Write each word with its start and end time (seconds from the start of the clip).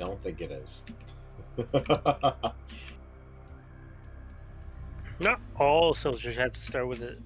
don't 0.00 0.20
think 0.22 0.40
it 0.40 0.50
is. 0.50 0.82
not 5.20 5.38
all 5.58 5.92
soldiers 5.92 6.36
have 6.36 6.52
to 6.54 6.60
start 6.60 6.88
with 6.88 7.02
it. 7.02 7.20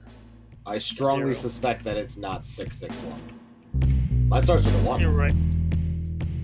I 0.66 0.79
strongly 0.79 1.26
Zero. 1.26 1.37
suspect 1.37 1.84
that 1.84 1.96
it's 1.96 2.16
not 2.16 2.45
661. 2.45 4.29
Mine 4.29 4.42
starts 4.42 4.64
with 4.64 4.74
a 4.74 4.79
1. 4.79 5.00
You're 5.00 5.12
right. 5.12 5.34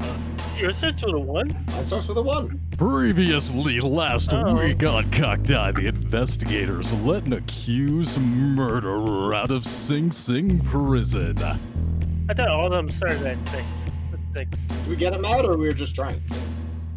Uh, 0.01 0.17
yours 0.57 0.77
starts 0.77 1.03
with 1.03 1.15
a 1.15 1.19
1? 1.19 1.49
Mine 1.49 1.85
starts 1.85 2.07
with 2.07 2.17
a 2.17 2.23
1. 2.23 2.61
Previously, 2.77 3.81
last 3.81 4.33
oh. 4.33 4.55
week 4.55 4.85
on 4.85 5.11
Cockeye, 5.11 5.73
the 5.73 5.89
investigators 5.89 6.95
let 6.95 7.27
an 7.27 7.33
accused 7.33 8.21
murderer 8.21 9.35
out 9.35 9.51
of 9.51 9.67
Sing 9.67 10.13
Sing 10.13 10.61
prison. 10.61 11.37
I 11.43 12.35
thought 12.35 12.49
all 12.49 12.67
of 12.67 12.73
them 12.73 12.89
started 12.89 13.27
at 13.27 13.49
6 13.49 13.90
six. 14.33 14.61
Did 14.61 14.89
we 14.89 14.97
get 14.97 15.13
him 15.13 15.25
out 15.25 15.45
or 15.45 15.57
we 15.57 15.67
were 15.67 15.73
just 15.73 15.95
trying? 15.95 16.23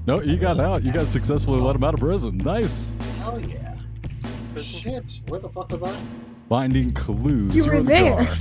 No, 0.06 0.22
you 0.22 0.38
got 0.38 0.60
out. 0.60 0.84
You 0.84 0.92
guys 0.92 1.10
successfully 1.12 1.60
let 1.60 1.76
him 1.76 1.84
out 1.84 1.94
of 1.94 2.00
prison. 2.00 2.38
Nice. 2.40 2.92
Hell 3.20 3.40
yeah. 3.40 3.76
Shit, 4.62 5.20
where 5.28 5.40
the 5.40 5.50
fuck 5.50 5.72
was 5.72 5.82
I? 5.84 5.98
Finding 6.50 6.92
clues. 6.94 7.56
You 7.56 7.66
were 7.66 7.76
in 7.76 7.86
the 7.86 7.92
there. 7.92 8.14
car. 8.16 8.38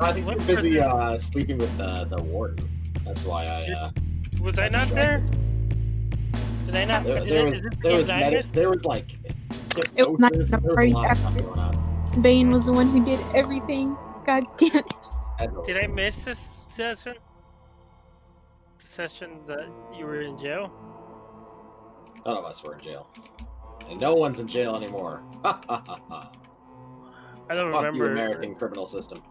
I 0.00 0.12
think 0.12 0.26
we 0.26 0.32
What 0.34 0.40
were 0.40 0.46
busy 0.46 0.80
uh, 0.80 1.18
sleeping 1.18 1.58
with 1.58 1.76
the, 1.78 2.06
the 2.10 2.22
warden. 2.22 2.68
That's 3.04 3.24
why 3.24 3.44
I. 3.46 3.72
Uh, 3.72 3.90
Was 4.40 4.58
I 4.58 4.68
not 4.68 4.88
there? 4.88 5.22
Did 6.66 6.76
I 6.76 6.84
not? 6.84 7.04
there, 7.04 7.24
there 7.24 7.44
was 7.44 7.54
is 7.54 7.62
there 7.82 7.92
was, 7.92 8.06
Team 8.06 8.42
there 8.52 8.70
was 8.70 8.84
like 8.84 9.16
It 9.96 10.08
was 10.08 10.18
not 10.18 10.30
hypnosis, 10.32 10.48
enough 10.48 10.62
there 10.62 10.74
was 10.74 10.92
a 10.92 10.94
lot 10.96 11.10
of 11.10 11.16
stuff 11.18 11.30
after- 11.30 11.42
going 11.42 11.58
on. 11.58 12.22
Bane 12.22 12.50
was 12.50 12.66
the 12.66 12.72
one 12.72 12.88
who 12.90 13.04
did 13.04 13.20
everything. 13.34 13.96
God 14.26 14.42
damn 14.58 14.76
it. 14.76 15.64
Did 15.64 15.76
I 15.82 15.86
miss 15.86 16.24
this 16.24 16.40
session? 16.76 17.14
The 18.90 19.08
session 19.08 19.38
that 19.46 19.68
you 19.96 20.04
were 20.04 20.20
in 20.22 20.36
jail? 20.36 20.68
None 22.26 22.36
of 22.36 22.44
us 22.44 22.64
were 22.64 22.74
in 22.74 22.80
jail, 22.80 23.06
and 23.88 24.00
no 24.00 24.16
one's 24.16 24.40
in 24.40 24.48
jail 24.48 24.74
anymore. 24.74 25.22
Ha 25.44 25.60
ha 25.68 25.82
ha 25.86 26.00
ha! 26.08 26.32
I 27.48 27.54
don't 27.54 27.70
Fuck 27.72 27.84
remember. 27.84 28.06
you, 28.06 28.10
American 28.10 28.54
criminal 28.56 28.86
system. 28.88 29.22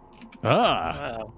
Ah, 0.46 1.18
Wow. 1.18 1.34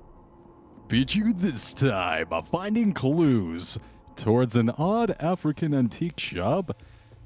beat 0.87 1.15
you 1.15 1.33
this 1.33 1.73
time 1.73 2.27
by 2.29 2.41
finding 2.41 2.93
clues 2.93 3.79
towards 4.15 4.55
an 4.55 4.69
odd 4.69 5.15
African 5.19 5.73
antique 5.73 6.19
shop. 6.19 6.79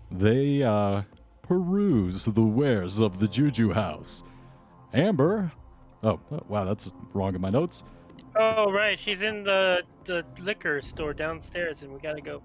They, 0.10 0.64
uh, 0.64 1.02
peruse 1.44 2.24
the 2.26 2.42
wares 2.42 3.00
of 3.02 3.20
the 3.20 3.28
Juju 3.28 3.74
house. 3.74 4.24
Amber. 4.94 5.52
Oh, 6.04 6.20
oh, 6.32 6.40
wow, 6.48 6.64
that's 6.64 6.94
wrong 7.14 7.36
in 7.36 7.42
my 7.42 7.50
notes. 7.50 7.84
Oh 8.38 8.72
right, 8.72 9.00
she's 9.00 9.22
in 9.22 9.44
the 9.44 9.82
the 10.04 10.26
liquor 10.40 10.82
store 10.82 11.14
downstairs, 11.14 11.82
and 11.82 11.94
we 11.94 12.00
gotta 12.00 12.22
go. 12.22 12.42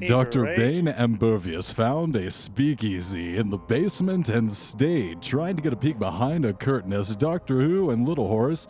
her, 0.00 0.06
Dr. 0.06 0.42
right? 0.42 0.56
Bane 0.56 0.86
Ambervius 0.86 1.72
found 1.72 2.14
a 2.16 2.30
speakeasy 2.30 3.36
in 3.36 3.50
the 3.50 3.58
basement 3.58 4.28
and 4.28 4.50
stayed, 4.50 5.22
trying 5.22 5.56
to 5.56 5.62
get 5.62 5.72
a 5.72 5.76
peek 5.76 5.98
behind 5.98 6.44
a 6.44 6.52
curtain 6.52 6.92
as 6.92 7.14
Doctor 7.16 7.60
Who 7.60 7.90
and 7.90 8.06
Little 8.06 8.28
Horse 8.28 8.68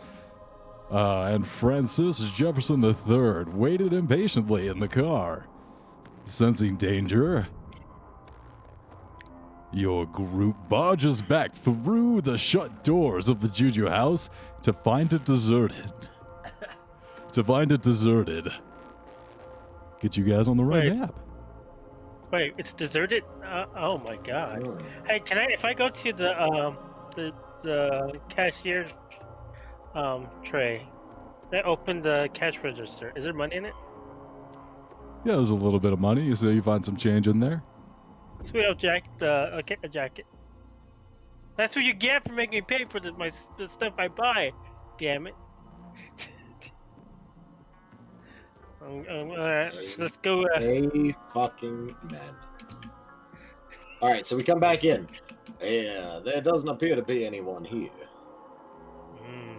uh, 0.91 1.23
and 1.23 1.47
Francis 1.47 2.19
Jefferson 2.31 2.83
III 2.83 3.45
waited 3.53 3.93
impatiently 3.93 4.67
in 4.67 4.79
the 4.79 4.87
car. 4.87 5.47
Sensing 6.25 6.77
danger, 6.77 7.47
your 9.71 10.07
group 10.07 10.55
barges 10.69 11.21
back 11.21 11.53
through 11.53 12.21
the 12.21 12.37
shut 12.37 12.83
doors 12.83 13.29
of 13.29 13.41
the 13.41 13.49
Juju 13.49 13.87
house 13.87 14.29
to 14.63 14.73
find 14.73 15.13
it 15.13 15.25
deserted. 15.25 15.91
To 17.35 17.43
find 17.43 17.71
it 17.71 17.81
deserted. 17.81 18.51
Get 20.01 20.15
you 20.15 20.23
guys 20.23 20.47
on 20.47 20.55
the 20.55 20.63
right 20.63 20.89
Wait. 20.89 20.99
map. 20.99 21.19
Wait, 22.31 22.53
it's 22.57 22.73
deserted. 22.73 23.23
Uh, 23.45 23.65
oh 23.77 23.97
my 23.97 24.15
god. 24.15 24.83
Hey, 25.05 25.19
can 25.19 25.37
I? 25.37 25.47
If 25.51 25.65
I 25.65 25.73
go 25.73 25.87
to 25.87 26.13
the 26.13 26.41
um 26.41 26.77
the 27.15 27.33
the 27.61 28.19
cashier 28.29 28.87
um 29.93 30.27
tray, 30.43 30.87
I 31.53 31.61
open 31.61 32.01
the 32.01 32.29
cash 32.33 32.59
register. 32.63 33.11
Is 33.15 33.25
there 33.25 33.33
money 33.33 33.57
in 33.57 33.65
it? 33.65 33.73
Yeah, 35.25 35.35
there's 35.35 35.51
a 35.51 35.55
little 35.55 35.79
bit 35.79 35.91
of 35.91 35.99
money, 35.99 36.23
you 36.23 36.35
so 36.35 36.49
you 36.49 36.61
find 36.61 36.83
some 36.83 36.95
change 36.95 37.27
in 37.27 37.39
there. 37.39 37.63
Sweet 38.41 38.65
old 38.65 38.79
jack. 38.79 39.05
The 39.19 39.57
okay, 39.59 39.75
a 39.83 39.89
jacket. 39.89 40.25
That's 41.57 41.75
what 41.75 41.83
you 41.83 41.93
get 41.93 42.25
for 42.25 42.33
making 42.33 42.59
me 42.59 42.61
pay 42.61 42.85
for 42.89 43.01
the 43.01 43.11
my 43.13 43.31
the 43.57 43.67
stuff 43.67 43.93
I 43.97 44.07
buy. 44.07 44.51
Damn 44.97 45.27
it. 45.27 45.35
um, 48.85 49.05
um, 49.09 49.31
alright, 49.31 49.73
let's 49.97 50.17
go. 50.17 50.43
Uh, 50.43 50.59
A 50.59 51.15
fucking 51.33 51.95
man. 52.11 52.35
All 54.01 54.11
right, 54.11 54.25
so 54.25 54.35
we 54.35 54.43
come 54.43 54.59
back 54.59 54.83
in. 54.83 55.07
Yeah, 55.61 56.19
there 56.23 56.41
doesn't 56.41 56.67
appear 56.69 56.95
to 56.95 57.01
be 57.01 57.25
anyone 57.25 57.63
here. 57.63 57.89
hmm. 59.19 59.55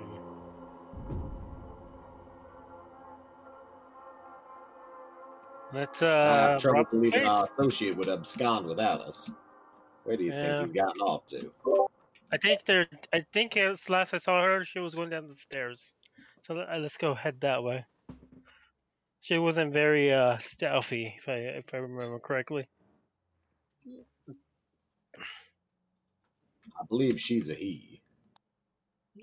Let's 5.72 6.03
Uh, 6.03 6.06
I 6.06 6.10
uh. 6.10 6.48
have 6.50 6.60
trouble 6.60 6.84
believing 6.91 7.26
our 7.26 7.48
associate 7.50 7.97
would 7.97 8.08
abscond 8.08 8.66
without 8.66 9.00
us. 9.00 9.31
Where 10.04 10.16
do 10.16 10.25
you 10.25 10.32
Yeah. 10.32 10.58
think 10.58 10.69
he's 10.69 10.82
gotten 10.82 11.00
off 11.00 11.26
to? 11.28 11.50
I 12.32 12.37
think 12.38 12.64
they're. 12.64 12.88
I 13.12 13.25
think 13.32 13.58
last 13.88 14.14
I 14.14 14.19
saw 14.19 14.43
her, 14.43 14.64
she 14.64 14.78
was 14.78 14.94
going 14.94 15.10
down 15.10 15.28
the 15.28 15.37
stairs. 15.37 15.94
So 16.47 16.58
uh, 16.58 16.78
let's 16.78 16.97
go 16.97 17.14
head 17.14 17.41
that 17.41 17.62
way. 17.62 17.84
She 19.26 19.38
wasn't 19.38 19.72
very 19.72 20.12
uh 20.12 20.38
stealthy, 20.38 21.12
if 21.19 21.28
I 21.28 21.59
if 21.59 21.75
I 21.75 21.78
remember 21.78 22.20
correctly. 22.20 22.69
I 26.64 26.84
believe 26.88 27.20
she's 27.20 27.50
a 27.50 27.54
he. 27.54 28.03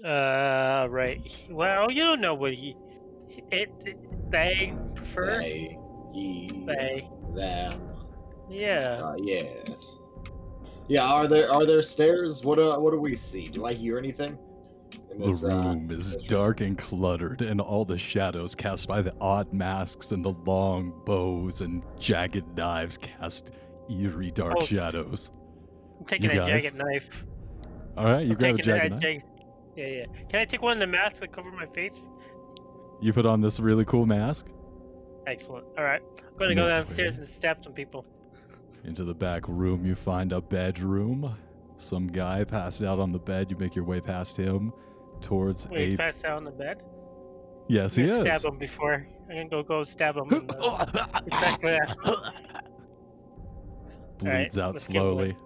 Uh, 0.04 0.88
right. 0.90 1.22
Well, 1.50 1.90
you 1.90 2.04
don't 2.04 2.20
know 2.20 2.34
what 2.34 2.54
he. 2.54 2.76
It. 3.50 3.70
it 3.86 3.98
they 4.30 4.74
prefer. 4.94 5.38
They, 5.38 5.78
he, 6.14 6.66
They. 6.68 7.08
them. 7.34 7.80
Yeah. 8.50 9.00
Uh, 9.02 9.16
yes. 9.20 9.96
Yeah. 10.90 11.06
Are 11.06 11.30
there 11.30 11.50
are 11.50 11.66
there 11.66 11.82
stairs? 11.82 12.44
What 12.44 12.60
uh, 12.60 12.78
what 12.78 12.92
do 12.92 13.00
we 13.00 13.16
see? 13.16 13.48
Do 13.48 13.64
I 13.64 13.74
hear 13.74 13.98
anything? 13.98 14.38
The 15.18 15.48
uh, 15.48 15.50
room 15.50 15.92
is 15.92 16.14
this 16.14 16.26
dark 16.26 16.62
and 16.62 16.78
cluttered, 16.78 17.42
and 17.42 17.62
all 17.62 17.86
the 17.86 17.98
shadows 17.98 18.56
cast 18.56 18.88
by 18.88 19.02
the 19.02 19.14
odd 19.22 19.54
masks 19.54 20.12
and 20.12 20.24
the 20.24 20.34
long 20.46 20.94
bows 21.06 21.62
and 21.62 21.84
jagged 22.00 22.56
knives 22.58 22.98
cast 22.98 23.52
eerie 23.90 24.32
dark 24.32 24.56
Oh. 24.60 24.66
shadows. 24.66 25.32
I'm 26.00 26.06
taking 26.06 26.32
you 26.32 26.42
a 26.42 26.46
guys? 26.48 26.64
jagged 26.64 26.78
knife. 26.78 27.26
All 27.98 28.06
right, 28.06 28.26
you 28.26 28.32
I'm 28.34 28.38
grab 28.40 28.56
a 28.56 28.62
jagged 28.64 28.92
knife. 28.92 29.02
jag- 29.02 29.24
Yeah, 29.76 29.88
yeah. 29.88 30.06
Can 30.30 30.40
I 30.40 30.46
take 30.46 30.62
one 30.62 30.74
of 30.74 30.80
the 30.80 30.88
masks 30.88 31.20
that 31.20 31.32
cover 31.32 31.52
my 31.52 31.66
face? 31.68 32.08
You 33.02 33.12
put 33.14 33.26
on 33.26 33.42
this 33.42 33.60
really 33.60 33.86
cool 33.86 34.06
mask. 34.06 34.48
Excellent. 35.28 35.66
All 35.78 35.84
right. 35.84 36.02
I'm 36.32 36.38
gonna 36.38 36.56
go 36.56 36.68
downstairs 36.68 37.18
and 37.18 37.28
stab 37.28 37.64
some 37.64 37.74
people. 37.74 38.06
Into 38.84 39.04
the 39.04 39.14
back 39.14 39.48
room, 39.48 39.86
you 39.86 39.96
find 39.96 40.32
a 40.34 40.42
bedroom. 40.42 41.36
Some 41.78 42.08
guy 42.08 42.44
passed 42.44 42.82
out 42.84 43.00
on 43.00 43.12
the 43.12 43.20
bed. 43.20 43.50
You 43.50 43.58
make 43.58 43.76
your 43.76 43.86
way 43.86 44.00
past 44.02 44.38
him 44.38 44.74
towards 45.24 45.68
Wait, 45.70 45.86
he's 45.86 45.94
a. 45.96 45.98
passed 45.98 46.26
out 46.26 46.38
on 46.38 46.44
the 46.44 46.52
bed. 46.52 46.84
Yes, 47.68 47.98
I'm 47.98 48.04
he 48.04 48.10
gonna 48.12 48.30
is. 48.30 48.38
Stab 48.38 48.54
him 48.54 48.60
before. 48.60 49.08
I'm 49.30 49.36
gonna 49.36 49.50
go 49.50 49.64
go 49.64 49.84
stab 49.84 50.18
him. 50.18 50.32
in 50.32 50.48
the- 50.48 51.24
exactly 51.26 51.72
that. 51.72 52.34
Bleeds 54.20 54.58
out 54.58 54.74
let's 54.74 54.88
get 54.88 55.00
away. 55.02 55.32
slowly. 55.32 55.38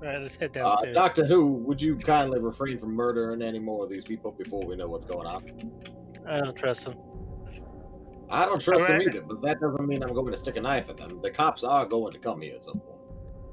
All 0.00 0.04
right, 0.04 0.22
let's 0.22 0.36
head 0.36 0.56
Uh, 0.56 0.62
downstairs. 0.62 0.94
Doctor 0.94 1.26
Who, 1.26 1.46
would 1.54 1.82
you 1.82 1.96
kindly 1.96 2.38
refrain 2.38 2.78
from 2.78 2.94
murdering 2.94 3.42
any 3.42 3.58
more 3.58 3.84
of 3.84 3.90
these 3.90 4.04
people 4.04 4.30
before 4.30 4.64
we 4.64 4.76
know 4.76 4.86
what's 4.86 5.06
going 5.06 5.26
on? 5.26 5.72
I 6.28 6.38
don't 6.38 6.56
trust 6.56 6.84
them. 6.84 6.94
I 8.30 8.44
don't 8.46 8.60
trust 8.62 8.86
them 8.86 9.00
either, 9.02 9.22
but 9.22 9.40
that 9.42 9.60
doesn't 9.60 9.86
mean 9.88 10.02
I'm 10.04 10.12
going 10.14 10.30
to 10.30 10.36
stick 10.38 10.56
a 10.56 10.60
knife 10.60 10.88
at 10.88 10.98
them. 10.98 11.20
The 11.22 11.30
cops 11.30 11.64
are 11.64 11.84
going 11.86 12.12
to 12.12 12.18
come 12.18 12.42
here 12.42 12.54
at 12.54 12.62
some 12.62 12.78
point. 12.78 13.00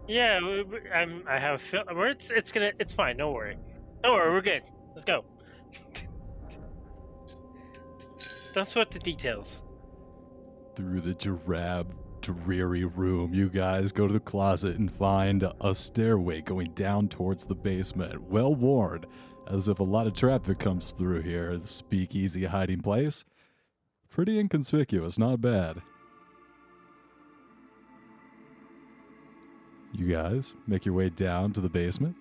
Yeah, 0.07 0.39
we- 0.39 0.63
we- 0.63 0.89
I'm. 0.93 1.23
I 1.27 1.39
have. 1.39 1.63
We're, 1.95 2.09
it's. 2.09 2.29
It's 2.29 2.51
gonna. 2.51 2.71
It's 2.79 2.93
fine. 2.93 3.17
Don't 3.17 3.33
worry. 3.33 3.57
Don't 4.05 4.13
worry. 4.13 4.31
We're 4.31 4.41
good. 4.41 4.61
Let's 4.93 5.03
go. 5.03 5.25
Don't 8.53 8.67
sweat 8.67 8.91
the 8.91 8.99
details. 8.99 9.57
Through 10.75 11.01
the 11.01 11.15
drab, 11.15 11.91
dreary 12.21 12.85
room, 12.85 13.33
you 13.33 13.49
guys 13.49 13.91
go 13.91 14.05
to 14.05 14.13
the 14.13 14.19
closet 14.19 14.77
and 14.77 14.93
find 14.93 15.49
a 15.59 15.73
stairway 15.73 16.41
going 16.41 16.73
down 16.73 17.07
towards 17.09 17.45
the 17.45 17.55
basement. 17.55 18.21
Well 18.21 18.53
worn, 18.53 19.05
as 19.47 19.69
if 19.69 19.79
a 19.79 19.83
lot 19.83 20.05
of 20.05 20.13
traffic 20.13 20.59
comes 20.59 20.91
through 20.91 21.23
here. 21.23 21.57
The 21.57 21.65
speakeasy 21.65 22.45
hiding 22.45 22.81
place. 22.81 23.25
Pretty 24.11 24.37
inconspicuous, 24.37 25.17
not 25.17 25.41
bad. 25.41 25.81
You 29.93 30.05
guys 30.05 30.53
make 30.67 30.85
your 30.85 30.93
way 30.93 31.09
down 31.09 31.53
to 31.53 31.61
the 31.61 31.69
basement. 31.69 32.17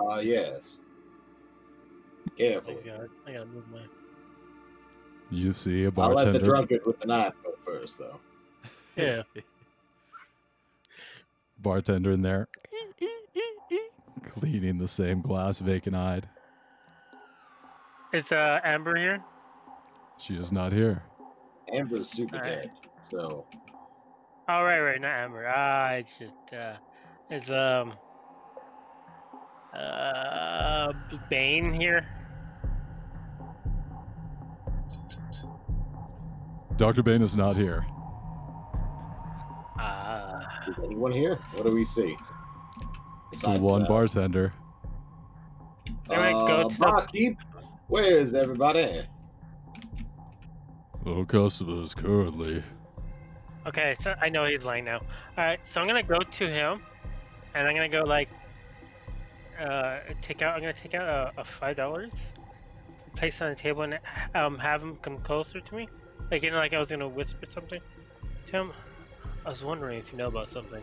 Uh, 0.00 0.18
yes. 0.18 0.80
Carefully. 2.36 2.78
God, 2.84 3.08
I 3.26 3.32
gotta 3.32 3.46
move 3.46 3.68
my. 3.70 3.80
You 5.30 5.52
see 5.52 5.84
a 5.84 5.92
I'll 5.96 6.10
let 6.10 6.32
the 6.32 6.38
drunkard 6.38 6.84
with 6.84 6.98
the 7.00 7.06
knife 7.06 7.34
go 7.44 7.52
first, 7.64 7.98
though. 7.98 8.18
Yeah. 8.96 9.22
bartender 11.62 12.12
in 12.12 12.22
there, 12.22 12.48
cleaning 14.24 14.78
the 14.78 14.88
same 14.88 15.20
glass, 15.20 15.60
vacant 15.60 15.94
eyed. 15.94 16.28
Is 18.12 18.32
uh 18.32 18.60
Amber 18.64 18.96
here? 18.96 19.22
She 20.18 20.34
is 20.34 20.50
not 20.50 20.72
here. 20.72 21.02
Amber's 21.72 22.08
super 22.08 22.36
Alright. 22.36 22.50
dead, 22.50 22.70
so 23.08 23.46
Oh 24.48 24.62
right, 24.62 24.80
right, 24.80 25.00
not 25.00 25.12
Amber. 25.12 25.46
Ah, 25.46 25.90
it's 25.92 26.10
just 26.18 26.52
uh, 26.52 26.74
it's 27.30 27.50
um, 27.50 27.92
uh, 29.74 30.92
Bane 31.28 31.72
here. 31.72 32.06
Dr. 36.76 37.02
Bane 37.02 37.22
is 37.22 37.36
not 37.36 37.56
here. 37.56 37.84
Ah, 39.78 40.62
is 40.66 40.76
anyone 40.82 41.12
here? 41.12 41.34
What 41.54 41.64
do 41.64 41.72
we 41.72 41.84
see? 41.84 42.16
It's 43.32 43.42
the 43.42 43.58
one 43.58 43.82
uh, 43.84 43.88
bartender. 43.88 44.52
Alright, 46.08 46.32
go 46.32 46.46
uh, 46.46 46.62
to 46.64 46.74
the- 46.74 46.80
barkeep, 46.80 47.36
where 47.88 48.18
is 48.18 48.34
everybody? 48.34 49.06
No 51.04 51.24
customers 51.24 51.94
currently. 51.94 52.62
okay. 53.66 53.94
So 54.00 54.14
I 54.20 54.28
know 54.28 54.44
he's 54.46 54.64
lying 54.64 54.84
now. 54.84 54.98
All 54.98 55.44
right, 55.44 55.66
so 55.66 55.80
I'm 55.80 55.86
gonna 55.86 56.02
go 56.02 56.18
to 56.18 56.48
him, 56.48 56.82
and 57.54 57.66
I'm 57.66 57.74
gonna 57.74 57.88
go 57.88 58.02
like, 58.04 58.28
uh, 59.60 60.00
take 60.22 60.42
out. 60.42 60.54
I'm 60.54 60.60
gonna 60.60 60.72
take 60.72 60.94
out 60.94 61.08
a, 61.36 61.40
a 61.40 61.44
five 61.44 61.76
dollars, 61.76 62.32
place 63.16 63.40
it 63.40 63.44
on 63.44 63.50
the 63.50 63.56
table, 63.56 63.82
and 63.82 63.98
um 64.34 64.58
have 64.58 64.82
him 64.82 64.96
come 64.96 65.18
closer 65.18 65.60
to 65.60 65.74
me, 65.74 65.88
like 66.30 66.42
you 66.42 66.50
know, 66.50 66.56
like 66.56 66.72
I 66.72 66.78
was 66.78 66.90
gonna 66.90 67.08
whisper 67.08 67.46
something 67.48 67.80
to 68.46 68.52
him. 68.52 68.72
I 69.44 69.50
was 69.50 69.64
wondering 69.64 69.98
if 69.98 70.12
you 70.12 70.18
know 70.18 70.28
about 70.28 70.50
something. 70.50 70.82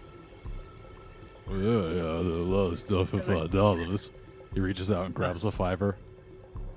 Oh, 1.49 1.55
yeah, 1.55 1.95
yeah, 1.95 2.01
there's 2.01 2.25
a 2.25 2.49
lot 2.49 2.71
of 2.71 2.79
stuff 2.79 3.09
for 3.09 3.21
five 3.21 3.51
dollars. 3.51 4.11
He 4.53 4.59
reaches 4.59 4.91
out 4.91 5.05
and 5.05 5.13
grabs 5.13 5.45
a 5.45 5.51
fiver. 5.51 5.97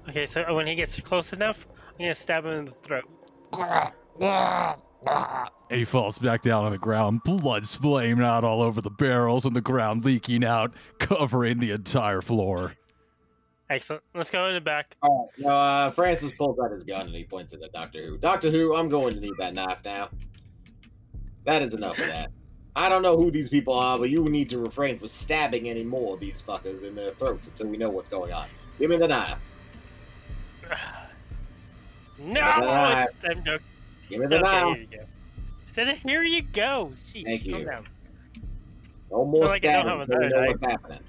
Okay, 0.09 0.27
so 0.27 0.55
when 0.55 0.67
he 0.67 0.75
gets 0.75 0.99
close 1.01 1.33
enough, 1.33 1.67
I'm 1.91 1.99
gonna 1.99 2.15
stab 2.15 2.45
him 2.45 2.53
in 2.53 2.65
the 2.67 2.73
throat. 2.83 3.05
And 5.07 5.79
he 5.79 5.85
falls 5.85 6.19
back 6.19 6.43
down 6.43 6.65
on 6.65 6.73
the 6.73 6.79
ground, 6.79 7.23
blood 7.25 7.67
splaying 7.67 8.21
out 8.21 8.45
all 8.45 8.61
over 8.61 8.81
the 8.81 8.91
barrels 8.91 9.47
and 9.47 9.55
the 9.55 9.61
ground 9.61 10.05
leaking 10.05 10.45
out, 10.45 10.75
covering 10.99 11.59
the 11.59 11.71
entire 11.71 12.21
floor. 12.21 12.75
Excellent. 13.71 14.03
Let's 14.15 14.31
go 14.31 14.47
in 14.47 14.55
the 14.55 14.61
back. 14.61 14.97
All 15.01 15.31
right, 15.37 15.47
now, 15.47 15.57
uh, 15.57 15.91
Francis 15.93 16.33
pulls 16.33 16.59
out 16.59 16.73
his 16.73 16.83
gun 16.83 17.07
and 17.07 17.15
he 17.15 17.23
points 17.25 17.53
it 17.53 17.63
at 17.63 17.73
Doctor 17.73 18.05
Who. 18.05 18.19
Doctor 18.19 18.51
Who, 18.51 18.75
I'm 18.75 18.89
going 18.89 19.15
to 19.15 19.21
need 19.21 19.35
that 19.39 19.55
knife 19.55 19.79
now. 19.85 20.09
That 21.45 21.63
is 21.63 21.75
enough 21.75 21.99
of 21.99 22.09
that. 22.09 22.31
I 22.75 22.89
don't 22.89 23.03
know 23.03 23.17
who 23.17 23.31
these 23.31 23.49
people 23.49 23.75
are, 23.75 23.99
but 23.99 24.11
you 24.11 24.25
need 24.29 24.51
to 24.51 24.59
refrain 24.59 24.99
from 24.99 25.09
stabbing 25.09 25.69
any 25.69 25.85
more 25.85 26.15
of 26.15 26.21
these 26.21 26.43
fuckers 26.43 26.83
in 26.83 26.95
their 26.95 27.13
throats 27.13 27.47
until 27.49 27.69
we 27.69 27.77
know 27.77 27.91
what's 27.91 28.09
going 28.09 28.33
on. 28.33 28.49
Give 28.79 28.91
me 28.91 28.97
the 28.97 29.09
knife. 29.09 29.39
No, 32.23 32.43
it's, 32.43 33.15
I'm 33.25 33.43
joking. 33.43 33.65
Give 34.11 34.21
me 34.21 34.27
the 34.27 34.37
Okay, 34.37 34.43
knife. 34.43 34.77
here 34.77 34.83
you 34.83 34.87
go. 34.99 35.05
Said, 35.73 35.97
here 35.99 36.23
you 36.25 36.43
go. 36.43 36.93
Jeez, 37.15 37.25
Thank 37.25 37.45
you. 37.47 37.65
down. 37.65 37.87
No 39.11 39.25
more 39.25 39.47
So, 39.47 39.53
like, 39.53 39.65
I 39.65 39.73
don't 39.73 39.87
stabbing 39.87 40.01
have 40.01 40.01
until 40.11 40.21
we 40.21 40.29
know 40.29 40.47
what's 40.47 40.63
happening. 40.63 41.01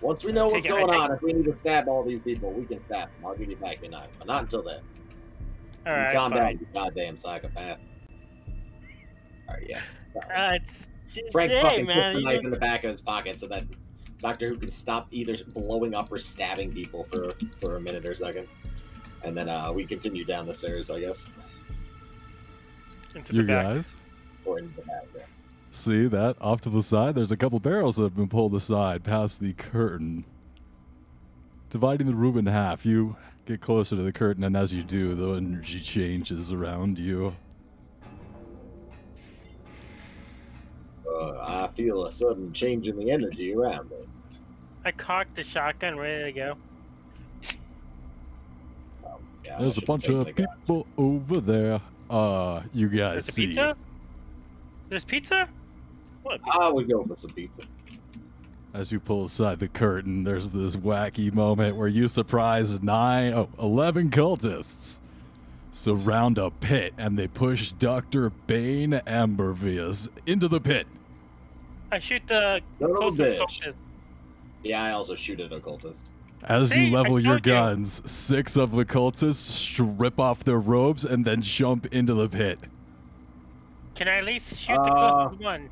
Once 0.00 0.24
we 0.24 0.32
know 0.32 0.48
what's 0.48 0.66
going 0.66 0.90
on, 0.90 1.12
if 1.12 1.22
we 1.22 1.32
need 1.32 1.44
to 1.44 1.54
stab 1.54 1.86
all 1.86 2.02
these 2.02 2.20
people, 2.22 2.52
we 2.52 2.66
can 2.66 2.80
stab 2.80 3.12
them. 3.12 3.24
I'll 3.24 3.36
give 3.36 3.48
you 3.50 3.56
back 3.56 3.80
your 3.82 3.90
knife, 3.90 4.10
but 4.18 4.26
not 4.26 4.42
until 4.42 4.62
then. 4.62 4.80
All 5.86 5.96
You 6.06 6.12
calm 6.12 6.32
fine. 6.32 6.40
down, 6.40 6.58
you 6.58 6.66
goddamn 6.74 7.16
psychopath. 7.16 7.78
Alright, 9.48 9.66
yeah. 9.68 9.80
Uh, 10.34 10.58
Frank 11.30 11.52
hey, 11.52 11.62
fucking 11.62 11.86
man, 11.86 12.14
puts 12.14 12.24
the 12.24 12.30
knife 12.32 12.44
in 12.44 12.50
the 12.50 12.58
back 12.58 12.84
of 12.84 12.90
his 12.90 13.00
pocket 13.00 13.38
so 13.38 13.46
that 13.48 13.64
Doctor 14.20 14.48
Who 14.48 14.56
can 14.56 14.70
stop 14.70 15.08
either 15.10 15.36
blowing 15.48 15.94
up 15.94 16.10
or 16.10 16.18
stabbing 16.18 16.72
people 16.72 17.06
for 17.10 17.32
for 17.60 17.76
a 17.76 17.80
minute 17.80 18.06
or 18.06 18.14
second. 18.14 18.48
And 19.24 19.36
then 19.36 19.48
uh, 19.48 19.72
we 19.72 19.86
continue 19.86 20.24
down 20.24 20.46
the 20.46 20.54
stairs, 20.54 20.90
I 20.90 21.00
guess, 21.00 21.26
into 23.14 23.34
You 23.34 23.42
the 23.42 23.48
back. 23.48 23.64
guys 23.74 23.96
or 24.44 24.58
into 24.58 24.74
the 24.76 24.82
back. 24.82 25.04
Yeah. 25.16 25.22
see 25.70 26.06
that 26.08 26.36
off 26.40 26.60
to 26.62 26.70
the 26.70 26.82
side? 26.82 27.14
There's 27.14 27.32
a 27.32 27.36
couple 27.36 27.58
barrels 27.60 27.96
that 27.96 28.04
have 28.04 28.16
been 28.16 28.28
pulled 28.28 28.54
aside 28.54 29.04
past 29.04 29.40
the 29.40 29.52
curtain, 29.52 30.24
dividing 31.70 32.06
the 32.06 32.14
room 32.14 32.36
in 32.38 32.46
half. 32.46 32.84
You 32.86 33.16
get 33.46 33.60
closer 33.60 33.96
to 33.96 34.02
the 34.02 34.12
curtain, 34.12 34.44
and 34.44 34.56
as 34.56 34.72
you 34.74 34.82
do, 34.82 35.14
the 35.14 35.32
energy 35.34 35.80
changes 35.80 36.52
around 36.52 36.98
you. 36.98 37.34
Uh, 41.08 41.30
I 41.40 41.68
feel 41.76 42.06
a 42.06 42.12
sudden 42.12 42.52
change 42.52 42.88
in 42.88 42.96
the 42.96 43.10
energy 43.10 43.54
around 43.54 43.90
me. 43.90 43.96
I 44.84 44.90
cocked 44.92 45.34
the 45.36 45.42
shotgun, 45.42 45.96
ready 45.98 46.24
to 46.24 46.32
go. 46.32 46.56
Yeah, 49.44 49.56
I 49.58 49.60
There's 49.60 49.78
a 49.78 49.82
bunch 49.82 50.08
of 50.08 50.24
the 50.24 50.32
gun. 50.32 50.46
people 50.60 50.86
over 50.96 51.40
there. 51.40 51.80
Uh, 52.12 52.62
you 52.74 52.90
guys 52.90 53.24
There's 53.24 53.34
see. 53.34 53.46
pizza. 53.46 53.74
There's 54.90 55.04
pizza. 55.04 55.48
What? 56.22 56.40
I 56.52 56.68
would 56.68 56.86
go 56.86 57.02
for 57.04 57.16
some 57.16 57.30
pizza. 57.30 57.62
As 58.74 58.92
you 58.92 59.00
pull 59.00 59.24
aside 59.24 59.60
the 59.60 59.68
curtain, 59.68 60.22
there's 60.22 60.50
this 60.50 60.76
wacky 60.76 61.32
moment 61.32 61.76
where 61.76 61.88
you 61.88 62.06
surprise 62.08 62.82
nine, 62.82 63.32
oh, 63.32 63.48
11 63.58 64.10
cultists 64.10 65.00
surround 65.70 66.36
a 66.36 66.50
pit 66.50 66.92
and 66.98 67.18
they 67.18 67.26
push 67.28 67.72
Dr. 67.72 68.28
Bane 68.46 69.00
Ambervius 69.06 70.08
into 70.26 70.48
the 70.48 70.60
pit. 70.60 70.86
I 71.90 71.98
shoot 71.98 72.22
the 72.26 72.60
Son 72.78 72.90
a 72.90 72.94
closest 72.94 73.20
bitch. 73.20 73.38
cultist. 73.40 73.74
Yeah, 74.62 74.82
I 74.82 74.92
also 74.92 75.14
shoot 75.14 75.40
at 75.40 75.50
occultist. 75.50 76.10
As 76.44 76.70
See, 76.70 76.86
you 76.86 76.92
level 76.92 77.20
your 77.20 77.34
told 77.38 77.46
you. 77.46 77.52
guns, 77.52 78.10
six 78.10 78.56
of 78.56 78.72
the 78.72 78.84
cultists 78.84 79.34
strip 79.34 80.18
off 80.18 80.42
their 80.42 80.58
robes 80.58 81.04
and 81.04 81.24
then 81.24 81.40
jump 81.40 81.86
into 81.86 82.14
the 82.14 82.28
pit. 82.28 82.58
Can 83.94 84.08
I 84.08 84.16
at 84.18 84.24
least 84.24 84.56
shoot 84.56 84.74
the 84.74 84.90
Uh, 84.90 85.28
closest 85.28 85.42
one? 85.42 85.68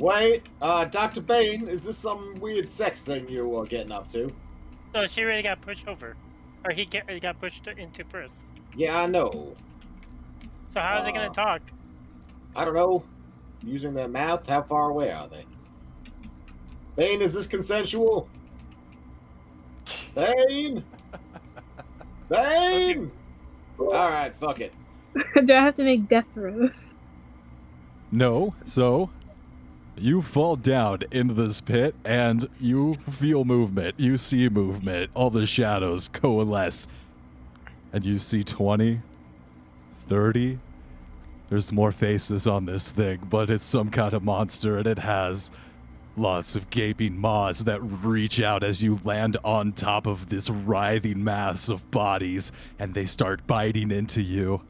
Wait, 0.00 0.42
uh, 0.60 0.84
Dr. 0.86 1.20
Bane, 1.22 1.68
is 1.68 1.82
this 1.82 1.96
some 1.96 2.34
weird 2.40 2.68
sex 2.68 3.02
thing 3.02 3.28
you 3.28 3.56
are 3.56 3.64
getting 3.64 3.92
up 3.92 4.08
to? 4.10 4.32
No, 4.94 5.06
she 5.06 5.22
already 5.22 5.42
got 5.42 5.60
pushed 5.62 5.88
over, 5.88 6.16
or 6.64 6.72
he 6.72 6.84
get, 6.84 7.08
he 7.08 7.18
got 7.20 7.40
pushed 7.40 7.66
into 7.66 8.04
first. 8.04 8.34
Yeah, 8.76 8.98
I 9.00 9.06
know. 9.06 9.54
So 10.74 10.80
how 10.80 11.00
is 11.00 11.06
he 11.06 11.12
gonna 11.12 11.28
Uh, 11.30 11.32
talk? 11.32 11.62
I 12.56 12.64
don't 12.64 12.74
know. 12.74 13.04
Using 13.62 13.94
their 13.94 14.08
mouth? 14.08 14.46
How 14.46 14.62
far 14.62 14.90
away 14.90 15.10
are 15.12 15.28
they? 15.28 15.46
Bane, 16.96 17.22
is 17.22 17.32
this 17.32 17.46
consensual? 17.46 18.28
Bane! 20.14 20.84
Bane! 22.28 23.10
Alright, 23.78 24.34
fuck 24.40 24.60
it. 24.60 24.72
Do 25.44 25.54
I 25.54 25.60
have 25.60 25.74
to 25.74 25.84
make 25.84 26.08
death 26.08 26.26
throws? 26.32 26.94
No, 28.10 28.54
so 28.64 29.10
you 29.96 30.22
fall 30.22 30.56
down 30.56 31.00
into 31.10 31.34
this 31.34 31.60
pit 31.60 31.94
and 32.04 32.48
you 32.58 32.94
feel 33.10 33.44
movement. 33.44 33.98
You 33.98 34.16
see 34.16 34.48
movement. 34.48 35.10
All 35.14 35.30
the 35.30 35.46
shadows 35.46 36.08
coalesce. 36.08 36.88
And 37.92 38.06
you 38.06 38.18
see 38.18 38.42
20, 38.42 39.02
30. 40.08 40.58
There's 41.50 41.72
more 41.72 41.92
faces 41.92 42.46
on 42.46 42.64
this 42.64 42.90
thing, 42.90 43.20
but 43.28 43.50
it's 43.50 43.64
some 43.64 43.90
kind 43.90 44.14
of 44.14 44.22
monster 44.22 44.78
and 44.78 44.86
it 44.86 44.98
has 44.98 45.50
lots 46.16 46.56
of 46.56 46.68
gaping 46.70 47.16
maws 47.18 47.64
that 47.64 47.80
reach 47.80 48.40
out 48.40 48.62
as 48.62 48.82
you 48.82 49.00
land 49.04 49.36
on 49.44 49.72
top 49.72 50.06
of 50.06 50.28
this 50.28 50.50
writhing 50.50 51.22
mass 51.24 51.68
of 51.68 51.90
bodies 51.90 52.52
and 52.78 52.94
they 52.94 53.04
start 53.06 53.46
biting 53.46 53.90
into 53.90 54.20
you. 54.22 54.60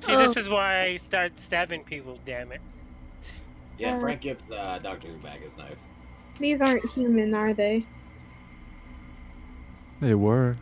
See, 0.00 0.12
Oh. 0.12 0.18
this 0.26 0.36
is 0.36 0.48
why 0.48 0.82
I 0.82 0.96
start 0.96 1.38
stabbing 1.38 1.84
people. 1.84 2.18
Damn 2.26 2.52
it! 2.52 2.60
Yeah, 3.78 3.96
Uh, 3.96 4.00
Frank 4.00 4.20
gives 4.22 4.50
uh, 4.50 4.78
Doctor 4.82 5.08
Who 5.08 5.18
back 5.18 5.40
his 5.42 5.56
knife. 5.56 5.76
These 6.38 6.60
aren't 6.62 6.88
human, 6.90 7.34
are 7.34 7.52
they? 7.54 7.86
They 10.00 10.14
were. 10.14 10.56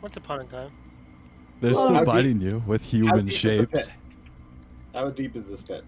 Once 0.00 0.16
upon 0.16 0.40
a 0.40 0.44
time. 0.44 0.70
They're 1.60 1.72
Well, 1.72 1.80
still 1.82 1.94
how 1.96 2.04
deep- 2.04 2.14
biting 2.14 2.40
you 2.40 2.62
with 2.66 2.82
human 2.82 3.24
deep 3.26 3.34
is 3.34 3.42
the 3.42 3.48
shapes. 3.48 3.86
pit? 3.86 3.96
How 4.94 5.10
deep 5.10 5.36
is 5.36 5.44
this 5.46 5.62
pit? 5.62 5.84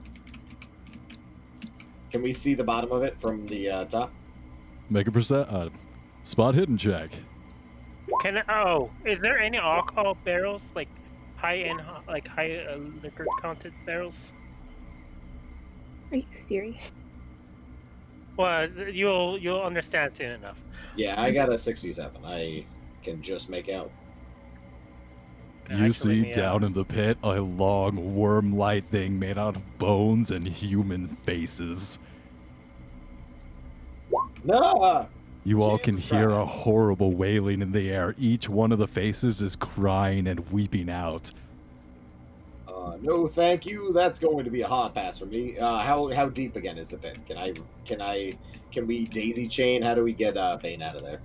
Can 2.10 2.22
we 2.22 2.32
see 2.32 2.54
the 2.54 2.64
bottom 2.64 2.92
of 2.92 3.02
it 3.02 3.20
from 3.20 3.46
the 3.46 3.68
uh, 3.68 3.84
top? 3.86 4.12
Make 4.88 5.08
a 5.08 5.12
percent 5.12 5.48
uh, 5.50 5.70
spot 6.22 6.54
hidden 6.54 6.76
check. 6.76 7.10
Can 8.22 8.38
I, 8.38 8.62
oh, 8.62 8.90
is 9.04 9.18
there 9.20 9.38
any 9.38 9.58
alcohol 9.58 10.16
barrels 10.24 10.72
like 10.76 10.88
high 11.36 11.58
end, 11.58 11.80
like 12.06 12.26
high 12.28 12.56
uh, 12.56 12.78
liquor 13.02 13.26
content 13.40 13.74
barrels? 13.84 14.32
Are 16.12 16.16
you 16.16 16.24
serious? 16.30 16.92
Well, 18.36 18.68
you'll 18.92 19.38
you'll 19.38 19.62
understand 19.62 20.16
soon 20.16 20.32
enough. 20.32 20.58
Yeah, 20.94 21.20
I 21.20 21.30
got 21.32 21.52
a 21.52 21.58
67. 21.58 22.24
I 22.24 22.64
can 23.02 23.20
just 23.22 23.48
make 23.48 23.68
out. 23.68 23.90
You 25.70 25.86
Actually, 25.86 26.22
see 26.22 26.28
yeah. 26.28 26.34
down 26.34 26.64
in 26.64 26.72
the 26.72 26.84
pit 26.84 27.18
a 27.22 27.40
long 27.40 28.14
worm 28.14 28.56
like 28.56 28.84
thing 28.84 29.18
made 29.18 29.36
out 29.36 29.56
of 29.56 29.78
bones 29.78 30.30
and 30.30 30.46
human 30.46 31.08
faces. 31.08 31.98
No! 34.44 35.08
You 35.44 35.62
all 35.62 35.78
can 35.78 35.96
Jesus 35.96 36.10
hear 36.10 36.30
a 36.30 36.44
horrible 36.44 37.12
wailing 37.12 37.62
in 37.62 37.72
the 37.72 37.90
air. 37.90 38.14
Each 38.18 38.48
one 38.48 38.72
of 38.72 38.78
the 38.78 38.86
faces 38.86 39.42
is 39.42 39.56
crying 39.56 40.26
and 40.26 40.40
weeping 40.50 40.88
out. 40.90 41.32
Uh, 42.68 42.96
no, 43.00 43.26
thank 43.26 43.66
you. 43.66 43.92
That's 43.92 44.20
going 44.20 44.44
to 44.44 44.50
be 44.50 44.62
a 44.62 44.68
hot 44.68 44.94
pass 44.94 45.18
for 45.18 45.26
me. 45.26 45.58
Uh, 45.58 45.78
how 45.78 46.10
how 46.12 46.28
deep 46.28 46.56
again 46.56 46.78
is 46.78 46.88
the 46.88 46.98
pit? 46.98 47.18
Can 47.26 47.38
I 47.38 47.54
can 47.84 48.00
I 48.00 48.38
can 48.70 48.86
we 48.86 49.06
daisy 49.06 49.48
chain? 49.48 49.82
How 49.82 49.94
do 49.94 50.04
we 50.04 50.12
get 50.12 50.36
uh, 50.36 50.58
Bane 50.62 50.82
out 50.82 50.96
of 50.96 51.02
there? 51.02 51.20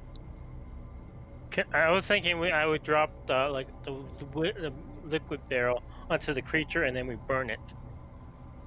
Ca- 1.52 1.64
I 1.74 1.92
was 1.92 2.08
thinking 2.08 2.40
we, 2.40 2.52
I 2.52 2.66
would 2.66 2.84
drop 2.84 3.12
the 3.28 3.50
like 3.50 3.68
the, 3.84 3.96
the, 4.20 4.54
the 4.54 4.74
liquid 5.06 5.42
barrel 5.50 5.84
onto 6.10 6.34
the 6.34 6.42
creature 6.42 6.84
and 6.84 6.96
then 6.96 7.08
we 7.08 7.16
burn 7.28 7.50
it. 7.50 7.60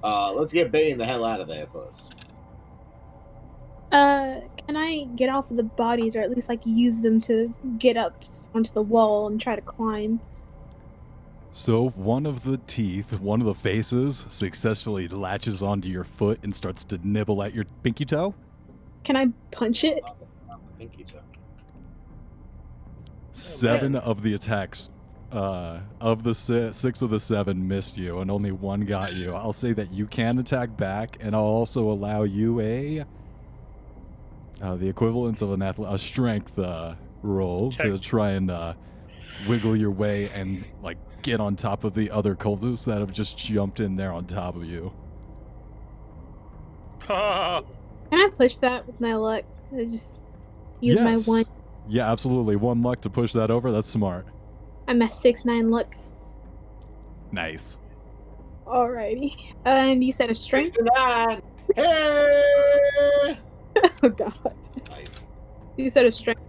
Uh, 0.03 0.31
let's 0.33 0.53
get 0.53 0.71
Bane 0.71 0.97
the 0.97 1.05
hell 1.05 1.25
out 1.25 1.39
of 1.39 1.47
there 1.47 1.67
first. 1.73 2.13
Uh, 3.91 4.41
can 4.67 4.75
I 4.75 5.05
get 5.15 5.29
off 5.29 5.49
of 5.51 5.57
the 5.57 5.63
bodies, 5.63 6.15
or 6.15 6.21
at 6.21 6.29
least 6.29 6.49
like 6.49 6.65
use 6.65 7.01
them 7.01 7.21
to 7.21 7.53
get 7.79 7.97
up 7.97 8.23
onto 8.53 8.71
the 8.73 8.81
wall 8.81 9.27
and 9.27 9.39
try 9.39 9.55
to 9.55 9.61
climb? 9.61 10.19
So, 11.53 11.89
one 11.89 12.25
of 12.25 12.43
the 12.43 12.57
teeth, 12.67 13.19
one 13.21 13.39
of 13.39 13.47
the 13.47 13.55
faces, 13.55 14.25
successfully 14.27 15.07
latches 15.07 15.63
onto 15.63 15.87
your 15.87 16.03
foot 16.03 16.39
and 16.43 16.53
starts 16.53 16.83
to 16.85 16.99
nibble 17.03 17.41
at 17.41 17.53
your 17.53 17.63
pinky 17.83 18.03
toe. 18.03 18.35
Can 19.05 19.15
I 19.15 19.27
punch 19.51 19.85
it? 19.85 20.03
Pinky 20.77 21.05
toe. 21.05 21.19
Seven 23.35 23.95
of 23.97 24.21
the 24.23 24.33
attacks, 24.33 24.89
uh, 25.31 25.79
of 25.99 26.23
the 26.23 26.33
si- 26.33 26.71
six 26.71 27.01
of 27.01 27.09
the 27.09 27.19
seven 27.19 27.67
missed 27.67 27.97
you, 27.97 28.19
and 28.19 28.31
only 28.31 28.51
one 28.53 28.81
got 28.81 29.13
you. 29.15 29.33
I'll 29.33 29.51
say 29.53 29.73
that 29.73 29.91
you 29.93 30.05
can 30.07 30.39
attack 30.39 30.77
back, 30.77 31.17
and 31.19 31.35
I'll 31.35 31.41
also 31.43 31.91
allow 31.91 32.23
you 32.23 32.61
a 32.61 33.03
uh, 34.61 34.75
the 34.77 34.87
equivalence 34.87 35.41
of 35.41 35.51
an 35.51 35.59
athle- 35.59 35.91
a 35.93 35.97
strength 35.97 36.57
uh, 36.57 36.95
roll 37.23 37.71
to 37.73 37.97
try 37.97 38.31
and 38.31 38.49
uh, 38.49 38.73
wiggle 39.49 39.75
your 39.75 39.91
way 39.91 40.29
and 40.29 40.63
like 40.81 40.97
get 41.21 41.41
on 41.41 41.57
top 41.57 41.83
of 41.83 41.93
the 41.93 42.09
other 42.11 42.35
cultists 42.35 42.85
that 42.85 42.99
have 42.99 43.11
just 43.11 43.37
jumped 43.37 43.81
in 43.81 43.97
there 43.97 44.13
on 44.13 44.25
top 44.25 44.55
of 44.55 44.63
you. 44.63 44.93
Oh, 47.09 47.65
Can 48.11 48.19
I 48.21 48.29
push 48.33 48.55
that 48.57 48.87
with 48.87 49.01
my 49.01 49.15
luck? 49.15 49.43
I 49.73 49.79
just 49.79 50.19
use 50.79 50.97
Yes. 50.99 51.27
my 51.27 51.33
one. 51.33 51.45
Yeah, 51.87 52.11
absolutely. 52.11 52.55
One 52.55 52.81
luck 52.81 53.01
to 53.01 53.09
push 53.09 53.33
that 53.33 53.51
over. 53.51 53.71
That's 53.71 53.89
smart. 53.89 54.27
I'm 54.87 55.01
at 55.01 55.13
six 55.13 55.45
nine 55.45 55.69
luck. 55.69 55.93
Nice. 57.31 57.77
Alrighty. 58.65 59.53
And 59.65 60.03
you 60.03 60.11
said 60.11 60.29
a 60.29 60.35
strength? 60.35 60.75
69! 60.75 61.41
Hey! 61.75 63.39
oh 64.03 64.09
god. 64.09 64.55
Nice. 64.89 65.25
You 65.77 65.89
said 65.89 66.05
a 66.05 66.11
strength. 66.11 66.41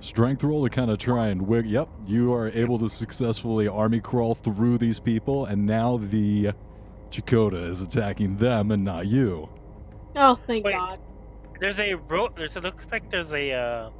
Strength 0.00 0.44
roll 0.44 0.62
to 0.64 0.70
kind 0.70 0.90
of 0.90 0.98
try 0.98 1.28
and 1.28 1.42
wig. 1.42 1.66
Yep, 1.66 1.88
you 2.06 2.32
are 2.32 2.48
able 2.50 2.78
to 2.78 2.88
successfully 2.88 3.66
army 3.66 4.00
crawl 4.00 4.34
through 4.34 4.78
these 4.78 5.00
people, 5.00 5.46
and 5.46 5.66
now 5.66 5.96
the 5.96 6.52
Chakota 7.10 7.68
is 7.68 7.82
attacking 7.82 8.36
them 8.36 8.70
and 8.70 8.84
not 8.84 9.06
you. 9.06 9.48
Oh, 10.14 10.36
thank 10.46 10.64
Wait. 10.64 10.74
God. 10.74 11.00
There's 11.60 11.80
a 11.80 11.94
rope. 11.94 12.36
There's 12.36 12.56
it 12.56 12.62
looks 12.62 12.86
like 12.90 13.10
there's 13.10 13.32
a 13.32 13.52
uh, 13.52 13.90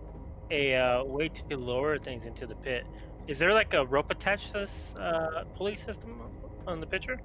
a 0.51 0.75
uh, 0.77 1.05
way 1.05 1.29
to 1.29 1.57
lower 1.57 1.99
things 1.99 2.25
into 2.25 2.47
the 2.47 2.55
pit. 2.55 2.85
Is 3.27 3.39
there 3.39 3.53
like 3.53 3.75
a 3.75 3.85
rope 3.85 4.11
attached 4.11 4.53
to 4.53 4.61
this 4.61 4.95
uh, 4.97 5.45
pulley 5.55 5.77
system 5.77 6.21
on 6.67 6.81
the 6.81 6.87
picture? 6.87 7.21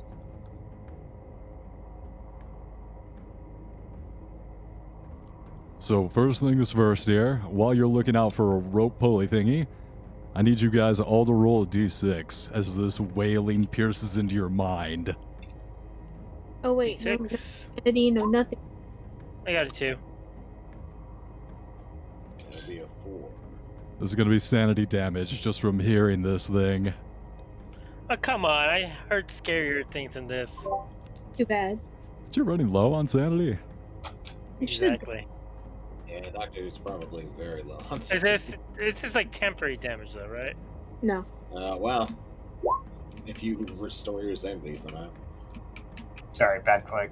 So 5.80 6.08
first 6.08 6.42
things 6.42 6.72
first 6.72 7.08
here, 7.08 7.42
while 7.50 7.74
you're 7.74 7.88
looking 7.88 8.16
out 8.16 8.34
for 8.34 8.56
a 8.56 8.60
rope 8.60 9.00
pulley 9.00 9.28
thingy, 9.28 9.68
I 10.34 10.42
need 10.42 10.62
you 10.62 10.70
guys 10.70 11.00
all 11.00 11.26
to 11.26 11.34
roll 11.34 11.64
a 11.64 11.66
d6 11.66 12.52
as 12.54 12.78
this 12.78 13.00
wailing 13.00 13.68
pierces 13.68 14.18
into 14.18 14.34
your 14.34 14.50
mind. 14.50 15.16
Oh 16.64 16.74
wait, 16.74 17.04
no 17.04 17.18
Six. 17.18 17.70
sanity, 17.76 18.12
no 18.12 18.26
nothing. 18.26 18.60
I 19.46 19.52
got 19.52 19.66
it 19.66 19.74
too. 19.74 19.98
That'll 22.54 22.68
be 22.70 22.80
a 22.80 22.86
4. 23.06 23.30
This 24.00 24.10
is 24.10 24.16
gonna 24.16 24.30
be 24.30 24.40
sanity 24.40 24.86
damage 24.86 25.42
just 25.42 25.62
from 25.62 25.80
hearing 25.80 26.22
this 26.22 26.48
thing. 26.48 26.94
Oh 28.10 28.18
come 28.18 28.44
on! 28.44 28.70
I 28.70 28.86
heard 29.10 29.28
scarier 29.30 29.90
things 29.92 30.16
than 30.16 30.28
this. 30.28 30.52
Too 31.38 31.46
bad. 31.46 31.80
But 32.28 32.36
you're 32.38 32.46
running 32.46 32.72
low 32.74 32.94
on 32.94 33.08
sanity. 33.08 33.58
You 34.60 34.68
should. 34.68 34.84
Exactly. 34.94 35.26
Yeah, 36.10 36.30
Doctor 36.32 36.62
Who's 36.62 36.78
probably 36.78 37.28
very 37.38 37.64
low. 37.64 37.82
on 37.90 38.02
Is 38.02 38.10
this? 38.10 38.58
It's 38.78 39.02
just 39.02 39.16
like 39.16 39.32
temporary 39.32 39.78
damage, 39.78 40.14
though, 40.14 40.28
right? 40.28 40.56
No. 41.02 41.26
Uh, 41.56 41.78
well, 41.80 42.10
if 43.26 43.42
you 43.42 43.66
restore 43.78 44.22
your 44.22 44.36
sanity 44.36 44.78
somehow. 44.78 45.08
Sorry, 46.34 46.60
bad 46.62 46.86
click. 46.86 47.12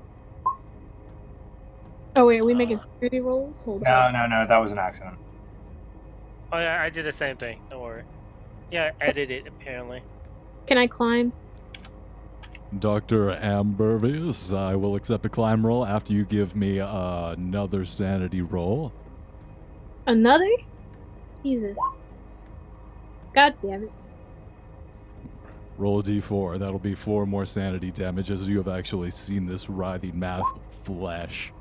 Oh 2.15 2.25
wait, 2.27 2.41
are 2.41 2.45
we 2.45 2.53
making 2.53 2.79
security 2.79 3.21
rolls? 3.21 3.61
Hold 3.61 3.83
No, 3.83 3.91
on. 3.91 4.13
no, 4.13 4.27
no, 4.27 4.45
that 4.47 4.57
was 4.57 4.71
an 4.71 4.77
accident. 4.79 5.15
Oh 6.53 6.59
yeah, 6.59 6.81
I 6.81 6.89
did 6.89 7.05
the 7.05 7.11
same 7.11 7.37
thing. 7.37 7.59
Don't 7.69 7.81
worry. 7.81 8.03
Yeah, 8.71 8.91
I 8.99 9.05
edited 9.05 9.45
it 9.45 9.47
apparently. 9.47 10.01
Can 10.67 10.77
I 10.77 10.87
climb? 10.87 11.33
Dr. 12.79 13.31
Ambervius, 13.31 14.55
I 14.57 14.75
will 14.75 14.95
accept 14.95 15.25
a 15.25 15.29
climb 15.29 15.65
roll 15.65 15.85
after 15.85 16.13
you 16.13 16.23
give 16.23 16.55
me 16.55 16.79
uh, 16.79 17.31
another 17.31 17.83
sanity 17.83 18.41
roll. 18.41 18.93
Another? 20.07 20.49
Jesus. 21.43 21.77
God 23.33 23.55
damn 23.61 23.83
it. 23.83 23.91
Roll 25.77 25.99
a 25.99 26.03
d4. 26.03 26.59
That'll 26.59 26.79
be 26.79 26.95
four 26.95 27.25
more 27.25 27.45
sanity 27.45 27.91
damage 27.91 28.31
as 28.31 28.47
you 28.47 28.57
have 28.57 28.67
actually 28.67 29.09
seen 29.09 29.45
this 29.47 29.69
writhing 29.69 30.17
mass 30.17 30.45
of 30.55 30.61
flesh. 30.85 31.51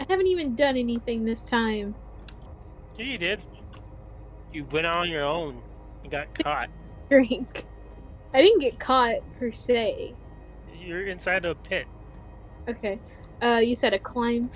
I 0.00 0.06
haven't 0.08 0.26
even 0.26 0.54
done 0.54 0.76
anything 0.76 1.24
this 1.24 1.44
time. 1.44 1.94
Yeah, 2.96 3.04
you 3.04 3.18
did. 3.18 3.40
You 4.52 4.64
went 4.72 4.86
on 4.86 5.08
your 5.10 5.24
own. 5.24 5.60
You 6.02 6.10
got 6.10 6.26
caught. 6.42 6.70
Drink. 7.10 7.66
I 8.32 8.40
didn't 8.40 8.60
get 8.60 8.78
caught 8.78 9.16
per 9.38 9.52
se. 9.52 10.14
You're 10.78 11.06
inside 11.06 11.44
a 11.44 11.54
pit. 11.54 11.86
Okay. 12.68 12.98
Uh, 13.42 13.60
you 13.62 13.74
said 13.74 13.92
a 13.92 13.98
climb. 13.98 14.50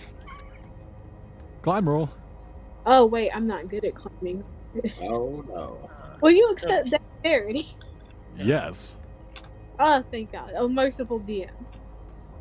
Climb 1.63 1.89
roll. 1.89 2.11
Oh 2.87 3.07
wait, 3.07 3.31
I'm 3.35 3.47
not 3.47 3.69
good 3.69 3.85
at 3.85 3.95
climbing. 3.95 4.45
Oh 5.03 5.45
no. 5.49 5.91
Will 6.23 6.31
you 6.31 6.51
accept 6.51 6.91
that 6.91 7.03
charity? 7.23 7.69
Yes. 8.37 8.97
Oh, 9.79 10.03
thank 10.11 10.33
God. 10.33 10.53
Oh, 10.57 10.69
merciful 10.69 11.21
DM. 11.21 11.51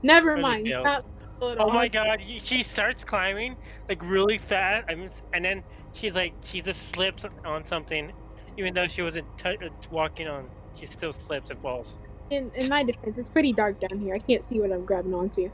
Never 0.03 0.37
mind. 0.37 0.67
failed. 0.67 1.03
Not 1.43 1.51
at 1.53 1.59
Oh 1.59 1.63
all. 1.65 1.71
my 1.73 1.87
god, 1.87 2.21
she 2.43 2.63
starts 2.63 3.03
climbing 3.03 3.55
like 3.89 4.01
really 4.03 4.37
fast. 4.37 4.87
I 4.89 4.95
mean, 4.95 5.09
and 5.33 5.43
then 5.43 5.63
she's 5.93 6.15
like, 6.15 6.33
she 6.43 6.61
just 6.61 6.89
slips 6.89 7.25
on 7.45 7.63
something, 7.63 8.11
even 8.57 8.73
though 8.73 8.87
she 8.87 9.01
wasn't 9.01 9.27
t- 9.37 9.49
uh, 9.49 9.69
walking 9.91 10.27
on. 10.27 10.49
She 10.75 10.85
still 10.85 11.13
slips 11.13 11.49
and 11.49 11.59
falls. 11.61 11.99
In, 12.29 12.51
in 12.55 12.69
my 12.69 12.83
defense, 12.83 13.17
it's 13.17 13.29
pretty 13.29 13.53
dark 13.53 13.79
down 13.79 13.99
here. 13.99 14.15
I 14.15 14.19
can't 14.19 14.43
see 14.43 14.59
what 14.59 14.71
I'm 14.71 14.85
grabbing 14.85 15.13
onto. 15.13 15.51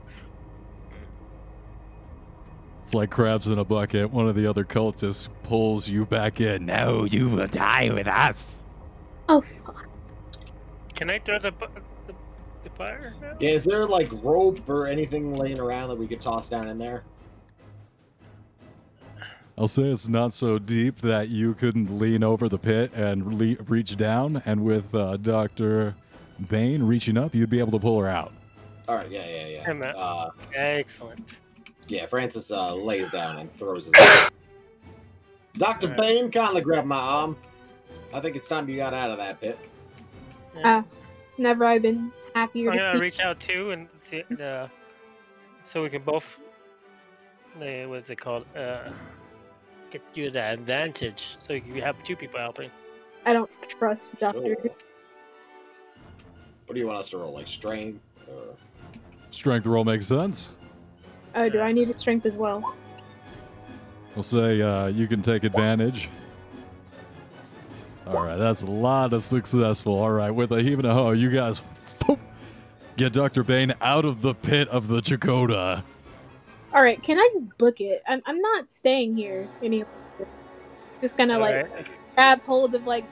It's 2.82 2.94
like 2.94 3.12
crabs 3.12 3.48
in 3.48 3.60
a 3.60 3.66
bucket. 3.66 4.12
One 4.12 4.28
of 4.28 4.36
the 4.36 4.48
other 4.48 4.64
cultists 4.64 5.30
pulls 5.44 5.88
you 5.88 6.06
back 6.06 6.40
in. 6.42 6.66
No, 6.66 7.04
you 7.04 7.30
will 7.30 7.48
die 7.48 7.92
with 7.94 8.08
us. 8.08 8.64
Oh, 9.28 9.44
fuck. 9.66 9.86
Can 10.96 11.10
I 11.10 11.20
throw 11.20 11.38
the 11.40 11.52
bu- 11.52 11.68
the, 11.68 11.82
the 11.82 11.82
fire? 12.80 13.14
now? 13.22 13.36
Yeah, 13.40 13.52
is 13.52 13.64
there 13.64 13.86
like 13.86 14.10
rope 14.24 14.68
or 14.68 14.88
anything 14.88 15.36
laying 15.36 15.60
around 15.60 15.90
that 15.90 15.98
we 15.98 16.08
could 16.08 16.22
toss 16.22 16.50
down 16.50 16.68
in 16.68 16.80
there? 16.80 17.04
I'll 19.58 19.68
say 19.68 19.84
it's 19.84 20.08
not 20.08 20.32
so 20.34 20.58
deep 20.58 21.02
that 21.02 21.28
you 21.28 21.54
couldn't 21.54 22.00
lean 22.00 22.24
over 22.24 22.48
the 22.48 22.58
pit 22.58 22.92
and 22.96 23.34
le- 23.38 23.62
reach 23.68 23.98
down, 23.98 24.42
and 24.46 24.64
with 24.64 24.96
uh, 24.96 25.18
Dr. 25.18 25.94
Bane 26.50 26.82
reaching 26.84 27.18
up, 27.18 27.36
you'd 27.36 27.50
be 27.50 27.60
able 27.60 27.74
to 27.74 27.80
pull 27.80 28.00
her 28.00 28.08
out. 28.08 28.32
All 28.88 28.96
right, 28.96 29.12
yeah, 29.12 29.28
yeah, 29.30 29.48
yeah. 29.48 29.70
I'm 29.70 29.84
Uh, 29.84 30.30
Excellent. 30.56 31.42
yeah, 31.90 32.06
Francis 32.06 32.50
uh, 32.52 32.74
lays 32.74 33.12
down 33.12 33.38
and 33.38 33.54
throws 33.58 33.88
his. 33.94 33.94
Doctor 35.58 35.88
Alright. 35.88 36.00
Bane, 36.00 36.32
kindly 36.32 36.62
grab 36.62 36.86
my 36.86 36.96
arm. 36.98 37.36
I 38.14 38.22
think 38.22 38.38
it's 38.38 38.48
time 38.48 38.70
you 38.70 38.78
got 38.78 38.94
out 38.94 39.12
of 39.12 39.18
that 39.18 39.42
pit. 39.42 39.60
Ah, 40.64 40.86
never 41.38 41.66
I've 41.66 41.82
been 41.82 42.14
happier 42.34 42.72
I'm 42.72 42.78
to 42.78 42.84
gonna 42.84 42.94
see. 42.94 43.00
reach 43.00 43.20
out 43.20 43.40
too 43.40 43.72
and 43.72 43.88
see, 44.02 44.24
uh, 44.42 44.68
so 45.64 45.84
we 45.84 45.90
can 45.90 46.02
both. 46.02 46.40
Uh, 47.60 47.88
what's 47.88 48.10
it 48.10 48.20
called? 48.20 48.46
Uh, 48.56 48.90
get 49.92 50.02
you 50.14 50.30
the 50.30 50.42
advantage, 50.42 51.36
so 51.40 51.54
you 51.54 51.82
have 51.82 52.02
two 52.04 52.16
people 52.16 52.40
helping. 52.40 52.70
I 53.26 53.34
don't 53.34 53.50
trust 53.68 54.18
Doctor. 54.20 54.42
Sure. 54.42 54.56
Who. 54.62 54.70
What 56.66 56.76
do 56.76 56.80
you 56.80 56.88
want 56.88 57.00
us 57.00 57.10
to 57.10 57.18
roll? 57.18 57.34
Like 57.34 57.48
strength 57.48 58.00
or 58.28 58.56
Strength 59.32 59.68
roll 59.68 59.84
makes 59.86 60.08
sense. 60.08 60.50
Oh, 61.36 61.50
do 61.50 61.60
I 61.60 61.72
need 61.72 61.90
a 61.90 61.98
strength 61.98 62.26
as 62.26 62.38
well? 62.38 62.76
We'll 64.16 64.24
say 64.24 64.62
uh, 64.62 64.88
you 64.88 65.08
can 65.08 65.22
take 65.22 65.44
advantage. 65.44 66.10
All 68.08 68.24
right, 68.24 68.38
that's 68.38 68.64
a 68.64 68.68
lot 68.68 69.14
of 69.14 69.24
successful. 69.24 69.94
All 69.94 70.10
right, 70.12 70.32
with 70.32 70.52
a 70.52 70.64
heave 70.64 70.80
and 70.80 70.88
a 70.88 70.94
ho, 70.94 71.12
you 71.12 71.30
guys 71.30 71.62
get 73.00 73.14
Dr. 73.14 73.44
Bane 73.44 73.74
out 73.82 74.04
of 74.04 74.22
the 74.22 74.36
pit 74.36 74.68
of 74.68 74.90
the 74.90 75.02
Chakota. 75.02 75.84
All 76.74 76.84
right, 76.84 77.02
can 77.02 77.18
I 77.18 77.30
just 77.34 77.58
book 77.58 77.80
it? 77.80 78.02
I'm 78.06 78.22
I'm 78.26 78.40
not 78.42 78.70
staying 78.72 79.16
here 79.16 79.48
any 79.64 79.78
longer. 79.78 80.30
Just 81.02 81.18
gonna 81.18 81.40
like 81.40 81.56
Alright. 81.56 81.88
grab 82.18 82.42
hold 82.46 82.76
of 82.76 82.84
like 82.84 83.06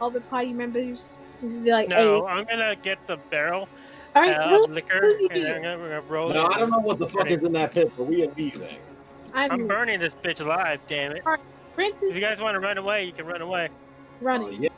all 0.00 0.12
the 0.12 0.20
party 0.20 0.52
members 0.52 1.10
and 1.40 1.50
just 1.50 1.62
be 1.64 1.72
like, 1.72 1.90
No, 1.90 2.24
"Hey, 2.24 2.32
I'm 2.32 2.44
gonna 2.48 2.76
get 2.76 2.98
the 3.08 3.18
barrel 3.32 3.68
all 4.14 4.22
right, 4.22 4.36
uh, 4.36 4.48
who, 4.48 4.64
of 4.64 4.70
liquor, 4.70 5.00
who 5.00 5.08
you 5.08 5.28
and? 5.30 5.44
I'm 5.48 5.62
gonna, 5.62 5.78
we're 5.78 5.88
gonna 5.88 6.02
roll 6.02 6.32
No, 6.32 6.44
it. 6.44 6.52
I 6.54 6.58
don't 6.60 6.70
know 6.70 6.78
what 6.78 6.98
the 6.98 7.08
fuck 7.08 7.28
is 7.30 7.38
in 7.38 7.52
that 7.52 7.72
pit, 7.72 7.92
but 7.96 8.04
we 8.04 8.22
are 8.22 8.32
leaving. 8.36 8.68
I'm 9.34 9.50
I'm, 9.50 9.66
burning 9.66 9.98
this 9.98 10.14
bitch 10.24 10.40
alive, 10.40 10.80
damn 10.86 11.12
it. 11.12 11.22
Francis 11.74 12.10
If 12.10 12.14
you 12.14 12.20
guys 12.20 12.40
want 12.40 12.54
to 12.54 12.60
run 12.60 12.78
away, 12.78 13.04
you 13.04 13.12
can 13.12 13.26
run 13.26 13.40
away. 13.42 13.70
Oh, 13.70 14.20
running. 14.20 14.62
yeah. 14.62 14.68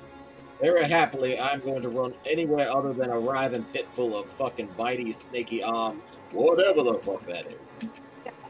Very 0.65 0.89
happily, 0.89 1.39
I'm 1.39 1.61
going 1.61 1.83
to 1.83 1.91
run 1.91 2.15
anywhere 2.25 2.75
other 2.75 2.95
than 2.95 3.11
a 3.11 3.19
writhing 3.19 3.65
pit 3.75 3.87
full 3.93 4.19
of 4.19 4.31
fucking 4.31 4.69
bitey, 4.79 5.15
snaky 5.15 5.63
arm, 5.63 6.01
whatever 6.33 6.83
the 6.83 6.95
fuck 7.05 7.27
that 7.27 7.47
is. 7.49 7.91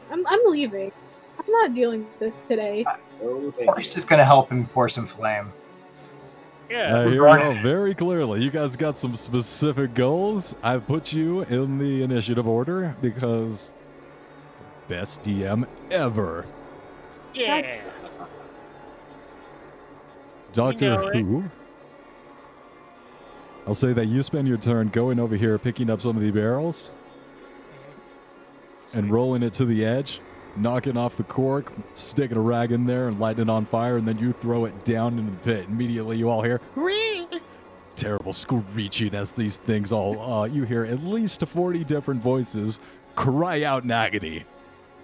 I'm 0.09 0.25
I'm 0.25 0.39
leaving. 0.45 0.93
I'm 1.37 1.51
not 1.51 1.73
dealing 1.73 2.05
with 2.05 2.19
this 2.19 2.47
today. 2.47 2.85
Oh, 3.21 3.51
thank 3.51 3.75
We're 3.75 3.83
just 3.83 4.07
gonna 4.07 4.23
help 4.23 4.49
him 4.49 4.65
pour 4.67 4.87
some 4.87 5.07
flame. 5.07 5.51
Yeah. 6.69 6.99
Uh, 6.99 7.09
here 7.09 7.29
we 7.29 7.37
go. 7.37 7.61
Very 7.61 7.93
clearly, 7.93 8.41
you 8.41 8.49
guys 8.49 8.77
got 8.77 8.97
some 8.97 9.13
specific 9.13 9.93
goals. 9.93 10.55
I've 10.63 10.87
put 10.87 11.11
you 11.11 11.41
in 11.41 11.79
the 11.79 12.01
initiative 12.01 12.47
order 12.47 12.95
because 13.01 13.73
best 14.87 15.21
DM 15.21 15.67
ever. 15.91 16.45
yeah. 17.33 17.81
Doctor 20.53 20.95
know 20.95 21.07
it. 21.07 21.15
Who. 21.17 21.43
I'll 23.67 23.73
say 23.75 23.93
that 23.93 24.05
you 24.05 24.21
spend 24.21 24.47
your 24.47 24.57
turn 24.57 24.89
going 24.89 25.19
over 25.19 25.35
here, 25.35 25.57
picking 25.57 25.89
up 25.89 26.01
some 26.01 26.15
of 26.15 26.21
the 26.21 26.31
barrels 26.31 26.91
and 28.93 29.11
rolling 29.11 29.41
it 29.41 29.53
to 29.53 29.65
the 29.65 29.83
edge, 29.83 30.21
knocking 30.55 30.97
off 30.97 31.15
the 31.17 31.23
cork, 31.23 31.73
sticking 31.95 32.37
a 32.37 32.41
rag 32.41 32.71
in 32.71 32.85
there 32.85 33.07
and 33.07 33.19
lighting 33.19 33.43
it 33.43 33.49
on 33.49 33.65
fire, 33.65 33.97
and 33.97 34.07
then 34.07 34.19
you 34.19 34.33
throw 34.33 34.65
it 34.65 34.85
down 34.85 35.17
into 35.17 35.31
the 35.31 35.37
pit. 35.37 35.65
Immediately, 35.67 36.17
you 36.17 36.29
all 36.29 36.43
hear 36.43 36.61
"Whee!" 36.75 37.27
terrible 37.95 38.33
screeching 38.33 39.15
as 39.15 39.31
these 39.31 39.57
things 39.57 39.91
all. 39.91 40.19
Uh, 40.21 40.45
you 40.45 40.63
hear 40.63 40.85
at 40.85 41.03
least 41.03 41.43
forty 41.47 41.83
different 41.83 42.21
voices 42.21 42.79
cry 43.15 43.63
out 43.63 43.83
in 43.83 43.91
agony. 43.91 44.45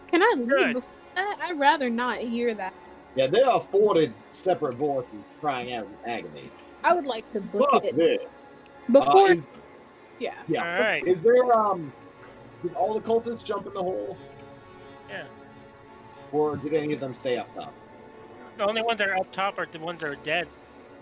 Can 0.08 0.22
I 0.22 0.34
leave 0.38 0.48
Good. 0.48 0.86
I'd 1.15 1.60
rather 1.60 1.89
not 1.89 2.20
hear 2.20 2.53
that. 2.53 2.74
Yeah, 3.15 3.27
there 3.27 3.50
are 3.50 3.60
40 3.72 4.13
separate 4.32 4.75
voices 4.75 5.10
crying 5.41 5.74
out 5.74 5.86
in 5.86 6.10
agony. 6.10 6.50
I 6.84 6.94
would 6.94 7.06
like 7.06 7.27
to 7.30 7.41
book 7.41 7.70
Fuck 7.72 7.84
it 7.86 7.98
this. 7.98 8.20
Before. 8.92 9.30
Uh, 9.30 9.32
is, 9.32 9.54
yeah. 10.20 10.34
yeah. 10.48 10.76
All 10.76 10.82
right. 10.82 11.06
Is 11.08 11.22
there, 11.22 11.52
um, 11.54 11.92
did 12.64 12.74
all 12.76 12.94
the 12.94 13.02
cultists 13.02 13.44
jump 13.44 13.68
in 13.68 13.74
the 13.74 13.82
hole? 13.82 14.18
Yeah. 15.10 15.26
Or 16.32 16.56
did 16.56 16.74
any 16.74 16.94
of 16.94 17.00
them 17.00 17.14
stay 17.14 17.38
up 17.38 17.54
top? 17.56 17.74
The 18.58 18.65
only 18.65 18.82
ones 18.82 19.00
that 19.00 19.10
are 19.10 19.17
up 19.17 19.32
top 19.32 19.58
are 19.58 19.67
the 19.70 19.80
ones 19.80 20.02
that 20.02 20.08
are 20.08 20.15
dead. 20.15 20.48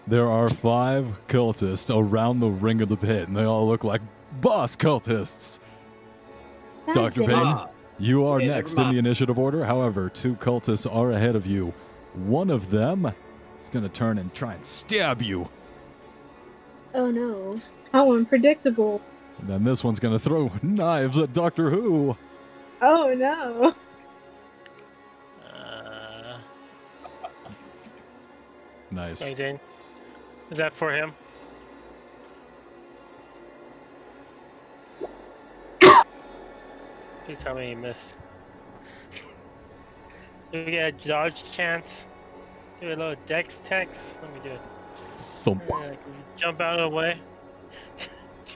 There 0.08 0.28
are 0.28 0.50
five 0.50 1.20
cultists 1.28 1.96
around 1.96 2.40
the 2.40 2.50
ring 2.50 2.82
of 2.82 2.90
the 2.90 2.98
pit, 2.98 3.28
and 3.28 3.38
they 3.38 3.44
all 3.44 3.68
look 3.68 3.84
like 3.84 4.02
boss 4.42 4.76
cultists. 4.76 5.60
Dr. 6.94 7.22
damn. 7.22 7.30
Payne? 7.30 7.44
Ah, 7.44 7.70
You 8.00 8.26
are 8.26 8.38
Okay, 8.38 8.48
next 8.48 8.80
in 8.80 8.90
the 8.90 8.98
initiative 8.98 9.38
order. 9.38 9.66
However, 9.66 10.10
two 10.10 10.36
cultists 10.36 10.92
are 10.92 11.12
ahead 11.12 11.36
of 11.36 11.46
you. 11.46 11.74
One 12.14 12.50
of 12.50 12.72
them 12.72 13.06
is 13.06 13.70
going 13.72 13.84
to 13.84 13.90
turn 13.90 14.18
and 14.18 14.34
try 14.34 14.54
and 14.54 14.66
stab 14.66 15.22
you. 15.22 15.50
Oh 16.94 17.12
no. 17.12 17.56
How 17.92 18.12
unpredictable. 18.14 19.02
And 19.40 19.50
then 19.50 19.64
this 19.64 19.84
one's 19.84 20.00
going 20.00 20.14
to 20.18 20.20
throw 20.20 20.52
knives 20.62 21.18
at 21.20 21.34
Doctor 21.34 21.70
Who. 21.70 22.18
Oh 22.82 23.14
no. 23.14 23.76
Uh, 25.54 26.38
Nice. 28.92 29.22
hey, 29.22 29.34
Jane. 29.34 29.60
Is 30.52 30.58
that 30.58 30.74
for 30.74 30.92
him? 30.94 31.14
Please 37.26 37.40
tell 37.40 37.56
me 37.56 37.70
you 37.70 37.78
missed. 37.78 38.18
Do 40.52 40.66
we 40.66 40.72
get 40.72 40.88
a 40.88 40.92
dodge 41.08 41.44
chance? 41.52 42.06
Do 42.82 42.88
a 42.88 42.90
little 42.90 43.16
dex 43.28 43.62
text? 43.64 44.02
Let 44.24 44.34
me 44.34 44.40
do 44.44 44.50
it. 44.52 44.62
Thump. 45.40 45.64
Jump 46.38 46.62
out 46.62 46.80
of 46.80 46.90
the 46.90 46.96
way? 46.96 47.20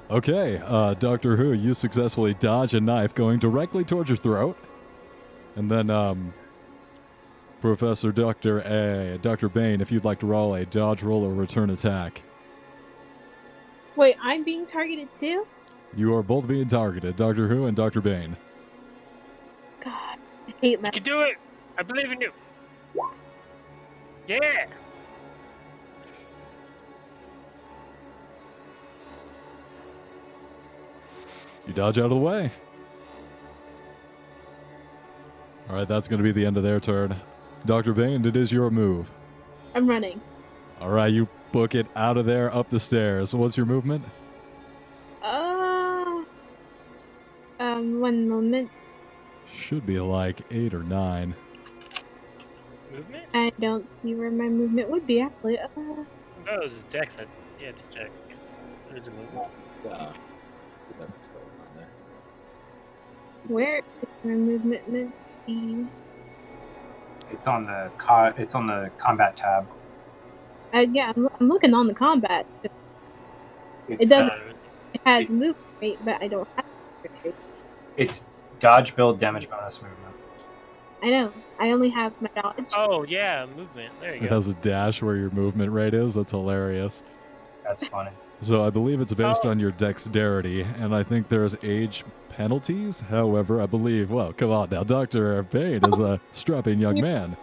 Okay, 0.10 0.62
uh, 0.66 0.94
Doctor 0.96 1.38
Who, 1.38 1.54
you 1.54 1.74
successfully 1.74 2.34
dodge 2.34 2.74
a 2.74 2.82
knife 2.82 3.14
going 3.14 3.40
directly 3.40 3.84
towards 3.84 4.10
your 4.10 4.18
throat. 4.18 4.58
And 5.56 5.70
then, 5.70 5.90
um, 5.90 6.34
Professor 7.62 8.12
Doctor 8.12 8.60
A, 8.60 9.18
Doctor 9.20 9.48
Bane, 9.48 9.80
if 9.80 9.92
you'd 9.92 10.04
like 10.04 10.20
to 10.20 10.26
roll 10.26 10.56
a 10.56 10.66
dodge 10.66 11.04
roll 11.04 11.24
or 11.24 11.34
return 11.34 11.70
attack. 11.70 12.22
Wait, 13.96 14.18
I'm 14.22 14.44
being 14.44 14.66
targeted 14.66 15.08
too? 15.18 15.48
You 15.96 16.14
are 16.16 16.24
both 16.24 16.48
being 16.48 16.68
targeted, 16.68 17.16
Doctor 17.16 17.48
Who 17.48 17.68
and 17.68 17.78
Doctor 17.78 18.02
Bane. 18.02 18.36
God, 19.80 20.18
I 20.48 20.54
hate 20.60 20.80
You 20.84 20.92
can 20.92 21.04
do 21.04 21.22
it! 21.22 21.38
I 21.78 21.84
believe 21.84 22.12
in 22.12 22.20
you! 22.20 22.32
Yeah! 24.28 24.66
You 31.68 31.74
dodge 31.74 31.98
out 31.98 32.06
of 32.06 32.10
the 32.12 32.16
way. 32.18 32.52
All 35.70 35.76
right, 35.76 35.88
that's 35.88 36.08
going 36.08 36.18
to 36.18 36.24
be 36.24 36.32
the 36.32 36.46
end 36.46 36.58
of 36.58 36.64
their 36.64 36.80
turn. 36.80 37.22
Dr. 37.66 37.94
Bane, 37.94 38.26
it 38.26 38.36
is 38.36 38.52
your 38.52 38.70
move. 38.70 39.12
I'm 39.74 39.88
running. 39.88 40.20
All 40.82 40.90
right, 40.90 41.12
you 41.12 41.28
book 41.54 41.74
it 41.74 41.88
out 41.96 42.18
of 42.18 42.26
there, 42.26 42.54
up 42.54 42.70
the 42.70 42.80
stairs. 42.80 43.34
What's 43.34 43.56
your 43.56 43.66
movement? 43.66 44.04
Uh, 45.22 46.24
um, 47.60 48.02
one 48.02 48.28
moment. 48.28 48.70
Should 49.50 49.86
be 49.86 50.00
like 50.00 50.42
eight 50.52 50.74
or 50.74 50.84
nine. 50.84 51.34
Movement? 52.92 53.24
I 53.34 53.54
don't 53.60 53.88
see 53.88 54.16
where 54.16 54.32
my 54.32 54.50
movement 54.50 54.90
would 54.90 55.08
be 55.08 55.22
actually. 55.22 55.58
Uh, 55.60 55.68
No, 55.78 56.06
it 56.56 56.64
was 56.64 56.74
dex. 56.90 57.18
I, 57.20 57.26
you 57.60 57.68
had 57.68 57.78
to 57.78 57.84
check. 57.94 58.12
There's 58.92 59.08
a 59.08 59.12
movement. 59.12 59.48
It's, 59.70 59.86
where 63.44 63.78
is 63.78 64.10
my 64.24 64.34
movement 64.36 64.84
meant 64.88 65.16
to 65.22 65.28
be? 65.48 65.90
It's 67.30 67.48
on 67.48 67.66
the 67.66 67.94
co- 67.98 68.34
It's 68.38 68.56
on 68.56 68.68
the 68.68 68.92
combat 68.98 69.38
tab. 69.38 69.70
Uh, 70.76 70.86
yeah, 70.92 71.12
I'm, 71.16 71.28
I'm 71.40 71.48
looking 71.50 71.74
on 71.74 71.88
the 71.88 71.96
combat. 71.96 72.46
It 74.00 74.10
doesn't- 74.10 74.32
uh, 74.32 74.54
It 74.94 75.02
has 75.06 75.30
movement 75.32 75.58
rate, 75.82 76.00
but 76.02 76.18
I 76.22 76.30
don't 76.30 76.48
have 76.58 76.66
movement 77.04 77.14
rate. 77.26 77.36
it's 77.98 78.28
dodge, 78.58 78.96
build, 78.96 79.20
damage 79.20 79.50
bonus 79.50 79.82
movement. 79.82 80.16
I 81.04 81.12
know. 81.12 81.34
I 81.60 81.72
only 81.72 81.90
have 81.92 82.14
my 82.22 82.30
dodge. 82.36 82.78
Oh, 82.78 83.04
yeah, 83.04 83.46
movement. 83.48 83.96
There 84.00 84.16
you 84.16 84.22
It 84.22 84.30
go. 84.30 84.32
has 84.32 84.48
a 84.48 84.56
dash 84.56 85.02
where 85.02 85.18
your 85.18 85.32
movement 85.32 85.72
rate 85.72 85.94
is. 85.94 86.16
That's 86.16 86.32
hilarious. 86.32 87.04
That's 87.66 87.84
funny. 87.84 88.12
So 88.44 88.62
I 88.66 88.70
believe 88.70 89.00
it's 89.00 89.14
based 89.14 89.46
Oh. 89.46 89.50
on 89.52 89.60
your 89.60 89.72
dexterity, 89.72 90.62
and 90.62 90.94
I 90.94 91.02
think 91.04 91.30
there's 91.30 91.56
age 91.64 92.04
penalties. 92.30 93.00
However, 93.00 93.62
I 93.62 93.66
believe, 93.68 94.12
well, 94.12 94.34
come 94.34 94.52
on 94.52 94.70
now, 94.70 94.84
Dr. 94.84 95.44
Bane 95.44 95.82
is 95.86 95.98
a 96.00 96.20
strapping 96.34 96.80
young 96.80 97.00
man. 97.00 97.38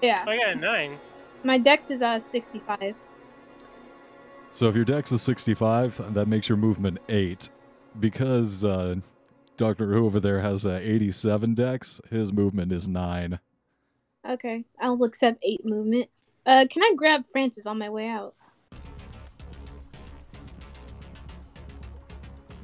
Yeah, 0.00 0.24
I 0.26 0.36
got 0.38 0.48
a 0.48 0.54
nine. 0.54 0.98
my 1.44 1.58
dex 1.58 1.90
is 1.90 2.00
uh 2.02 2.18
65. 2.18 2.94
So 4.52 4.68
if 4.68 4.74
your 4.74 4.84
dex 4.86 5.12
is 5.12 5.20
65, 5.22 6.14
that 6.14 6.26
makes 6.26 6.48
your 6.48 6.56
movement 6.58 6.98
8. 7.08 7.48
Because 8.00 8.64
uh, 8.64 8.96
Dr. 9.58 9.92
Who 9.92 10.06
over 10.06 10.18
there 10.18 10.40
has 10.40 10.64
a 10.64 10.76
87 10.78 11.54
dex, 11.54 12.00
his 12.10 12.32
movement 12.32 12.72
is 12.72 12.88
9. 12.88 13.38
Okay, 14.28 14.64
I'll 14.80 15.02
accept 15.04 15.38
eight 15.42 15.64
movement. 15.64 16.08
Uh, 16.46 16.64
can 16.70 16.82
I 16.82 16.92
grab 16.96 17.24
Francis 17.26 17.66
on 17.66 17.78
my 17.78 17.90
way 17.90 18.08
out? 18.08 18.34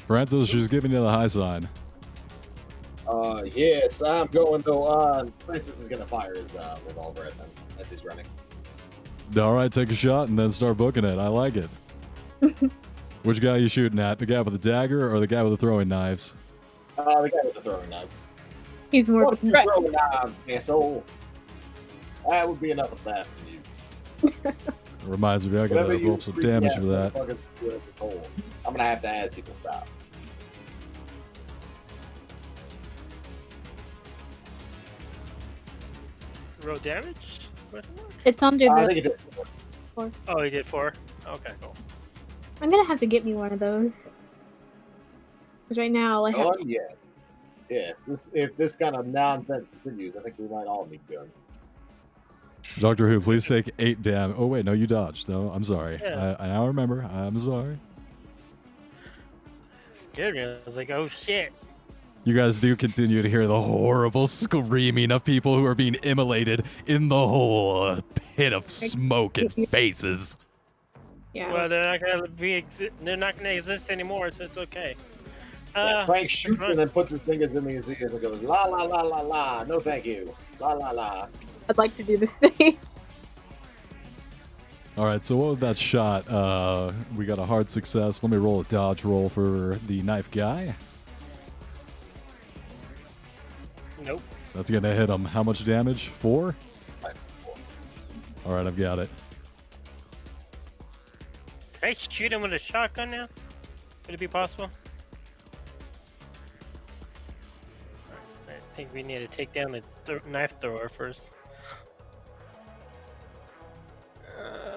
Francis, 0.08 0.48
she's 0.48 0.68
giving 0.68 0.90
you 0.90 1.02
the 1.02 1.08
high 1.10 1.26
sign. 1.26 1.68
Uh, 3.06 3.42
yes, 3.54 4.02
I'm 4.02 4.26
going 4.28 4.62
though. 4.62 4.84
Uh, 4.84 5.26
Francis 5.44 5.78
is 5.80 5.86
gonna 5.86 6.06
fire 6.06 6.34
his 6.34 6.54
uh, 6.56 6.78
revolver 6.86 7.24
at 7.26 7.36
them 7.36 7.48
as 7.78 7.90
he's 7.90 8.04
running. 8.06 8.24
All 9.36 9.52
right, 9.52 9.70
take 9.70 9.90
a 9.90 9.94
shot 9.94 10.28
and 10.28 10.38
then 10.38 10.50
start 10.50 10.78
booking 10.78 11.04
it. 11.04 11.18
I 11.18 11.28
like 11.28 11.56
it. 11.56 11.68
Which 13.22 13.42
guy 13.42 13.56
are 13.56 13.58
you 13.58 13.68
shooting 13.68 13.98
at? 13.98 14.18
The 14.18 14.24
guy 14.24 14.40
with 14.40 14.58
the 14.60 14.70
dagger 14.70 15.14
or 15.14 15.20
the 15.20 15.26
guy 15.26 15.42
with 15.42 15.52
the 15.52 15.58
throwing 15.58 15.88
knives? 15.88 16.32
Uh, 16.96 17.20
the 17.20 17.28
guy 17.28 17.36
with 17.44 17.54
the 17.54 17.60
throwing 17.60 17.90
knives. 17.90 18.16
He's 18.90 19.10
more 19.10 19.24
Fuck 19.24 19.32
of 19.34 19.42
a 19.42 19.46
you, 19.46 19.52
threat. 19.52 19.66
throwing 19.74 19.92
knives, 19.92 20.32
asshole. 20.48 21.04
That 22.30 22.48
would 22.48 22.60
be 22.60 22.70
enough 22.70 22.92
of 22.92 23.04
that 23.04 23.26
from 23.26 24.32
you. 24.32 24.54
Reminds 25.04 25.46
me, 25.46 25.58
I 25.58 25.66
gotta 25.66 25.98
you 25.98 26.08
roll 26.08 26.20
some 26.20 26.40
damage 26.40 26.72
ass 26.72 26.78
for 26.78 26.86
that. 26.86 27.12
motherfuckers 27.14 27.38
do 27.60 27.70
at 27.72 27.84
this 27.84 27.98
hole, 27.98 28.26
I'm 28.66 28.72
gonna 28.72 28.84
have 28.88 29.02
to 29.02 29.08
ask 29.08 29.36
you 29.36 29.42
to 29.42 29.52
stop. 29.54 29.86
Roll 36.68 36.76
damage? 36.78 37.40
It's 38.26 38.42
under 38.42 38.66
Uh, 38.70 38.74
I 38.74 38.82
the. 38.82 38.86
think 38.88 38.98
it 39.06 39.18
did. 39.96 40.12
Oh, 40.28 40.42
he 40.42 40.50
did 40.50 40.66
four. 40.66 40.92
Okay, 41.26 41.52
cool. 41.62 41.74
I'm 42.60 42.70
gonna 42.70 42.86
have 42.86 43.00
to 43.00 43.06
get 43.06 43.24
me 43.24 43.32
one 43.34 43.52
of 43.52 43.58
those. 43.58 44.14
'Cause 45.68 45.78
right 45.78 45.90
now 45.90 46.24
I 46.26 46.30
have. 46.32 46.46
Oh, 46.46 46.54
yes. 46.64 47.04
Yes. 47.70 47.94
This, 48.06 48.20
if 48.32 48.56
this 48.56 48.76
kind 48.76 48.96
of 48.96 49.06
nonsense 49.06 49.66
continues, 49.82 50.14
I 50.16 50.22
think 50.22 50.36
we 50.38 50.46
might 50.46 50.66
all 50.66 50.86
need 50.86 51.00
guns. 51.10 51.38
Doctor 52.78 53.08
Who, 53.08 53.20
please 53.20 53.46
take 53.46 53.70
eight 53.78 54.02
dam. 54.02 54.34
Oh 54.36 54.46
wait, 54.46 54.64
no, 54.66 54.72
you 54.72 54.86
dodged. 54.86 55.28
No, 55.28 55.50
I'm 55.50 55.64
sorry. 55.64 56.00
Yeah. 56.02 56.36
I, 56.38 56.44
I 56.44 56.48
now 56.48 56.66
remember. 56.66 57.02
I'm 57.02 57.38
sorry. 57.38 57.78
Scared 60.12 60.34
me. 60.34 60.42
I 60.42 60.56
was 60.66 60.76
like, 60.76 60.90
oh 60.90 61.08
shit. 61.08 61.52
You 62.28 62.34
guys 62.34 62.60
do 62.60 62.76
continue 62.76 63.22
to 63.22 63.30
hear 63.30 63.46
the 63.46 63.58
horrible 63.58 64.26
screaming 64.26 65.10
of 65.12 65.24
people 65.24 65.56
who 65.56 65.64
are 65.64 65.74
being 65.74 65.94
immolated 66.02 66.66
in 66.86 67.08
the 67.08 67.26
whole 67.26 67.84
uh, 67.84 68.00
pit 68.36 68.52
of 68.52 68.70
smoke 68.70 69.38
and 69.38 69.50
faces. 69.70 70.36
Yeah. 71.32 71.50
Well, 71.50 71.70
they're 71.70 71.82
not 71.84 72.00
gonna 72.02 72.28
be. 72.28 72.60
Exi- 72.60 72.90
they're 73.00 73.16
not 73.16 73.38
gonna 73.38 73.48
exist 73.48 73.88
anymore, 73.88 74.30
so 74.30 74.44
it's 74.44 74.58
okay. 74.58 74.94
Yeah, 75.74 75.82
Uh, 76.00 76.04
Frank 76.04 76.28
shoots 76.28 76.60
and 76.62 76.78
then 76.78 76.90
puts 76.90 77.12
his 77.12 77.22
fingers 77.22 77.56
in 77.56 77.64
his 77.64 77.90
ears 77.90 78.12
and 78.12 78.20
goes, 78.20 78.42
la 78.42 78.64
la 78.64 78.82
la 78.82 79.00
la 79.00 79.20
la, 79.22 79.64
no 79.64 79.80
thank 79.80 80.04
you. 80.04 80.34
La 80.60 80.74
la 80.74 80.90
la. 80.90 81.28
I'd 81.70 81.78
like 81.78 81.94
to 81.94 82.02
do 82.02 82.18
the 82.18 82.26
same. 82.58 82.76
All 84.98 85.06
right, 85.06 85.24
so 85.24 85.34
what 85.34 85.48
with 85.52 85.60
that 85.60 85.78
shot? 85.78 86.28
Uh, 86.28 86.92
we 87.16 87.24
got 87.24 87.38
a 87.38 87.46
hard 87.46 87.70
success. 87.70 88.22
Let 88.22 88.30
me 88.30 88.36
roll 88.36 88.60
a 88.60 88.64
dodge 88.64 89.02
roll 89.02 89.30
for 89.30 89.80
the 89.86 90.02
knife 90.02 90.30
guy. 90.30 90.74
Nope. 94.48 94.54
That's 94.54 94.70
gonna 94.70 94.94
hit 94.94 95.08
him. 95.10 95.24
How 95.24 95.42
much 95.42 95.64
damage? 95.64 96.08
Four. 96.08 96.54
All 98.46 98.54
right, 98.54 98.66
I've 98.66 98.76
got 98.76 98.98
it. 98.98 99.10
Can 101.80 101.90
I 101.90 101.92
shoot 101.94 102.32
him 102.32 102.40
with 102.42 102.52
a 102.54 102.58
shotgun 102.58 103.10
now? 103.10 103.28
Would 104.06 104.14
it 104.14 104.20
be 104.20 104.26
possible? 104.28 104.70
I 108.48 108.52
think 108.74 108.92
we 108.94 109.02
need 109.02 109.18
to 109.18 109.26
take 109.26 109.52
down 109.52 109.72
the 109.72 109.82
th- 110.06 110.24
knife 110.24 110.54
thrower 110.60 110.88
first. 110.88 111.32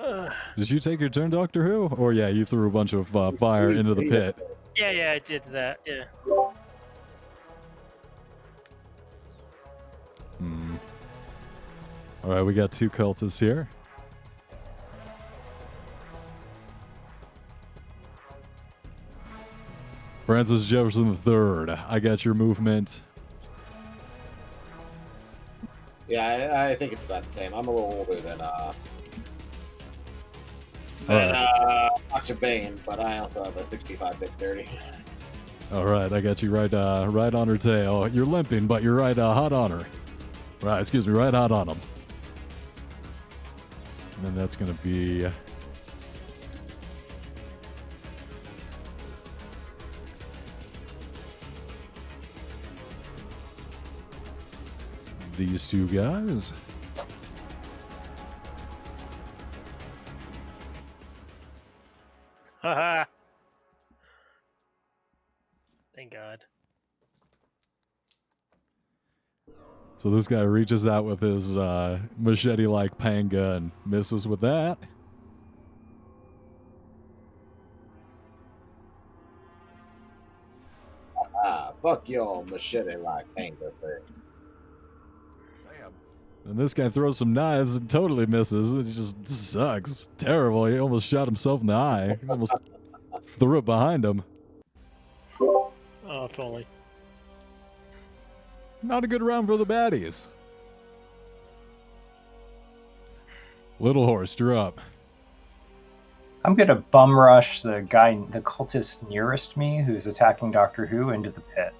Uh, 0.03 0.29
Did 0.57 0.69
you 0.69 0.79
take 0.79 0.99
your 0.99 1.10
turn, 1.10 1.29
Doctor 1.29 1.63
Who? 1.63 1.88
Or 1.97 2.12
yeah, 2.12 2.27
you 2.27 2.43
threw 2.45 2.67
a 2.67 2.71
bunch 2.71 2.93
of 2.93 3.15
uh, 3.15 3.31
fire 3.34 3.71
into 3.71 3.93
the 3.93 4.01
pit. 4.10 4.36
yeah, 4.75 4.91
yeah, 4.91 5.12
I 5.12 5.19
did 5.19 5.43
that. 5.51 5.79
Yeah. 5.86 6.03
All 12.23 12.29
right, 12.29 12.43
we 12.43 12.53
got 12.53 12.71
two 12.71 12.89
cultists 12.89 13.39
here. 13.39 13.67
Francis 20.27 20.65
Jefferson 20.65 21.17
III, 21.25 21.75
I 21.89 21.99
got 21.99 22.23
your 22.23 22.36
movement. 22.36 23.01
Yeah, 26.07 26.53
I, 26.53 26.71
I 26.71 26.75
think 26.75 26.93
it's 26.93 27.05
about 27.05 27.23
the 27.23 27.29
same. 27.29 27.53
I'm 27.53 27.67
a 27.67 27.71
little 27.71 28.05
older 28.07 28.21
than 28.21 28.39
uh, 28.39 28.73
than 31.07 31.31
right. 31.31 31.36
uh, 31.36 31.89
Dr. 32.10 32.36
Bane, 32.36 32.79
but 32.86 32.99
I 32.99 33.17
also 33.17 33.43
have 33.43 33.57
a 33.57 33.65
65 33.65 34.19
dexterity. 34.19 34.69
All 35.73 35.86
right, 35.86 36.12
I 36.12 36.21
got 36.21 36.41
you 36.41 36.51
right, 36.51 36.73
uh, 36.73 37.07
right 37.10 37.34
on 37.34 37.47
her 37.47 37.57
tail. 37.57 38.07
You're 38.10 38.25
limping, 38.25 38.67
but 38.67 38.84
you're 38.84 38.95
right, 38.95 39.17
uh, 39.17 39.34
hot 39.34 39.53
on 39.53 39.71
her. 39.71 39.86
Right, 40.62 40.79
excuse 40.79 41.07
me, 41.07 41.13
right 41.13 41.34
hot 41.34 41.51
on 41.51 41.69
him. 41.69 41.79
And 44.21 44.27
then 44.27 44.36
that's 44.38 44.55
gonna 44.55 44.73
be. 44.84 45.27
These 55.38 55.67
two 55.69 55.88
guys. 55.88 56.53
Thank 65.95 66.13
God. 66.13 66.45
So 70.01 70.09
this 70.09 70.27
guy 70.27 70.41
reaches 70.41 70.87
out 70.87 71.05
with 71.05 71.19
his 71.19 71.55
uh, 71.55 71.99
machete-like 72.17 72.97
panga 72.97 73.57
and 73.57 73.71
misses 73.85 74.27
with 74.27 74.41
that. 74.41 74.79
Ah, 81.45 81.73
fuck 81.79 82.09
your 82.09 82.43
machete 82.45 82.95
like 82.95 83.27
panga 83.35 83.69
thing. 83.79 83.99
Damn. 85.69 85.91
And 86.45 86.57
this 86.57 86.73
guy 86.73 86.89
throws 86.89 87.19
some 87.19 87.31
knives 87.31 87.75
and 87.75 87.87
totally 87.87 88.25
misses. 88.25 88.73
It 88.73 88.91
just 88.91 89.27
sucks. 89.27 90.09
Terrible. 90.17 90.65
He 90.65 90.79
almost 90.79 91.05
shot 91.05 91.27
himself 91.27 91.61
in 91.61 91.67
the 91.67 91.75
eye. 91.75 92.17
He 92.19 92.27
almost 92.27 92.55
threw 93.37 93.59
it 93.59 93.65
behind 93.65 94.03
him. 94.03 94.23
Oh, 95.39 95.71
if 96.25 96.39
only. 96.39 96.65
Not 98.83 99.03
a 99.03 99.07
good 99.07 99.21
round 99.21 99.47
for 99.47 99.57
the 99.57 99.65
baddies. 99.65 100.27
Little 103.79 104.05
horse, 104.05 104.35
you're 104.37 104.57
up. 104.57 104.79
I'm 106.43 106.55
gonna 106.55 106.75
bum 106.75 107.17
rush 107.17 107.61
the 107.61 107.85
guy, 107.87 108.17
the 108.31 108.41
cultist 108.41 109.07
nearest 109.09 109.57
me, 109.57 109.83
who's 109.83 110.07
attacking 110.07 110.51
Doctor 110.51 110.85
Who, 110.85 111.11
into 111.11 111.29
the 111.29 111.41
pit. 111.41 111.73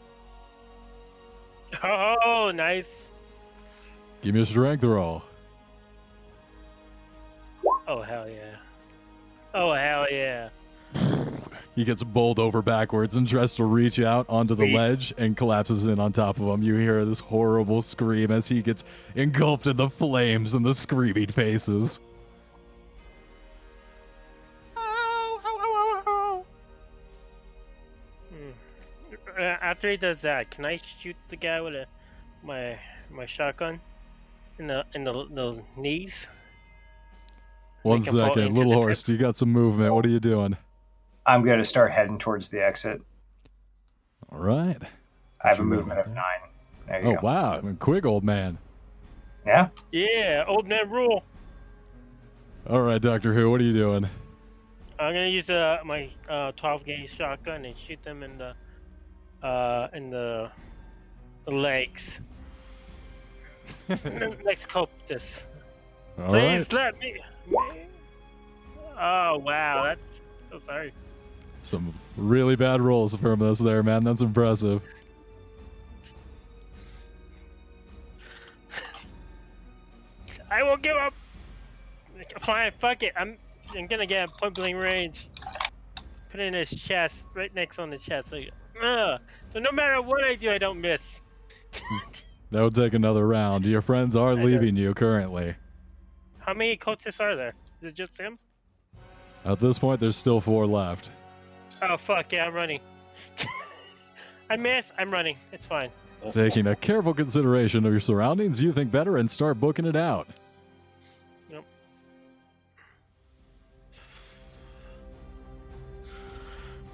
Oh, 1.84 2.52
nice. 2.54 3.08
Give 4.22 4.36
me 4.36 4.42
a 4.42 4.46
strength 4.46 4.84
roll. 4.84 5.24
Oh, 7.88 8.02
hell 8.02 8.30
yeah. 8.30 8.56
Oh, 9.54 9.74
hell 9.74 10.06
yeah. 10.12 10.50
He 11.76 11.84
gets 11.84 12.04
bowled 12.04 12.40
over 12.40 12.62
backwards 12.62 13.16
and 13.16 13.28
tries 13.28 13.56
to 13.56 13.66
reach 13.66 14.00
out 14.00 14.26
onto 14.30 14.56
the 14.56 14.74
ledge 14.74 15.14
and 15.18 15.36
collapses 15.38 15.88
in 15.88 16.00
on 16.00 16.12
top 16.14 16.40
of 16.40 16.48
him. 16.48 16.62
You 16.64 16.76
hear 16.76 17.06
this 17.06 17.20
horrible 17.20 17.82
scream 17.82 18.32
as 18.32 18.48
he 18.48 18.62
gets 18.62 18.84
engulfed 19.16 19.68
in 19.68 19.78
the 19.78 19.90
flames 19.90 20.54
and 20.54 20.66
the 20.66 20.74
screaming 20.76 21.28
faces. 21.28 22.00
Hmm. 28.30 28.52
Uh, 29.38 29.42
After 29.42 29.90
he 29.90 29.98
does 29.98 30.20
that, 30.20 30.52
can 30.52 30.66
I 30.66 30.80
shoot 31.00 31.16
the 31.30 31.36
guy 31.36 31.62
with 31.62 31.76
a, 31.76 31.86
my 32.44 32.78
my 33.10 33.26
shotgun 33.26 33.80
in 34.60 34.68
the 34.68 34.86
in 34.94 35.04
the, 35.04 35.14
the 35.14 35.62
knees? 35.78 36.28
One 37.84 38.00
Make 38.00 38.10
second, 38.10 38.54
little 38.54 38.54
the 38.54 38.62
pit. 38.62 38.74
horse, 38.74 39.10
you 39.10 39.18
got 39.18 39.36
some 39.36 39.50
movement. 39.50 39.94
What 39.94 40.06
are 40.06 40.10
you 40.10 40.20
doing? 40.20 40.56
I'm 41.32 41.46
gonna 41.46 41.64
start 41.64 41.94
heading 41.94 42.20
towards 42.20 42.50
the 42.50 42.62
exit. 42.62 43.02
All 44.30 44.38
right. 44.40 44.78
I 45.42 45.48
have 45.48 45.62
a 45.62 45.64
movement 45.64 46.02
of 46.02 46.08
nine. 46.08 46.42
There 46.90 47.02
you 47.02 47.08
Oh 47.12 47.14
go. 47.14 47.20
wow, 47.22 47.54
I 47.58 47.62
mean, 47.62 47.78
quick 47.78 48.06
old 48.06 48.26
man. 48.26 48.58
Yeah. 49.46 49.70
Yeah, 49.94 50.44
old 50.46 50.68
man 50.68 50.90
rule. 50.90 51.24
All 52.70 52.82
right, 52.82 53.02
Doctor 53.02 53.34
Who, 53.34 53.50
what 53.50 53.62
are 53.62 53.64
you 53.64 53.72
doing? 53.72 54.10
I'm 55.00 55.14
gonna 55.14 55.28
use 55.28 55.50
uh, 55.50 55.78
my 55.86 56.10
uh, 56.28 56.52
12 56.58 56.84
gauge 56.84 57.16
shotgun 57.16 57.64
and 57.64 57.76
shoot 57.78 58.04
them 58.04 58.24
in 58.24 58.38
the 58.38 58.54
uh, 59.48 59.88
in 59.94 60.10
the 60.10 60.52
legs. 61.48 62.20
Next 63.88 64.68
cultist. 64.68 65.44
All 66.20 66.28
Please 66.28 66.68
right. 66.74 66.94
let 66.94 67.00
me. 67.00 67.16
Oh 69.00 69.38
wow, 69.38 69.84
that's 69.86 70.22
so 70.52 70.60
sorry. 70.66 70.92
Some 71.64 71.94
really 72.18 72.56
bad 72.56 72.82
rolls 72.82 73.16
from 73.16 73.42
us 73.42 73.60
there, 73.60 73.84
man. 73.84 74.04
That's 74.04 74.22
impressive. 74.22 74.82
I 80.50 80.64
will 80.64 80.78
give 80.78 80.98
up. 80.98 81.14
Fine, 82.42 82.72
fuck 82.80 83.04
it. 83.04 83.14
I'm 83.16 83.38
I'm 83.76 83.88
gonna 83.88 84.06
get 84.06 84.28
a 84.28 84.32
point 84.32 84.56
blank 84.56 84.78
range. 84.78 85.28
Put 86.30 86.40
it 86.40 86.44
in 86.44 86.54
his 86.54 86.70
chest, 86.70 87.26
right 87.34 87.54
next 87.54 87.80
on 87.80 87.90
the 87.90 87.98
chest. 87.98 88.30
So, 88.30 88.38
uh, 88.82 89.18
so 89.54 89.60
no 89.60 89.72
matter 89.72 90.02
what 90.02 90.24
I 90.24 90.36
do, 90.36 90.52
I 90.52 90.58
don't 90.58 90.80
miss. 90.80 91.20
that 92.52 92.62
would 92.62 92.76
take 92.76 92.94
another 92.94 93.28
round. 93.28 93.66
Your 93.66 93.82
friends 93.82 94.16
are 94.16 94.32
I 94.32 94.34
leaving 94.34 94.76
you 94.76 94.94
currently. 94.94 95.56
How 96.40 96.54
many 96.54 96.78
cultists 96.78 97.20
are 97.20 97.36
there? 97.36 97.54
Is 97.82 97.92
it 97.92 97.96
just 97.96 98.20
him? 98.20 98.40
At 99.46 99.60
this 99.60 99.80
point, 99.80 100.00
there's 100.00 100.16
still 100.16 100.40
four 100.42 100.66
left. 100.68 101.12
Oh 101.82 101.98
fuck 101.98 102.32
yeah, 102.32 102.46
I'm 102.46 102.54
running. 102.54 102.80
I 104.50 104.56
miss. 104.56 104.92
I'm 104.98 105.12
running. 105.12 105.38
It's 105.52 105.66
fine. 105.66 105.90
Taking 106.32 106.68
a 106.68 106.76
careful 106.76 107.14
consideration 107.14 107.86
of 107.86 107.92
your 107.92 108.00
surroundings, 108.02 108.62
you 108.62 108.72
think 108.72 108.92
better 108.92 109.18
and 109.18 109.30
start 109.30 109.60
booking 109.60 109.86
it 109.86 109.96
out. 109.96 110.28
Yep. 111.50 111.64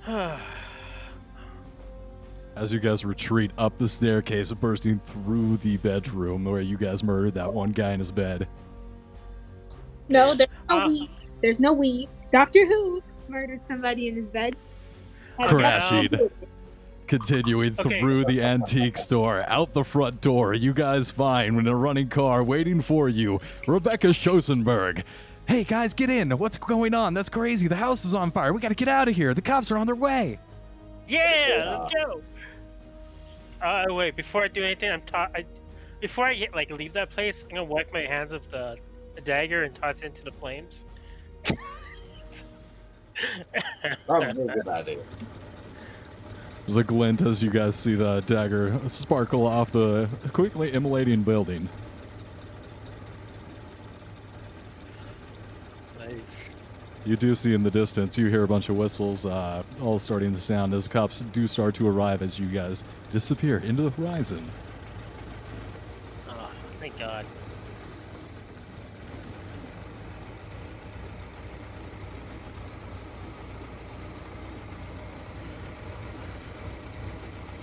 As 2.56 2.74
you 2.74 2.80
guys 2.80 3.06
retreat 3.06 3.52
up 3.58 3.78
the 3.78 3.88
staircase, 3.88 4.52
bursting 4.52 5.00
through 5.00 5.58
the 5.58 5.78
bedroom 5.78 6.44
where 6.46 6.62
you 6.62 6.78
guys 6.78 7.04
murdered 7.04 7.36
that 7.36 7.54
one 7.54 7.72
guy 7.72 7.92
in 7.92 8.00
his 8.00 8.12
bed. 8.12 8.48
No, 10.10 10.34
there's 10.34 10.50
no 10.70 10.80
Ah. 10.80 10.88
we. 10.88 11.10
There's 11.42 11.60
no 11.60 11.74
we. 11.74 12.08
Doctor 12.32 12.66
Who 12.66 13.04
murdered 13.28 13.68
somebody 13.68 14.08
in 14.08 14.16
his 14.16 14.26
bed. 14.26 14.56
Had 15.40 15.50
Crashing. 15.50 15.96
nothing 16.04 16.10
to 16.10 16.18
do 16.18 16.24
with 16.24 16.32
it. 16.44 16.48
Continuing 17.08 17.76
Okay. 17.80 18.00
through 18.02 18.26
the 18.26 18.44
antique 18.44 18.98
store, 18.98 19.46
out 19.48 19.72
the 19.74 19.84
front 19.86 20.20
door, 20.20 20.54
you 20.54 20.74
guys 20.74 21.10
find 21.10 21.58
in 21.58 21.66
a 21.68 21.76
running 21.76 22.10
car 22.10 22.44
waiting 22.44 22.82
for 22.82 23.08
you, 23.08 23.40
Rebecca 23.66 24.08
Schosenberg. 24.08 25.04
Hey 25.48 25.64
guys, 25.64 25.94
get 25.94 26.10
in. 26.10 26.32
What's 26.32 26.58
going 26.58 26.94
on? 26.94 27.14
That's 27.14 27.30
crazy. 27.30 27.70
The 27.70 27.78
house 27.78 28.04
is 28.04 28.14
on 28.14 28.32
fire. 28.32 28.52
We 28.52 28.60
gotta 28.60 28.76
get 28.76 28.90
out 28.90 29.08
of 29.08 29.16
here. 29.16 29.34
The 29.34 29.42
cops 29.42 29.72
are 29.72 29.78
on 29.78 29.86
their 29.86 29.96
way. 29.96 30.38
Yeah, 31.08 31.80
let's 31.80 31.94
go. 31.94 32.22
Uh, 33.62 33.86
wait. 33.96 34.18
Before 34.18 34.44
I 34.44 34.50
do 34.50 34.62
anything, 34.66 34.92
I'm 34.92 35.02
ta- 35.04 35.30
I, 35.34 35.46
Before 36.02 36.26
I 36.26 36.34
get 36.34 36.54
like 36.54 36.70
leave 36.72 36.92
that 36.94 37.10
place, 37.10 37.42
I'm 37.44 37.50
gonna 37.50 37.64
wipe 37.64 37.94
my 37.94 38.02
hands 38.02 38.34
of 38.34 38.52
the, 38.52 38.76
the 39.16 39.22
dagger 39.22 39.64
and 39.64 39.74
toss 39.74 40.02
it 40.02 40.08
into 40.08 40.26
the 40.26 40.32
flames. 40.34 40.84
Probably 44.06 44.44
a 44.44 44.56
good 44.56 44.68
idea. 44.68 45.00
There's 46.66 46.78
a 46.78 46.84
glint 46.84 47.22
as 47.22 47.42
you 47.42 47.50
guys 47.50 47.76
see 47.76 47.96
the 47.96 48.22
dagger 48.22 48.78
sparkle 48.88 49.48
off 49.48 49.72
the 49.72 50.10
quickly 50.34 50.74
immolating 50.74 51.24
building. 51.24 51.70
You 57.08 57.16
do 57.16 57.34
see 57.36 57.54
in 57.54 57.64
the 57.64 57.72
distance, 57.72 58.18
you 58.18 58.26
hear 58.26 58.44
a 58.44 58.48
bunch 58.50 58.68
of 58.68 58.76
whistles 58.76 59.26
uh, 59.26 59.64
all 59.82 59.98
starting 59.98 60.34
to 60.34 60.42
sound 60.42 60.74
as 60.74 60.90
cops 60.90 61.22
do 61.22 61.48
start 61.48 61.74
to 61.76 61.88
arrive 61.88 62.22
as 62.22 62.38
you 62.38 62.48
guys 62.48 62.84
disappear 63.14 63.60
into 63.60 63.84
the 63.84 63.92
horizon. 63.92 64.46
Oh, 66.30 66.52
thank 66.82 67.00
God. 67.00 67.26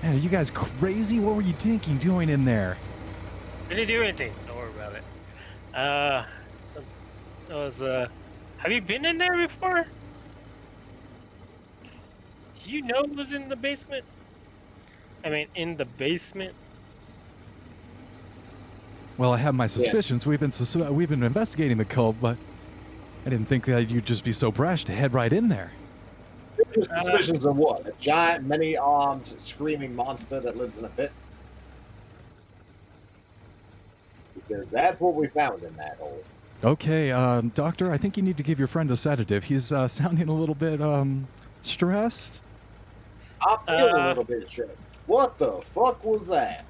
Man, 0.04 0.16
are 0.16 0.18
you 0.18 0.28
guys 0.28 0.50
crazy? 0.50 1.18
What 1.18 1.34
were 1.34 1.40
you 1.40 1.54
thinking 1.54 1.96
doing 1.96 2.28
in 2.28 2.44
there? 2.44 2.76
Didn't 3.70 3.88
do 3.88 4.02
anything. 4.02 4.34
Don't 4.46 4.54
worry 4.54 4.70
about 4.72 4.92
it. 4.92 5.02
Uh, 5.74 6.24
that 7.48 7.54
was 7.54 7.80
uh. 7.80 8.06
Have 8.58 8.70
you 8.70 8.82
been 8.82 9.06
in 9.06 9.16
there 9.16 9.34
before? 9.34 9.86
Do 12.62 12.70
you 12.70 12.82
know 12.82 13.00
it 13.04 13.16
was 13.16 13.32
in 13.32 13.48
the 13.48 13.56
basement? 13.56 14.04
I 15.24 15.30
mean, 15.30 15.46
in 15.54 15.74
the 15.74 15.86
basement. 15.86 16.52
Well, 19.16 19.32
I 19.32 19.38
have 19.38 19.54
my 19.54 19.68
suspicions. 19.68 20.26
We've 20.26 20.40
been 20.40 20.52
sus- 20.52 20.76
we've 20.76 21.08
been 21.08 21.22
investigating 21.22 21.78
the 21.78 21.86
cult, 21.86 22.16
but 22.20 22.36
I 23.24 23.30
didn't 23.30 23.46
think 23.46 23.64
that 23.64 23.88
you'd 23.88 24.04
just 24.04 24.22
be 24.22 24.32
so 24.32 24.52
brash 24.52 24.84
to 24.84 24.92
head 24.92 25.14
right 25.14 25.32
in 25.32 25.48
there. 25.48 25.72
Your 26.74 26.84
suspicions 26.84 27.44
of 27.44 27.56
what? 27.56 27.86
A 27.86 27.92
giant, 28.00 28.46
many-armed, 28.46 29.34
screaming 29.42 29.94
monster 29.94 30.40
that 30.40 30.56
lives 30.56 30.78
in 30.78 30.84
a 30.84 30.88
pit? 30.88 31.12
Because 34.34 34.68
that's 34.68 35.00
what 35.00 35.14
we 35.14 35.26
found 35.28 35.62
in 35.62 35.74
that 35.76 35.96
hole. 35.96 36.22
Okay, 36.62 37.10
um, 37.10 37.50
doctor, 37.50 37.92
I 37.92 37.98
think 37.98 38.16
you 38.16 38.22
need 38.22 38.36
to 38.36 38.42
give 38.42 38.58
your 38.58 38.68
friend 38.68 38.90
a 38.90 38.96
sedative. 38.96 39.44
He's 39.44 39.72
uh, 39.72 39.88
sounding 39.88 40.28
a 40.28 40.34
little 40.34 40.54
bit 40.54 40.80
um, 40.80 41.28
stressed. 41.62 42.40
I 43.42 43.56
feel 43.66 43.88
a 43.88 44.00
Uh, 44.00 44.08
little 44.08 44.24
bit 44.24 44.48
stressed. 44.48 44.82
What 45.06 45.38
the 45.38 45.60
fuck 45.74 46.02
was 46.04 46.26
that? 46.28 46.64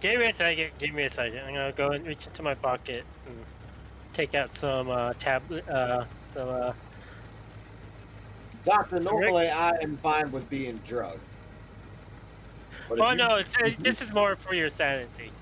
Give 0.00 0.18
me 0.18 0.26
a 0.26 0.32
second. 0.32 0.70
Give 0.78 0.94
me 0.94 1.04
a 1.04 1.10
second. 1.10 1.38
I'm 1.40 1.54
gonna 1.54 1.72
go 1.72 1.90
and 1.90 2.04
reach 2.06 2.26
into 2.26 2.42
my 2.42 2.54
pocket 2.54 3.04
and 3.26 3.36
take 4.14 4.34
out 4.34 4.50
some 4.52 4.88
uh, 4.88 5.12
tablet. 5.20 5.68
Uh, 5.68 6.04
some 6.32 6.48
uh. 6.48 6.72
Doctor, 8.64 8.98
So 8.98 9.10
normally 9.10 9.48
I 9.48 9.70
am 9.82 9.96
fine 9.98 10.30
with 10.30 10.48
being 10.48 10.76
drugged. 10.78 11.22
But 12.88 12.98
Well, 12.98 13.10
you- 13.12 13.16
no, 13.18 13.36
it's, 13.36 13.52
uh, 13.62 13.70
this 13.78 14.00
is 14.02 14.12
more 14.12 14.36
for 14.36 14.54
your 14.54 14.70
sanity, 14.70 15.32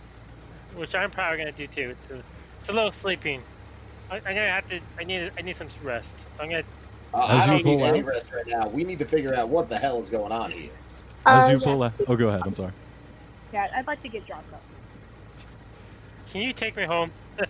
which 0.75 0.95
I'm 0.95 1.11
probably 1.11 1.39
gonna 1.39 1.53
do 1.53 1.67
too. 1.67 1.91
It's 1.91 2.11
a, 2.11 2.17
it's 2.61 2.69
a 2.69 2.73
little 2.73 2.93
sleeping. 2.93 3.43
I, 4.11 4.17
I'm 4.27 4.35
gonna 4.35 4.49
have 4.49 4.67
to. 4.69 4.81
I 5.01 5.05
need. 5.05 5.31
I 5.39 5.43
need 5.43 5.57
some 5.57 5.69
rest. 5.83 6.21
So 6.21 6.43
I'm 6.43 6.49
gonna. 6.51 6.63
Uh, 7.13 7.27
As 7.27 7.43
I 7.43 7.47
don't 7.47 7.63
pull 7.63 7.77
need 7.77 7.85
any 7.85 8.03
rest 8.03 8.27
right 8.33 8.45
now. 8.47 8.69
We 8.69 8.85
need 8.85 8.99
to 8.99 9.07
figure 9.07 9.35
out 9.35 9.49
what 9.49 9.69
the 9.69 9.79
hell 9.79 10.01
is 10.01 10.09
going 10.11 10.33
on 10.33 10.51
here. 10.51 10.71
As 11.27 11.49
Uh, 11.49 11.53
you 11.53 11.59
yeah. 11.61 11.65
pull 11.73 11.83
out. 11.83 11.93
Oh, 12.07 12.17
go 12.17 12.29
ahead. 12.29 12.43
I'm 12.45 12.55
sorry. 12.55 12.73
Yeah, 13.53 13.67
I'd 13.75 13.87
like 13.87 14.01
to 14.03 14.09
get 14.09 14.27
dropped 14.27 14.53
off. 14.53 14.61
Can 16.31 16.43
you 16.43 16.53
take 16.53 16.77
me 16.77 16.85
home? 16.85 17.11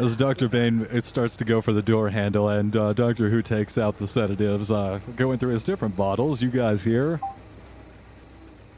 As 0.00 0.16
Dr. 0.16 0.48
Bane 0.48 0.86
it 0.90 1.04
starts 1.04 1.36
to 1.36 1.44
go 1.44 1.60
for 1.60 1.74
the 1.74 1.82
door 1.82 2.08
handle, 2.08 2.48
and 2.48 2.74
uh, 2.74 2.94
Doctor 2.94 3.28
Who 3.28 3.42
takes 3.42 3.76
out 3.76 3.98
the 3.98 4.06
sedatives, 4.06 4.70
uh, 4.70 4.98
going 5.14 5.36
through 5.36 5.50
his 5.50 5.62
different 5.62 5.94
bottles. 5.94 6.40
You 6.40 6.48
guys 6.48 6.82
hear? 6.82 7.20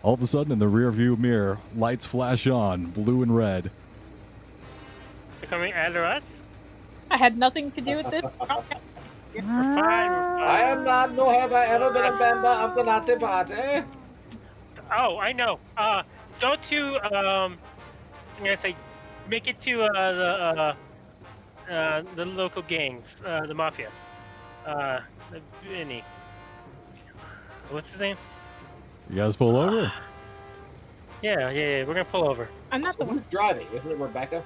All 0.03 0.15
of 0.15 0.21
a 0.21 0.27
sudden, 0.27 0.51
in 0.51 0.59
the 0.59 0.67
rearview 0.67 1.17
mirror, 1.17 1.61
lights 1.77 2.07
flash 2.07 2.49
on, 2.49 2.87
blue 2.87 3.23
and 3.23 3.37
red. 3.37 3.71
You're 5.41 5.49
coming 5.49 5.73
after 5.73 6.05
us? 6.05 6.25
I 7.09 7.19
had 7.19 7.39
nothing 7.39 7.71
to 7.71 7.81
do 7.81 7.99
with 7.99 8.11
this. 8.11 8.25
We're 8.41 8.47
fine. 8.47 8.67
We're 9.33 9.43
fine. 9.43 10.11
I 10.11 10.61
am 10.71 10.83
not, 10.83 11.15
nor 11.15 11.33
have 11.35 11.53
I 11.53 11.67
ever 11.67 11.93
been 11.93 12.05
a 12.05 12.19
member 12.19 12.49
of 12.49 12.75
the 12.75 12.83
Nazi 12.83 13.15
Party. 13.15 13.87
Oh, 14.99 15.19
I 15.19 15.31
know. 15.31 15.61
Uh, 15.77 16.03
go 16.41 16.57
to 16.57 17.17
um, 17.17 17.57
I'm 18.37 18.43
gonna 18.43 18.57
say, 18.57 18.75
make 19.29 19.47
it 19.47 19.61
to 19.61 19.85
uh, 19.85 20.13
the 20.13 20.27
uh, 20.27 20.75
uh, 21.71 22.03
the 22.17 22.25
local 22.25 22.63
gangs, 22.63 23.17
uh, 23.25 23.47
the 23.47 23.55
mafia. 23.55 23.89
Uh, 24.67 25.01
the 25.31 25.41
Vinny. 25.65 26.05
What's 27.71 27.91
his 27.91 28.01
name? 28.01 28.17
You 29.11 29.17
guys 29.17 29.37
pull 29.37 29.57
over? 29.57 29.93
Yeah, 31.23 31.51
yeah, 31.51 31.51
yeah. 31.51 31.85
We're 31.85 31.95
gonna 31.95 32.05
pull 32.05 32.29
over. 32.29 32.49
I'm 32.71 32.81
not 32.81 32.97
the 32.99 33.05
one. 33.05 33.25
driving? 33.31 33.67
Isn't 33.75 33.91
it 33.91 33.99
Rebecca? 33.99 34.43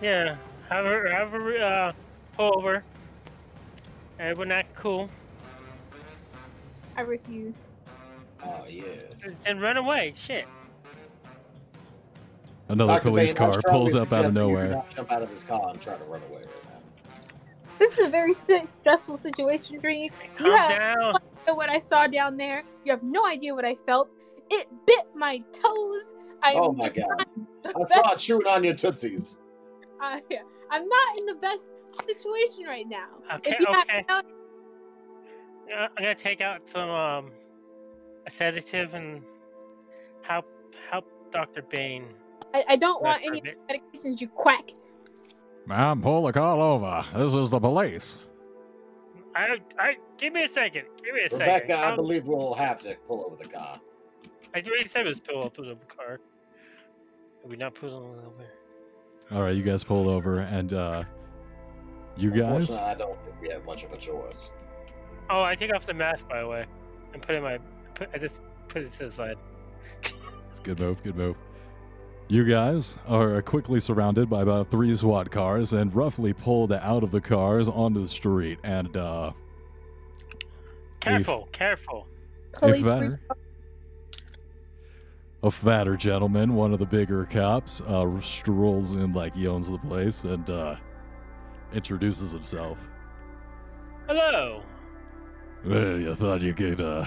Yeah, 0.00 0.36
have 0.68 0.84
her, 0.84 1.08
have 1.10 1.30
her 1.30 1.62
uh, 1.62 1.92
pull 2.36 2.56
over. 2.56 2.84
Uh, 4.20 4.34
we're 4.36 4.44
not 4.44 4.66
cool. 4.74 5.08
I 6.96 7.02
refuse. 7.02 7.74
Oh, 8.44 8.64
yes. 8.68 9.12
And 9.46 9.62
run 9.62 9.76
away. 9.76 10.14
Shit. 10.26 10.46
Another 12.72 12.94
Dr. 12.94 13.02
police 13.10 13.34
Bane, 13.34 13.52
car 13.52 13.60
pulls 13.68 13.94
up 13.94 14.14
out 14.14 14.24
of 14.24 14.32
suggest 14.32 14.34
that 14.34 14.40
you 14.40 14.46
do 14.48 14.52
nowhere. 14.52 14.84
Jump 14.96 15.12
out 15.12 15.22
of 15.22 15.28
his 15.30 15.44
car 15.44 15.68
and 15.70 15.80
try 15.80 15.94
to 15.94 16.04
run 16.04 16.22
away 16.30 16.38
right 16.40 16.64
now. 16.64 17.12
This 17.78 17.98
is 17.98 18.06
a 18.06 18.08
very 18.08 18.32
stressful 18.32 19.18
situation 19.18 19.78
for 19.78 19.90
you. 19.90 20.08
Calm 20.38 20.46
You 20.46 20.56
have 20.56 20.70
down. 20.70 21.12
no 21.46 21.54
what 21.54 21.68
I 21.68 21.78
saw 21.78 22.06
down 22.06 22.38
there. 22.38 22.64
You 22.84 22.92
have 22.92 23.02
no 23.02 23.26
idea 23.26 23.54
what 23.54 23.66
I 23.66 23.76
felt. 23.86 24.08
It 24.50 24.68
bit 24.86 25.04
my 25.14 25.38
toes. 25.52 26.14
I 26.42 26.54
Oh 26.54 26.70
am 26.70 26.78
my 26.78 26.88
God. 26.88 27.04
not 27.08 27.76
I 27.76 27.78
best. 27.80 27.92
saw 27.94 28.12
it 28.12 28.18
chewing 28.18 28.46
on 28.46 28.64
your 28.64 28.74
tootsies. 28.74 29.36
uh, 30.02 30.18
yeah. 30.30 30.38
I'm 30.70 30.88
not 30.88 31.18
in 31.18 31.26
the 31.26 31.34
best 31.34 31.72
situation 32.06 32.64
right 32.64 32.88
now. 32.88 33.08
Okay, 33.34 33.50
if 33.52 33.60
you 33.60 33.66
have 33.70 33.84
okay. 33.84 34.04
no, 34.08 34.16
Uh, 35.76 35.88
I'm 35.94 36.02
gonna 36.02 36.14
take 36.14 36.40
out 36.40 36.66
some 36.66 36.88
um, 36.88 37.30
a 38.26 38.30
sedative 38.30 38.94
and 38.94 39.20
help 40.22 40.46
help 40.90 41.04
Dr. 41.32 41.60
Bane. 41.62 42.06
I, 42.54 42.64
I 42.70 42.76
don't 42.76 43.02
want 43.02 43.22
any 43.24 43.40
bit. 43.40 43.58
medications, 43.68 44.20
you 44.20 44.28
quack. 44.28 44.70
Ma'am, 45.66 46.02
pull 46.02 46.22
the 46.24 46.32
car 46.32 46.58
over. 46.58 47.04
This 47.16 47.34
is 47.34 47.50
the 47.50 47.60
police. 47.60 48.18
I, 49.34 49.56
I, 49.78 49.94
give 50.18 50.32
me 50.32 50.44
a 50.44 50.48
second. 50.48 50.84
Give 51.04 51.14
me 51.14 51.22
a 51.24 51.28
second. 51.30 51.46
Rebecca, 51.46 51.74
I 51.74 51.90
Um, 51.90 51.96
believe 51.96 52.26
we'll 52.26 52.54
have 52.54 52.80
to 52.80 52.96
pull 53.06 53.24
over 53.26 53.36
the 53.42 53.48
car. 53.48 53.80
I 54.54 54.58
already 54.58 54.86
said 54.86 55.06
it 55.06 55.08
was 55.08 55.20
pull 55.20 55.44
up 55.44 55.58
in 55.58 55.68
the 55.68 55.76
car. 55.86 56.20
Did 57.40 57.50
we 57.50 57.56
not 57.56 57.74
pull 57.74 57.90
them 57.90 58.10
over? 58.26 58.46
All 59.30 59.42
right, 59.42 59.56
you 59.56 59.62
guys 59.62 59.82
pull 59.82 60.08
over, 60.08 60.40
and 60.40 60.74
uh, 60.74 61.04
you 62.16 62.30
guys. 62.30 62.40
Unfortunately, 62.70 62.78
I 62.84 62.94
don't 62.94 63.24
think 63.24 63.40
we 63.40 63.48
have 63.48 63.64
much 63.64 63.84
of 63.84 63.92
a 63.92 63.96
choice. 63.96 64.50
Oh, 65.30 65.42
I 65.42 65.54
take 65.54 65.72
off 65.74 65.86
the 65.86 65.94
mask 65.94 66.28
by 66.28 66.40
the 66.40 66.48
way, 66.48 66.66
and 67.14 67.22
put 67.22 67.34
it 67.34 67.38
in 67.38 67.44
my. 67.44 67.58
Put, 67.94 68.10
I 68.12 68.18
just 68.18 68.42
put 68.68 68.82
it 68.82 68.92
to 68.94 69.06
the 69.06 69.10
side. 69.10 69.36
It's 70.02 70.60
good 70.62 70.78
move, 70.78 71.02
good 71.02 71.16
move. 71.16 71.36
You 72.28 72.44
guys 72.44 72.96
are 73.06 73.42
quickly 73.42 73.78
surrounded 73.78 74.30
by 74.30 74.42
about 74.42 74.70
three 74.70 74.94
SWAT 74.94 75.30
cars 75.30 75.74
and 75.74 75.94
roughly 75.94 76.32
pulled 76.32 76.72
out 76.72 77.02
of 77.02 77.10
the 77.10 77.20
cars 77.20 77.68
onto 77.68 78.00
the 78.00 78.08
street. 78.08 78.58
And 78.64 78.96
uh, 78.96 79.32
Careful, 81.00 81.48
careful. 81.52 82.06
Police 82.54 82.84
that- 82.84 83.16
a 85.44 85.50
fatter 85.50 85.96
gentleman, 85.96 86.54
one 86.54 86.72
of 86.72 86.78
the 86.78 86.86
bigger 86.86 87.24
cops, 87.24 87.80
uh, 87.80 88.20
strolls 88.20 88.94
in 88.94 89.12
like 89.12 89.34
he 89.34 89.48
owns 89.48 89.68
the 89.68 89.78
place 89.78 90.22
and 90.22 90.48
uh, 90.48 90.76
introduces 91.74 92.30
himself. 92.30 92.78
Hello. 94.06 94.62
Well, 95.64 95.98
you 95.98 96.14
thought 96.14 96.42
you 96.42 96.54
could 96.54 96.80
uh, 96.80 97.06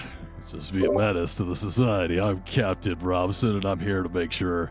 just 0.50 0.74
be 0.74 0.84
a 0.84 0.92
menace 0.92 1.34
to 1.36 1.44
the 1.44 1.56
society. 1.56 2.20
I'm 2.20 2.40
Captain 2.42 2.98
Robson, 2.98 3.56
and 3.56 3.64
I'm 3.64 3.80
here 3.80 4.02
to 4.02 4.08
make 4.10 4.32
sure 4.32 4.70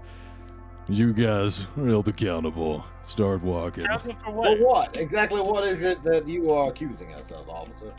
you 0.88 1.14
guys 1.14 1.68
are 1.78 1.88
held 1.88 2.08
accountable. 2.08 2.86
Start 3.04 3.42
walking. 3.42 3.86
Careful 3.86 4.14
for 4.14 4.26
For 4.26 4.32
what? 4.32 4.60
what? 4.60 4.98
Exactly 4.98 5.42
what 5.42 5.68
is 5.68 5.84
it 5.84 6.04
that 6.04 6.28
you 6.28 6.52
are 6.52 6.70
accusing 6.70 7.14
us 7.14 7.32
of, 7.32 7.50
officer? 7.50 7.94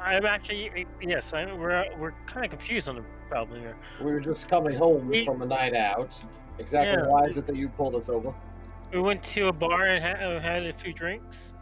I'm 0.00 0.26
actually 0.26 0.86
yes. 1.00 1.32
I, 1.32 1.50
we're 1.54 1.86
we're 1.98 2.12
kind 2.26 2.44
of 2.44 2.50
confused 2.50 2.88
on 2.88 2.96
the 2.96 3.04
problem 3.28 3.60
here. 3.60 3.76
We 4.00 4.12
were 4.12 4.20
just 4.20 4.48
coming 4.48 4.76
home 4.76 5.08
We- 5.08 5.24
from 5.24 5.40
a 5.42 5.46
night 5.46 5.74
out. 5.74 6.18
Exactly 6.58 7.02
Yeah. 7.02 7.08
why 7.08 7.24
is 7.24 7.38
it 7.38 7.46
that 7.46 7.56
you 7.56 7.68
pulled 7.68 7.94
us 7.94 8.08
over? 8.08 8.32
We 8.92 9.00
went 9.00 9.24
to 9.24 9.48
a 9.48 9.52
bar 9.52 9.86
and 9.86 10.04
had, 10.04 10.22
uh, 10.22 10.38
had 10.40 10.64
a 10.66 10.72
few 10.72 10.92
drinks. 10.92 11.52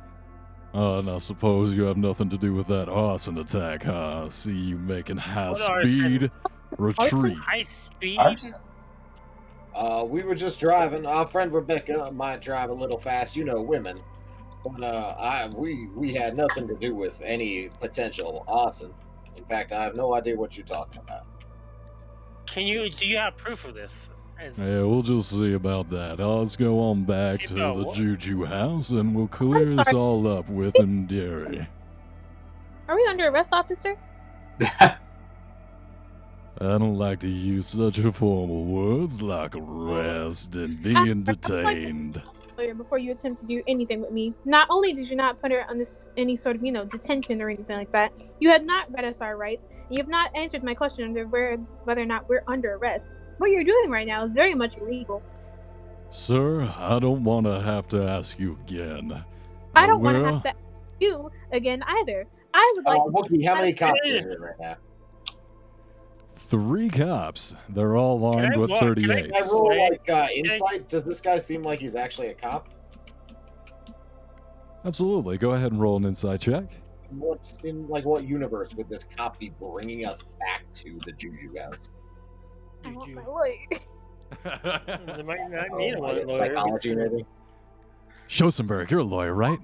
Uh, 0.74 0.98
and 0.98 1.08
I 1.10 1.18
suppose 1.18 1.72
you 1.72 1.84
have 1.84 1.96
nothing 1.96 2.28
to 2.30 2.36
do 2.36 2.52
with 2.52 2.66
that 2.66 2.88
arson 2.88 3.38
attack, 3.38 3.84
huh? 3.84 4.28
See 4.28 4.52
you 4.52 4.76
making 4.76 5.18
high 5.18 5.50
What 5.50 5.70
arson? 5.70 5.90
speed 5.92 6.30
retreat. 6.78 7.36
High 7.38 7.62
speed. 7.64 8.18
Arson. 8.18 8.54
Uh, 9.74 10.04
we 10.06 10.22
were 10.22 10.34
just 10.34 10.60
driving. 10.60 11.06
Our 11.06 11.26
friend 11.26 11.52
Rebecca 11.52 12.10
might 12.12 12.40
drive 12.40 12.70
a 12.70 12.74
little 12.74 12.98
fast. 12.98 13.36
You 13.36 13.44
know, 13.44 13.60
women. 13.60 13.98
But 14.64 14.82
uh, 14.84 15.16
I 15.18 15.48
we 15.48 15.88
we 15.94 16.12
had 16.14 16.36
nothing 16.36 16.68
to 16.68 16.74
do 16.76 16.94
with 16.94 17.20
any 17.24 17.68
potential 17.80 18.44
arson. 18.46 18.92
In 19.36 19.44
fact, 19.44 19.72
I 19.72 19.82
have 19.82 19.96
no 19.96 20.14
idea 20.14 20.36
what 20.36 20.56
you're 20.56 20.66
talking 20.66 21.00
about. 21.00 21.26
Can 22.46 22.66
you? 22.66 22.90
Do 22.90 23.06
you 23.06 23.16
have 23.16 23.36
proof 23.36 23.64
of 23.64 23.74
this? 23.74 24.08
As- 24.40 24.58
Yeah, 24.58 24.82
we'll 24.82 25.02
just 25.02 25.30
see 25.30 25.54
about 25.54 25.88
that. 25.90 26.20
Uh, 26.20 26.36
let's 26.38 26.56
go 26.56 26.80
on 26.80 27.04
back 27.04 27.40
See 27.40 27.46
to 27.48 27.54
about 27.54 27.76
the 27.76 27.84
what? 27.84 27.96
Juju 27.96 28.44
house 28.44 28.90
and 28.90 29.14
we'll 29.14 29.28
clear 29.28 29.64
this 29.64 29.92
all 29.92 30.26
up 30.26 30.48
with 30.48 30.74
Nderi. 30.74 31.66
Are 32.88 32.96
we 32.96 33.06
under 33.08 33.28
arrest, 33.28 33.52
officer? 33.52 33.96
I 36.62 36.78
don't 36.78 36.96
like 36.96 37.18
to 37.20 37.28
use 37.28 37.66
such 37.66 37.98
formal 37.98 38.64
words 38.64 39.20
like 39.20 39.56
arrest 39.56 40.54
and 40.54 40.80
being 40.80 40.96
I- 40.96 41.00
I 41.00 41.12
like 41.12 41.24
to- 41.24 41.32
detained. 41.34 42.22
Before 42.76 42.98
you 42.98 43.10
attempt 43.10 43.40
to 43.40 43.46
do 43.46 43.60
anything 43.66 44.00
with 44.00 44.12
me, 44.12 44.32
not 44.44 44.68
only 44.70 44.92
did 44.92 45.10
you 45.10 45.16
not 45.16 45.38
put 45.38 45.50
her 45.50 45.68
on 45.68 45.78
this 45.78 46.06
any 46.16 46.36
sort 46.36 46.54
of 46.54 46.64
you 46.64 46.70
know 46.70 46.84
detention 46.84 47.42
or 47.42 47.48
anything 47.50 47.76
like 47.76 47.90
that, 47.90 48.12
you 48.38 48.50
have 48.50 48.62
not 48.62 48.88
read 48.92 49.04
us 49.04 49.20
our 49.20 49.36
rights. 49.36 49.68
You 49.90 49.98
have 49.98 50.06
not 50.06 50.30
answered 50.36 50.62
my 50.62 50.72
question 50.72 51.04
under 51.04 51.26
where, 51.26 51.56
whether 51.82 52.02
or 52.02 52.06
not 52.06 52.28
we're 52.28 52.44
under 52.46 52.74
arrest. 52.76 53.14
What 53.38 53.50
you're 53.50 53.64
doing 53.64 53.90
right 53.90 54.06
now 54.06 54.24
is 54.24 54.32
very 54.32 54.54
much 54.54 54.76
illegal. 54.78 55.20
Sir, 56.10 56.72
I 56.78 57.00
don't 57.00 57.24
want 57.24 57.46
to 57.46 57.60
have 57.60 57.88
to 57.88 58.04
ask 58.04 58.38
you 58.38 58.56
again. 58.64 59.24
I 59.74 59.86
don't 59.88 60.00
want 60.02 60.16
to 60.18 60.24
have 60.24 60.42
to 60.44 60.48
ask 60.50 60.58
you 61.00 61.30
again 61.50 61.82
either. 61.84 62.26
I 62.54 62.72
would 62.76 62.86
Uh, 62.86 62.90
like 62.90 63.02
to 63.02 63.10
Wookie, 63.10 63.44
how 63.44 63.56
many 63.56 63.72
cops 63.72 63.98
are 64.04 64.06
here 64.08 64.38
right 64.38 64.60
now? 64.60 64.76
Three 66.52 66.90
cops. 66.90 67.56
They're 67.70 67.96
all 67.96 68.22
armed 68.26 68.58
with 68.58 68.68
walk- 68.68 68.80
can 68.80 68.88
I- 69.10 69.22
38s. 69.22 69.32
Can 69.32 69.48
roll 69.50 69.88
like 69.90 70.10
uh, 70.10 70.26
insight? 70.34 70.86
Does 70.86 71.02
this 71.02 71.18
guy 71.18 71.38
seem 71.38 71.62
like 71.62 71.78
he's 71.78 71.96
actually 71.96 72.26
a 72.28 72.34
cop? 72.34 72.68
Absolutely. 74.84 75.38
Go 75.38 75.52
ahead 75.52 75.72
and 75.72 75.80
roll 75.80 75.96
an 75.96 76.04
inside 76.04 76.42
check. 76.42 76.64
What 77.08 77.40
in 77.64 77.88
like 77.88 78.04
what 78.04 78.24
universe 78.24 78.74
would 78.74 78.90
this 78.90 79.06
cop 79.16 79.38
be 79.38 79.48
bringing 79.58 80.04
us 80.04 80.18
back 80.40 80.64
to 80.74 81.00
the 81.06 81.12
Juju 81.12 81.56
house? 81.58 81.88
I 82.84 82.92
want 82.92 83.08
Juju. 83.08 83.20
my 83.22 83.26
lawyer. 83.26 85.16
They 85.16 85.22
might 85.22 85.50
not 85.50 85.66
Oh, 85.72 85.76
need 85.78 85.94
a 85.94 86.00
like 86.00 86.26
lawyer. 86.26 86.30
psychology, 86.30 86.94
maybe. 86.94 87.24
Schosenberg, 88.28 88.90
you're 88.90 89.00
a 89.00 89.04
lawyer, 89.04 89.32
right? 89.32 89.58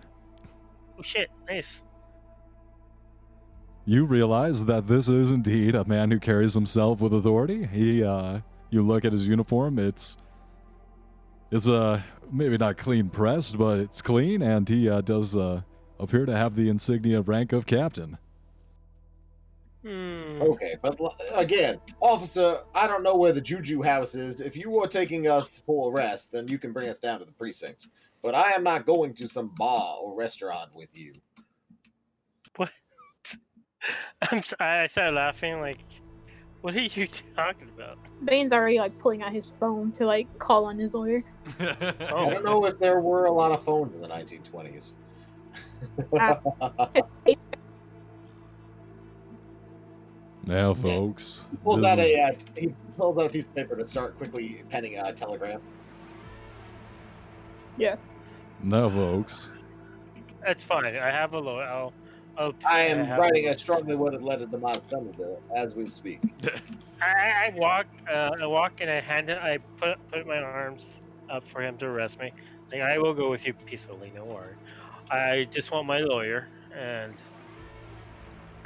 Oh 0.99 1.03
shit! 1.03 1.29
Nice. 1.51 1.83
You 3.89 4.05
realize 4.05 4.67
that 4.67 4.87
this 4.87 5.09
is 5.09 5.33
indeed 5.33 5.75
a 5.75 5.83
man 5.87 6.11
who 6.11 6.19
carries 6.21 6.53
himself 6.53 7.01
with 7.01 7.15
authority. 7.15 7.65
He, 7.65 8.05
uh, 8.05 8.41
you 8.69 8.83
look 8.83 9.07
at 9.07 9.15
his 9.15 9.27
uniform, 9.27 9.79
it's, 9.79 10.19
it's, 11.51 11.67
uh, 11.67 12.03
maybe 12.31 12.59
not 12.59 12.77
clean 12.77 13.09
pressed, 13.09 13.57
but 13.57 13.79
it's 13.79 14.03
clean, 14.03 14.43
and 14.43 14.69
he, 14.69 14.91
uh, 14.91 15.01
does, 15.01 15.35
uh, 15.35 15.63
appear 15.99 16.27
to 16.27 16.37
have 16.37 16.55
the 16.55 16.69
insignia 16.69 17.23
rank 17.23 17.55
of 17.55 17.65
captain. 17.65 18.19
Hmm. 19.83 20.43
Okay, 20.43 20.77
but 20.83 21.01
l- 21.01 21.17
again, 21.33 21.81
officer, 22.01 22.61
I 22.75 22.87
don't 22.87 23.03
know 23.03 23.17
where 23.17 23.33
the 23.33 23.41
Juju 23.41 23.81
house 23.81 24.15
is. 24.15 24.43
If 24.43 24.55
you 24.55 24.79
are 24.83 24.87
taking 24.87 25.29
us 25.29 25.63
for 25.65 25.91
arrest, 25.91 26.31
then 26.31 26.47
you 26.47 26.59
can 26.59 26.75
bring 26.75 26.91
us 26.91 26.99
down 26.99 27.21
to 27.21 27.25
the 27.25 27.33
precinct. 27.33 27.87
But 28.23 28.35
I 28.35 28.53
am 28.53 28.63
not 28.63 28.85
going 28.85 29.15
to 29.15 29.27
some 29.27 29.51
bar 29.57 29.97
or 29.99 30.15
restaurant 30.15 30.75
with 30.75 30.91
you. 30.93 31.15
I'm. 34.23 34.39
s- 34.39 34.55
I 34.61 34.87
started 34.89 35.15
laughing. 35.15 35.61
Like, 35.61 35.79
what 36.63 36.75
are 36.75 36.81
you 36.81 37.07
talking 37.37 37.69
about? 37.77 37.99
Bane's 38.25 38.53
already 38.53 38.79
like 38.79 38.97
pulling 38.99 39.23
out 39.23 39.33
his 39.33 39.55
phone 39.61 39.93
to 39.93 40.07
like 40.07 40.27
call 40.39 40.65
on 40.65 40.79
his 40.79 40.95
lawyer. 40.95 41.23
I 41.61 41.95
Oh. 42.13 42.31
don't 42.31 42.45
know 42.45 42.65
if 42.67 42.79
there 42.79 43.01
were 43.01 43.27
a 43.27 43.33
lot 43.33 43.53
of 43.53 43.65
phones 43.65 43.95
in 43.95 44.01
the 44.01 44.09
1920s. 44.09 44.93
Now, 50.45 50.73
folks, 50.73 51.45
pulls 51.63 51.85
out 51.85 51.99
is- 51.99 52.13
a 52.15 52.21
uh, 52.23 52.33
he 52.57 52.75
pulls 52.97 53.19
out 53.19 53.27
a 53.27 53.29
piece 53.29 53.49
of 53.49 53.55
paper 53.55 53.77
to 53.77 53.87
start 53.87 54.17
quickly 54.17 54.63
penning 54.71 54.97
a 54.99 55.13
telegram. 55.13 55.61
Yes. 57.77 58.19
now, 58.63 58.89
folks, 58.89 59.51
That's 60.45 60.65
fine. 60.65 60.85
I 60.97 61.11
have 61.11 61.33
a 61.35 61.39
lawyer. 61.39 61.65
I'll. 61.65 61.93
I'll 62.39 62.55
I 62.69 62.83
am 62.83 63.05
have 63.05 63.19
writing 63.19 63.49
a 63.49 63.59
strongly 63.59 63.97
worded 63.97 64.23
letter 64.23 64.47
to 64.47 64.59
my 64.59 64.79
senator 64.81 65.37
as 65.55 65.77
we 65.77 65.89
speak. 65.89 66.23
I, 67.03 67.49
I 67.49 67.53
walk. 67.57 67.87
Uh, 68.11 68.31
I 68.43 68.47
walk 68.47 68.81
and 68.81 68.91
I 68.91 69.01
hand 69.01 69.31
it. 69.31 69.39
I 69.39 69.59
put 69.79 69.99
put 70.11 70.27
my 70.27 70.39
arms 70.39 71.01
up 71.31 71.47
for 71.47 71.63
him 71.63 71.77
to 71.79 71.87
arrest 71.87 72.19
me. 72.21 72.33
Saying, 72.71 72.83
I 72.83 72.99
will 72.99 73.15
go 73.15 73.31
with 73.31 73.47
you 73.47 73.55
peacefully. 73.55 74.13
No 74.15 74.25
worry. 74.25 74.57
I 75.11 75.47
just 75.51 75.71
want 75.73 75.87
my 75.87 76.01
lawyer, 76.01 76.49
and 76.77 77.17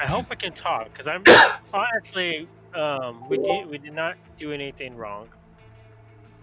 I 0.00 0.06
hope 0.06 0.30
we 0.30 0.36
can 0.36 0.52
talk. 0.52 0.92
Cause 0.94 1.06
I'm 1.06 1.24
honestly, 1.72 2.48
um, 2.74 3.28
we 3.28 3.38
did 3.38 3.66
we 3.66 3.78
did 3.78 3.94
not 3.94 4.16
do 4.38 4.52
anything 4.52 4.96
wrong. 4.96 5.28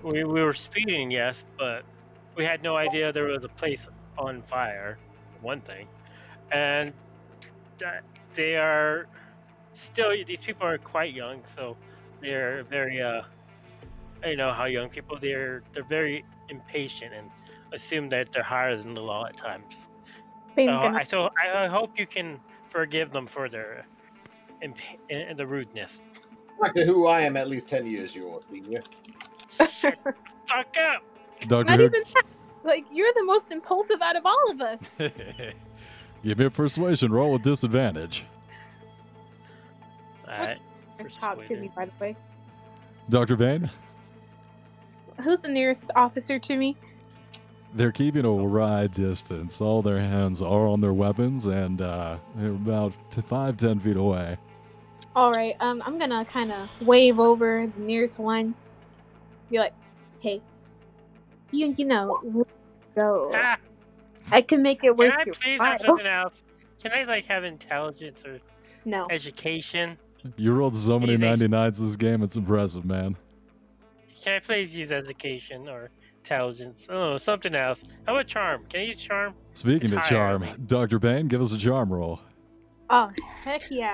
We 0.02 0.24
we 0.24 0.42
were 0.44 0.54
speeding, 0.54 1.12
yes, 1.12 1.44
but 1.58 1.84
we 2.36 2.46
had 2.46 2.62
no 2.64 2.76
idea 2.78 3.12
there 3.12 3.26
was 3.26 3.44
a 3.44 3.50
place 3.50 3.88
on 4.18 4.42
fire. 4.44 4.98
One 5.42 5.62
thing, 5.62 5.88
and 6.52 6.94
that 6.94 7.09
they 8.34 8.56
are 8.56 9.08
still 9.74 10.12
these 10.28 10.42
people 10.44 10.68
are 10.68 10.78
quite 10.78 11.14
young, 11.14 11.44
so 11.56 11.78
they're 12.22 12.64
very 12.64 13.02
uh 13.02 13.22
you 14.26 14.36
know 14.36 14.52
how 14.52 14.66
young 14.66 14.90
people 14.90 15.18
they're 15.20 15.64
they're 15.74 15.84
very 15.84 16.26
impatient 16.50 17.14
and 17.14 17.30
assume 17.74 18.10
that 18.10 18.32
they're 18.32 18.44
higher 18.44 18.76
than 18.78 18.94
the 18.94 19.02
law 19.02 19.26
at 19.26 19.38
times. 19.38 19.88
Bane's 20.56 20.78
Uh, 20.78 20.84
gonna 20.84 20.98
I, 21.00 21.04
so 21.04 21.30
I, 21.44 21.66
I 21.66 21.68
hope 21.68 21.98
you 21.98 22.08
can 22.08 22.40
forgive 22.70 23.12
them 23.12 23.28
for 23.28 23.50
their 23.50 23.86
imp- 24.62 24.78
uh, 25.12 25.34
the 25.36 25.46
rudeness. 25.46 26.02
Back 26.60 26.74
to 26.74 26.86
Who, 26.86 27.08
I 27.08 27.22
am 27.22 27.38
at 27.38 27.48
least 27.48 27.70
10 27.70 27.86
years 27.88 28.14
your 28.16 28.42
senior. 28.48 28.84
Fuck 29.58 30.76
up. 30.78 31.02
Doctor 31.48 31.64
not 31.72 31.80
even 31.80 32.04
that. 32.14 32.24
Like 32.64 32.86
you're 32.92 33.14
the 33.16 33.24
most 33.24 33.52
impulsive 33.52 34.02
out 34.02 34.18
of 34.18 34.26
all 34.26 34.52
of 34.52 34.60
us. 34.62 34.82
give 36.24 36.40
me 36.40 36.46
a 36.46 36.50
persuasion 36.50 37.12
roll 37.12 37.34
with 37.34 37.44
disadvantage. 37.44 38.26
All 40.28 40.38
right. 40.38 40.58
Nearest 40.98 41.20
top 41.20 41.42
to 41.48 41.56
me, 41.56 41.72
by 41.76 41.86
the 41.86 41.92
way. 42.00 42.16
Dr. 43.10 43.36
Bane, 43.36 43.70
Who's 45.24 45.40
the 45.40 45.48
nearest 45.50 45.92
officer 45.96 46.40
to 46.40 46.56
me? 46.56 46.78
they're 47.74 47.92
keeping 47.92 48.26
a 48.26 48.34
wide 48.34 48.92
distance. 48.92 49.62
All 49.62 49.82
their 49.84 50.00
hands 50.00 50.42
are 50.42 50.68
on 50.68 50.82
their 50.82 50.94
weapons, 50.94 51.46
and 51.46 51.82
uh, 51.82 52.18
they're 52.36 52.50
about 52.52 52.94
t- 53.12 53.22
five, 53.22 53.58
ten 53.58 53.80
feet 53.80 53.96
away. 53.96 54.38
All 55.16 55.32
right. 55.32 55.56
Um, 55.60 55.84
I'm 55.86 56.00
gonna 56.00 56.26
kind 56.26 56.52
of 56.52 56.68
wave 56.82 57.20
over 57.20 57.68
the 57.76 57.82
nearest 57.82 58.18
one. 58.18 58.56
Be 59.52 59.60
like, 59.60 59.74
"Hey, 60.20 60.42
you 61.52 61.74
you 61.78 61.86
know 61.86 62.46
go. 62.96 63.32
Ah, 64.32 64.36
I 64.36 64.42
can 64.42 64.62
make 64.62 64.84
it 64.84 64.96
work. 64.96 65.12
can 65.12 65.20
I 65.22 65.24
your 65.26 65.36
please 65.36 65.60
have 65.60 65.82
something 65.82 66.06
else? 66.08 66.44
Can 66.82 66.92
I 66.94 67.04
like 67.04 67.26
have 67.26 67.44
intelligence 67.44 68.24
or 68.26 68.40
No. 68.86 69.08
education? 69.10 69.98
You 70.38 70.54
rolled 70.54 70.76
so 70.76 71.00
many 71.00 71.16
99s 71.18 71.80
this 71.80 71.96
game, 71.96 72.24
it's 72.24 72.36
impressive, 72.36 72.86
man. 72.86 73.16
Can 74.22 74.36
I 74.36 74.40
please 74.40 74.76
use 74.76 74.92
education 74.92 75.70
or 75.70 75.90
intelligence? 76.24 76.88
Oh, 76.90 77.18
something 77.18 77.56
else. 77.56 77.84
How 78.06 78.14
about 78.16 78.28
charm? 78.28 78.66
Can 78.70 78.82
I 78.82 78.84
use 78.86 78.98
charm? 78.98 79.34
Speaking 79.54 79.94
of 79.94 80.04
charm, 80.04 80.46
Dr. 80.68 81.00
Bane, 81.00 81.28
give 81.28 81.42
us 81.42 81.54
a 81.54 81.58
charm 81.58 81.92
roll. 81.92 82.20
Oh 82.90 83.12
heck 83.44 83.70
yeah. 83.70 83.94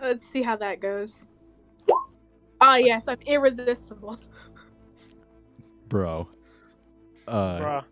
Let's 0.00 0.26
see 0.26 0.42
how 0.42 0.56
that 0.56 0.80
goes. 0.80 1.24
Oh 2.60 2.74
yes, 2.74 3.08
I'm 3.08 3.18
irresistible. 3.26 4.18
Bro. 5.88 6.28
Uh, 7.28 7.58
Bruh. 7.58 7.84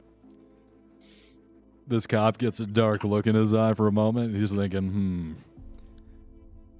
This 1.91 2.07
cop 2.07 2.39
gets 2.39 2.61
a 2.61 2.67
dark 2.67 3.05
look 3.05 3.27
in 3.27 3.35
his 3.35 3.53
eye 3.53 3.75
for 3.75 3.87
a 3.89 3.93
moment. 3.93 4.35
He's 4.35 4.53
thinking, 4.55 4.89
hmm. 4.89 5.33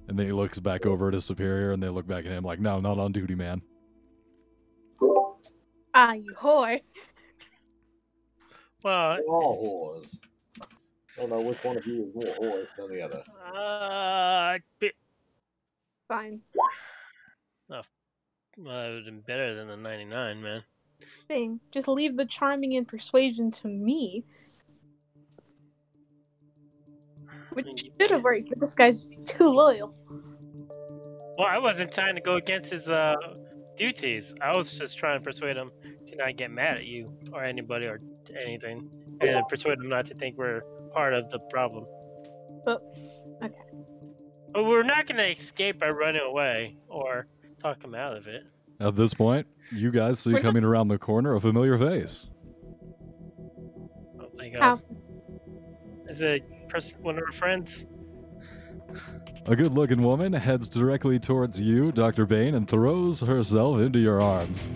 And 0.07 0.17
then 0.17 0.25
he 0.25 0.31
looks 0.31 0.59
back 0.59 0.85
over 0.85 1.09
at 1.09 1.13
his 1.13 1.25
superior, 1.25 1.71
and 1.71 1.81
they 1.83 1.89
look 1.89 2.07
back 2.07 2.25
at 2.25 2.31
him 2.31 2.43
like, 2.43 2.59
no, 2.59 2.79
not 2.79 2.97
on 2.97 3.11
duty, 3.11 3.35
man. 3.35 3.61
Ah, 5.93 6.13
you 6.13 6.33
whore. 6.39 6.81
Well, 8.83 9.17
We're 9.27 9.33
all 9.35 9.53
it's- 9.53 10.19
whores. 10.19 10.21
I 11.17 11.21
don't 11.21 11.29
know 11.29 11.41
which 11.41 11.61
one 11.63 11.75
of 11.77 11.85
you 11.85 12.05
is 12.05 12.15
more 12.15 12.33
whores 12.35 12.67
than 12.77 12.89
the 12.89 13.01
other. 13.01 13.23
Uh, 13.45 14.57
bi- 14.79 14.91
Fine. 16.07 16.39
well, 17.67 17.83
it 18.57 18.57
would 18.57 18.95
have 18.95 19.05
been 19.05 19.19
better 19.21 19.53
than 19.55 19.67
the 19.67 19.75
99, 19.77 20.41
man. 20.41 20.63
Thing. 21.27 21.59
Just 21.71 21.87
leave 21.89 22.15
the 22.15 22.25
charming 22.25 22.75
and 22.77 22.87
persuasion 22.87 23.51
to 23.51 23.67
me. 23.67 24.23
Which 27.53 27.85
should 27.99 28.11
have 28.11 28.23
worked, 28.23 28.49
but 28.49 28.59
this 28.59 28.75
guy's 28.75 29.09
too 29.25 29.45
loyal. 29.49 29.93
Well, 31.37 31.47
I 31.49 31.57
wasn't 31.57 31.91
trying 31.91 32.15
to 32.15 32.21
go 32.21 32.35
against 32.35 32.69
his 32.71 32.87
uh 32.89 33.15
duties. 33.77 34.33
I 34.41 34.55
was 34.55 34.77
just 34.77 34.97
trying 34.97 35.19
to 35.19 35.23
persuade 35.23 35.57
him 35.57 35.71
to 36.07 36.15
not 36.15 36.35
get 36.37 36.51
mad 36.51 36.77
at 36.77 36.85
you 36.85 37.11
or 37.33 37.43
anybody 37.43 37.85
or 37.87 37.99
anything, 38.45 38.89
and 39.21 39.47
persuade 39.47 39.79
him 39.79 39.89
not 39.89 40.05
to 40.07 40.13
think 40.15 40.37
we're 40.37 40.61
part 40.93 41.13
of 41.13 41.29
the 41.29 41.39
problem. 41.49 41.85
But 42.65 42.81
okay. 43.43 43.53
But 44.53 44.65
we're 44.65 44.83
not 44.83 45.07
going 45.07 45.17
to 45.17 45.31
escape 45.31 45.79
by 45.79 45.89
running 45.89 46.21
away 46.21 46.75
or 46.89 47.27
talk 47.61 47.83
him 47.83 47.95
out 47.95 48.17
of 48.17 48.27
it. 48.27 48.43
At 48.81 48.95
this 48.95 49.13
point, 49.13 49.47
you 49.71 49.91
guys 49.91 50.19
see 50.19 50.31
We're 50.31 50.39
not- 50.39 50.41
coming 50.43 50.63
around 50.65 50.89
the 50.89 50.97
corner 50.99 51.33
a 51.35 51.39
familiar 51.39 51.77
face. 51.77 52.29
I 54.19 54.23
was 54.23 54.35
like, 54.35 54.55
uh, 54.55 54.59
How? 54.59 54.81
is 56.09 56.21
it 56.21 56.43
pers- 56.71 56.93
one 57.01 57.17
of 57.17 57.23
our 57.23 57.31
friends? 57.31 57.85
A 59.45 59.55
good 59.55 59.73
looking 59.73 60.01
woman 60.01 60.33
heads 60.33 60.67
directly 60.69 61.19
towards 61.19 61.61
you, 61.61 61.91
Dr. 61.91 62.25
Bane, 62.25 62.55
and 62.55 62.67
throws 62.67 63.19
herself 63.19 63.79
into 63.79 63.99
your 63.99 64.21
arms. 64.21 64.67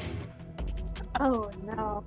Oh 1.20 1.52
no. 1.64 2.04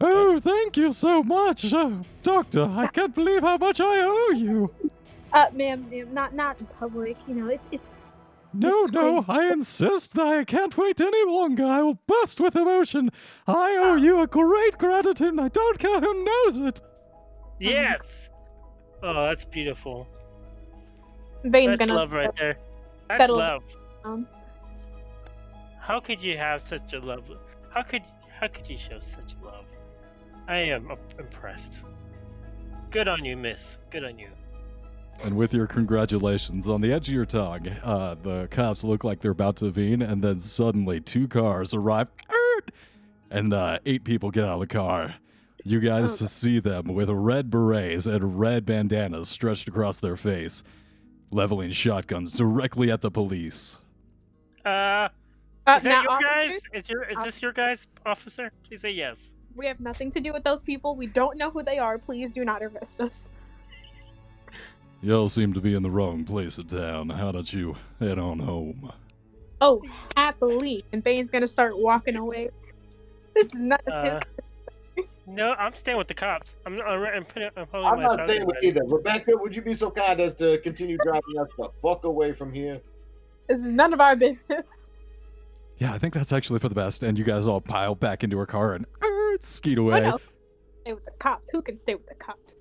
Oh, 0.00 0.38
thank 0.38 0.76
you 0.76 0.92
so 0.92 1.22
much, 1.22 1.72
uh, 1.72 1.90
Doctor. 2.22 2.62
I 2.62 2.86
can't 2.88 3.14
believe 3.14 3.42
how 3.42 3.56
much 3.56 3.80
I 3.80 4.00
owe 4.02 4.32
you. 4.34 4.70
Uh, 5.32 5.46
ma'am, 5.52 5.88
ma'am, 5.90 6.12
not 6.12 6.34
not 6.34 6.60
in 6.60 6.66
public. 6.66 7.16
You 7.26 7.34
know, 7.34 7.48
it's 7.48 7.68
it's. 7.72 8.12
No, 8.52 8.86
no, 8.86 9.24
I 9.28 9.52
insist. 9.52 10.18
I 10.18 10.44
can't 10.44 10.76
wait 10.78 11.00
any 11.00 11.30
longer. 11.30 11.64
I 11.64 11.82
will 11.82 11.98
burst 12.06 12.40
with 12.40 12.56
emotion. 12.56 13.10
I 13.46 13.76
owe 13.76 13.96
you 13.96 14.20
a 14.20 14.26
great 14.26 14.78
gratitude, 14.78 15.28
and 15.28 15.40
I 15.40 15.48
don't 15.48 15.78
care 15.78 16.00
who 16.00 16.24
knows 16.24 16.58
it. 16.58 16.80
Yes! 17.58 18.30
Oh, 19.08 19.26
that's 19.28 19.44
beautiful. 19.44 20.08
Bane's 21.48 21.78
That's 21.78 21.88
gonna. 21.88 22.00
love 22.00 22.10
right 22.12 22.30
there. 22.36 22.58
That's 23.08 23.20
That'll- 23.20 23.36
love. 23.36 23.62
Um, 24.04 24.26
How 25.78 26.00
could 26.00 26.20
you 26.20 26.36
have 26.36 26.60
such 26.60 26.92
a 26.92 26.98
love? 26.98 27.24
How 27.70 27.82
could 27.82 28.02
how 28.40 28.48
could 28.48 28.68
you 28.68 28.76
show 28.76 28.98
such 28.98 29.34
love? 29.44 29.64
I 30.48 30.56
am 30.56 30.90
impressed. 31.18 31.84
Good 32.90 33.06
on 33.06 33.24
you, 33.24 33.36
miss. 33.36 33.78
Good 33.90 34.04
on 34.04 34.18
you. 34.18 34.28
And 35.24 35.36
with 35.36 35.54
your 35.54 35.66
congratulations 35.68 36.68
on 36.68 36.80
the 36.80 36.92
edge 36.92 37.08
of 37.08 37.14
your 37.14 37.24
tongue, 37.26 37.68
uh, 37.84 38.16
the 38.20 38.48
cops 38.50 38.82
look 38.84 39.04
like 39.04 39.20
they're 39.20 39.30
about 39.30 39.56
to 39.58 39.70
veen, 39.70 40.02
and 40.02 40.20
then 40.22 40.40
suddenly 40.40 41.00
two 41.00 41.26
cars 41.28 41.72
arrive, 41.72 42.08
and 43.30 43.54
uh, 43.54 43.78
eight 43.86 44.04
people 44.04 44.30
get 44.30 44.44
out 44.44 44.54
of 44.54 44.60
the 44.60 44.66
car. 44.66 45.14
You 45.66 45.80
guys 45.80 46.22
Oh. 46.22 46.26
see 46.26 46.60
them 46.60 46.94
with 46.94 47.10
red 47.10 47.50
berets 47.50 48.06
and 48.06 48.38
red 48.38 48.64
bandanas 48.64 49.28
stretched 49.28 49.66
across 49.66 49.98
their 49.98 50.16
face, 50.16 50.62
leveling 51.32 51.72
shotguns 51.72 52.32
directly 52.34 52.88
at 52.88 53.00
the 53.00 53.10
police. 53.10 53.76
Uh, 54.64 54.68
uh, 54.68 55.08
is 55.76 55.82
that 55.82 55.84
now, 55.84 56.02
your 56.02 56.10
officer, 56.12 56.24
guys? 56.28 56.60
Is 56.72 56.88
your 56.88 57.02
is 57.10 57.24
this 57.24 57.42
your 57.42 57.50
guys, 57.52 57.88
officer? 58.06 58.52
Please 58.68 58.80
say 58.82 58.92
yes. 58.92 59.32
we 59.56 59.66
have 59.66 59.80
nothing 59.80 60.12
to 60.12 60.20
do 60.20 60.32
with 60.32 60.44
those 60.44 60.62
people. 60.62 60.94
We 60.94 61.08
don't 61.08 61.36
know 61.36 61.50
who 61.50 61.64
they 61.64 61.78
are. 61.78 61.98
Please 61.98 62.30
do 62.30 62.44
not 62.44 62.62
arrest 62.62 63.00
us. 63.00 63.28
Y'all 65.02 65.28
seem 65.28 65.52
to 65.52 65.60
be 65.60 65.74
in 65.74 65.82
the 65.82 65.90
wrong 65.90 66.24
place 66.24 66.58
of 66.58 66.68
town. 66.68 67.08
How 67.08 67.32
don't 67.32 67.52
you 67.52 67.74
head 67.98 68.20
on 68.20 68.38
home? 68.38 68.92
Oh, 69.60 69.82
happily. 70.16 70.84
And 70.92 71.02
Bane's 71.02 71.32
gonna 71.32 71.48
start 71.48 71.76
walking 71.76 72.14
away. 72.14 72.50
This 73.34 73.48
is 73.48 73.54
none 73.60 73.80
of 73.88 73.92
Uh, 73.92 74.14
his. 74.14 74.18
No, 75.26 75.52
I'm 75.52 75.74
staying 75.74 75.98
with 75.98 76.08
the 76.08 76.14
cops. 76.14 76.56
I'm 76.64 76.80
I'm, 76.82 77.02
I'm 77.02 77.24
putting 77.24 77.50
I'm 77.56 77.66
holding 77.70 77.88
I'm 77.88 77.96
my 77.96 78.02
not 78.02 78.10
shotgun 78.10 78.26
staying 78.28 78.46
with 78.46 78.54
ready. 78.56 78.68
either. 78.68 78.80
Rebecca, 78.84 79.32
would 79.36 79.54
you 79.54 79.62
be 79.62 79.74
so 79.74 79.90
kind 79.90 80.20
as 80.20 80.34
to 80.36 80.58
continue 80.58 80.96
driving 81.02 81.38
us 81.40 81.48
the 81.58 81.68
fuck 81.82 82.04
away 82.04 82.32
from 82.32 82.52
here? 82.52 82.80
This 83.48 83.58
is 83.58 83.68
none 83.68 83.92
of 83.92 84.00
our 84.00 84.16
business. 84.16 84.66
Yeah, 85.78 85.92
I 85.92 85.98
think 85.98 86.14
that's 86.14 86.32
actually 86.32 86.58
for 86.58 86.68
the 86.70 86.74
best. 86.74 87.02
And 87.02 87.18
you 87.18 87.24
guys 87.24 87.46
all 87.46 87.60
pile 87.60 87.94
back 87.94 88.24
into 88.24 88.38
her 88.38 88.46
car 88.46 88.72
and 88.72 88.86
er, 89.04 89.36
skeet 89.40 89.78
Oh 89.78 89.82
away. 89.82 90.00
no. 90.00 90.18
Stay 90.82 90.92
with 90.94 91.04
the 91.04 91.10
cops. 91.18 91.50
Who 91.50 91.60
can 91.62 91.76
stay 91.78 91.94
with 91.94 92.06
the 92.06 92.14
cops? 92.14 92.56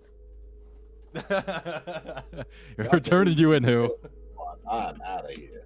We're 2.91 2.99
turning 2.99 3.37
you 3.37 3.53
in 3.53 3.63
who? 3.63 3.95
I'm 4.69 4.99
out 5.05 5.25
of 5.25 5.31
here. 5.31 5.65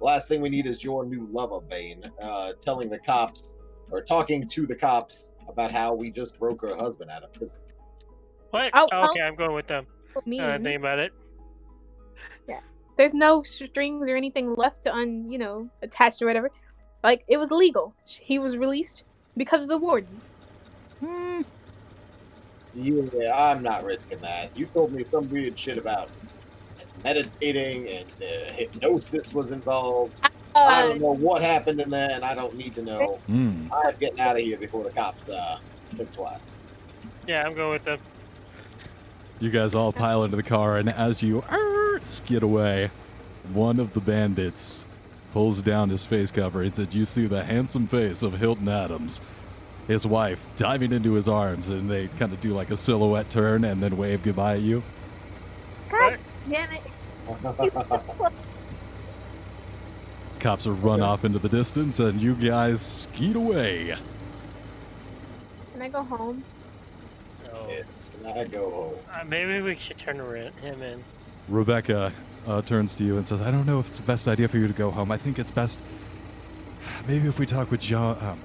Last 0.00 0.26
thing 0.26 0.40
we 0.40 0.48
need 0.48 0.66
is 0.66 0.82
your 0.82 1.04
new 1.04 1.28
lover, 1.30 1.60
Bane, 1.60 2.10
uh, 2.20 2.54
telling 2.60 2.90
the 2.90 2.98
cops 2.98 3.54
or 3.92 4.02
talking 4.02 4.48
to 4.48 4.66
the 4.66 4.74
cops 4.74 5.30
about 5.48 5.70
how 5.70 5.94
we 5.94 6.10
just 6.10 6.38
broke 6.38 6.62
her 6.62 6.74
husband 6.74 7.10
out 7.10 7.22
of 7.22 7.32
prison. 7.34 7.58
What? 8.50 8.70
Oh, 8.74 8.88
Oh, 8.92 9.10
okay, 9.10 9.20
I'm 9.20 9.36
going 9.36 9.54
with 9.54 9.66
them. 9.66 9.86
Me. 10.26 10.40
Uh, 10.40 10.58
think 10.58 10.78
about 10.78 10.98
it. 10.98 11.12
Yeah, 12.48 12.60
there's 12.96 13.14
no 13.14 13.42
strings 13.42 14.08
or 14.08 14.16
anything 14.16 14.54
left 14.56 14.84
to 14.84 14.94
un, 14.94 15.30
you 15.30 15.38
know, 15.38 15.68
attached 15.82 16.20
or 16.22 16.26
whatever. 16.26 16.50
Like 17.04 17.24
it 17.28 17.36
was 17.36 17.50
legal. 17.50 17.94
He 18.04 18.38
was 18.38 18.56
released 18.56 19.04
because 19.36 19.62
of 19.62 19.68
the 19.68 19.78
warden. 19.78 20.22
Hmm, 21.02 21.42
Yeah, 22.74 23.34
I'm 23.34 23.62
not 23.62 23.84
risking 23.84 24.20
that. 24.20 24.56
You 24.56 24.66
told 24.66 24.92
me 24.92 25.04
some 25.10 25.28
weird 25.30 25.58
shit 25.58 25.78
about 25.78 26.12
meditating 27.02 27.88
and 27.88 28.10
uh, 28.22 28.52
hypnosis 28.54 29.32
was 29.32 29.50
involved. 29.50 30.20
I 30.22 30.28
Uh, 30.54 30.82
don't 30.82 31.00
know 31.00 31.14
what 31.14 31.42
happened 31.42 31.80
in 31.80 31.90
there, 31.90 32.10
and 32.10 32.24
I 32.24 32.34
don't 32.34 32.54
need 32.54 32.74
to 32.74 32.82
know. 32.82 33.18
hmm. 33.26 33.68
I'm 33.72 33.96
getting 33.98 34.20
out 34.20 34.36
of 34.36 34.42
here 34.42 34.56
before 34.56 34.84
the 34.84 34.90
cops 34.90 35.28
uh, 35.28 35.58
think 35.96 36.12
twice. 36.12 36.58
Yeah, 37.26 37.46
I'm 37.46 37.54
going 37.54 37.70
with 37.70 37.84
them. 37.84 37.98
You 39.40 39.50
guys 39.50 39.74
all 39.74 39.92
pile 39.92 40.24
into 40.24 40.36
the 40.36 40.42
car, 40.42 40.76
and 40.76 40.88
as 40.88 41.22
you 41.22 41.42
er, 41.50 42.00
skid 42.02 42.42
away, 42.42 42.90
one 43.52 43.80
of 43.80 43.94
the 43.94 44.00
bandits 44.00 44.84
pulls 45.32 45.62
down 45.62 45.88
his 45.88 46.04
face 46.04 46.30
coverings, 46.30 46.78
and 46.78 46.92
you 46.94 47.04
see 47.04 47.26
the 47.26 47.44
handsome 47.44 47.86
face 47.86 48.22
of 48.22 48.38
Hilton 48.38 48.68
Adams, 48.68 49.20
his 49.88 50.06
wife, 50.06 50.44
diving 50.56 50.92
into 50.92 51.14
his 51.14 51.28
arms, 51.28 51.70
and 51.70 51.90
they 51.90 52.08
kind 52.18 52.32
of 52.32 52.40
do 52.40 52.50
like 52.50 52.70
a 52.70 52.76
silhouette 52.76 53.30
turn 53.30 53.64
and 53.64 53.82
then 53.82 53.96
wave 53.96 54.22
goodbye 54.22 54.54
at 54.54 54.60
you. 54.60 54.82
God 55.88 56.18
damn 56.48 56.68
it. 56.72 58.32
Cops 60.42 60.66
are 60.66 60.72
run 60.72 61.02
off 61.02 61.24
into 61.24 61.38
the 61.38 61.48
distance, 61.48 62.00
and 62.00 62.20
you 62.20 62.34
guys 62.34 62.82
skeet 62.82 63.36
away. 63.36 63.96
Can 65.72 65.82
I 65.82 65.88
go 65.88 66.02
home? 66.02 66.42
No. 67.44 67.66
it's 67.68 68.08
when 68.20 68.36
I 68.36 68.44
go 68.48 68.68
home. 68.68 68.94
Uh, 69.12 69.24
maybe 69.28 69.62
we 69.62 69.76
should 69.76 69.98
turn 69.98 70.16
him 70.16 70.82
in. 70.82 71.04
Rebecca 71.48 72.12
uh, 72.48 72.60
turns 72.62 72.96
to 72.96 73.04
you 73.04 73.18
and 73.18 73.24
says, 73.24 73.40
I 73.40 73.52
don't 73.52 73.66
know 73.66 73.78
if 73.78 73.86
it's 73.86 74.00
the 74.00 74.06
best 74.06 74.26
idea 74.26 74.48
for 74.48 74.58
you 74.58 74.66
to 74.66 74.72
go 74.72 74.90
home. 74.90 75.12
I 75.12 75.16
think 75.16 75.38
it's 75.38 75.52
best. 75.52 75.80
Maybe 77.06 77.28
if 77.28 77.38
we 77.38 77.46
talk 77.46 77.70
with 77.70 77.80
John. 77.80 78.18
Um, 78.20 78.38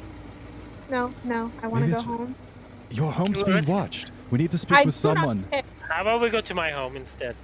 No, 0.92 1.12
no. 1.24 1.52
I 1.64 1.68
want 1.68 1.86
to 1.86 1.92
go 1.92 2.02
home. 2.02 2.36
your 2.92 3.12
home's 3.12 3.42
being 3.42 3.66
watched. 3.66 4.12
We 4.30 4.38
need 4.38 4.52
to 4.52 4.60
speak 4.60 4.78
I 4.78 4.84
with 4.86 4.94
someone. 4.94 5.46
How 5.90 6.04
about 6.04 6.22
we 6.22 6.30
go 6.30 6.42
to 6.42 6.54
my 6.54 6.70
home 6.70 6.96
instead? 6.96 7.36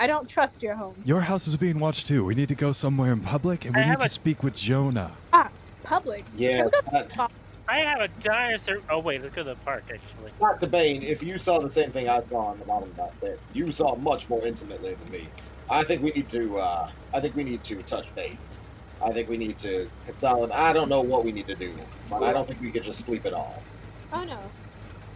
I 0.00 0.06
don't 0.08 0.28
trust 0.28 0.62
your 0.62 0.76
home. 0.76 1.02
Your 1.04 1.22
house 1.22 1.46
is 1.46 1.56
being 1.58 1.78
watched 1.78 2.06
too. 2.08 2.24
We 2.24 2.34
need 2.34 2.48
to 2.48 2.56
go 2.56 2.72
somewhere 2.72 3.12
in 3.12 3.20
public 3.20 3.66
and 3.66 3.76
we 3.76 3.82
I 3.82 3.84
need 3.84 3.90
have 3.90 3.98
to 4.00 4.06
a- 4.06 4.10
speak 4.10 4.42
with 4.42 4.54
Jonah. 4.54 5.18
Ah, 5.32 5.50
public. 5.84 6.26
Yeah, 6.34 6.62
Look 6.64 6.72
up 6.78 6.84
that, 6.92 7.28
I 7.68 7.80
have 7.80 8.00
a 8.00 8.08
dinosaur. 8.08 8.76
Oh 8.90 9.00
wait, 9.00 9.22
let's 9.22 9.34
go 9.34 9.44
to 9.44 9.50
the 9.50 9.56
park 9.56 9.84
actually. 9.94 10.32
Dr. 10.40 10.68
Bane, 10.68 11.02
if 11.02 11.22
you 11.22 11.38
saw 11.38 11.60
the 11.60 11.70
same 11.70 11.92
thing 11.92 12.08
I 12.08 12.22
saw 12.30 12.46
on 12.52 12.58
the 12.58 12.64
bottom 12.64 12.90
of 12.90 12.96
that 12.96 13.12
pit, 13.22 13.42
you 13.52 13.70
saw 13.70 13.96
much 13.96 14.28
more 14.30 14.46
intimately 14.46 14.94
than 14.96 15.10
me. 15.10 15.34
I 15.68 15.84
think 15.84 16.02
we 16.02 16.12
need 16.12 16.30
to. 16.30 16.58
Uh, 16.58 16.88
I 17.14 17.20
think 17.20 17.36
we 17.36 17.44
need 17.44 17.62
to 17.64 17.82
touch 17.84 18.14
base. 18.16 18.60
I 19.02 19.12
think 19.12 19.28
we 19.28 19.36
need 19.38 19.58
to 19.60 19.90
consolidate. 20.04 20.56
I 20.56 20.72
don't 20.72 20.88
know 20.88 21.02
what 21.02 21.24
we 21.24 21.32
need 21.32 21.46
to 21.48 21.56
do, 21.56 21.88
but 22.08 22.22
I 22.24 22.32
don't 22.32 22.48
think 22.48 22.60
we 22.60 22.72
could 22.72 22.84
just 22.84 23.04
sleep 23.04 23.26
at 23.26 23.34
all. 23.34 23.66
Oh 24.12 24.24
no. 24.24 24.52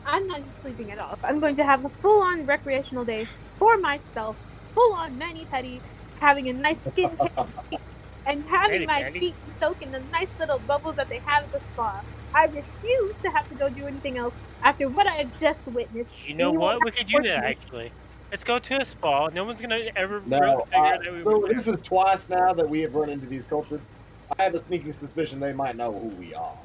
I'm 0.06 0.26
not 0.26 0.40
just 0.44 0.60
sleeping 0.62 0.90
it 0.90 0.98
off. 0.98 1.20
I'm 1.24 1.40
going 1.40 1.56
to 1.56 1.64
have 1.64 1.84
a 1.84 1.90
full 2.02 2.22
on 2.22 2.46
recreational 2.46 3.04
day 3.04 3.28
for 3.58 3.78
myself, 3.80 4.38
full 4.74 4.94
on 4.96 5.18
mani 5.18 5.46
pedi, 5.52 5.82
having 6.20 6.48
a 6.48 6.52
nice 6.52 6.84
skin 6.86 7.16
care, 7.18 7.30
and 8.26 8.44
having 8.48 8.84
my 8.86 9.04
Mani-pedi? 9.04 9.20
feet 9.20 9.36
soak 9.42 9.82
in 9.82 9.90
the 9.92 10.00
nice 10.00 10.38
little 10.38 10.60
bubbles 10.60 10.96
that 10.96 11.08
they 11.08 11.20
have 11.26 11.44
at 11.44 11.52
the 11.52 11.60
spa. 11.60 12.02
I 12.34 12.46
refuse 12.46 13.18
to 13.24 13.30
have 13.30 13.48
to 13.48 13.54
go 13.56 13.70
do 13.70 13.86
anything 13.86 14.18
else 14.18 14.36
after 14.62 14.88
what 14.90 15.06
I 15.06 15.14
have 15.16 15.32
just 15.38 15.62
witnessed. 15.66 16.16
You 16.26 16.34
know 16.34 16.52
You 16.52 16.60
what? 16.60 16.82
We 16.82 16.90
could 16.92 17.06
do 17.06 17.22
that 17.22 17.44
actually. 17.44 17.94
Let's 18.32 18.44
go 18.44 18.58
to 18.58 18.80
a 18.80 18.84
spa. 18.84 19.28
No 19.28 19.44
one's 19.44 19.60
gonna 19.60 19.80
ever 19.96 20.20
No, 20.24 20.38
really 20.40 20.56
figure 20.72 20.92
uh, 20.92 20.98
that 21.04 21.12
we 21.12 21.22
so 21.22 21.30
were 21.40 21.48
this 21.48 21.68
is 21.68 21.76
twice 21.82 22.28
now 22.28 22.52
that 22.54 22.68
we 22.68 22.80
have 22.82 22.94
run 22.94 23.10
into 23.10 23.26
these 23.26 23.44
culprits. 23.44 23.88
I 24.38 24.44
have 24.44 24.54
a 24.54 24.58
sneaking 24.58 24.92
suspicion 24.92 25.40
they 25.40 25.52
might 25.52 25.76
know 25.76 25.92
who 25.92 26.08
we 26.08 26.34
are. 26.34 26.56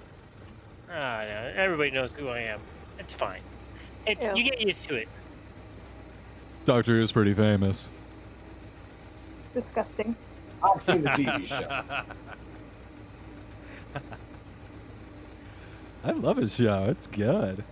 Ah, 0.90 1.24
no, 1.26 1.54
everybody 1.56 1.92
knows 1.92 2.14
who 2.18 2.28
I 2.30 2.42
am. 2.42 2.66
It's 2.98 3.16
fine. 3.16 3.44
It's 4.06 4.28
Yeah. 4.28 4.34
you 4.34 4.44
get 4.44 4.60
used 4.62 4.88
to 4.90 4.96
it. 4.96 5.10
Doctor 6.66 7.00
is 7.02 7.12
pretty 7.12 7.34
famous. 7.34 7.90
Disgusting. 9.54 10.16
I've 10.64 10.82
seen 10.82 11.02
the 11.04 11.10
TV 11.10 11.46
show. 11.48 11.82
I 16.04 16.12
love 16.12 16.38
his 16.38 16.56
show. 16.56 16.86
It's 16.90 17.08
good. 17.08 17.64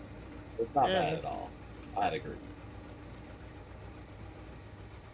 It's 0.59 0.73
not 0.75 0.89
Yeah. 0.89 0.95
bad 1.01 1.13
at 1.19 1.25
all. 1.25 1.49
I'd 1.97 2.13
agree. 2.13 2.31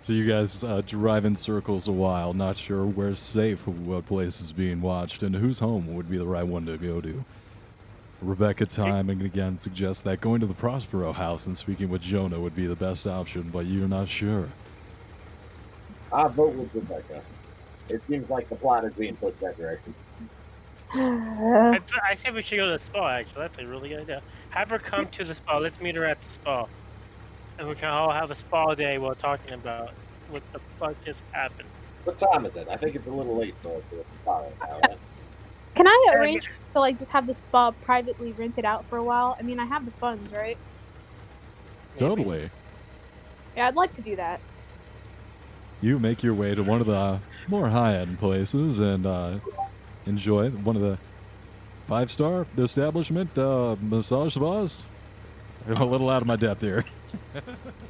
So 0.01 0.13
you 0.13 0.27
guys 0.27 0.63
uh, 0.63 0.81
drive 0.85 1.23
in 1.25 1.35
circles 1.35 1.87
a 1.87 1.91
while, 1.91 2.33
not 2.33 2.57
sure 2.57 2.85
where's 2.85 3.19
safe, 3.19 3.65
what 3.67 4.05
place 4.05 4.41
is 4.41 4.51
being 4.51 4.81
watched, 4.81 5.23
and 5.23 5.33
whose 5.35 5.59
home 5.59 5.93
would 5.95 6.09
be 6.09 6.17
the 6.17 6.25
right 6.25 6.45
one 6.45 6.65
to 6.65 6.77
go 6.77 6.99
to. 6.99 7.23
Rebecca 8.21 8.65
timing 8.65 9.21
again 9.21 9.57
suggests 9.57 10.01
that 10.03 10.19
going 10.21 10.41
to 10.41 10.45
the 10.45 10.53
Prospero 10.53 11.11
house 11.13 11.45
and 11.47 11.57
speaking 11.57 11.89
with 11.89 12.01
Jonah 12.01 12.39
would 12.39 12.55
be 12.55 12.65
the 12.67 12.75
best 12.75 13.05
option, 13.07 13.43
but 13.51 13.65
you're 13.65 13.87
not 13.87 14.07
sure. 14.09 14.47
I 16.13 16.27
vote 16.27 16.53
with 16.55 16.71
Rebecca. 16.73 17.23
It 17.89 18.01
seems 18.09 18.29
like 18.29 18.47
the 18.49 18.55
plot 18.55 18.85
is 18.85 18.93
being 18.97 19.17
pushed 19.17 19.39
that 19.41 19.55
direction. 19.57 19.95
I, 20.93 21.71
th- 21.77 22.01
I 22.09 22.15
think 22.15 22.35
we 22.35 22.41
should 22.43 22.57
go 22.57 22.65
to 22.67 22.73
the 22.73 22.79
spa. 22.79 23.09
Actually, 23.09 23.43
that's 23.43 23.57
a 23.59 23.67
really 23.67 23.89
good 23.89 24.01
idea. 24.01 24.21
Have 24.51 24.69
her 24.69 24.79
come 24.79 25.07
to 25.11 25.23
the 25.23 25.35
spa. 25.35 25.57
Let's 25.57 25.79
meet 25.81 25.95
her 25.95 26.05
at 26.05 26.21
the 26.21 26.29
spa, 26.29 26.65
and 27.57 27.67
we 27.67 27.75
can 27.75 27.89
all 27.89 28.11
have 28.11 28.31
a 28.31 28.35
spa 28.35 28.75
day 28.75 28.97
while 28.99 29.15
talking 29.15 29.53
about 29.53 29.89
what 30.27 30.43
the 30.53 30.59
fuck 30.79 30.95
just 31.05 31.23
happened. 31.33 31.69
What 32.03 32.19
time 32.19 32.45
is 32.45 32.55
it? 32.55 32.67
I 32.69 32.77
think 32.77 32.95
it's 32.95 33.07
a 33.07 33.11
little 33.11 33.37
late 33.37 33.55
for 33.61 33.79
us 33.79 33.85
spa 33.85 34.03
follow 34.23 34.53
now, 34.69 34.79
right? 34.87 34.99
Can 35.75 35.87
I 35.87 36.13
arrange 36.15 36.43
to 36.73 36.79
like 36.79 36.97
just 36.97 37.11
have 37.11 37.25
the 37.27 37.33
spa 37.33 37.71
privately 37.81 38.33
rented 38.33 38.65
out 38.65 38.87
for 38.87 38.97
a 38.99 39.03
while? 39.03 39.35
I 39.39 39.43
mean, 39.43 39.59
I 39.59 39.65
have 39.65 39.85
the 39.85 39.93
funds, 39.99 40.31
right? 40.31 40.57
Totally. 41.97 42.49
Yeah, 43.55 43.67
I'd 43.67 43.75
like 43.75 43.93
to 43.93 44.01
do 44.01 44.15
that. 44.17 44.41
You 45.83 45.99
make 45.99 46.23
your 46.23 46.33
way 46.33 46.55
to 46.55 46.63
one 46.63 46.79
of 46.79 46.87
the 46.87 47.19
more 47.49 47.67
high 47.67 47.95
end 47.97 48.17
places 48.17 48.79
and 48.79 49.05
uh, 49.05 49.33
enjoy 50.05 50.49
one 50.49 50.77
of 50.77 50.81
the 50.81 50.97
five 51.87 52.09
star 52.09 52.47
establishment 52.57 53.37
uh, 53.37 53.75
massage 53.81 54.35
spas. 54.35 54.85
I'm 55.67 55.75
a 55.81 55.85
little 55.85 56.09
out 56.09 56.21
of 56.21 56.27
my 56.27 56.37
depth 56.37 56.61
here. 56.61 56.85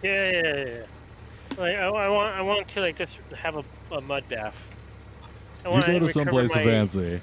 Yeah, 0.02 0.32
yeah, 0.32 0.66
yeah. 0.66 0.82
Like 1.58 1.78
I, 1.78 1.86
I 1.86 2.10
want, 2.10 2.36
I 2.36 2.42
want 2.42 2.68
to 2.68 2.82
like 2.82 2.98
just 2.98 3.16
have 3.38 3.56
a, 3.56 3.64
a 3.96 4.02
mud 4.02 4.28
bath. 4.28 4.54
I 5.64 5.70
You 5.70 5.76
go 5.80 5.86
to 5.86 5.92
recover 5.94 6.08
some 6.12 6.28
place 6.28 6.56
my- 6.56 6.64
fancy. 6.66 7.22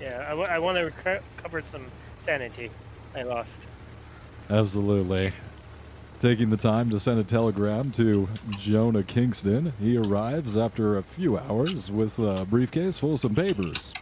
Yeah, 0.00 0.24
I, 0.28 0.34
I 0.54 0.58
want 0.60 0.78
to 0.78 0.84
recover 0.84 1.62
some 1.62 1.84
sanity 2.24 2.70
I 3.16 3.22
lost. 3.22 3.66
Absolutely. 4.50 5.32
Taking 6.20 6.50
the 6.50 6.58
time 6.58 6.90
to 6.90 7.00
send 7.00 7.18
a 7.18 7.24
telegram 7.24 7.90
to 7.92 8.28
Jonah 8.50 9.02
Kingston, 9.02 9.72
he 9.80 9.96
arrives 9.96 10.54
after 10.54 10.98
a 10.98 11.02
few 11.02 11.38
hours 11.38 11.90
with 11.90 12.18
a 12.18 12.44
briefcase 12.44 12.98
full 12.98 13.14
of 13.14 13.20
some 13.20 13.34
papers. 13.34 13.94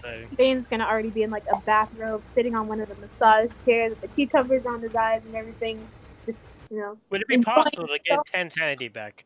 So. 0.00 0.16
Bane's 0.36 0.68
gonna 0.68 0.84
already 0.84 1.10
be 1.10 1.24
in 1.24 1.30
like 1.30 1.42
a 1.52 1.58
bathrobe, 1.62 2.22
sitting 2.24 2.54
on 2.54 2.68
one 2.68 2.78
of 2.78 2.88
the 2.88 2.94
massage 3.00 3.50
chairs 3.64 3.90
with 3.90 4.02
the 4.02 4.06
cucumbers 4.06 4.64
on 4.64 4.80
his 4.80 4.94
eyes 4.94 5.22
and 5.26 5.34
everything. 5.34 5.84
Just 6.24 6.38
you 6.70 6.78
know, 6.78 6.98
Would 7.10 7.22
it 7.22 7.26
be 7.26 7.38
possible 7.38 7.88
to 7.88 7.98
get 8.04 8.20
10 8.32 8.50
sanity 8.50 8.86
back? 8.86 9.24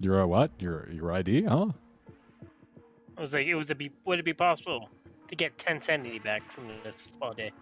Your 0.00 0.22
uh, 0.22 0.26
what? 0.26 0.50
Your 0.58 0.88
your 0.90 1.12
ID, 1.12 1.44
huh? 1.44 1.68
I 3.16 3.20
was 3.20 3.32
like, 3.32 3.46
it 3.46 3.54
was 3.54 3.70
a 3.70 3.76
be, 3.76 3.92
would 4.04 4.18
it 4.18 4.24
be 4.24 4.34
possible 4.34 4.88
to 5.28 5.36
get 5.36 5.56
10 5.58 5.80
sanity 5.80 6.18
back 6.18 6.50
from 6.50 6.68
this 6.82 6.96
spa 6.96 7.32
day? 7.32 7.52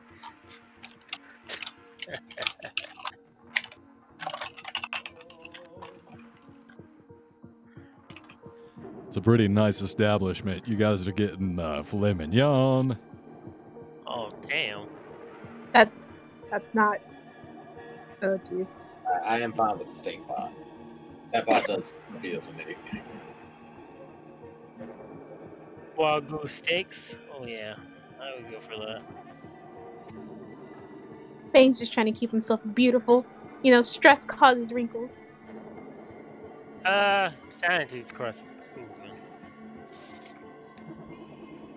It's 9.07 9.17
a 9.17 9.21
pretty 9.21 9.49
nice 9.49 9.81
establishment. 9.81 10.67
You 10.69 10.77
guys 10.77 11.07
are 11.07 11.13
getting 11.13 11.59
uh, 11.59 11.83
filet 11.83 12.15
mignon. 12.15 12.99
Oh, 14.07 14.31
damn. 14.49 14.87
that's 15.73 16.21
that's 16.51 16.75
not. 16.75 16.99
Oh 18.23 18.39
jeez. 18.39 18.81
I, 19.25 19.37
I 19.37 19.41
am 19.41 19.53
fine 19.53 19.79
with 19.79 19.89
the 19.89 19.95
steak 19.95 20.27
pot. 20.29 20.53
That 21.33 21.47
pot 21.47 21.67
does 21.67 21.95
appeal 22.15 22.41
to 22.41 22.53
me. 22.53 22.77
Wild 25.97 26.29
goose 26.29 26.53
steaks? 26.53 27.17
Oh, 27.35 27.47
yeah. 27.47 27.75
I 28.21 28.37
would 28.37 28.51
go 28.51 28.61
for 28.61 28.77
that. 28.85 29.03
Bane's 31.53 31.79
just 31.79 31.93
trying 31.93 32.07
to 32.07 32.13
keep 32.13 32.31
himself 32.31 32.61
beautiful. 32.75 33.25
You 33.63 33.73
know, 33.73 33.83
stress 33.83 34.25
causes 34.25 34.73
wrinkles. 34.73 35.33
Uh, 36.85 37.31
sanity's 37.61 38.11
crossed. 38.11 38.47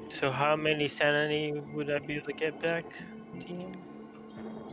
So, 0.10 0.32
how 0.32 0.56
many 0.56 0.88
sanity 0.88 1.62
would 1.74 1.90
I 1.90 2.00
be 2.00 2.16
able 2.16 2.26
to 2.28 2.34
get 2.34 2.60
back, 2.60 2.84
team? 3.40 3.72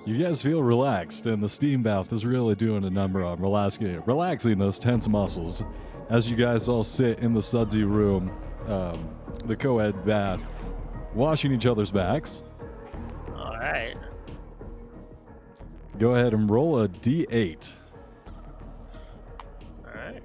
You 0.04 0.22
guys 0.22 0.42
feel 0.42 0.62
relaxed, 0.62 1.26
and 1.26 1.42
the 1.42 1.48
steam 1.48 1.82
bath 1.82 2.12
is 2.12 2.24
really 2.24 2.54
doing 2.54 2.84
a 2.84 2.90
number 2.90 3.22
on 3.22 3.40
relaxing, 3.40 4.02
relaxing 4.06 4.58
those 4.58 4.78
tense 4.78 5.08
muscles. 5.08 5.62
As 6.08 6.30
you 6.30 6.36
guys 6.36 6.68
all 6.68 6.82
sit 6.82 7.18
in 7.18 7.34
the 7.34 7.42
sudsy 7.42 7.84
room, 7.84 8.30
um, 8.66 9.08
the 9.46 9.56
co-ed 9.56 10.04
bath, 10.04 10.40
washing 11.14 11.52
each 11.52 11.66
other's 11.66 11.90
backs. 11.90 12.42
Alright. 13.30 13.96
Go 15.98 16.14
ahead 16.14 16.34
and 16.34 16.50
roll 16.50 16.80
a 16.82 16.88
d8, 16.88 17.74
Alright. 19.86 20.22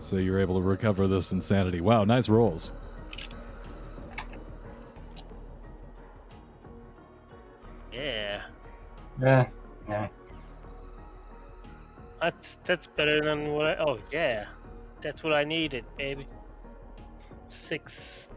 so 0.00 0.16
you're 0.16 0.40
able 0.40 0.56
to 0.56 0.62
recover 0.66 1.06
this 1.06 1.30
insanity. 1.32 1.80
Wow, 1.80 2.04
nice 2.04 2.28
rolls. 2.28 2.72
Yeah. 7.92 8.42
Yeah. 9.20 9.46
Yeah. 9.88 10.08
That's 12.20 12.58
that's 12.64 12.86
better 12.86 13.20
than 13.22 13.52
what 13.52 13.66
I. 13.66 13.76
Oh 13.76 13.98
yeah, 14.10 14.46
that's 15.00 15.22
what 15.22 15.32
I 15.32 15.44
needed, 15.44 15.84
baby. 15.96 16.26
Six. 17.48 18.28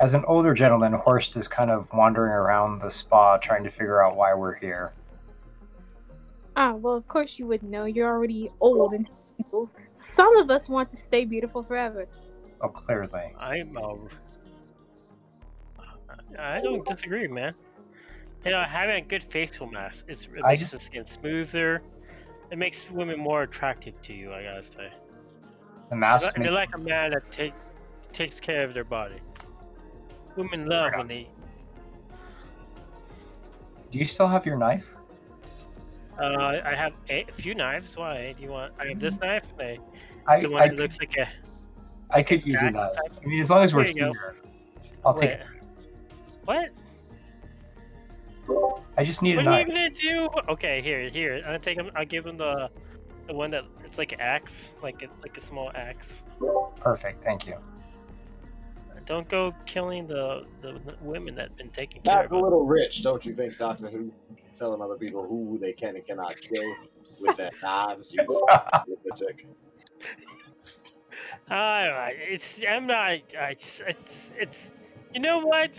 As 0.00 0.14
an 0.14 0.24
older 0.26 0.52
gentleman, 0.52 0.92
Horst 0.94 1.36
is 1.36 1.46
kind 1.46 1.70
of 1.70 1.86
wandering 1.92 2.32
around 2.32 2.80
the 2.80 2.90
spa 2.90 3.36
trying 3.36 3.62
to 3.62 3.70
figure 3.70 4.02
out 4.02 4.16
why 4.16 4.34
we're 4.34 4.54
here. 4.54 4.92
Ah, 6.56 6.74
well, 6.74 6.94
of 6.96 7.06
course 7.06 7.38
you 7.38 7.46
would 7.46 7.62
know. 7.62 7.84
You're 7.84 8.08
already 8.08 8.50
old 8.60 8.94
and 8.94 9.08
wrinkles. 9.38 9.76
Some 9.92 10.36
of 10.38 10.50
us 10.50 10.68
want 10.68 10.90
to 10.90 10.96
stay 10.96 11.24
beautiful 11.24 11.62
forever. 11.62 12.08
Oh, 12.60 12.68
clearly. 12.68 13.32
I'm. 13.38 13.76
Uh, 13.76 13.94
I 16.36 16.60
don't 16.60 16.84
disagree, 16.84 17.28
man. 17.28 17.54
You 18.44 18.50
know, 18.50 18.62
having 18.62 18.96
a 18.96 19.00
good 19.06 19.22
facial 19.24 19.66
mask 19.66 20.06
it's, 20.08 20.24
it 20.24 20.42
makes 20.44 20.60
just- 20.62 20.72
the 20.72 20.80
skin 20.80 21.06
smoother. 21.06 21.82
It 22.50 22.58
makes 22.58 22.90
women 22.90 23.18
more 23.18 23.42
attractive 23.44 24.00
to 24.02 24.12
you. 24.12 24.32
I 24.32 24.42
gotta 24.42 24.62
say. 24.62 24.90
The 25.88 25.88
They're 25.90 25.98
mask. 25.98 26.34
they're 26.36 26.50
like 26.50 26.74
a 26.74 26.78
man 26.78 27.12
that 27.12 27.30
take, 27.30 27.54
takes 28.12 28.40
care 28.40 28.64
of 28.64 28.74
their 28.74 28.84
body. 28.84 29.20
Women 30.36 30.66
love 30.66 30.92
when 30.96 31.08
they. 31.08 31.28
Do 33.90 33.98
you 33.98 34.04
still 34.04 34.28
have 34.28 34.44
your 34.44 34.56
knife? 34.58 34.84
Uh, 36.20 36.60
I 36.64 36.74
have 36.74 36.92
a 37.08 37.24
few 37.32 37.54
knives. 37.54 37.96
Why? 37.96 38.34
Do 38.36 38.42
you 38.42 38.50
want? 38.50 38.74
I 38.78 38.88
have 38.88 39.00
this 39.00 39.18
knife. 39.18 39.44
I, 39.58 39.78
I, 40.26 40.40
the 40.40 40.50
one 40.50 40.62
I, 40.62 40.66
that 40.66 40.70
could, 40.74 40.80
looks 40.80 40.98
like 41.00 41.16
a. 41.16 41.28
I 42.10 42.22
could 42.22 42.46
use 42.46 42.60
a 42.60 42.70
knife. 42.70 42.90
I 43.00 43.26
mean, 43.26 43.40
as 43.40 43.48
long 43.50 43.62
as 43.64 43.72
we're 43.74 43.84
There 43.84 43.92
you 43.92 44.00
go. 44.00 44.12
here, 44.12 44.36
I'll 45.06 45.14
take 45.14 45.30
it. 45.30 45.42
What? 46.44 46.68
I 49.02 49.04
just 49.04 49.20
need 49.20 49.32
a 49.32 49.36
What 49.38 49.46
are 49.48 49.60
you 49.60 49.66
knife. 49.66 49.74
gonna 49.74 49.90
do? 49.90 50.28
Okay, 50.48 50.80
here, 50.80 51.08
here. 51.08 51.34
I'm 51.38 51.42
gonna 51.42 51.58
take 51.58 51.76
him. 51.76 51.90
I'll 51.96 52.04
give 52.06 52.24
him 52.24 52.36
the, 52.36 52.70
the 53.26 53.34
one 53.34 53.50
that 53.50 53.64
it's 53.84 53.98
like 53.98 54.12
an 54.12 54.20
axe, 54.20 54.72
like 54.80 55.02
it's 55.02 55.12
like 55.22 55.36
a 55.36 55.40
small 55.40 55.72
axe. 55.74 56.22
Perfect, 56.80 57.24
thank 57.24 57.46
you. 57.46 57.56
Don't 59.04 59.28
go 59.28 59.52
killing 59.66 60.06
the 60.06 60.44
the 60.60 60.80
women 61.00 61.34
that 61.34 61.48
have 61.48 61.56
been 61.56 61.70
taken 61.70 62.00
care 62.02 62.14
That's 62.14 62.26
of. 62.26 62.38
a 62.38 62.40
little 62.40 62.64
rich, 62.64 63.02
don't 63.02 63.26
you 63.26 63.34
think, 63.34 63.58
Doctor 63.58 63.88
Who? 63.90 64.12
Telling 64.54 64.80
other 64.80 64.94
people 64.94 65.26
who 65.26 65.58
they 65.58 65.72
can 65.72 65.96
and 65.96 66.06
cannot 66.06 66.36
kill 66.40 66.72
with 67.20 67.36
their 67.36 67.50
knives, 67.62 68.14
you 68.14 68.22
lunatic. 68.86 69.46
Alright, 71.50 72.16
it's 72.20 72.56
I'm 72.68 72.86
not. 72.86 73.18
I 73.38 73.54
just 73.58 73.80
it's 73.80 74.30
it's. 74.38 74.70
You 75.12 75.20
know 75.20 75.40
what? 75.40 75.70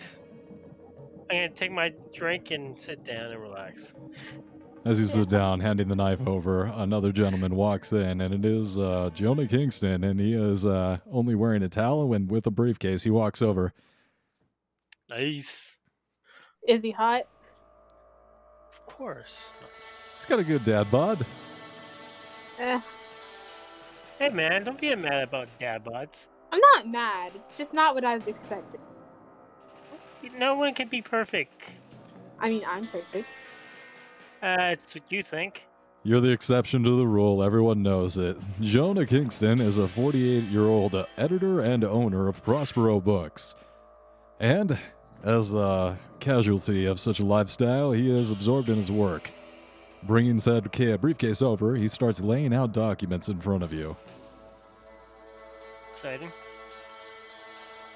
I'm 1.29 1.35
gonna 1.37 1.49
take 1.49 1.71
my 1.71 1.93
drink 2.13 2.51
and 2.51 2.79
sit 2.79 3.03
down 3.05 3.31
and 3.31 3.41
relax. 3.41 3.93
As 4.85 4.99
you 4.99 5.07
sit 5.07 5.29
down, 5.29 5.61
handing 5.61 5.87
the 5.87 5.95
knife 5.95 6.27
over, 6.27 6.65
another 6.65 7.13
gentleman 7.13 7.55
walks 7.55 7.93
in, 7.93 8.19
and 8.19 8.33
it 8.33 8.43
is 8.43 8.77
uh, 8.77 9.09
Jonah 9.13 9.47
Kingston, 9.47 10.03
and 10.03 10.19
he 10.19 10.33
is 10.33 10.65
uh, 10.65 10.97
only 11.09 11.35
wearing 11.35 11.63
a 11.63 11.69
towel 11.69 12.13
and 12.13 12.29
with 12.29 12.45
a 12.47 12.51
briefcase. 12.51 13.03
He 13.03 13.09
walks 13.09 13.41
over. 13.41 13.71
Nice. 15.09 15.77
Is 16.67 16.81
he 16.81 16.91
hot? 16.91 17.23
Of 18.73 18.85
course. 18.85 19.37
He's 20.17 20.25
got 20.25 20.39
a 20.39 20.43
good 20.43 20.65
dad 20.65 20.91
bod. 20.91 21.25
Eh, 22.59 22.79
Hey 24.19 24.29
man, 24.29 24.63
don't 24.63 24.79
be 24.79 24.93
mad 24.95 25.23
about 25.23 25.47
dad 25.59 25.83
bods. 25.83 26.27
I'm 26.51 26.61
not 26.75 26.87
mad. 26.87 27.31
It's 27.35 27.57
just 27.57 27.73
not 27.73 27.95
what 27.95 28.05
I 28.05 28.15
was 28.15 28.27
expecting. 28.27 28.79
No 30.37 30.55
one 30.55 30.73
can 30.73 30.87
be 30.87 31.01
perfect. 31.01 31.69
I 32.39 32.49
mean, 32.49 32.63
I'm 32.67 32.87
perfect. 32.87 33.27
Uh, 34.41 34.71
it's 34.71 34.93
what 34.93 35.03
you 35.09 35.23
think. 35.23 35.65
You're 36.03 36.19
the 36.19 36.31
exception 36.31 36.83
to 36.83 36.97
the 36.97 37.07
rule. 37.07 37.41
Everyone 37.41 37.81
knows 37.81 38.17
it. 38.17 38.37
Jonah 38.59 39.05
Kingston 39.05 39.61
is 39.61 39.77
a 39.77 39.87
48 39.87 40.43
year 40.45 40.65
old 40.65 40.95
editor 41.17 41.61
and 41.61 41.83
owner 41.83 42.27
of 42.27 42.43
Prospero 42.43 42.99
Books. 42.99 43.55
And, 44.39 44.77
as 45.23 45.53
a 45.53 45.97
casualty 46.19 46.85
of 46.85 46.99
such 46.99 47.21
a 47.21 47.25
lifestyle, 47.25 47.93
he 47.93 48.11
is 48.11 48.31
absorbed 48.31 48.67
in 48.67 48.75
his 48.75 48.91
work. 48.91 49.31
Bringing 50.03 50.39
said 50.39 50.73
ca- 50.73 50.97
briefcase 50.97 51.41
over, 51.41 51.75
he 51.77 51.87
starts 51.87 52.19
laying 52.19 52.53
out 52.53 52.73
documents 52.73 53.29
in 53.29 53.39
front 53.39 53.63
of 53.63 53.71
you. 53.71 53.95
Exciting. 55.93 56.31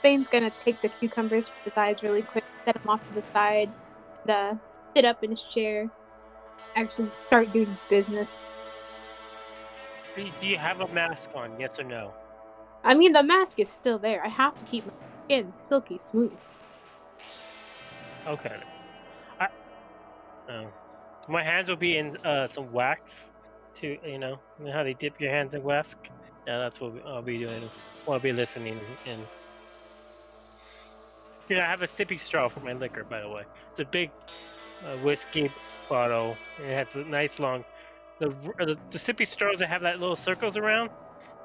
Bane's 0.08 0.30
gonna 0.30 0.50
take 0.52 0.82
the 0.82 0.88
cucumbers 0.88 1.50
from 1.50 1.58
his 1.66 1.74
eyes 1.76 2.02
really 2.02 2.22
quick, 2.22 2.46
set 2.64 2.76
them 2.76 2.90
off 2.90 3.04
to 3.10 3.14
the 3.14 3.24
side, 3.24 3.70
and, 4.26 4.32
uh, 4.32 4.54
sit 4.96 5.04
up 5.04 5.22
in 5.22 5.32
his 5.32 5.44
chair, 5.44 5.90
actually 6.78 7.10
start 7.14 7.52
doing 7.52 7.78
business. 7.90 8.42
Do 10.16 10.24
you- 10.48 10.58
have 10.58 10.80
a 10.80 10.88
mask 10.88 11.30
on? 11.36 11.60
Yes 11.60 11.78
or 11.78 11.84
no? 11.84 12.14
I 12.86 12.94
mean, 12.94 13.12
the 13.12 13.22
mask 13.22 13.60
is 13.60 13.70
still 13.70 14.00
there. 14.00 14.24
I 14.24 14.30
have 14.30 14.58
to 14.58 14.64
keep 14.64 14.86
my 14.86 14.94
skin 15.26 15.52
silky 15.52 15.98
smooth. 15.98 16.32
Okay. 18.28 18.56
I. 19.42 19.48
Oh. 20.50 20.72
My 21.28 21.44
hands 21.44 21.68
will 21.68 21.76
be 21.76 21.98
in 21.98 22.16
uh, 22.24 22.48
some 22.48 22.72
wax. 22.72 23.34
To 23.76 23.88
you 24.10 24.20
know, 24.20 24.40
you 24.58 24.68
know 24.68 24.72
how 24.72 24.84
they 24.84 24.94
dip 24.94 25.20
your 25.20 25.32
hands 25.32 25.54
in 25.54 25.64
wax. 25.64 25.98
Yeah, 26.48 26.60
that's 26.60 26.80
what 26.80 26.94
I'll 27.06 27.22
be 27.22 27.40
doing. 27.40 27.70
I'll 28.08 28.22
be 28.22 28.32
listening 28.32 28.80
in. 29.06 29.28
Yeah, 31.50 31.66
I 31.66 31.70
have 31.70 31.82
a 31.82 31.88
sippy 31.88 32.20
straw 32.20 32.50
for 32.50 32.60
my 32.60 32.74
liquor, 32.74 33.04
by 33.04 33.22
the 33.22 33.30
way. 33.30 33.44
It's 33.72 33.80
a 33.80 33.86
big 33.86 34.12
uh, 34.86 34.98
whiskey 34.98 35.52
bottle. 35.90 36.36
It 36.62 36.74
has 36.74 36.96
a 36.96 37.08
nice 37.10 37.40
long. 37.40 37.64
The, 38.20 38.30
the 38.58 38.78
the 38.92 38.98
sippy 38.98 39.26
straws 39.26 39.60
that 39.60 39.70
have 39.70 39.82
that 39.84 40.00
little 40.00 40.16
circles 40.16 40.58
around. 40.58 40.90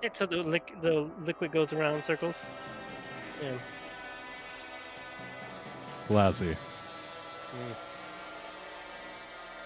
It's 0.02 0.18
so 0.18 0.26
the 0.26 0.36
liq- 0.36 0.80
the 0.82 1.08
liquid 1.24 1.52
goes 1.52 1.72
around 1.72 1.96
in 1.96 2.02
circles. 2.02 2.46
Yeah. 3.40 3.58
Classy. 6.08 6.56
Mm. 6.56 7.76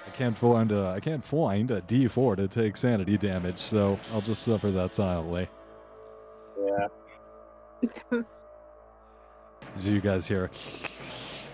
I 0.07 0.11
can't 0.11 0.37
find 0.37 0.73
a, 0.73 0.89
I 0.89 1.01
can't 1.01 1.25
find 1.25 1.71
a 1.71 1.81
D4 1.83 2.37
to 2.37 2.49
take 2.49 2.77
sanity 2.77 3.17
damage, 3.17 3.59
so 3.59 3.99
I'll 4.13 4.21
just 4.21 4.43
suffer 4.43 4.71
that 4.71 4.95
silently. 4.95 5.49
Yeah. 6.61 8.23
As 9.77 9.87
you 9.87 10.01
guys 10.01 10.27
hear 10.27 10.51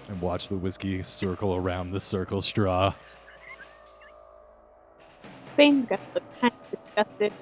and 0.08 0.20
watch 0.20 0.48
the 0.48 0.56
whiskey 0.56 1.02
circle 1.02 1.54
around 1.56 1.90
the 1.90 2.00
circle 2.00 2.40
straw. 2.40 2.94
Bane's 5.56 5.84
gonna 5.86 6.00
look 6.14 6.22
kind 6.40 6.54
of 6.54 6.78
disgusted. 6.86 7.32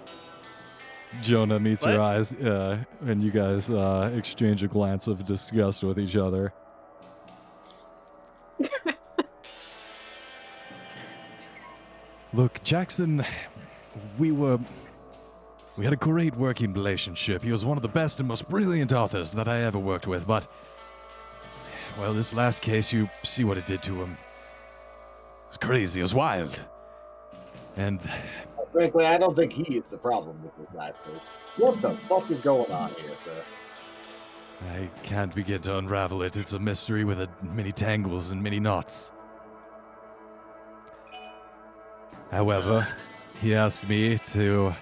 Jonah 1.22 1.60
meets 1.60 1.84
What? 1.84 1.92
your 1.92 2.00
eyes, 2.00 2.32
uh, 2.34 2.78
and 3.06 3.22
you 3.22 3.30
guys 3.30 3.70
uh, 3.70 4.10
exchange 4.16 4.62
a 4.62 4.68
glance 4.68 5.06
of 5.06 5.24
disgust 5.24 5.84
with 5.84 5.98
each 5.98 6.16
other. 6.16 6.52
Look, 12.32 12.62
Jackson, 12.62 13.24
we 14.18 14.30
were. 14.32 14.58
We 15.76 15.84
had 15.84 15.92
a 15.92 15.96
great 15.96 16.36
working 16.36 16.72
relationship. 16.72 17.42
He 17.42 17.52
was 17.52 17.64
one 17.64 17.78
of 17.78 17.82
the 17.82 17.88
best 17.88 18.18
and 18.18 18.28
most 18.28 18.48
brilliant 18.48 18.92
authors 18.92 19.32
that 19.32 19.48
I 19.48 19.62
ever 19.62 19.78
worked 19.78 20.06
with, 20.06 20.26
but. 20.26 20.46
Well, 21.98 22.14
this 22.14 22.32
last 22.32 22.62
case, 22.62 22.92
you 22.92 23.08
see 23.24 23.44
what 23.44 23.58
it 23.58 23.66
did 23.66 23.82
to 23.84 23.94
him. 23.94 24.16
It's 25.48 25.56
crazy, 25.56 26.00
it 26.00 26.02
was 26.02 26.14
wild. 26.14 26.62
And 27.76 28.00
Frankly, 28.72 29.04
I 29.04 29.18
don't 29.18 29.34
think 29.34 29.52
he 29.52 29.76
is 29.76 29.88
the 29.88 29.98
problem 29.98 30.40
with 30.42 30.56
this 30.56 30.74
last 30.74 31.02
case. 31.04 31.20
What 31.56 31.82
the 31.82 31.96
fuck 32.08 32.30
is 32.30 32.40
going 32.40 32.70
on 32.70 32.94
here, 32.94 33.16
sir? 33.22 33.42
I 34.72 34.88
can't 35.02 35.34
begin 35.34 35.60
to 35.62 35.78
unravel 35.78 36.22
it. 36.22 36.36
It's 36.36 36.52
a 36.52 36.58
mystery 36.58 37.04
with 37.04 37.20
a, 37.20 37.28
many 37.42 37.72
tangles 37.72 38.30
and 38.30 38.42
many 38.42 38.60
knots. 38.60 39.10
However, 42.30 42.86
he 43.40 43.54
asked 43.54 43.88
me 43.88 44.18
to 44.18 44.72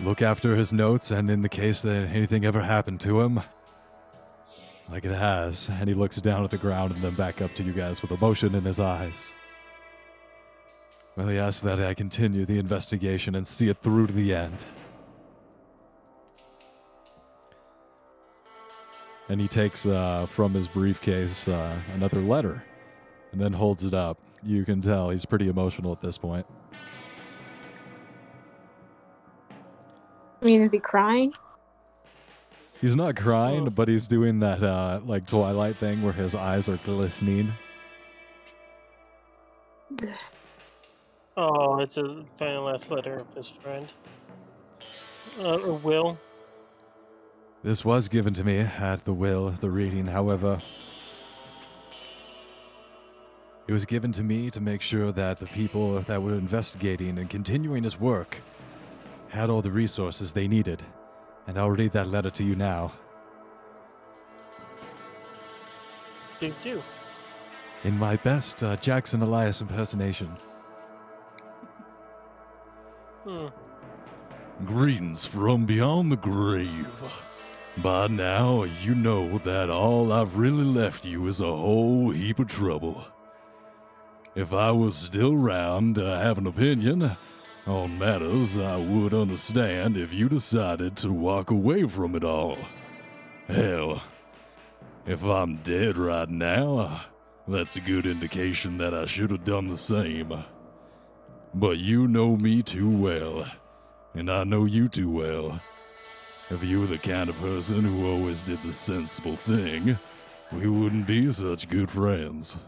look 0.00 0.22
after 0.22 0.56
his 0.56 0.72
notes, 0.72 1.10
and 1.10 1.30
in 1.30 1.42
the 1.42 1.48
case 1.48 1.82
that 1.82 2.08
anything 2.08 2.44
ever 2.44 2.62
happened 2.62 3.00
to 3.02 3.20
him, 3.20 3.40
like 4.90 5.04
it 5.04 5.14
has, 5.14 5.68
and 5.68 5.88
he 5.88 5.94
looks 5.94 6.16
down 6.16 6.44
at 6.44 6.50
the 6.50 6.58
ground 6.58 6.92
and 6.92 7.02
then 7.02 7.14
back 7.14 7.40
up 7.40 7.54
to 7.54 7.62
you 7.62 7.72
guys 7.72 8.02
with 8.02 8.10
emotion 8.10 8.54
in 8.54 8.64
his 8.64 8.80
eyes. 8.80 9.32
Well, 11.16 11.28
he 11.28 11.38
asked 11.38 11.62
that 11.62 11.80
I 11.80 11.94
continue 11.94 12.44
the 12.44 12.58
investigation 12.58 13.34
and 13.34 13.46
see 13.46 13.68
it 13.68 13.78
through 13.78 14.08
to 14.08 14.12
the 14.12 14.34
end. 14.34 14.66
and 19.28 19.40
he 19.40 19.48
takes 19.48 19.86
uh, 19.86 20.26
from 20.26 20.52
his 20.52 20.66
briefcase 20.66 21.48
uh, 21.48 21.76
another 21.94 22.20
letter 22.20 22.62
and 23.32 23.40
then 23.40 23.52
holds 23.52 23.84
it 23.84 23.94
up. 23.94 24.18
You 24.42 24.64
can 24.64 24.80
tell 24.80 25.10
he's 25.10 25.24
pretty 25.24 25.48
emotional 25.48 25.92
at 25.92 26.00
this 26.00 26.18
point. 26.18 26.46
I 30.44 30.46
mean, 30.46 30.62
is 30.62 30.72
he 30.72 30.78
crying? 30.78 31.32
He's 32.78 32.94
not 32.94 33.16
crying, 33.16 33.66
Oh. 33.66 33.70
but 33.70 33.88
he's 33.88 34.06
doing 34.06 34.40
that 34.40 34.62
uh, 34.62 35.00
like 35.06 35.26
Twilight 35.26 35.78
thing 35.78 36.02
where 36.02 36.12
his 36.12 36.34
eyes 36.34 36.68
are 36.68 36.76
glistening. 36.78 37.52
Oh, 41.36 41.80
it's 41.80 41.96
a 41.96 42.24
final 42.38 42.66
last 42.66 42.92
letter 42.92 43.16
of 43.16 43.26
his 43.34 43.48
friend. 43.48 43.88
Uh, 45.36 45.56
or 45.56 45.72
Will. 45.72 46.16
This 47.64 47.84
was 47.84 48.06
given 48.06 48.32
to 48.34 48.44
me 48.44 48.58
at 48.60 49.04
the 49.04 49.12
will, 49.12 49.50
the 49.50 49.68
reading, 49.68 50.06
however. 50.06 50.60
It 53.66 53.72
was 53.72 53.84
given 53.84 54.12
to 54.12 54.22
me 54.22 54.48
to 54.52 54.60
make 54.60 54.80
sure 54.80 55.10
that 55.10 55.38
the 55.38 55.46
people 55.46 56.00
that 56.02 56.22
were 56.22 56.34
investigating 56.34 57.18
and 57.18 57.28
continuing 57.28 57.82
his 57.82 57.98
work 57.98 58.38
had 59.34 59.50
all 59.50 59.60
the 59.60 59.70
resources 59.70 60.32
they 60.32 60.46
needed. 60.46 60.82
And 61.46 61.58
I'll 61.58 61.70
read 61.70 61.92
that 61.92 62.08
letter 62.08 62.30
to 62.30 62.44
you 62.44 62.54
now. 62.54 62.92
Please 66.38 66.54
do. 66.62 66.82
In 67.82 67.98
my 67.98 68.16
best 68.16 68.62
uh, 68.62 68.76
Jackson 68.76 69.22
Elias 69.22 69.60
impersonation. 69.60 70.28
Hmm. 73.24 73.48
Greetings 74.64 75.26
from 75.26 75.66
beyond 75.66 76.12
the 76.12 76.16
grave. 76.16 77.02
By 77.78 78.06
now, 78.06 78.62
you 78.62 78.94
know 78.94 79.38
that 79.38 79.68
all 79.68 80.12
I've 80.12 80.38
really 80.38 80.64
left 80.64 81.04
you 81.04 81.26
is 81.26 81.40
a 81.40 81.44
whole 81.44 82.10
heap 82.10 82.38
of 82.38 82.46
trouble. 82.46 83.04
If 84.36 84.52
I 84.52 84.70
was 84.70 84.96
still 84.96 85.34
around 85.34 85.96
to 85.96 86.04
have 86.04 86.38
an 86.38 86.46
opinion 86.46 87.16
on 87.66 87.98
matters, 87.98 88.58
I 88.58 88.76
would 88.76 89.14
understand 89.14 89.96
if 89.96 90.12
you 90.12 90.28
decided 90.28 90.96
to 90.98 91.12
walk 91.12 91.50
away 91.50 91.84
from 91.84 92.14
it 92.14 92.24
all. 92.24 92.58
Hell, 93.48 94.02
if 95.06 95.22
I'm 95.24 95.56
dead 95.56 95.96
right 95.96 96.28
now, 96.28 97.04
that's 97.48 97.76
a 97.76 97.80
good 97.80 98.06
indication 98.06 98.78
that 98.78 98.94
I 98.94 99.06
should 99.06 99.30
have 99.30 99.44
done 99.44 99.66
the 99.66 99.76
same. 99.76 100.44
But 101.54 101.78
you 101.78 102.08
know 102.08 102.36
me 102.36 102.62
too 102.62 102.90
well, 102.90 103.46
and 104.14 104.30
I 104.30 104.44
know 104.44 104.64
you 104.64 104.88
too 104.88 105.10
well. 105.10 105.60
If 106.50 106.62
you 106.62 106.80
were 106.80 106.86
the 106.86 106.98
kind 106.98 107.30
of 107.30 107.36
person 107.36 107.84
who 107.84 108.10
always 108.10 108.42
did 108.42 108.62
the 108.62 108.72
sensible 108.72 109.36
thing, 109.36 109.98
we 110.52 110.68
wouldn't 110.68 111.06
be 111.06 111.30
such 111.30 111.68
good 111.68 111.90
friends. 111.90 112.58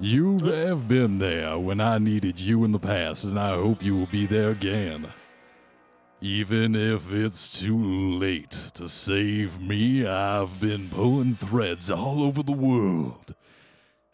You 0.00 0.38
have 0.38 0.86
been 0.86 1.18
there 1.18 1.58
when 1.58 1.80
I 1.80 1.98
needed 1.98 2.38
you 2.38 2.62
in 2.62 2.70
the 2.70 2.78
past, 2.78 3.24
and 3.24 3.36
I 3.36 3.54
hope 3.54 3.82
you 3.82 3.96
will 3.96 4.06
be 4.06 4.26
there 4.26 4.50
again. 4.50 5.12
Even 6.20 6.76
if 6.76 7.10
it's 7.10 7.60
too 7.60 7.76
late 8.16 8.70
to 8.74 8.88
save 8.88 9.60
me, 9.60 10.06
I've 10.06 10.60
been 10.60 10.88
pulling 10.88 11.34
threads 11.34 11.90
all 11.90 12.22
over 12.22 12.44
the 12.44 12.52
world. 12.52 13.34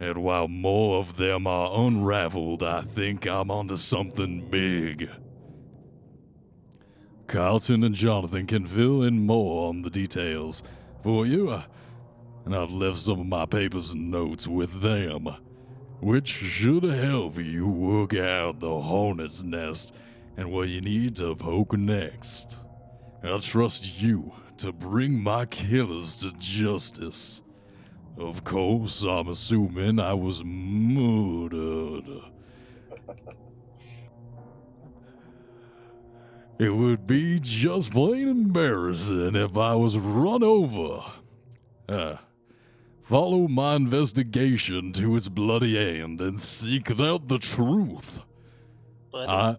And 0.00 0.22
while 0.22 0.48
more 0.48 1.00
of 1.00 1.18
them 1.18 1.46
are 1.46 1.78
unraveled, 1.78 2.62
I 2.62 2.80
think 2.80 3.26
I'm 3.26 3.50
onto 3.50 3.76
something 3.76 4.48
big. 4.48 5.10
Carlton 7.26 7.84
and 7.84 7.94
Jonathan 7.94 8.46
can 8.46 8.66
fill 8.66 9.02
in 9.02 9.26
more 9.26 9.68
on 9.68 9.82
the 9.82 9.90
details 9.90 10.62
for 11.02 11.26
you, 11.26 11.62
and 12.46 12.56
I've 12.56 12.72
left 12.72 13.00
some 13.00 13.20
of 13.20 13.26
my 13.26 13.44
papers 13.44 13.92
and 13.92 14.10
notes 14.10 14.46
with 14.48 14.80
them, 14.80 15.28
which 16.04 16.28
should 16.28 16.82
help 16.82 17.38
you 17.38 17.66
work 17.66 18.12
out 18.14 18.60
the 18.60 18.78
hornet's 18.78 19.42
nest 19.42 19.94
and 20.36 20.52
what 20.52 20.68
you 20.68 20.78
need 20.82 21.16
to 21.16 21.34
poke 21.34 21.72
next. 21.72 22.58
I 23.22 23.38
trust 23.38 24.02
you 24.02 24.30
to 24.58 24.70
bring 24.70 25.18
my 25.18 25.46
killers 25.46 26.18
to 26.18 26.30
justice. 26.38 27.42
Of 28.18 28.44
course, 28.44 29.02
I'm 29.02 29.28
assuming 29.28 29.98
I 29.98 30.12
was 30.12 30.44
murdered. 30.44 32.04
It 36.58 36.68
would 36.68 37.06
be 37.06 37.40
just 37.40 37.92
plain 37.92 38.28
embarrassing 38.28 39.36
if 39.36 39.56
I 39.56 39.74
was 39.74 39.96
run 39.96 40.42
over. 40.42 41.02
Uh, 41.88 42.16
follow 43.04 43.46
my 43.46 43.76
investigation 43.76 44.92
to 44.94 45.14
its 45.14 45.28
bloody 45.28 45.78
end 45.78 46.20
and 46.20 46.40
seek 46.40 46.90
out 46.98 47.28
the 47.28 47.38
truth. 47.38 48.20
But 49.12 49.28
I. 49.28 49.56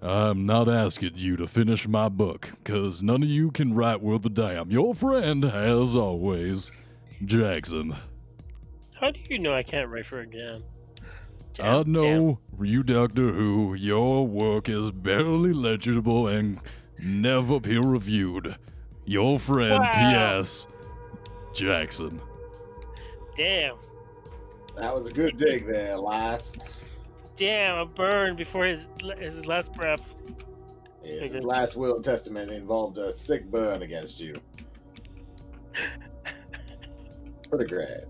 I'm 0.00 0.46
not 0.46 0.68
asking 0.68 1.14
you 1.16 1.36
to 1.38 1.48
finish 1.48 1.88
my 1.88 2.08
book, 2.08 2.52
cause 2.62 3.02
none 3.02 3.24
of 3.24 3.28
you 3.28 3.50
can 3.50 3.74
write 3.74 4.00
worth 4.00 4.24
a 4.26 4.28
damn. 4.28 4.70
Your 4.70 4.94
friend, 4.94 5.44
as 5.44 5.96
always, 5.96 6.70
Jackson. 7.24 7.96
how 9.00 9.10
do 9.10 9.18
you 9.28 9.40
know 9.40 9.52
I 9.52 9.64
can't 9.64 9.88
write 9.88 10.06
for 10.06 10.20
a 10.20 10.26
damn? 10.26 10.62
I 11.60 11.82
know 11.82 12.38
you, 12.62 12.84
Doctor 12.84 13.32
Who, 13.32 13.74
your 13.74 14.24
work 14.24 14.68
is 14.68 14.92
barely 14.92 15.52
legible 15.52 16.28
and 16.28 16.60
never 17.00 17.58
peer 17.58 17.80
reviewed. 17.82 18.54
Your 19.04 19.40
friend, 19.40 19.80
Wow. 19.80 19.92
P.S. 19.94 20.68
Jackson. 21.58 22.20
Damn. 23.36 23.76
That 24.76 24.94
was 24.94 25.08
a 25.08 25.12
good 25.12 25.36
dig 25.36 25.66
there, 25.66 25.94
Elias. 25.94 26.52
Damn, 27.36 27.78
I 27.78 27.84
burned 27.84 28.36
before 28.36 28.64
his 28.64 28.84
his 29.18 29.44
last 29.46 29.74
breath. 29.74 30.14
Yes, 31.02 31.32
his 31.32 31.44
last 31.44 31.76
will 31.76 31.96
and 31.96 32.04
testament 32.04 32.50
involved 32.50 32.98
a 32.98 33.12
sick 33.12 33.50
burn 33.50 33.82
against 33.82 34.20
you. 34.20 34.40
Pretty 37.48 37.66
great. 37.66 38.04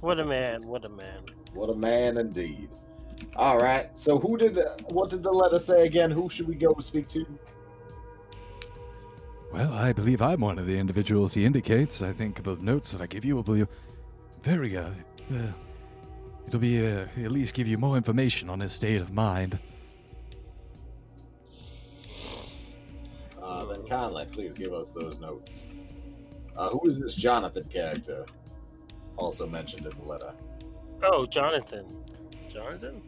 What 0.00 0.18
a 0.18 0.24
man, 0.24 0.66
what 0.66 0.84
a 0.84 0.88
man. 0.88 1.24
What 1.54 1.70
a 1.70 1.74
man 1.74 2.18
indeed. 2.18 2.68
All 3.36 3.58
right. 3.58 3.96
So 3.98 4.18
who 4.18 4.36
did 4.36 4.58
what 4.88 5.10
did 5.10 5.22
the 5.22 5.30
letter 5.30 5.58
say 5.58 5.86
again? 5.86 6.10
Who 6.10 6.28
should 6.28 6.48
we 6.48 6.54
go 6.54 6.74
speak 6.80 7.08
to? 7.08 7.26
Well, 9.52 9.74
I 9.74 9.92
believe 9.92 10.22
I'm 10.22 10.40
one 10.40 10.58
of 10.58 10.66
the 10.66 10.78
individuals 10.78 11.34
he 11.34 11.44
indicates. 11.44 12.00
I 12.00 12.12
think 12.12 12.42
the 12.42 12.56
notes 12.56 12.92
that 12.92 13.02
I 13.02 13.06
give 13.06 13.22
you 13.24 13.36
will 13.36 13.42
be 13.42 13.66
very, 14.42 14.76
uh, 14.78 14.88
uh 15.30 15.52
it'll 16.46 16.58
be, 16.58 16.86
uh, 16.86 17.06
at 17.22 17.30
least 17.30 17.54
give 17.54 17.68
you 17.68 17.76
more 17.76 17.98
information 17.98 18.48
on 18.48 18.60
his 18.60 18.72
state 18.72 19.02
of 19.02 19.12
mind. 19.12 19.58
Uh, 23.42 23.66
then 23.66 23.86
kindly, 23.86 24.26
please 24.32 24.54
give 24.54 24.72
us 24.72 24.90
those 24.90 25.18
notes. 25.18 25.66
Uh, 26.56 26.70
who 26.70 26.88
is 26.88 26.98
this 26.98 27.14
Jonathan 27.14 27.64
character? 27.64 28.24
Also 29.18 29.46
mentioned 29.46 29.86
in 29.86 29.92
the 29.98 30.04
letter. 30.04 30.32
Oh, 31.02 31.26
Jonathan. 31.26 31.84
Jonathan? 32.50 33.02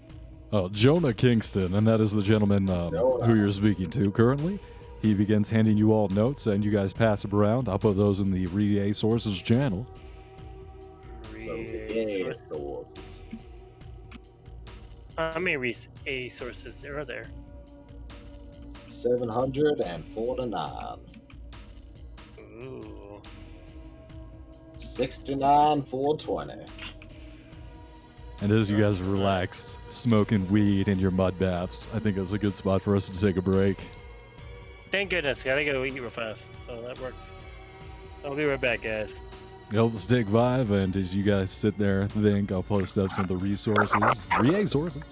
Oh, 0.52 0.68
Jonah 0.68 1.14
Kingston, 1.14 1.74
and 1.74 1.86
that 1.86 2.02
is 2.02 2.12
the 2.12 2.22
gentleman 2.22 2.68
um, 2.68 2.92
who 2.94 3.34
you're 3.34 3.50
speaking 3.50 3.90
to 3.90 4.10
currently. 4.10 4.60
He 5.04 5.12
begins 5.12 5.50
handing 5.50 5.76
you 5.76 5.92
all 5.92 6.08
notes, 6.08 6.46
and 6.46 6.64
you 6.64 6.70
guys 6.70 6.94
pass 6.94 7.20
them 7.20 7.34
around. 7.34 7.68
I'll 7.68 7.78
put 7.78 7.94
those 7.94 8.20
in 8.20 8.30
the 8.30 8.46
Read 8.46 8.96
Sources 8.96 9.42
channel. 9.42 9.86
Okay, 11.34 12.32
sources. 12.48 13.22
How 15.18 15.38
many 15.38 15.58
res- 15.58 15.88
A 16.06 16.30
sources 16.30 16.76
there 16.80 16.98
are 16.98 17.04
there? 17.04 17.26
Seven 18.88 19.28
hundred 19.28 19.82
and 19.82 20.06
forty-nine. 20.14 21.00
Ooh. 22.40 23.20
Sixty-nine, 24.78 25.82
four 25.82 26.16
twenty. 26.16 26.64
And 28.40 28.50
as 28.50 28.70
you 28.70 28.80
guys 28.80 29.02
relax, 29.02 29.78
smoking 29.90 30.50
weed 30.50 30.88
in 30.88 30.98
your 30.98 31.10
mud 31.10 31.38
baths, 31.38 31.88
I 31.92 31.98
think 31.98 32.16
it's 32.16 32.32
a 32.32 32.38
good 32.38 32.56
spot 32.56 32.80
for 32.80 32.96
us 32.96 33.10
to 33.10 33.20
take 33.20 33.36
a 33.36 33.42
break. 33.42 33.76
Thank 34.94 35.10
goodness. 35.10 35.42
Gotta 35.42 35.64
go 35.64 35.82
eat 35.82 36.00
real 36.00 36.08
fast. 36.08 36.44
So 36.68 36.80
that 36.82 36.96
works. 37.00 37.32
I'll 38.24 38.36
be 38.36 38.44
right 38.44 38.60
back, 38.60 38.82
guys. 38.82 39.16
Let's 39.72 40.06
take 40.06 40.28
five, 40.28 40.70
and 40.70 40.94
as 40.94 41.12
you 41.12 41.24
guys 41.24 41.50
sit 41.50 41.76
there 41.76 42.06
think, 42.06 42.52
I'll 42.52 42.62
post 42.62 42.96
up 42.96 43.10
some 43.10 43.24
of 43.24 43.28
the 43.28 43.36
resources. 43.36 44.26
Re 44.38 44.64
sources. 44.66 45.02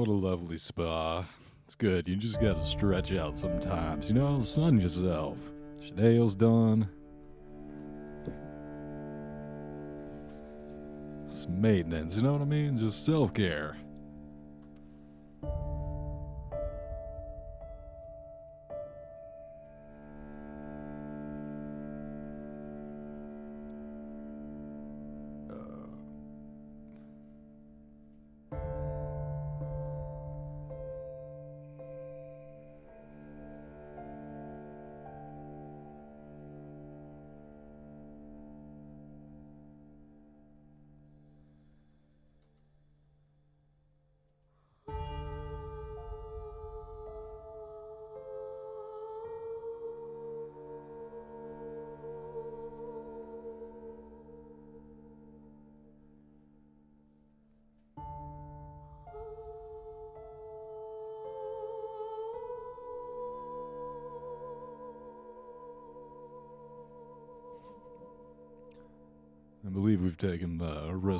What 0.00 0.08
a 0.08 0.12
lovely 0.12 0.56
spa. 0.56 1.26
It's 1.66 1.74
good. 1.74 2.08
You 2.08 2.16
just 2.16 2.40
gotta 2.40 2.64
stretch 2.64 3.12
out 3.12 3.36
sometimes. 3.36 4.08
You 4.08 4.14
know, 4.14 4.40
sun 4.40 4.80
yourself. 4.80 5.36
Shadale's 5.78 6.34
done. 6.34 6.88
It's 11.26 11.46
maintenance, 11.48 12.16
you 12.16 12.22
know 12.22 12.32
what 12.32 12.40
I 12.40 12.46
mean? 12.46 12.78
Just 12.78 13.04
self 13.04 13.34
care. 13.34 13.76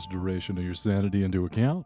Restoration 0.00 0.56
of 0.56 0.64
your 0.64 0.74
sanity 0.74 1.22
into 1.22 1.44
account. 1.44 1.84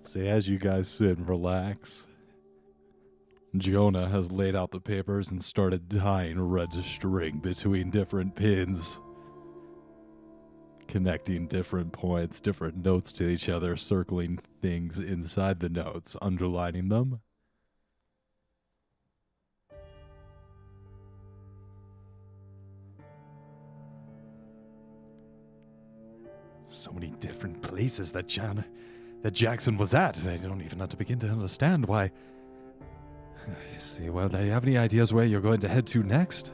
See, 0.00 0.26
as 0.26 0.48
you 0.48 0.58
guys 0.58 0.88
sit 0.88 1.18
and 1.18 1.28
relax, 1.28 2.06
Jonah 3.54 4.08
has 4.08 4.32
laid 4.32 4.56
out 4.56 4.70
the 4.70 4.80
papers 4.80 5.30
and 5.30 5.44
started 5.44 5.90
tying 5.90 6.40
red 6.40 6.72
string 6.72 7.38
between 7.40 7.90
different 7.90 8.34
pins, 8.34 8.98
connecting 10.88 11.48
different 11.48 11.92
points, 11.92 12.40
different 12.40 12.82
notes 12.82 13.12
to 13.12 13.28
each 13.28 13.50
other, 13.50 13.76
circling 13.76 14.38
things 14.62 14.98
inside 14.98 15.60
the 15.60 15.68
notes, 15.68 16.16
underlining 16.22 16.88
them. 16.88 17.20
Places 27.90 28.12
that 28.12 28.28
John, 28.28 28.64
that 29.22 29.32
Jackson 29.32 29.76
was 29.76 29.94
at. 29.94 30.16
I 30.24 30.36
don't 30.36 30.62
even 30.62 30.78
have 30.78 30.90
to 30.90 30.96
begin 30.96 31.18
to 31.18 31.26
understand 31.26 31.86
why. 31.86 32.12
I 33.48 33.78
see. 33.78 34.10
Well, 34.10 34.28
do 34.28 34.38
you 34.38 34.52
have 34.52 34.64
any 34.64 34.78
ideas 34.78 35.12
where 35.12 35.24
you're 35.24 35.40
going 35.40 35.58
to 35.62 35.68
head 35.68 35.88
to 35.88 36.04
next? 36.04 36.52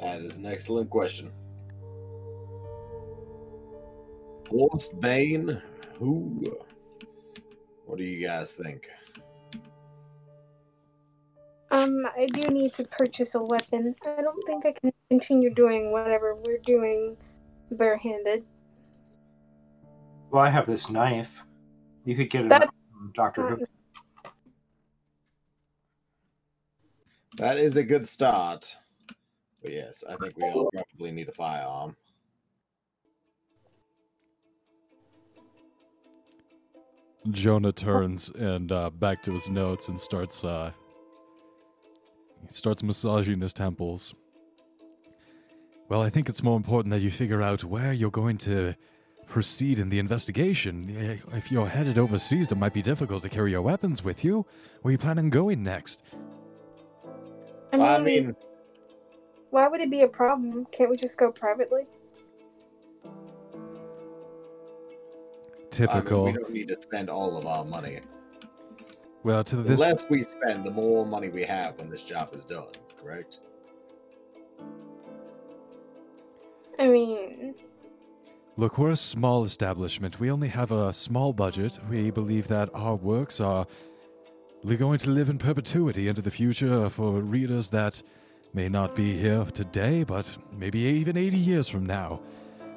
That 0.00 0.22
is 0.22 0.38
an 0.38 0.46
excellent 0.46 0.88
question. 0.88 1.30
Forced 4.48 4.98
Bane? 4.98 5.60
Who? 5.98 6.56
What 7.84 7.98
do 7.98 8.04
you 8.04 8.26
guys 8.26 8.52
think? 8.52 8.88
Um, 11.84 12.06
I 12.16 12.26
do 12.26 12.50
need 12.50 12.72
to 12.74 12.84
purchase 12.84 13.34
a 13.34 13.42
weapon. 13.42 13.94
I 14.06 14.22
don't 14.22 14.42
think 14.46 14.64
I 14.64 14.72
can 14.72 14.92
continue 15.10 15.52
doing 15.52 15.92
whatever 15.92 16.36
we're 16.46 16.58
doing 16.58 17.16
barehanded. 17.72 18.44
Well, 20.30 20.42
I 20.42 20.48
have 20.48 20.66
this 20.66 20.88
knife. 20.88 21.44
You 22.04 22.16
could 22.16 22.30
get 22.30 22.46
it 22.46 22.48
That- 22.48 22.70
from 22.92 23.12
Doctor 23.14 23.48
Who. 23.48 23.66
That 27.36 27.58
is 27.58 27.76
a 27.76 27.82
good 27.82 28.08
start. 28.08 28.74
But 29.60 29.72
yes, 29.72 30.04
I 30.08 30.16
think 30.16 30.36
we 30.36 30.44
all 30.44 30.70
probably 30.70 31.10
need 31.10 31.28
a 31.28 31.32
firearm. 31.32 31.96
Jonah 37.30 37.72
turns 37.72 38.30
and 38.30 38.70
uh, 38.70 38.90
back 38.90 39.22
to 39.24 39.32
his 39.32 39.48
notes 39.50 39.88
and 39.88 39.98
starts 39.98 40.44
uh, 40.44 40.72
he 42.48 42.52
starts 42.54 42.82
massaging 42.82 43.40
his 43.40 43.52
temples. 43.52 44.14
Well, 45.88 46.02
I 46.02 46.10
think 46.10 46.28
it's 46.28 46.42
more 46.42 46.56
important 46.56 46.90
that 46.92 47.02
you 47.02 47.10
figure 47.10 47.42
out 47.42 47.62
where 47.64 47.92
you're 47.92 48.10
going 48.10 48.38
to 48.38 48.74
proceed 49.28 49.78
in 49.78 49.88
the 49.90 49.98
investigation. 49.98 50.96
Eh, 50.96 51.16
If 51.36 51.52
you're 51.52 51.66
headed 51.66 51.98
overseas, 51.98 52.50
it 52.52 52.56
might 52.58 52.72
be 52.72 52.82
difficult 52.82 53.22
to 53.22 53.28
carry 53.28 53.50
your 53.50 53.62
weapons 53.62 54.02
with 54.02 54.24
you. 54.24 54.46
Where 54.82 54.92
you 54.92 54.98
plan 54.98 55.18
on 55.18 55.30
going 55.30 55.62
next? 55.62 56.02
I 57.72 57.76
mean, 57.76 57.86
I 57.86 57.98
mean, 57.98 58.36
why 59.50 59.68
would 59.68 59.80
it 59.80 59.90
be 59.90 60.02
a 60.02 60.08
problem? 60.08 60.66
Can't 60.72 60.90
we 60.90 60.96
just 60.96 61.18
go 61.18 61.30
privately? 61.32 61.82
I 63.04 63.08
mean, 65.56 65.70
Typical. 65.70 66.24
we 66.24 66.32
don't 66.32 66.52
need 66.52 66.68
to 66.68 66.80
spend 66.80 67.10
all 67.10 67.36
of 67.36 67.46
our 67.46 67.64
money. 67.64 68.00
Well, 69.24 69.42
to 69.42 69.56
The 69.56 69.62
this, 69.62 69.80
less 69.80 70.04
we 70.08 70.22
spend, 70.22 70.64
the 70.64 70.70
more 70.70 71.04
money 71.04 71.28
we 71.28 71.42
have 71.42 71.78
when 71.78 71.90
this 71.90 72.04
job 72.04 72.34
is 72.34 72.44
done. 72.44 72.68
Correct? 73.02 73.40
I 76.78 76.88
mean, 76.88 77.54
Look, 78.56 78.78
we're 78.78 78.92
a 78.92 78.96
small 78.96 79.44
establishment. 79.44 80.20
We 80.20 80.30
only 80.30 80.46
have 80.46 80.70
a 80.70 80.92
small 80.92 81.32
budget. 81.32 81.80
We 81.90 82.12
believe 82.12 82.46
that 82.48 82.70
our 82.72 82.94
works 82.94 83.40
are 83.40 83.66
li- 84.62 84.76
going 84.76 84.98
to 85.00 85.10
live 85.10 85.28
in 85.28 85.38
perpetuity 85.38 86.06
into 86.06 86.22
the 86.22 86.30
future 86.30 86.88
for 86.88 87.20
readers 87.20 87.70
that 87.70 88.00
may 88.52 88.68
not 88.68 88.94
be 88.94 89.16
here 89.16 89.44
today, 89.46 90.04
but 90.04 90.28
maybe 90.56 90.78
even 90.78 91.16
80 91.16 91.36
years 91.36 91.68
from 91.68 91.84
now. 91.84 92.20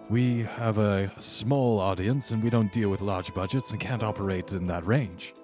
We 0.10 0.42
have 0.42 0.80
a 0.80 1.12
small 1.20 1.80
audience 1.80 2.32
and 2.32 2.42
we 2.44 2.50
don't 2.50 2.72
deal 2.72 2.90
with 2.90 3.02
large 3.02 3.32
budgets 3.36 3.70
and 3.70 3.80
can't 3.80 4.02
operate 4.02 4.54
in 4.54 4.66
that 4.68 4.88
range. 4.88 5.36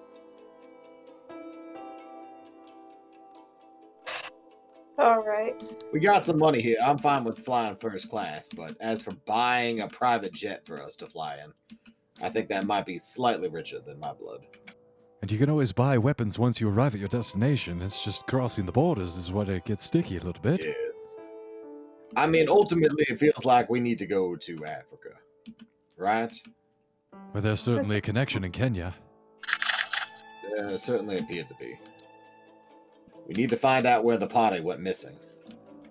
All 4.98 5.24
right. 5.24 5.62
We 5.92 6.00
got 6.00 6.26
some 6.26 6.38
money 6.38 6.62
here. 6.62 6.78
I'm 6.84 6.98
fine 6.98 7.24
with 7.24 7.44
flying 7.44 7.76
first 7.78 8.10
class, 8.10 8.50
but 8.56 8.76
as 8.80 9.02
for 9.02 9.12
buying 9.26 9.82
a 9.82 9.88
private 9.88 10.34
jet 10.34 10.66
for 10.66 10.82
us 10.82 10.96
to 10.98 11.08
fly 11.08 11.40
in, 11.44 11.52
I 12.22 12.30
think 12.30 12.50
that 12.50 12.66
might 12.66 12.86
be 12.86 13.00
slightly 13.00 13.50
richer 13.50 13.80
than 13.80 14.00
my 14.00 14.14
blood. 14.14 14.46
And 15.22 15.32
you 15.32 15.38
can 15.38 15.50
always 15.50 15.72
buy 15.72 15.98
weapons 15.98 16.38
once 16.38 16.60
you 16.60 16.70
arrive 16.70 16.94
at 16.94 17.00
your 17.00 17.10
destination. 17.10 17.82
It's 17.82 18.04
just 18.04 18.28
crossing 18.28 18.66
the 18.66 18.74
borders 18.74 19.18
is 19.18 19.32
what 19.32 19.50
it 19.50 19.66
gets 19.66 19.86
sticky 19.86 20.18
a 20.18 20.22
little 20.22 20.42
bit. 20.42 20.66
Yes. 20.66 21.16
I 22.16 22.28
mean, 22.28 22.48
ultimately, 22.50 23.06
it 23.08 23.20
feels 23.20 23.46
like 23.46 23.70
we 23.70 23.80
need 23.80 23.98
to 24.00 24.06
go 24.06 24.36
to 24.36 24.66
Africa, 24.66 25.10
right? 25.98 26.36
But 27.34 27.42
there's 27.42 27.62
certainly 27.62 27.98
a 27.98 28.02
connection 28.02 28.44
in 28.44 28.52
Kenya. 28.52 28.94
There 30.56 30.78
certainly 30.78 31.18
appeared 31.18 31.50
to 31.50 31.56
be. 31.56 31.80
We 33.28 33.34
need 33.36 33.50
to 33.50 33.58
find 33.58 33.86
out 33.86 34.04
where 34.04 34.18
the 34.18 34.28
party 34.28 34.60
went 34.60 34.82
missing. 34.82 35.18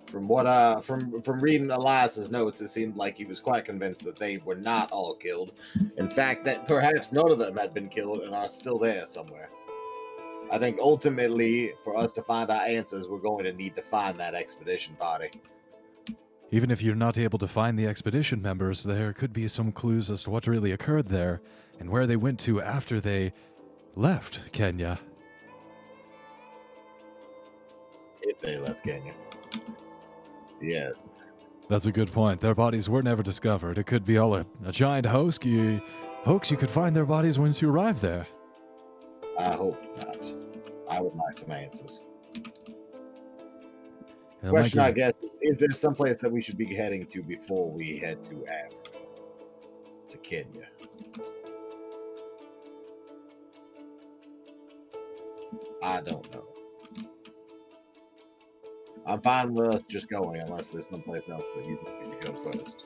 From 0.05 0.27
what 0.27 0.45
uh 0.45 0.79
from 0.81 1.23
from 1.23 1.41
reading 1.41 1.71
Elias's 1.71 2.29
notes, 2.29 2.61
it 2.61 2.67
seemed 2.67 2.95
like 2.95 3.17
he 3.17 3.25
was 3.25 3.39
quite 3.39 3.65
convinced 3.65 4.03
that 4.03 4.15
they 4.15 4.37
were 4.37 4.55
not 4.55 4.91
all 4.91 5.15
killed. 5.15 5.53
In 5.97 6.09
fact, 6.09 6.45
that 6.45 6.67
perhaps 6.67 7.11
none 7.11 7.31
of 7.31 7.39
them 7.39 7.57
had 7.57 7.73
been 7.73 7.89
killed 7.89 8.21
and 8.21 8.35
are 8.35 8.47
still 8.47 8.77
there 8.77 9.07
somewhere. 9.07 9.49
I 10.51 10.59
think 10.59 10.77
ultimately, 10.79 11.73
for 11.83 11.97
us 11.97 12.11
to 12.11 12.21
find 12.21 12.51
our 12.51 12.61
answers, 12.61 13.07
we're 13.07 13.17
going 13.17 13.45
to 13.45 13.53
need 13.53 13.73
to 13.73 13.81
find 13.81 14.19
that 14.19 14.35
expedition 14.35 14.95
party. 14.95 15.31
Even 16.51 16.69
if 16.69 16.83
you're 16.83 16.93
not 16.93 17.17
able 17.17 17.39
to 17.39 17.47
find 17.47 17.79
the 17.79 17.87
expedition 17.87 18.39
members, 18.39 18.83
there 18.83 19.13
could 19.13 19.33
be 19.33 19.47
some 19.47 19.71
clues 19.71 20.11
as 20.11 20.21
to 20.23 20.29
what 20.29 20.45
really 20.45 20.71
occurred 20.71 21.07
there 21.07 21.41
and 21.79 21.89
where 21.89 22.05
they 22.05 22.15
went 22.15 22.39
to 22.41 22.61
after 22.61 23.01
they 23.01 23.33
left 23.95 24.51
Kenya. 24.51 24.99
If 28.23 28.39
they 28.41 28.57
left 28.57 28.83
Kenya. 28.83 29.13
Yes. 30.61 30.93
That's 31.69 31.85
a 31.85 31.91
good 31.91 32.11
point. 32.11 32.39
Their 32.39 32.55
bodies 32.55 32.89
were 32.89 33.03
never 33.03 33.23
discovered. 33.23 33.77
It 33.77 33.85
could 33.85 34.05
be 34.05 34.17
all 34.17 34.35
a, 34.35 34.45
a 34.65 34.71
giant 34.71 35.05
hoax. 35.05 35.39
You, 35.43 35.81
hoax. 36.23 36.49
You 36.49 36.57
could 36.57 36.69
find 36.69 36.95
their 36.95 37.05
bodies 37.05 37.37
once 37.37 37.61
you 37.61 37.69
arrive 37.69 37.99
there. 38.01 38.27
I 39.39 39.53
hope 39.53 39.81
not. 39.97 40.33
I 40.89 41.01
would 41.01 41.15
like 41.15 41.37
some 41.37 41.51
answers. 41.51 42.01
Question, 44.47 44.79
I 44.79 44.91
guess, 44.91 45.13
is, 45.21 45.31
is 45.41 45.57
there 45.57 45.71
some 45.71 45.95
place 45.95 46.17
that 46.21 46.29
we 46.31 46.41
should 46.41 46.57
be 46.57 46.73
heading 46.73 47.05
to 47.07 47.23
before 47.23 47.71
we 47.71 47.97
head 47.97 48.23
to 48.25 48.45
Africa, 48.45 48.99
to 50.09 50.17
Kenya? 50.17 50.67
I 55.81 56.01
don't 56.01 56.29
know. 56.33 56.52
I'm 59.05 59.21
fine 59.21 59.53
with 59.53 59.67
us 59.69 59.81
just 59.89 60.09
going, 60.09 60.41
unless 60.41 60.69
there's 60.69 60.87
someplace 60.87 61.23
else 61.29 61.43
that 61.55 61.65
you 61.65 61.77
we 62.05 62.11
should 62.11 62.21
go 62.43 62.51
first. 62.51 62.85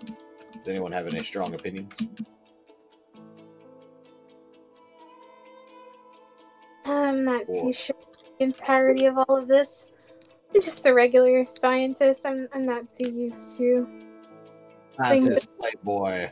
Does 0.54 0.68
anyone 0.68 0.92
have 0.92 1.08
any 1.08 1.24
strong 1.24 1.54
opinions? 1.54 2.00
I'm 6.86 7.22
not 7.22 7.44
Or- 7.48 7.62
too 7.66 7.74
sure 7.74 7.96
the 8.40 8.46
entirety 8.46 9.06
of 9.06 9.18
all 9.18 9.38
of 9.38 9.48
this. 9.48 9.92
I'm 10.56 10.62
just 10.62 10.86
a 10.86 10.94
regular 10.94 11.46
scientist. 11.46 12.26
I'm 12.26 12.48
I'm 12.54 12.66
not 12.66 12.90
too 12.92 13.12
used 13.12 13.58
to. 13.58 13.86
Things- 15.10 15.26
Scientist, 15.26 15.50
playboy. 15.60 16.30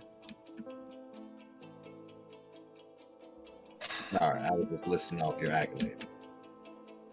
All 4.19 4.33
right, 4.33 4.45
I 4.45 4.51
was 4.51 4.67
just 4.71 4.87
listing 4.87 5.21
off 5.21 5.39
your 5.41 5.51
accolades. 5.51 6.05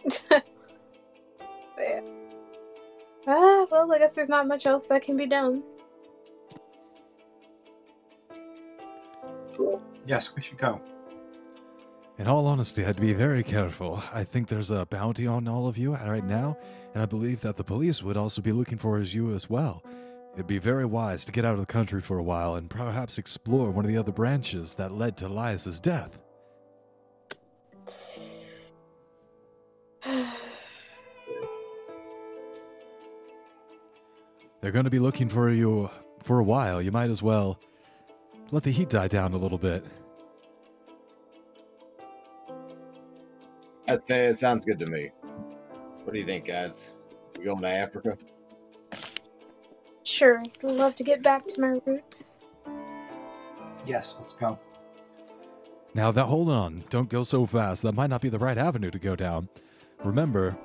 well, 3.86 3.96
I 3.96 3.98
guess 3.98 4.14
there's 4.14 4.28
not 4.28 4.46
much 4.46 4.66
else 4.66 4.86
that 4.86 5.02
can 5.02 5.16
be 5.16 5.26
done. 5.26 5.62
Yes, 10.06 10.32
we 10.34 10.42
should 10.42 10.58
go. 10.58 10.80
In 12.18 12.28
all 12.28 12.46
honesty, 12.46 12.84
I'd 12.84 13.00
be 13.00 13.12
very 13.12 13.42
careful. 13.42 14.02
I 14.12 14.24
think 14.24 14.48
there's 14.48 14.70
a 14.70 14.86
bounty 14.86 15.26
on 15.26 15.48
all 15.48 15.66
of 15.66 15.78
you 15.78 15.94
right 15.94 16.24
now, 16.24 16.58
and 16.94 17.02
I 17.02 17.06
believe 17.06 17.40
that 17.40 17.56
the 17.56 17.64
police 17.64 18.02
would 18.02 18.16
also 18.16 18.42
be 18.42 18.52
looking 18.52 18.78
for 18.78 18.98
as 18.98 19.14
you 19.14 19.32
as 19.34 19.48
well. 19.48 19.82
It'd 20.34 20.46
be 20.46 20.58
very 20.58 20.84
wise 20.84 21.24
to 21.24 21.32
get 21.32 21.44
out 21.44 21.54
of 21.54 21.60
the 21.60 21.66
country 21.66 22.00
for 22.00 22.18
a 22.18 22.22
while 22.22 22.54
and 22.54 22.68
perhaps 22.68 23.18
explore 23.18 23.70
one 23.70 23.84
of 23.84 23.90
the 23.90 23.98
other 23.98 24.12
branches 24.12 24.74
that 24.74 24.92
led 24.92 25.16
to 25.18 25.26
Elias's 25.26 25.80
death. 25.80 26.18
They're 34.62 34.70
going 34.70 34.84
to 34.84 34.90
be 34.90 35.00
looking 35.00 35.28
for 35.28 35.50
you 35.50 35.90
for 36.22 36.38
a 36.38 36.44
while. 36.44 36.80
You 36.80 36.92
might 36.92 37.10
as 37.10 37.20
well 37.20 37.58
let 38.52 38.62
the 38.62 38.70
heat 38.70 38.88
die 38.88 39.08
down 39.08 39.34
a 39.34 39.36
little 39.36 39.58
bit. 39.58 39.84
That's 43.88 44.06
fair. 44.06 44.30
It 44.30 44.38
sounds 44.38 44.64
good 44.64 44.78
to 44.78 44.86
me. 44.86 45.10
What 46.04 46.12
do 46.12 46.18
you 46.18 46.24
think, 46.24 46.46
guys? 46.46 46.92
We 47.36 47.44
going 47.44 47.60
to 47.62 47.68
Africa? 47.68 48.16
sure, 50.04 50.40
I'd 50.40 50.70
love 50.70 50.94
to 50.96 51.04
get 51.04 51.22
back 51.22 51.44
to 51.46 51.60
my 51.60 51.80
roots. 51.84 52.40
Yes, 53.84 54.14
let's 54.20 54.34
go. 54.34 54.58
Now 55.94 56.12
that 56.12 56.26
hold 56.26 56.48
on, 56.48 56.84
don't 56.88 57.08
go 57.08 57.24
so 57.24 57.46
fast. 57.46 57.82
That 57.82 57.94
might 57.94 58.10
not 58.10 58.20
be 58.20 58.28
the 58.28 58.38
right 58.38 58.56
avenue 58.56 58.90
to 58.92 58.98
go 58.98 59.16
down. 59.16 59.48
Remember 60.04 60.56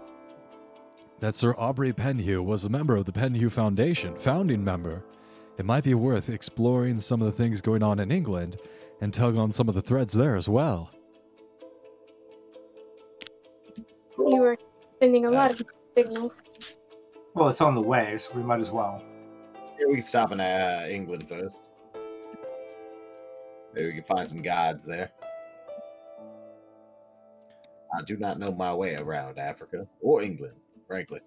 that 1.20 1.36
Sir 1.36 1.56
Aubrey 1.58 1.94
Penhew 1.94 2.44
was 2.44 2.66
a 2.66 2.70
member 2.70 2.96
of 2.96 3.06
the 3.06 3.12
Penhew 3.12 3.52
Foundation, 3.52 4.16
founding 4.16 4.64
member. 4.64 5.04
It 5.58 5.66
might 5.66 5.84
be 5.84 5.96
worth 5.96 6.30
exploring 6.30 7.00
some 7.00 7.22
of 7.22 7.26
the 7.26 7.32
things 7.32 7.62
going 7.62 7.82
on 7.82 8.00
in 8.00 8.12
England 8.12 8.58
and 9.02 9.14
tug 9.14 9.38
on 9.38 9.52
some 9.52 9.68
of 9.68 9.76
the 9.76 9.82
threads 9.82 10.14
there 10.14 10.36
as 10.36 10.48
well. 10.48 10.92
You 14.18 14.44
are 14.44 14.58
sending 15.00 15.26
a 15.26 15.32
lot 15.32 15.52
of 15.52 15.64
signals. 15.96 16.44
Well, 17.34 17.50
it's 17.50 17.62
on 17.62 17.76
the 17.76 17.82
way, 17.82 18.18
so 18.20 18.32
we 18.36 18.44
might 18.44 18.60
as 18.60 18.70
well. 18.70 19.02
Yeah, 19.80 19.88
we 19.88 19.96
can 19.96 20.04
stop 20.04 20.32
in 20.32 20.40
uh, 20.40 20.88
England 20.90 21.28
first. 21.30 21.62
Maybe 23.74 23.88
we 23.88 23.94
can 23.94 24.04
find 24.04 24.28
some 24.28 24.42
guides 24.42 24.86
there. 24.86 25.12
I 27.96 28.02
do 28.04 28.18
not 28.18 28.40
know 28.40 28.52
my 28.52 28.74
way 28.74 28.96
around 28.96 29.38
Africa 29.40 29.88
or 30.02 30.22
England, 30.22 30.56
frankly. 30.88 31.20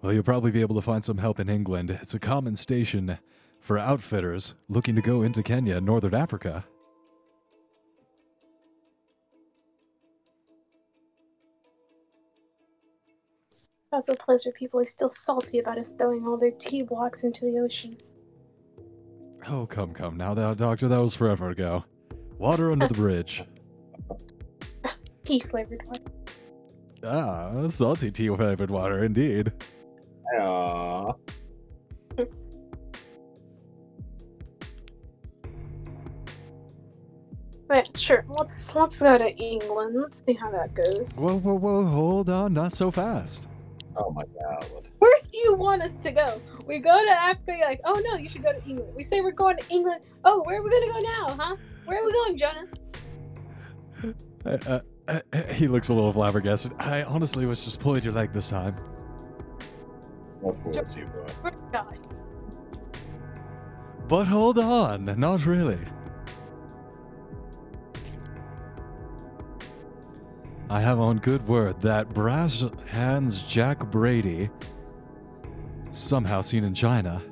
Well, 0.00 0.12
you'll 0.12 0.22
probably 0.22 0.50
be 0.50 0.60
able 0.60 0.74
to 0.74 0.80
find 0.80 1.04
some 1.04 1.18
help 1.18 1.38
in 1.38 1.48
England. 1.48 1.90
It's 2.02 2.14
a 2.14 2.18
common 2.18 2.56
station 2.56 3.18
for 3.60 3.78
outfitters 3.78 4.54
looking 4.68 4.96
to 4.96 5.02
go 5.02 5.22
into 5.22 5.42
Kenya 5.42 5.76
and 5.76 5.86
Northern 5.86 6.14
Africa. 6.14 6.64
That's 13.92 14.08
a 14.08 14.14
place 14.16 14.46
where 14.46 14.54
people 14.54 14.80
are 14.80 14.86
still 14.86 15.10
salty 15.10 15.58
about 15.58 15.78
us 15.78 15.92
throwing 15.98 16.26
all 16.26 16.38
their 16.38 16.50
tea 16.50 16.82
blocks 16.82 17.24
into 17.24 17.44
the 17.44 17.58
ocean. 17.58 17.92
Oh, 19.48 19.66
come, 19.66 19.92
come. 19.92 20.16
Now, 20.16 20.34
that, 20.34 20.56
Doctor, 20.56 20.88
that 20.88 20.98
was 20.98 21.14
forever 21.14 21.50
ago. 21.50 21.84
Water 22.38 22.72
under 22.72 22.88
the 22.88 22.94
bridge. 22.94 23.44
Tea 25.24 25.40
flavored 25.40 25.82
one. 25.86 26.21
Ah, 27.04 27.66
salty 27.68 28.10
tea 28.10 28.30
with 28.30 28.40
flavored 28.40 28.70
water, 28.70 29.04
indeed. 29.04 29.52
Uh, 30.38 31.12
But 37.68 37.96
sure, 37.96 38.24
let's 38.28 38.74
let's 38.74 39.00
go 39.00 39.16
to 39.16 39.30
England. 39.36 39.96
Let's 39.98 40.22
see 40.26 40.34
how 40.34 40.50
that 40.50 40.74
goes. 40.74 41.16
Whoa, 41.18 41.38
whoa, 41.38 41.54
whoa, 41.54 41.86
hold 41.86 42.28
on, 42.28 42.52
not 42.52 42.72
so 42.74 42.90
fast. 42.90 43.48
oh 43.96 44.10
my 44.10 44.22
god. 44.38 44.88
Where 44.98 45.16
do 45.32 45.38
you 45.38 45.54
want 45.54 45.82
us 45.82 45.94
to 46.02 46.10
go? 46.12 46.40
We 46.66 46.80
go 46.80 47.02
to 47.02 47.10
Africa, 47.10 47.54
you're 47.58 47.66
like, 47.68 47.80
oh 47.84 48.00
no, 48.04 48.16
you 48.16 48.28
should 48.28 48.42
go 48.42 48.52
to 48.52 48.62
England. 48.68 48.94
We 48.94 49.02
say 49.02 49.20
we're 49.22 49.32
going 49.32 49.56
to 49.56 49.64
England. 49.70 50.02
Oh, 50.24 50.42
where 50.44 50.58
are 50.58 50.62
we 50.62 50.70
gonna 50.70 50.92
go 50.92 50.98
now, 51.00 51.44
huh? 51.44 51.56
Where 51.86 51.98
are 51.98 52.04
we 52.04 52.12
going, 52.12 52.36
Jonah? 52.36 52.66
Uh, 54.44 54.58
uh, 54.66 54.80
uh, 55.08 55.20
he 55.52 55.68
looks 55.68 55.88
a 55.88 55.94
little 55.94 56.12
flabbergasted. 56.12 56.72
I 56.78 57.02
honestly 57.02 57.46
was 57.46 57.64
just 57.64 57.80
pulling 57.80 58.02
your 58.02 58.12
leg 58.12 58.32
this 58.32 58.48
time. 58.50 58.76
Of 60.44 60.62
course 60.62 60.96
you 60.96 61.08
would. 61.14 61.52
But 64.08 64.26
hold 64.26 64.58
on, 64.58 65.18
not 65.18 65.46
really. 65.46 65.78
I 70.68 70.80
have 70.80 70.98
on 70.98 71.18
good 71.18 71.46
word 71.46 71.80
that 71.82 72.12
brass 72.14 72.64
hands 72.86 73.42
Jack 73.42 73.90
Brady, 73.90 74.50
somehow 75.90 76.40
seen 76.40 76.64
in 76.64 76.74
China. 76.74 77.22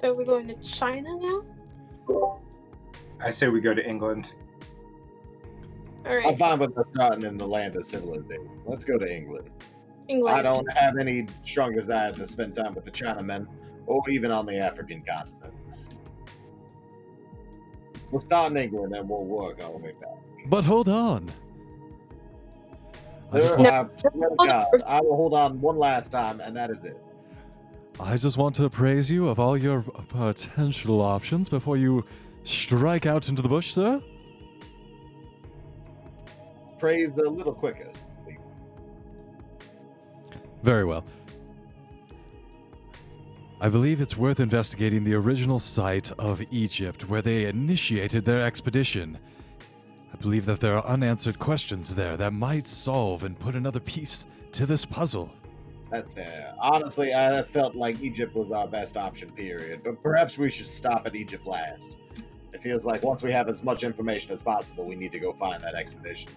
So 0.00 0.14
we're 0.14 0.24
going 0.24 0.48
to 0.48 0.54
China 0.54 1.10
now? 2.08 2.38
I 3.20 3.30
say 3.30 3.48
we 3.48 3.60
go 3.60 3.72
to 3.72 3.86
England. 3.86 4.32
All 6.06 6.28
I'm 6.28 6.36
fine 6.36 6.58
with 6.58 6.76
us 6.76 6.86
starting 6.94 7.24
in 7.24 7.38
the 7.38 7.46
land 7.46 7.76
of 7.76 7.86
civilization. 7.86 8.48
Let's 8.66 8.84
go 8.84 8.98
to 8.98 9.16
England. 9.16 9.50
England. 10.08 10.36
I 10.36 10.42
don't 10.42 10.70
have 10.72 10.96
any 10.98 11.26
strong 11.44 11.74
desire 11.74 12.12
to 12.12 12.26
spend 12.26 12.54
time 12.54 12.74
with 12.74 12.84
the 12.84 12.90
Chinamen 12.90 13.46
or 13.86 14.02
even 14.10 14.30
on 14.30 14.46
the 14.46 14.58
African 14.58 15.02
continent. 15.02 15.54
We'll 18.10 18.20
start 18.20 18.52
in 18.52 18.58
England 18.58 18.94
and 18.94 19.08
we'll 19.08 19.24
work 19.24 19.62
our 19.62 19.70
way 19.70 19.92
back. 20.00 20.18
But 20.46 20.64
hold 20.64 20.88
on. 20.88 21.30
I 23.32 23.40
just, 23.40 23.52
Sir, 23.52 23.58
want, 23.58 24.36
I 24.40 24.46
God, 24.46 24.66
I 24.86 25.00
will 25.00 25.16
hold 25.16 25.32
on 25.32 25.58
one 25.60 25.78
last 25.78 26.12
time, 26.12 26.40
and 26.40 26.54
that 26.54 26.70
is 26.70 26.84
it. 26.84 27.02
I 27.98 28.18
just 28.18 28.36
want 28.36 28.54
to 28.56 28.64
appraise 28.64 29.10
you 29.10 29.28
of 29.28 29.38
all 29.38 29.56
your 29.56 29.82
potential 30.08 31.00
options 31.00 31.48
before 31.48 31.78
you 31.78 32.04
strike 32.42 33.06
out 33.06 33.30
into 33.30 33.40
the 33.40 33.48
bush, 33.48 33.72
sir. 33.72 34.02
Praise 36.82 37.16
a 37.18 37.30
little 37.30 37.54
quicker. 37.54 37.92
Very 40.64 40.84
well. 40.84 41.04
I 43.60 43.68
believe 43.68 44.00
it's 44.00 44.16
worth 44.16 44.40
investigating 44.40 45.04
the 45.04 45.14
original 45.14 45.60
site 45.60 46.10
of 46.18 46.42
Egypt 46.50 47.08
where 47.08 47.22
they 47.22 47.44
initiated 47.44 48.24
their 48.24 48.42
expedition. 48.42 49.16
I 50.12 50.16
believe 50.16 50.44
that 50.46 50.58
there 50.58 50.76
are 50.76 50.84
unanswered 50.84 51.38
questions 51.38 51.94
there 51.94 52.16
that 52.16 52.32
might 52.32 52.66
solve 52.66 53.22
and 53.22 53.38
put 53.38 53.54
another 53.54 53.78
piece 53.78 54.26
to 54.50 54.66
this 54.66 54.84
puzzle. 54.84 55.30
That's 55.88 56.10
fair. 56.10 56.52
Honestly, 56.58 57.14
I 57.14 57.44
felt 57.44 57.76
like 57.76 58.00
Egypt 58.00 58.34
was 58.34 58.50
our 58.50 58.66
best 58.66 58.96
option, 58.96 59.30
period. 59.30 59.82
But 59.84 60.02
perhaps 60.02 60.36
we 60.36 60.50
should 60.50 60.66
stop 60.66 61.06
at 61.06 61.14
Egypt 61.14 61.46
last. 61.46 61.96
It 62.52 62.60
feels 62.60 62.84
like 62.84 63.04
once 63.04 63.22
we 63.22 63.30
have 63.30 63.48
as 63.48 63.62
much 63.62 63.84
information 63.84 64.32
as 64.32 64.42
possible, 64.42 64.84
we 64.84 64.96
need 64.96 65.12
to 65.12 65.20
go 65.20 65.32
find 65.32 65.62
that 65.62 65.76
expedition. 65.76 66.32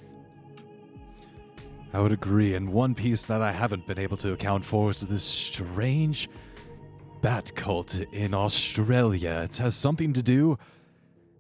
I 1.96 2.00
would 2.00 2.12
agree, 2.12 2.56
and 2.56 2.74
one 2.74 2.94
piece 2.94 3.26
that 3.28 3.42
I 3.42 3.54
haven't 3.54 3.88
been 3.88 3.98
able 3.98 4.18
to 4.18 4.34
account 4.34 4.66
for 4.66 4.90
is 4.90 5.00
this 5.00 5.24
strange 5.24 6.28
bat 7.22 7.56
cult 7.56 8.02
in 8.12 8.34
Australia. 8.34 9.40
It 9.46 9.56
has 9.60 9.76
something 9.76 10.12
to 10.12 10.22
do 10.22 10.58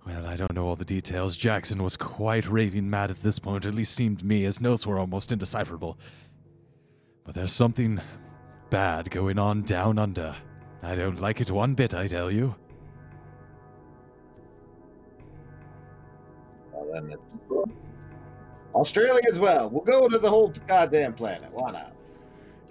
Well, 0.07 0.25
I 0.25 0.37
don't 0.37 0.53
know 0.53 0.65
all 0.65 0.77
the 0.77 0.85
details. 0.85 1.35
Jackson 1.35 1.83
was 1.83 1.97
quite 1.97 2.47
raving 2.47 2.89
mad 2.89 3.11
at 3.11 3.21
this 3.21 3.37
point, 3.37 3.65
at 3.65 3.75
least 3.75 3.95
seemed 3.95 4.19
to 4.19 4.25
me. 4.25 4.43
His 4.43 4.61
notes 4.61 4.87
were 4.87 4.97
almost 4.97 5.33
indecipherable. 5.33 5.97
But 7.25 7.35
there's 7.35 7.51
something 7.51 7.99
bad 8.69 9.11
going 9.11 9.37
on 9.37 9.63
down 9.63 9.99
under. 9.99 10.37
I 10.81 10.95
don't 10.95 11.19
like 11.19 11.41
it 11.41 11.51
one 11.51 11.73
bit, 11.73 11.93
I 11.93 12.07
tell 12.07 12.31
you. 12.31 12.55
Well, 16.71 16.87
then 16.93 17.11
it's 17.11 17.35
Australia 18.75 19.21
as 19.29 19.39
well. 19.39 19.69
We'll 19.69 19.83
go 19.83 20.07
to 20.07 20.19
the 20.19 20.29
whole 20.29 20.53
goddamn 20.67 21.13
planet. 21.13 21.49
Why 21.51 21.71
not? 21.71 21.93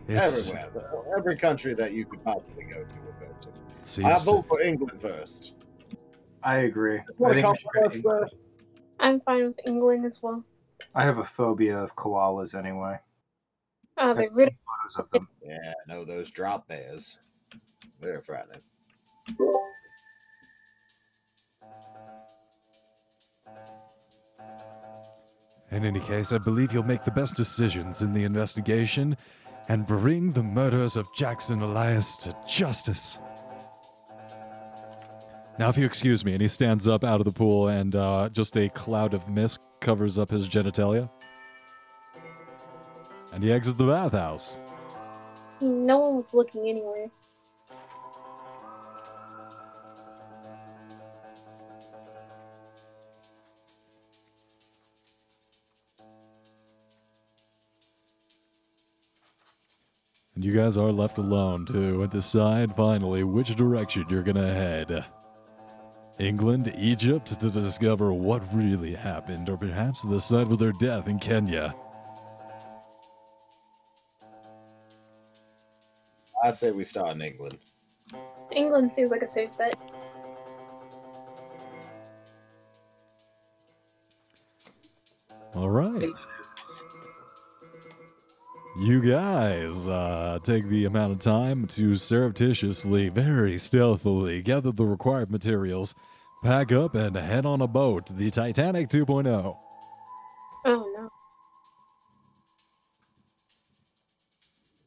It's, 0.06 0.50
Everywhere. 0.50 0.70
The- 0.74 1.16
Every 1.18 1.36
country 1.36 1.74
that 1.74 1.92
you 1.92 2.04
could 2.04 2.22
possibly 2.22 2.64
go 2.64 2.82
to, 2.84 2.94
we'll 3.04 3.28
go 3.28 3.34
to. 3.40 3.48
it 3.48 3.54
I 3.78 3.82
seems 3.82 4.24
vote 4.24 4.42
to, 4.42 4.48
for 4.48 4.60
England 4.60 5.00
first. 5.00 5.54
I 6.42 6.56
agree. 6.58 6.98
I 6.98 7.04
Wanna 7.16 7.34
think 7.34 7.36
we 7.36 7.42
come 7.42 7.54
should 7.56 7.66
go 7.74 7.82
to 7.82 7.88
first, 7.90 8.04
uh, 8.06 8.10
England. 8.10 8.30
I'm 9.00 9.20
fine 9.20 9.46
with 9.46 9.60
England 9.66 10.04
as 10.04 10.22
well. 10.22 10.44
I 10.94 11.04
have 11.04 11.18
a 11.18 11.24
phobia 11.24 11.78
of 11.78 11.96
koalas 11.96 12.54
anyway. 12.54 12.98
Oh, 13.96 14.12
they're 14.12 14.24
I've 14.24 14.30
photos 14.34 14.96
of 14.98 15.10
them. 15.10 15.28
Yeah, 15.42 15.72
no, 15.88 16.04
those 16.04 16.30
drop 16.30 16.68
bears. 16.68 17.18
They're 18.00 18.20
frightening. 18.20 18.60
In 25.74 25.84
any 25.84 26.00
case, 26.00 26.32
I 26.32 26.38
believe 26.38 26.72
you'll 26.72 26.84
make 26.84 27.04
the 27.04 27.10
best 27.10 27.36
decisions 27.36 28.02
in 28.02 28.12
the 28.12 28.24
investigation 28.24 29.16
and 29.68 29.86
bring 29.86 30.32
the 30.32 30.42
murders 30.42 30.96
of 30.96 31.06
Jackson 31.14 31.62
Elias 31.62 32.16
to 32.18 32.36
justice. 32.48 33.18
Now, 35.58 35.68
if 35.68 35.78
you 35.78 35.86
excuse 35.86 36.24
me, 36.24 36.32
and 36.32 36.42
he 36.42 36.48
stands 36.48 36.88
up 36.88 37.04
out 37.04 37.20
of 37.20 37.24
the 37.24 37.32
pool, 37.32 37.68
and 37.68 37.94
uh, 37.94 38.28
just 38.32 38.56
a 38.56 38.68
cloud 38.70 39.14
of 39.14 39.28
mist 39.28 39.60
covers 39.80 40.18
up 40.18 40.30
his 40.30 40.48
genitalia. 40.48 41.08
And 43.32 43.42
he 43.42 43.52
exits 43.52 43.78
the 43.78 43.86
bathhouse. 43.86 44.56
no 45.60 45.98
one 45.98 46.16
was 46.16 46.34
looking 46.34 46.68
anywhere. 46.68 47.08
You 60.44 60.52
guys 60.52 60.76
are 60.76 60.92
left 60.92 61.16
alone 61.16 61.64
to 61.64 62.06
decide 62.08 62.76
finally 62.76 63.24
which 63.24 63.56
direction 63.56 64.04
you're 64.10 64.22
gonna 64.22 64.52
head. 64.52 65.02
England, 66.18 66.70
Egypt, 66.76 67.40
to 67.40 67.48
discover 67.48 68.12
what 68.12 68.42
really 68.54 68.92
happened, 68.92 69.48
or 69.48 69.56
perhaps 69.56 70.02
the 70.02 70.20
site 70.20 70.52
of 70.52 70.58
their 70.58 70.72
death 70.72 71.08
in 71.08 71.18
Kenya. 71.18 71.74
I 76.44 76.50
say 76.50 76.72
we 76.72 76.84
start 76.84 77.16
in 77.16 77.22
England. 77.22 77.56
England 78.52 78.92
seems 78.92 79.10
like 79.10 79.22
a 79.22 79.26
safe 79.26 79.50
bet. 79.56 79.74
All 85.54 85.70
right. 85.70 86.12
You 88.76 89.00
guys 89.00 89.86
uh, 89.86 90.40
take 90.42 90.66
the 90.66 90.86
amount 90.86 91.12
of 91.12 91.18
time 91.20 91.68
to 91.68 91.94
surreptitiously, 91.94 93.08
very 93.08 93.56
stealthily 93.56 94.42
gather 94.42 94.72
the 94.72 94.84
required 94.84 95.30
materials, 95.30 95.94
pack 96.42 96.72
up, 96.72 96.96
and 96.96 97.14
head 97.14 97.46
on 97.46 97.60
a 97.60 97.68
boat, 97.68 98.10
the 98.16 98.30
Titanic 98.32 98.88
2.0. 98.88 99.56
Oh 100.66 100.92
no. 100.96 101.08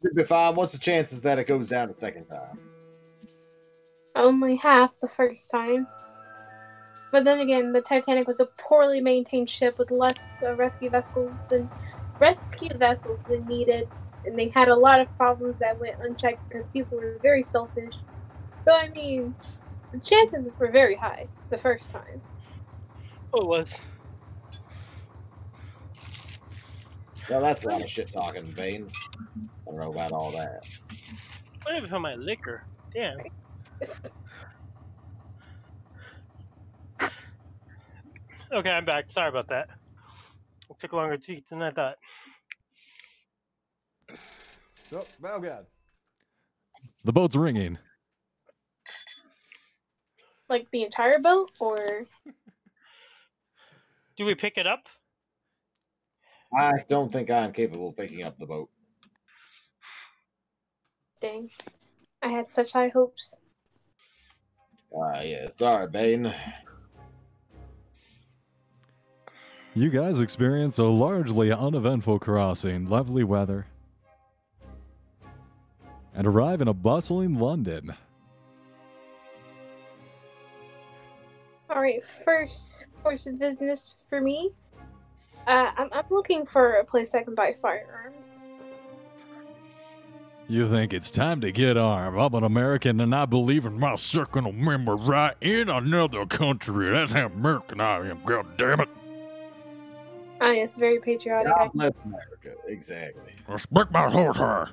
Should 0.01 0.15
be 0.15 0.25
fine. 0.25 0.55
What's 0.55 0.73
the 0.73 0.79
chances 0.79 1.21
that 1.21 1.39
it 1.39 1.47
goes 1.47 1.69
down 1.69 1.89
a 1.89 1.97
second 1.97 2.25
time? 2.25 2.59
Only 4.17 4.57
half 4.57 4.99
the 4.99 5.07
first 5.07 5.49
time. 5.49 5.87
But 7.09 7.23
then 7.23 7.39
again, 7.39 7.71
the 7.71 7.81
Titanic 7.81 8.27
was 8.27 8.41
a 8.41 8.47
poorly 8.57 8.99
maintained 8.99 9.49
ship 9.49 9.79
with 9.79 9.91
less 9.91 10.43
uh, 10.43 10.55
rescue 10.55 10.89
vessels 10.89 11.37
than 11.49 11.69
rescue 12.19 12.69
vessels 12.77 13.19
than 13.27 13.47
needed, 13.47 13.85
and 14.25 14.37
they 14.37 14.49
had 14.49 14.67
a 14.67 14.75
lot 14.75 14.99
of 14.99 15.15
problems 15.17 15.57
that 15.59 15.79
went 15.79 15.95
unchecked 16.01 16.47
because 16.49 16.67
people 16.69 16.97
were 16.97 17.19
very 17.21 17.43
selfish. 17.43 17.95
So 18.67 18.75
I 18.75 18.89
mean, 18.89 19.35
the 19.91 19.99
chances 19.99 20.49
were 20.59 20.71
very 20.71 20.95
high 20.95 21.27
the 21.49 21.57
first 21.57 21.91
time. 21.91 22.21
Oh, 23.33 23.41
it 23.41 23.47
was. 23.47 23.75
Well, 27.29 27.41
that's 27.41 27.63
a 27.63 27.67
lot 27.67 27.81
of 27.83 27.89
shit 27.89 28.11
talking, 28.11 28.53
Bane. 28.55 28.89
I 29.67 29.71
don't 29.71 29.79
know 29.79 29.91
about 29.91 30.13
all 30.13 30.31
that. 30.31 30.61
What 31.63 31.75
happened 31.75 31.91
to 31.91 31.99
my 31.99 32.15
liquor? 32.15 32.63
Damn. 32.95 33.17
Okay, 38.53 38.69
I'm 38.69 38.85
back. 38.85 39.11
Sorry 39.11 39.29
about 39.29 39.47
that. 39.49 39.67
It 40.69 40.79
took 40.79 40.93
longer 40.93 41.17
to 41.17 41.33
eat 41.33 41.47
than 41.49 41.61
I 41.61 41.71
thought. 41.71 41.97
Oh, 44.93 45.05
oh 45.23 45.39
God. 45.39 45.65
The 47.03 47.13
boat's 47.13 47.35
ringing. 47.35 47.77
Like 50.49 50.69
the 50.71 50.83
entire 50.83 51.19
boat, 51.19 51.51
or 51.59 52.05
Do 54.17 54.25
we 54.25 54.33
pick 54.33 54.57
it 54.57 54.65
up? 54.65 54.83
I 56.57 56.71
don't 56.89 57.11
think 57.11 57.29
I'm 57.29 57.53
capable 57.53 57.89
of 57.89 57.97
picking 57.97 58.23
up 58.23 58.37
the 58.39 58.47
boat. 58.47 58.69
dang, 61.19 61.49
I 62.21 62.29
had 62.29 62.53
such 62.53 62.71
high 62.71 62.87
hopes. 62.89 63.39
Ah, 64.95 65.21
yeah. 65.21 65.49
Sorry, 65.49 65.87
Bane. 65.87 66.33
You 69.77 69.91
guys 69.91 70.21
experience 70.21 70.79
a 70.79 70.85
largely 70.85 71.51
uneventful 71.51 72.17
crossing, 72.17 72.89
lovely 72.89 73.23
weather, 73.23 73.67
and 76.15 76.25
arrive 76.25 76.61
in 76.61 76.67
a 76.67 76.73
bustling 76.73 77.37
London. 77.37 77.93
All 81.69 81.79
right, 81.79 82.03
first 82.25 82.87
course 83.03 83.27
of 83.27 83.37
business 83.37 83.99
for 84.09 84.19
me. 84.19 84.49
Uh, 85.45 85.69
I'm, 85.77 85.89
I'm 85.91 86.05
looking 86.09 86.47
for 86.47 86.77
a 86.77 86.83
place 86.83 87.13
I 87.13 87.21
can 87.21 87.35
buy 87.35 87.53
firearms. 87.61 88.41
You 90.47 90.67
think 90.67 90.91
it's 90.91 91.11
time 91.11 91.39
to 91.41 91.51
get 91.51 91.77
armed. 91.77 92.17
I'm 92.17 92.33
an 92.33 92.43
American 92.43 92.99
and 92.99 93.13
I 93.13 93.25
believe 93.25 93.63
in 93.67 93.79
my 93.79 93.93
second 93.93 94.47
amendment 94.47 95.01
right 95.03 95.35
in 95.39 95.69
another 95.69 96.25
country. 96.25 96.89
That's 96.89 97.11
how 97.11 97.27
American 97.27 97.79
I 97.79 98.09
am, 98.09 98.23
god 98.25 98.57
damn 98.57 98.79
it. 98.79 98.89
Ah, 100.39 100.51
yes, 100.51 100.77
very 100.77 100.99
patriotic. 100.99 101.53
God 101.55 101.71
bless 101.73 101.91
America. 102.05 102.53
Exactly. 102.67 103.33
Respect 103.47 103.91
my 103.91 104.09
horse 104.09 104.37
hair. 104.37 104.69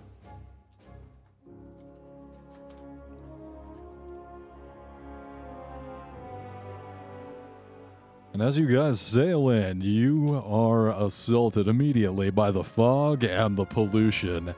And 8.35 8.43
as 8.43 8.59
you 8.59 8.66
guys 8.66 9.01
sail 9.01 9.49
in, 9.49 9.81
you 9.81 10.43
are 10.45 10.91
assaulted 10.91 11.69
immediately 11.69 12.31
by 12.31 12.51
the 12.51 12.65
fog 12.65 13.23
and 13.23 13.57
the 13.57 13.65
pollution. 13.65 14.57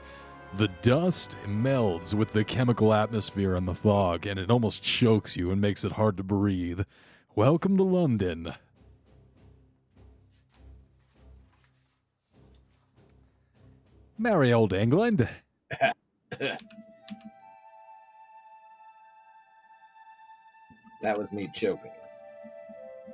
The 0.55 0.69
dust 0.81 1.37
melds 1.45 2.15
with 2.15 2.33
the 2.33 2.43
chemical 2.43 2.91
atmosphere 2.91 3.53
and 3.53 3.67
the 3.67 3.75
fog, 3.75 4.25
and 4.25 4.39
it 4.39 4.49
almost 4.49 4.81
chokes 4.81 5.37
you 5.37 5.51
and 5.51 5.61
makes 5.61 5.85
it 5.85 5.91
hard 5.91 6.17
to 6.17 6.23
breathe. 6.23 6.81
Welcome 7.35 7.77
to 7.77 7.83
London. 7.83 8.55
Merry 14.17 14.53
old 14.53 14.73
England. 14.73 15.27
That 21.03 21.17
was 21.17 21.31
me 21.31 21.47
choking. 21.53 21.91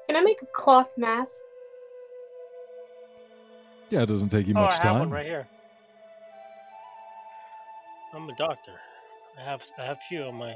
Can 0.07 0.15
I 0.15 0.21
make 0.21 0.41
a 0.41 0.45
cloth 0.47 0.93
mask? 0.97 1.41
Yeah, 3.89 4.03
it 4.03 4.05
doesn't 4.05 4.29
take 4.29 4.47
you 4.47 4.53
oh, 4.55 4.61
I 4.61 4.63
much 4.63 4.73
have 4.73 4.81
time. 4.81 4.99
one 4.99 5.09
right 5.11 5.25
here. 5.25 5.47
I'm 8.15 8.29
a 8.29 8.35
doctor. 8.35 8.71
I 9.37 9.43
have 9.43 9.61
I 9.77 9.85
have 9.85 9.97
few 10.07 10.23
on 10.23 10.35
my 10.35 10.53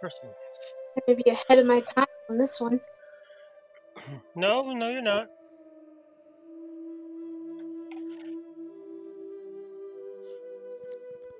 person. 0.00 0.28
Maybe 1.06 1.22
ahead 1.30 1.58
of 1.58 1.66
my 1.66 1.80
time 1.80 2.06
on 2.28 2.38
this 2.38 2.60
one. 2.60 2.80
No, 4.36 4.72
no, 4.72 4.90
you're 4.90 5.02
not. 5.02 5.28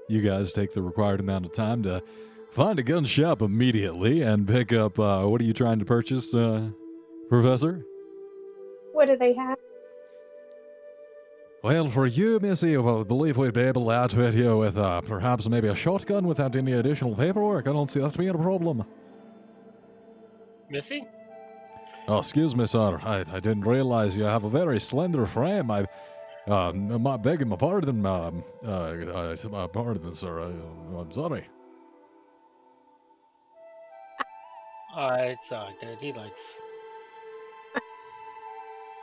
You 0.08 0.20
guys 0.22 0.52
take 0.52 0.72
the 0.72 0.82
required 0.82 1.20
amount 1.20 1.46
of 1.46 1.52
time 1.52 1.82
to 1.82 2.02
find 2.50 2.78
a 2.78 2.82
gun 2.82 3.04
shop 3.04 3.42
immediately 3.42 4.22
and 4.22 4.46
pick 4.46 4.72
up. 4.72 4.98
Uh, 4.98 5.24
what 5.24 5.40
are 5.40 5.44
you 5.44 5.52
trying 5.52 5.78
to 5.78 5.84
purchase? 5.84 6.32
Uh, 6.32 6.70
Professor? 7.28 7.84
What 8.92 9.08
do 9.08 9.16
they 9.16 9.34
have? 9.34 9.58
Well, 11.62 11.88
for 11.88 12.06
you, 12.06 12.38
Missy, 12.38 12.76
I 12.76 13.02
believe 13.02 13.36
we'd 13.36 13.52
be 13.52 13.62
able 13.62 13.86
to 13.86 13.90
outfit 13.90 14.34
you 14.34 14.58
with 14.58 14.78
uh, 14.78 15.00
perhaps 15.00 15.48
maybe 15.48 15.66
a 15.66 15.74
shotgun 15.74 16.26
without 16.26 16.54
any 16.54 16.72
additional 16.72 17.16
paperwork. 17.16 17.66
I 17.66 17.72
don't 17.72 17.90
see 17.90 17.98
that 17.98 18.16
being 18.16 18.30
a 18.30 18.38
problem. 18.38 18.84
Missy? 20.70 21.04
Oh, 22.06 22.18
excuse 22.18 22.54
me, 22.54 22.66
sir. 22.66 23.00
I, 23.02 23.24
I 23.28 23.40
didn't 23.40 23.62
realize 23.62 24.16
you 24.16 24.24
have 24.24 24.44
a 24.44 24.50
very 24.50 24.78
slender 24.78 25.26
frame. 25.26 25.70
I, 25.72 25.86
uh, 26.48 26.72
my 26.72 27.16
begging 27.16 27.48
my 27.48 27.56
pardon, 27.56 28.06
um, 28.06 28.44
uh, 28.64 28.70
uh, 28.70 29.36
my 29.50 29.66
pardon, 29.66 30.12
sir. 30.12 30.40
I, 30.40 30.98
I'm 30.98 31.12
sorry. 31.12 31.46
Uh, 34.96 35.16
it's 35.20 35.52
uh, 35.52 35.70
good. 35.80 35.98
He 36.00 36.12
likes. 36.12 36.40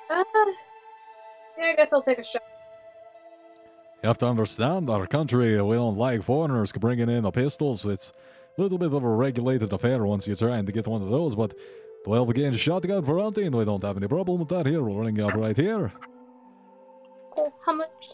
Uh, 0.10 0.24
yeah, 1.58 1.66
I 1.66 1.76
guess 1.76 1.94
I'll 1.94 2.02
take 2.02 2.18
a 2.18 2.24
shot. 2.24 2.42
You 4.02 4.08
have 4.08 4.18
to 4.18 4.28
understand, 4.28 4.90
our 4.90 5.06
country, 5.08 5.62
we 5.62 5.76
don't 5.76 5.98
like 5.98 6.24
foreigners 6.24 6.72
bringing 6.74 7.10
in 7.10 7.24
the 7.24 7.32
pistols. 7.32 7.86
It's 7.86 8.12
a 8.58 8.62
little 8.62 8.78
bit 8.78 8.92
of 8.92 9.04
a 9.04 9.08
regulated 9.08 9.72
affair 9.72 10.06
once 10.06 10.28
you're 10.28 10.36
trying 10.36 10.66
to 10.66 10.72
get 10.72 10.88
one 10.88 11.02
of 11.02 11.10
those, 11.10 11.36
but 11.36 11.54
12 12.06 12.34
gauge 12.34 12.60
shotgun 12.60 13.06
for 13.06 13.20
hunting, 13.20 13.52
we 13.52 13.64
don't 13.64 13.84
have 13.84 13.96
any 13.96 14.08
problem 14.08 14.40
with 14.40 14.50
that 14.50 14.66
here. 14.66 14.82
We'll 14.82 14.98
ring 14.98 15.16
you 15.16 15.28
up 15.28 15.36
right 15.36 15.56
here. 15.56 15.94
Cool. 17.34 17.52
How 17.66 17.74
much? 17.74 18.12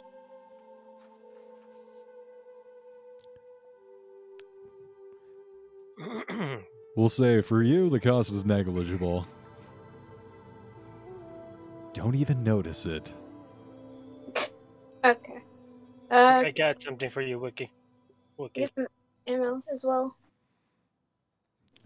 We'll 6.95 7.07
say 7.07 7.39
for 7.41 7.61
you, 7.63 7.89
the 7.89 7.99
cost 7.99 8.29
is 8.29 8.43
negligible. 8.43 9.25
Don't 11.93 12.15
even 12.15 12.43
notice 12.43 12.85
it. 12.85 13.13
Okay. 15.05 15.41
Uh, 16.11 16.43
I 16.45 16.51
got 16.51 16.81
something 16.83 17.09
for 17.09 17.21
you, 17.21 17.39
Wiki. 17.39 17.71
Wiki. 18.37 18.61
get 18.61 18.71
some 18.75 18.87
ammo 19.27 19.63
as 19.71 19.85
well. 19.85 20.15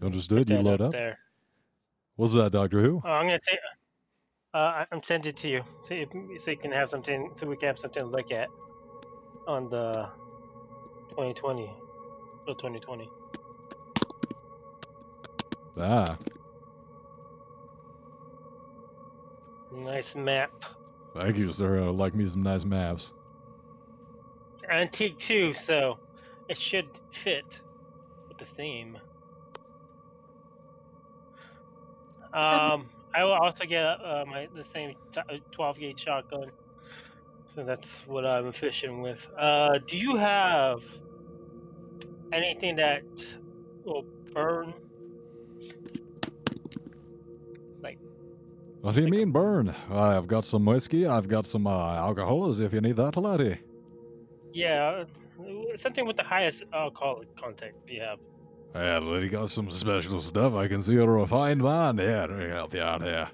Understood? 0.02 0.50
You 0.50 0.56
that 0.56 0.64
load 0.64 0.80
up? 0.80 0.90
there. 0.90 1.18
What's 2.16 2.34
that, 2.34 2.50
Doctor 2.50 2.82
Who? 2.82 3.00
Oh, 3.04 3.08
I'm 3.08 3.26
gonna 3.26 3.38
take. 3.38 3.58
Uh, 4.54 4.58
I- 4.58 4.86
I'm 4.92 5.02
sending 5.02 5.30
it 5.30 5.36
to 5.38 5.48
you, 5.48 5.64
so 5.82 5.94
you, 5.94 6.38
so 6.38 6.52
you 6.52 6.56
can 6.56 6.70
have 6.70 6.88
something, 6.88 7.34
so 7.36 7.46
we 7.48 7.56
can 7.56 7.66
have 7.68 7.78
something 7.78 8.04
to 8.04 8.08
look 8.08 8.30
at 8.30 8.50
on 9.48 9.68
the 9.68 10.08
2020 11.10 11.76
or 12.46 12.54
2020. 12.54 13.10
Ah, 15.76 16.16
Nice 19.72 20.14
map. 20.14 20.52
thank 21.14 21.36
you, 21.36 21.50
sir. 21.50 21.82
I 21.82 21.88
like 21.88 22.14
me 22.14 22.26
some 22.26 22.42
nice 22.42 22.64
maps. 22.64 23.12
It's 24.54 24.62
antique 24.70 25.18
too, 25.18 25.52
so 25.54 25.98
it 26.48 26.58
should 26.58 26.98
fit 27.12 27.60
with 28.28 28.38
the 28.38 28.44
theme. 28.44 28.98
Um, 32.32 32.90
I 33.14 33.22
will 33.22 33.32
also 33.32 33.64
get 33.64 33.84
uh, 33.84 34.24
my 34.26 34.48
the 34.54 34.64
same 34.64 34.94
t- 35.12 35.20
uh, 35.20 35.36
12 35.52 35.78
gauge 35.78 36.00
shotgun. 36.00 36.50
So 37.54 37.64
that's 37.64 38.02
what 38.06 38.26
I'm 38.26 38.50
fishing 38.52 39.00
with. 39.02 39.28
Uh, 39.38 39.78
do 39.86 39.96
you 39.96 40.16
have 40.16 40.82
anything 42.32 42.74
that 42.76 43.02
will 43.84 44.04
burn? 44.32 44.74
Like. 47.82 47.98
What 48.80 48.96
do 48.96 49.02
you 49.02 49.08
mean, 49.08 49.30
burn? 49.30 49.74
I've 49.88 50.26
got 50.26 50.44
some 50.44 50.64
whiskey. 50.64 51.06
I've 51.06 51.28
got 51.28 51.46
some 51.46 51.66
uh, 51.68 51.96
alcohols 51.96 52.58
if 52.58 52.72
you 52.72 52.80
need 52.80 52.96
that, 52.96 53.16
laddie. 53.16 53.58
Yeah, 54.52 55.04
something 55.76 56.06
with 56.06 56.16
the 56.16 56.24
highest 56.24 56.64
alcoholic 56.72 57.28
content. 57.36 57.74
You 57.88 58.00
have? 58.02 58.18
Yeah, 58.74 58.98
lady 58.98 59.28
got 59.28 59.50
some 59.50 59.70
special 59.70 60.20
stuff. 60.20 60.54
I 60.54 60.66
can 60.66 60.82
see 60.82 60.94
you're 60.94 61.16
a 61.16 61.20
refined 61.20 61.62
man. 61.62 61.96
Yeah, 61.98 62.22
let 62.22 62.30
me 62.30 62.48
help 62.48 62.74
you 62.74 62.82
out 62.82 63.02
here. 63.02 63.28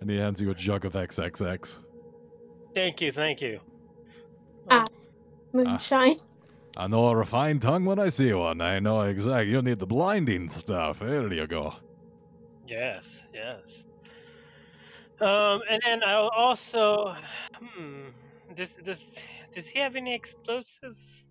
And 0.00 0.08
he 0.08 0.16
hands 0.16 0.40
you 0.40 0.50
a 0.50 0.54
jug 0.54 0.84
of 0.84 0.92
XXX. 0.92 1.78
Thank 2.74 3.00
you, 3.00 3.10
thank 3.10 3.40
you. 3.40 3.60
Ah. 4.70 4.84
Moonshine. 5.52 6.20
I 6.76 6.86
know 6.86 7.08
a 7.08 7.16
refined 7.16 7.62
tongue 7.62 7.84
when 7.84 7.98
I 7.98 8.10
see 8.10 8.32
one. 8.32 8.60
I 8.60 8.78
know 8.78 9.00
exactly. 9.00 9.50
You 9.50 9.60
need 9.60 9.80
the 9.80 9.86
blinding 9.86 10.50
stuff. 10.50 11.00
There 11.00 11.32
you 11.32 11.46
go. 11.48 11.74
Yes, 12.68 13.20
yes. 13.34 13.84
Um, 15.20 15.60
and 15.68 15.82
then 15.84 16.02
I'll 16.04 16.28
also, 16.28 17.14
hmm, 17.54 18.10
does 18.56 18.76
does 18.84 19.18
does 19.52 19.66
he 19.66 19.80
have 19.80 19.96
any 19.96 20.14
explosives? 20.14 21.29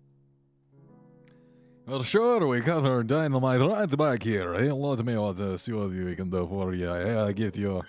Well, 1.90 2.04
sure, 2.04 2.46
we 2.46 2.60
got 2.60 2.84
our 2.84 3.02
dynamite 3.02 3.58
right 3.58 3.98
back 3.98 4.22
here. 4.22 4.54
Hey, 4.54 4.70
let 4.70 5.04
me 5.04 5.16
what, 5.16 5.40
uh, 5.40 5.56
see 5.56 5.72
what 5.72 5.90
we 5.90 6.14
can 6.14 6.30
do 6.30 6.46
for 6.46 6.72
you. 6.72 6.86
Hey, 6.86 7.16
I 7.16 7.32
give 7.32 7.56
you 7.56 7.82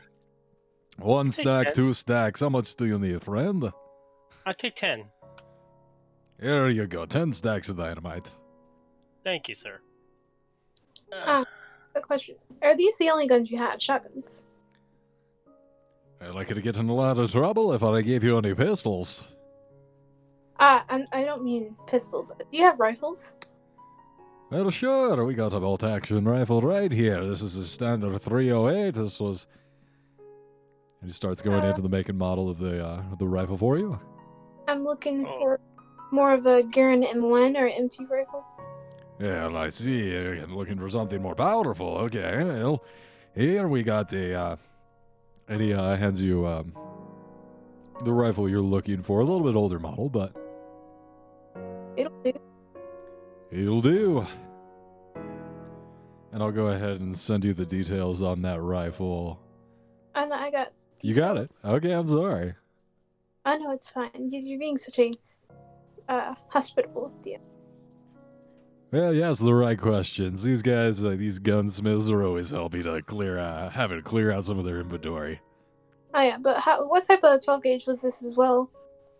one 0.98 1.30
stack, 1.30 1.68
that. 1.68 1.76
two 1.76 1.94
stacks. 1.94 2.40
How 2.40 2.50
much 2.50 2.74
do 2.76 2.88
you 2.88 2.98
need, 2.98 3.22
friend? 3.22 3.72
I'll 4.48 4.56
take 4.56 4.76
ten. 4.76 5.04
Here 6.40 6.68
you 6.70 6.88
go, 6.88 7.06
ten 7.06 7.32
stacks 7.32 7.70
of 7.70 7.78
dynamite. 7.78 8.34
Thank 9.24 9.48
you, 9.48 9.54
sir. 9.54 9.80
Ah. 11.14 11.46
Good 11.94 12.02
question. 12.02 12.38
Are 12.64 12.76
these 12.76 12.98
the 12.98 13.12
only 13.12 13.28
guns 13.28 13.52
you 13.52 13.60
have? 13.60 13.80
Shotguns? 13.80 14.48
I'd 16.20 16.34
like 16.34 16.50
you 16.50 16.56
to 16.56 16.62
get 16.62 16.76
in 16.76 16.90
a 16.90 16.96
lot 16.96 17.20
of 17.20 17.32
trouble 17.32 17.72
if 17.74 17.84
I 17.84 18.02
gave 18.02 18.24
you 18.24 18.36
any 18.40 18.56
pistols. 18.56 19.22
Ah, 20.60 20.86
I'm, 20.90 21.06
I 21.12 21.24
don't 21.24 21.44
mean 21.44 21.76
pistols. 21.86 22.32
Do 22.40 22.58
you 22.58 22.64
have 22.64 22.80
rifles? 22.80 23.36
Well, 24.52 24.70
sure, 24.70 25.24
we 25.24 25.34
got 25.34 25.54
a 25.54 25.60
bolt 25.62 25.82
action 25.84 26.26
rifle 26.26 26.62
right 26.62 26.92
here. 26.92 27.26
This 27.26 27.42
is 27.42 27.56
a 27.56 27.66
standard 27.66 28.20
308. 28.22 28.94
This 28.94 29.20
was. 29.22 29.48
And 31.00 31.10
he 31.10 31.14
starts 31.14 31.42
going 31.42 31.64
Uh. 31.64 31.68
into 31.70 31.82
the 31.82 31.90
make 31.90 32.10
and 32.10 32.18
model 32.18 32.50
of 32.50 32.58
the 32.60 32.86
uh, 32.86 33.02
the 33.18 33.28
rifle 33.28 33.58
for 33.58 33.78
you. 33.78 33.98
I'm 34.68 34.84
looking 34.84 35.26
Oh. 35.26 35.40
for 35.40 35.60
more 36.12 36.34
of 36.34 36.46
a 36.46 36.64
Garand 36.64 37.06
M1 37.10 37.56
or 37.58 37.68
MT 37.68 38.06
rifle. 38.06 38.44
Yeah, 39.20 39.48
well, 39.48 39.58
I 39.58 39.70
see. 39.70 40.10
You're 40.12 40.46
looking 40.48 40.78
for 40.78 40.90
something 40.90 41.22
more 41.22 41.36
powerful. 41.36 41.98
Okay, 42.00 42.44
well, 42.44 42.84
here 43.36 43.68
we 43.68 43.84
got 43.84 44.10
the. 44.10 44.34
Uh, 44.36 44.56
and 45.48 45.62
he 45.62 45.74
uh, 45.74 45.96
hands 45.96 46.22
you 46.22 46.46
um, 46.46 46.74
the 48.04 48.12
rifle 48.14 48.50
you're 48.50 48.62
looking 48.62 49.02
for. 49.02 49.22
A 49.22 49.24
little 49.24 49.46
bit 49.46 49.56
older 49.56 49.80
model, 49.80 50.10
but 50.10 50.36
It'll 51.98 52.12
do. 52.24 52.34
It'll 53.52 53.82
do. 53.82 54.26
And 56.34 56.42
I'll 56.42 56.52
go 56.52 56.68
ahead 56.68 57.02
and 57.02 57.18
send 57.18 57.44
you 57.44 57.54
the 57.54 57.66
details 57.66 58.22
on 58.22 58.42
that 58.44 58.62
rifle. 58.62 59.40
I 60.16 60.26
know, 60.26 60.36
I 60.36 60.50
got. 60.52 60.72
You 61.02 61.14
got 61.14 61.38
it. 61.38 61.52
Okay, 61.64 61.92
I'm 61.92 62.08
sorry. 62.08 62.54
I 63.44 63.58
know 63.58 63.72
it's 63.72 63.90
fine. 63.90 64.10
You- 64.30 64.40
You're 64.42 64.60
being 64.60 64.78
such 64.78 65.00
a 65.00 65.12
uh, 66.08 66.36
hospitable 66.48 67.12
dear. 67.24 67.40
Well, 68.92 69.14
you 69.14 69.24
asked 69.24 69.44
the 69.44 69.54
right 69.54 69.80
questions. 69.80 70.44
These 70.44 70.62
guys, 70.62 71.04
uh, 71.04 71.12
these 71.12 71.40
gunsmiths, 71.40 72.10
are 72.10 72.24
always 72.24 72.52
happy 72.52 72.84
to 72.84 73.02
clear, 73.02 73.40
uh, 73.40 73.70
having 73.70 73.98
to 73.98 74.04
clear 74.04 74.32
out 74.32 74.44
some 74.46 74.60
of 74.60 74.66
their 74.66 74.80
inventory. 74.82 75.40
Oh 76.14 76.22
yeah, 76.22 76.38
but 76.38 76.60
how, 76.60 76.86
what 76.86 77.06
type 77.08 77.24
of 77.24 77.44
12 77.44 77.64
gauge 77.64 77.88
was 77.88 78.02
this 78.02 78.22
as 78.22 78.36
well? 78.36 78.70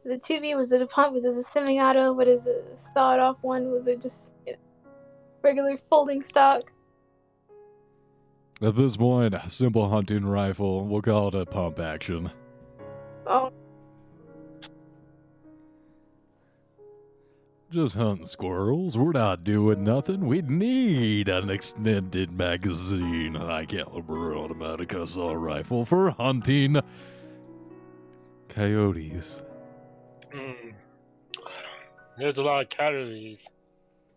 The 0.04 0.16
2B 0.16 0.58
was 0.58 0.72
it 0.72 0.82
a 0.82 0.88
pump? 0.88 1.14
Was 1.14 1.26
it 1.26 1.34
a 1.34 1.44
semi-auto? 1.44 2.14
What 2.14 2.28
is 2.28 2.48
it? 2.48 2.66
A 2.74 2.78
sawed-off 2.78 3.38
one? 3.42 3.72
Was 3.72 3.88
it 3.88 4.02
just 4.02 4.34
you 4.48 4.54
know, 4.54 4.60
regular 5.44 5.78
folding 5.78 6.24
stock? 6.24 6.72
At 8.62 8.76
this 8.76 8.98
point, 8.98 9.34
a 9.34 9.50
simple 9.50 9.90
hunting 9.90 10.26
rifle. 10.26 10.86
We'll 10.86 11.02
call 11.02 11.30
it 11.30 11.36
a 11.36 11.46
pump 11.46 11.80
action. 11.80 12.32
Oh, 13.28 13.52
Just 17.72 17.96
hunting 17.96 18.26
squirrels. 18.26 18.98
We're 18.98 19.14
not 19.14 19.46
doing 19.46 19.86
nothing. 19.86 20.28
We 20.28 20.42
need 20.42 21.30
an 21.30 21.50
extended 21.50 22.30
magazine, 22.30 23.36
high 23.36 23.66
caliber 23.66 24.36
automatic 24.36 24.94
assault 24.94 25.38
rifle 25.38 25.86
for 25.86 26.12
hunting 26.12 26.82
coyotes. 28.50 29.42
There's 32.22 32.38
a 32.38 32.44
lot 32.44 32.62
of 32.62 32.70
calories. 32.70 33.48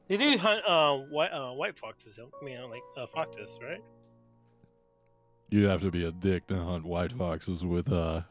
They 0.08 0.18
do 0.18 0.36
hunt 0.36 0.60
uh 0.68 0.94
white 1.08 1.32
uh 1.32 1.52
white 1.52 1.78
foxes. 1.78 2.16
though. 2.16 2.28
I 2.38 2.44
mean, 2.44 2.58
uh, 2.58 2.68
like 2.68 2.82
uh, 2.98 3.06
foxes, 3.06 3.58
right? 3.62 3.80
You'd 5.48 5.70
have 5.70 5.80
to 5.80 5.90
be 5.90 6.04
a 6.04 6.12
dick 6.12 6.46
to 6.48 6.62
hunt 6.62 6.84
white 6.84 7.12
foxes 7.12 7.64
with, 7.64 7.90
uh. 7.90 8.22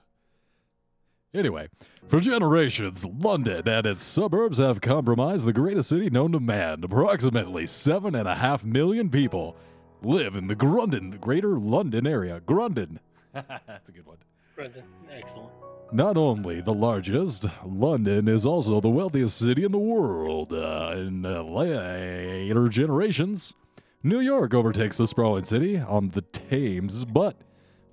Anyway, 1.33 1.69
for 2.07 2.19
generations, 2.19 3.03
London 3.03 3.67
and 3.67 3.87
its 3.87 4.03
suburbs 4.03 4.59
have 4.59 4.79
compromised 4.81 5.47
the 5.47 5.53
greatest 5.53 5.89
city 5.89 6.11
known 6.11 6.33
to 6.33 6.39
man. 6.39 6.83
Approximately 6.83 7.65
seven 7.65 8.13
and 8.13 8.27
a 8.27 8.35
half 8.35 8.63
million 8.63 9.09
people 9.09 9.55
live 10.03 10.35
in 10.35 10.45
the 10.45 10.55
Grunden, 10.55 11.19
Greater 11.19 11.57
London 11.57 12.05
area. 12.05 12.39
Grunden. 12.45 12.99
That's 13.33 13.89
a 13.89 13.91
good 13.91 14.05
one. 14.05 14.17
Excellent. 14.57 15.51
Not 15.91 16.17
only 16.17 16.61
the 16.61 16.73
largest, 16.73 17.45
London 17.65 18.27
is 18.27 18.45
also 18.45 18.81
the 18.81 18.89
wealthiest 18.89 19.37
city 19.37 19.63
in 19.63 19.71
the 19.71 19.77
world. 19.77 20.51
Uh, 20.51 20.93
in 20.95 21.25
uh, 21.25 21.43
later 21.43 22.67
generations, 22.67 23.53
New 24.01 24.19
York 24.19 24.53
overtakes 24.53 24.97
the 24.97 25.07
sprawling 25.07 25.43
city 25.43 25.77
on 25.77 26.09
the 26.09 26.21
Thames, 26.21 27.05
but 27.05 27.37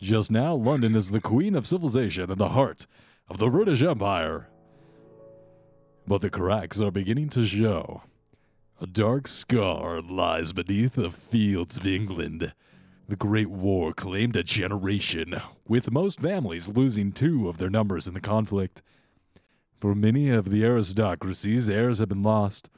just 0.00 0.30
now, 0.30 0.54
London 0.54 0.96
is 0.96 1.10
the 1.10 1.20
queen 1.20 1.54
of 1.54 1.66
civilization 1.66 2.30
and 2.30 2.40
the 2.40 2.48
heart 2.48 2.86
of 3.28 3.36
the 3.36 3.48
British 3.48 3.82
Empire. 3.82 4.48
But 6.06 6.22
the 6.22 6.30
cracks 6.30 6.80
are 6.80 6.90
beginning 6.90 7.28
to 7.30 7.46
show. 7.46 8.02
A 8.80 8.86
dark 8.86 9.28
scar 9.28 10.00
lies 10.00 10.54
beneath 10.54 10.94
the 10.94 11.10
fields 11.10 11.76
of 11.76 11.86
England. 11.86 12.54
The 13.10 13.16
Great 13.16 13.50
War 13.50 13.92
claimed 13.92 14.36
a 14.36 14.44
generation, 14.44 15.34
with 15.66 15.90
most 15.90 16.20
families 16.20 16.68
losing 16.68 17.10
two 17.10 17.48
of 17.48 17.58
their 17.58 17.68
numbers 17.68 18.06
in 18.06 18.14
the 18.14 18.20
conflict. 18.20 18.82
For 19.80 19.96
many 19.96 20.30
of 20.30 20.50
the 20.50 20.64
aristocracies, 20.64 21.68
heirs 21.68 21.98
have 21.98 22.10
been 22.10 22.22
lost. 22.22 22.70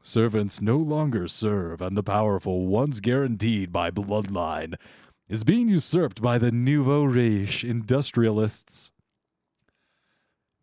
Servants 0.00 0.60
no 0.60 0.76
longer 0.76 1.26
serve, 1.26 1.80
and 1.80 1.96
the 1.96 2.04
powerful, 2.04 2.68
once 2.68 3.00
guaranteed 3.00 3.72
by 3.72 3.90
bloodline, 3.90 4.76
is 5.28 5.42
being 5.42 5.68
usurped 5.68 6.22
by 6.22 6.38
the 6.38 6.52
nouveau 6.52 7.02
riche 7.02 7.64
industrialists. 7.64 8.92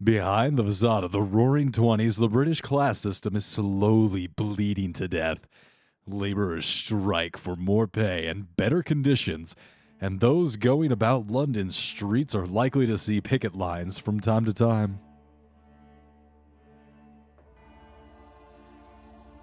Behind 0.02 0.56
the 0.56 0.64
facade 0.64 1.04
of 1.04 1.12
the 1.12 1.22
roaring 1.22 1.74
20s, 1.74 2.18
the 2.18 2.30
British 2.30 2.62
class 2.62 2.98
system 2.98 3.36
is 3.36 3.46
slowly 3.46 4.28
bleeding 4.28 4.94
to 4.94 5.10
death. 5.10 5.46
Laborers 6.08 6.66
strike 6.66 7.38
for 7.38 7.56
more 7.56 7.88
pay 7.88 8.28
and 8.28 8.56
better 8.56 8.82
conditions, 8.82 9.56
and 10.00 10.20
those 10.20 10.56
going 10.56 10.92
about 10.92 11.28
London's 11.28 11.76
streets 11.76 12.34
are 12.34 12.48
likely 12.48 12.88
to 12.88 12.98
see 12.98 13.20
picket 13.20 13.56
lines 13.56 14.00
from 14.00 14.20
time 14.20 14.46
to 14.46 14.54
time. 14.54 15.00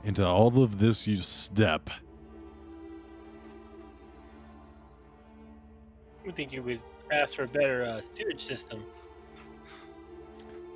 Into 0.05 0.27
all 0.27 0.63
of 0.63 0.79
this 0.79 1.07
you 1.07 1.17
step. 1.17 1.91
We 6.25 6.33
think 6.33 6.53
you 6.53 6.63
would 6.63 6.81
ask 7.13 7.35
for 7.35 7.45
a 7.45 7.49
better 7.49 7.85
uh, 7.85 8.01
sewage 8.01 8.45
system. 8.45 8.85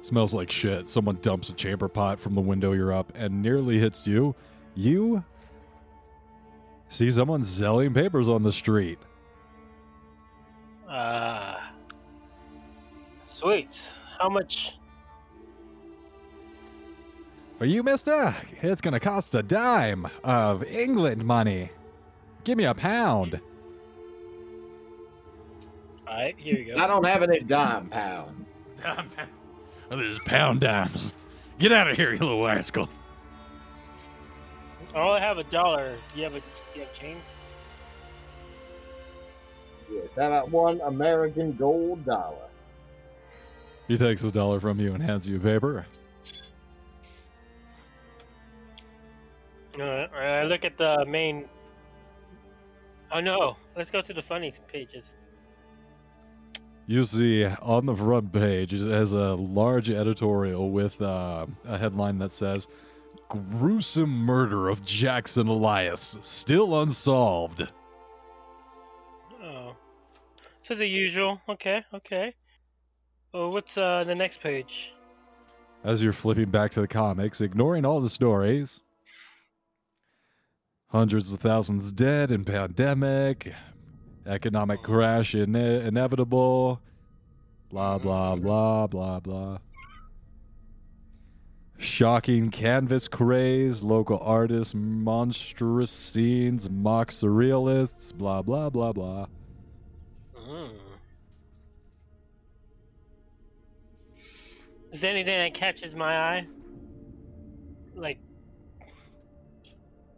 Smells 0.03 0.33
like 0.35 0.51
shit. 0.51 0.89
Someone 0.89 1.19
dumps 1.21 1.49
a 1.49 1.53
chamber 1.53 1.89
pot 1.89 2.21
from 2.21 2.35
the 2.35 2.41
window 2.41 2.73
you're 2.73 2.93
up 2.93 3.13
and 3.15 3.43
nearly 3.43 3.79
hits 3.79 4.07
you. 4.07 4.35
You 4.75 5.25
see 6.89 7.11
someone 7.11 7.43
selling 7.43 7.95
papers 7.95 8.29
on 8.29 8.43
the 8.43 8.53
street. 8.53 8.99
Ah. 10.89 11.73
sweet. 13.25 13.81
How 14.19 14.29
much? 14.29 14.75
For 17.59 17.67
you, 17.67 17.83
mister, 17.83 18.35
it's 18.63 18.81
gonna 18.81 19.01
cost 19.01 19.35
a 19.35 19.43
dime 19.43 20.09
of 20.25 20.63
England 20.65 21.25
money. 21.25 21.71
Give 22.45 22.57
me 22.57 22.65
a 22.65 22.75
pound. 22.75 23.41
Alright, 26.07 26.37
here 26.39 26.57
you 26.57 26.75
go. 26.75 26.83
I 26.83 26.87
don't 26.87 27.05
have 27.05 27.23
any 27.23 27.41
dime 27.41 27.89
pounds. 27.89 28.47
There's 29.91 30.21
pound 30.21 30.61
dimes. 30.61 31.15
Get 31.59 31.73
out 31.73 31.91
of 31.91 31.97
here, 31.97 32.13
you 32.13 32.19
little 32.19 32.45
rascal. 32.45 32.89
I 34.95 34.99
only 34.99 35.21
have 35.21 35.39
a 35.39 35.45
dollar. 35.45 35.97
Do 36.13 36.19
you 36.19 36.25
have 36.25 36.35
a 36.35 36.41
do 36.41 36.45
you 36.75 36.81
have 36.83 36.93
change? 36.95 37.23
Yes, 39.91 40.09
how 40.17 40.27
about 40.27 40.51
one 40.51 40.81
American 40.83 41.53
gold 41.57 42.05
dollar? 42.05 42.49
He 43.87 43.97
takes 43.97 44.23
the 44.23 44.31
dollar 44.31 44.61
from 44.61 44.81
you 44.81 44.95
and 44.95 45.03
hands 45.03 45.27
you 45.27 45.37
a 45.37 45.41
paper. 45.41 45.87
Alright, 49.79 50.13
I 50.13 50.45
look 50.45 50.65
at 50.65 50.77
the 50.77 51.05
main. 51.07 51.49
Oh 53.13 53.21
no! 53.21 53.57
Let's 53.77 53.91
go 53.91 54.01
to 54.01 54.13
the 54.13 54.23
funny 54.23 54.53
pages. 54.71 55.15
You 56.87 57.05
see 57.05 57.45
on 57.45 57.87
the 57.87 57.95
front 57.95 58.33
page 58.33 58.75
it 58.75 58.91
has 58.91 59.13
a 59.13 59.35
large 59.35 59.91
editorial 59.91 60.71
with 60.71 61.01
uh, 61.01 61.47
a 61.65 61.79
headline 61.79 62.19
that 62.19 62.33
says 62.33 62.67
Gruesome 63.29 64.11
murder 64.11 64.69
of 64.69 64.85
Jackson 64.85 65.49
Elias 65.49 66.17
still 66.23 66.81
unsolved. 66.81 67.69
Oh, 69.43 69.77
so 70.63 70.75
the 70.75 70.87
usual. 70.87 71.41
Okay, 71.49 71.85
okay. 71.93 72.35
Oh, 73.35 73.51
what's 73.51 73.77
uh 73.77 74.05
the 74.07 74.15
next 74.15 74.41
page? 74.41 74.93
As 75.85 76.03
you're 76.03 76.13
flipping 76.13 76.51
back 76.51 76.71
to 76.73 76.81
the 76.81 76.89
comics, 76.89 77.41
ignoring 77.41 77.85
all 77.85 78.01
the 78.01 78.11
stories. 78.11 78.81
Hundreds 80.89 81.33
of 81.35 81.41
thousands 81.41 81.93
dead 81.93 82.33
in 82.33 82.45
pandemic, 82.45 83.53
economic 84.27 84.83
crash 84.83 85.35
in- 85.35 85.55
inevitable, 85.55 86.81
blah, 87.71 87.99
blah, 87.99 88.37
blah, 88.37 88.87
blah, 88.87 89.21
blah. 89.21 89.59
Shocking 91.81 92.51
canvas 92.51 93.07
craze, 93.07 93.85
local 93.85 94.19
artists, 94.19 94.75
monstrous 94.75 95.93
scenes, 95.93 96.69
mock 96.69 97.11
surrealists, 97.11 98.13
blah, 98.13 98.43
blah, 98.43 98.69
blah, 98.69 98.93
blah. 98.93 99.27
Mm. 100.37 100.73
Is 104.91 105.01
there 105.01 105.13
anything 105.13 105.39
that 105.39 105.55
catches 105.55 105.95
my 105.95 106.19
eye? 106.19 106.47
Like 107.95 108.19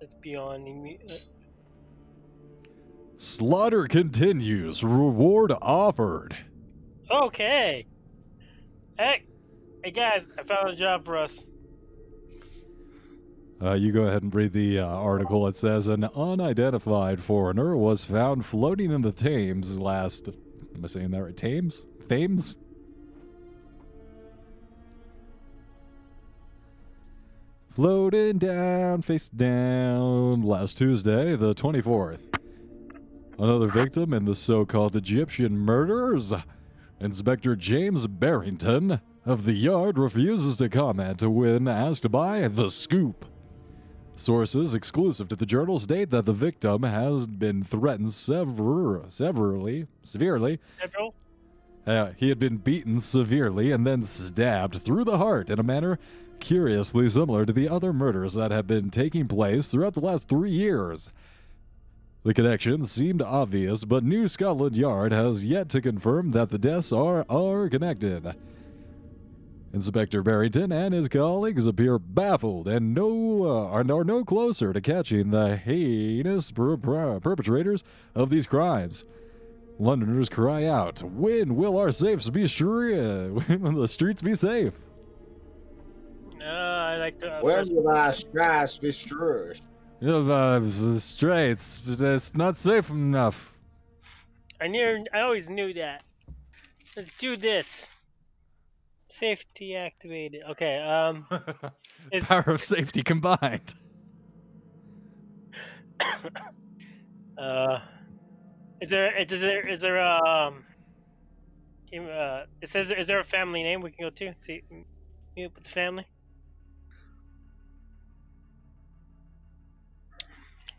that's 0.01 0.15
beyond 0.23 0.67
imme- 0.67 1.13
uh, 1.13 1.15
Slaughter 3.19 3.87
continues, 3.87 4.83
reward 4.83 5.53
offered. 5.61 6.35
Okay. 7.11 7.85
Hey, 8.99 9.25
hey 9.83 9.91
guys, 9.91 10.23
I 10.39 10.43
found 10.43 10.71
a 10.71 10.77
job 10.77 11.05
for 11.05 11.17
us. 11.17 11.41
Uh, 13.63 13.75
you 13.75 13.93
go 13.93 14.05
ahead 14.05 14.23
and 14.23 14.35
read 14.35 14.53
the 14.53 14.79
uh, 14.79 14.87
article. 14.87 15.47
It 15.47 15.57
says 15.57 15.87
an 15.87 16.05
unidentified 16.05 17.23
foreigner 17.23 17.77
was 17.77 18.05
found 18.05 18.47
floating 18.47 18.91
in 18.91 19.03
the 19.03 19.13
Thames 19.13 19.79
last. 19.79 20.29
Am 20.75 20.83
I 20.83 20.87
saying 20.87 21.11
that 21.11 21.23
right? 21.23 21.37
Thames? 21.37 21.85
Thames? 22.09 22.57
Floating 27.69 28.39
down, 28.39 29.03
face 29.03 29.29
down, 29.29 30.43
last 30.43 30.79
Tuesday, 30.79 31.37
the 31.37 31.55
24th. 31.55 32.35
Another 33.39 33.69
victim 33.69 34.13
in 34.13 34.25
the 34.25 34.35
so 34.35 34.65
called 34.65 34.97
Egyptian 34.97 35.57
murders. 35.57 36.33
Inspector 36.99 37.55
James 37.57 38.07
Barrington 38.07 39.01
of 39.25 39.45
the 39.45 39.53
Yard 39.53 39.99
refuses 39.99 40.57
to 40.57 40.69
comment 40.69 41.23
when 41.23 41.69
asked 41.69 42.11
by 42.11 42.49
The 42.49 42.71
Scoop. 42.71 43.27
Sources 44.15 44.75
exclusive 44.75 45.29
to 45.29 45.37
the 45.37 45.47
journal 45.47 45.79
state 45.79 46.11
that 46.11 46.25
the 46.25 46.33
victim 46.33 46.83
has 46.83 47.27
been 47.27 47.63
threatened 47.63 48.13
sever- 48.13 49.05
severally, 49.09 49.87
severely. 50.03 50.59
Several? 50.79 51.15
Uh, 51.87 52.13
he 52.17 52.29
had 52.29 52.39
been 52.39 52.59
beaten 52.59 53.01
severely 53.01 53.73
and 53.73 53.87
then 53.87 54.03
stabbed 54.03 54.83
through 54.83 55.05
the 55.05 55.19
heart 55.19 55.49
in 55.49 55.59
a 55.59 55.63
manner 55.63 55.99
curiously 56.39 57.09
similar 57.09 57.45
to 57.45 57.53
the 57.53 57.69
other 57.69 57.93
murders 57.93 58.35
that 58.35 58.51
have 58.51 58.67
been 58.67 58.91
taking 58.91 59.29
place 59.29 59.69
throughout 59.69 59.95
the 59.95 60.01
last 60.01 60.29
three 60.29 60.51
years. 60.51 61.11
The 62.23 62.35
connection 62.35 62.85
seemed 62.85 63.23
obvious, 63.23 63.85
but 63.85 64.05
New 64.05 64.29
Scotland 64.29 64.77
Yard 64.77 65.13
has 65.13 65.47
yet 65.47 65.71
to 65.71 65.81
confirm 65.81 66.33
that 66.33 66.51
the 66.51 66.59
deaths 66.59 66.93
are, 66.93 67.25
are 67.31 67.69
connected. 67.69 68.35
Inspector 69.73 70.21
Barrington 70.25 70.73
and 70.73 70.93
his 70.93 71.09
colleagues 71.09 71.65
appear 71.65 71.99
baffled 71.99 72.67
and 72.67 72.93
no 72.93 73.45
uh, 73.45 73.67
are, 73.67 73.81
are 73.93 74.05
no 74.05 74.25
closer 74.25 74.73
to 74.73 74.81
catching 74.81 75.31
the 75.31 75.57
heinous 75.57 76.51
per- 76.51 76.77
per- 76.77 77.21
perpetrators 77.21 77.85
of 78.15 78.31
these 78.31 78.47
crimes. 78.49 79.05
Londoners 79.79 80.29
cry 80.29 80.65
out, 80.67 81.03
"When 81.03 81.55
will 81.55 81.79
our 81.79 81.93
safes 81.93 82.29
be 82.31 82.47
sure? 82.47 83.29
When 83.47 83.61
will 83.63 83.81
the 83.83 83.89
streets 83.89 84.23
be 84.23 84.35
safe?" 84.35 84.75
No, 86.37 86.47
I 86.47 86.97
like 86.97 87.21
the. 87.21 87.39
When 87.41 87.59
first- 87.59 87.73
will 87.73 87.89
our 87.89 88.13
skies 88.13 88.77
be 88.77 88.91
strewed? 88.93 89.61
You 90.01 90.09
know, 90.09 90.31
uh, 90.33 90.59
the 90.59 90.99
streets, 90.99 91.81
it's 91.87 92.35
not 92.35 92.57
safe 92.57 92.91
enough. 92.91 93.55
I 94.61 94.67
knew. 94.67 95.05
I 95.15 95.21
always 95.21 95.49
knew 95.49 95.73
that. 95.75 96.03
Let's 96.97 97.17
do 97.19 97.37
this. 97.37 97.87
Safety 99.11 99.77
activated. 99.77 100.43
Okay. 100.51 100.79
Um. 100.79 101.27
Power 102.23 102.45
of 102.47 102.63
safety 102.63 103.03
combined. 103.03 103.75
uh. 107.39 107.81
Is 108.81 108.89
there? 108.89 109.17
Is 109.19 109.41
there? 109.41 109.69
Is 109.69 109.81
there? 109.81 110.01
Um. 110.01 110.65
Uh, 111.93 112.45
it 112.63 112.69
says, 112.69 112.93
is 112.93 113.09
there 113.09 113.19
a 113.19 113.25
family 113.25 113.65
name 113.65 113.81
we 113.81 113.91
can 113.91 114.07
go 114.07 114.11
to? 114.11 114.33
See, 114.39 114.63
meet 115.37 115.47
up 115.47 115.55
with 115.57 115.65
the 115.65 115.71
family. 115.71 116.07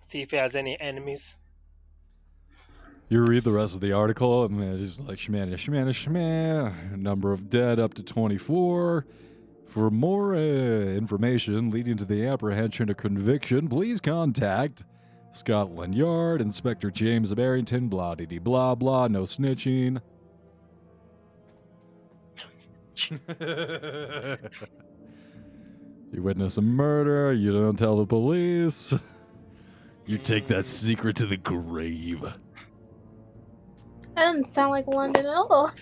See 0.06 0.22
if 0.22 0.32
it 0.34 0.40
has 0.40 0.56
any 0.56 0.80
enemies. 0.80 1.36
You 3.12 3.22
read 3.26 3.44
the 3.44 3.52
rest 3.52 3.76
of 3.76 3.82
the 3.82 3.92
article, 3.92 4.46
and 4.46 4.64
it's 4.64 4.96
just 4.96 5.06
like 5.06 5.18
shmana, 5.18 5.56
shmana, 5.56 5.90
shmana. 5.90 6.98
Number 6.98 7.34
of 7.34 7.50
dead 7.50 7.78
up 7.78 7.94
to 7.96 8.04
24. 8.04 9.06
For 9.68 9.92
more 9.92 10.34
uh, 10.34 10.38
information 10.38 11.72
leading 11.72 11.98
to 11.98 12.06
the 12.06 12.26
apprehension 12.26 12.90
or 12.90 12.94
conviction, 12.94 13.68
please 13.68 14.00
contact 14.00 14.86
Scotland 15.34 15.94
Yard, 15.94 16.40
Inspector 16.40 16.90
James 16.92 17.34
Barrington, 17.34 17.90
blah 17.90 18.16
dee 18.16 18.40
blah 18.40 18.76
blah, 18.76 19.10
no 19.10 19.24
snitching. 19.24 20.00
you 26.14 26.22
witness 26.22 26.56
a 26.56 26.62
murder, 26.62 27.34
you 27.34 27.52
don't 27.52 27.78
tell 27.78 27.98
the 27.98 28.06
police. 28.06 28.94
You 30.06 30.18
take 30.18 30.48
that 30.48 30.64
secret 30.64 31.18
to 31.18 31.26
the 31.26 31.36
grave. 31.36 32.24
That 34.22 34.28
doesn't 34.28 34.54
sound 34.54 34.70
like 34.70 34.86
London 34.86 35.26
at 35.26 35.34
all. 35.34 35.72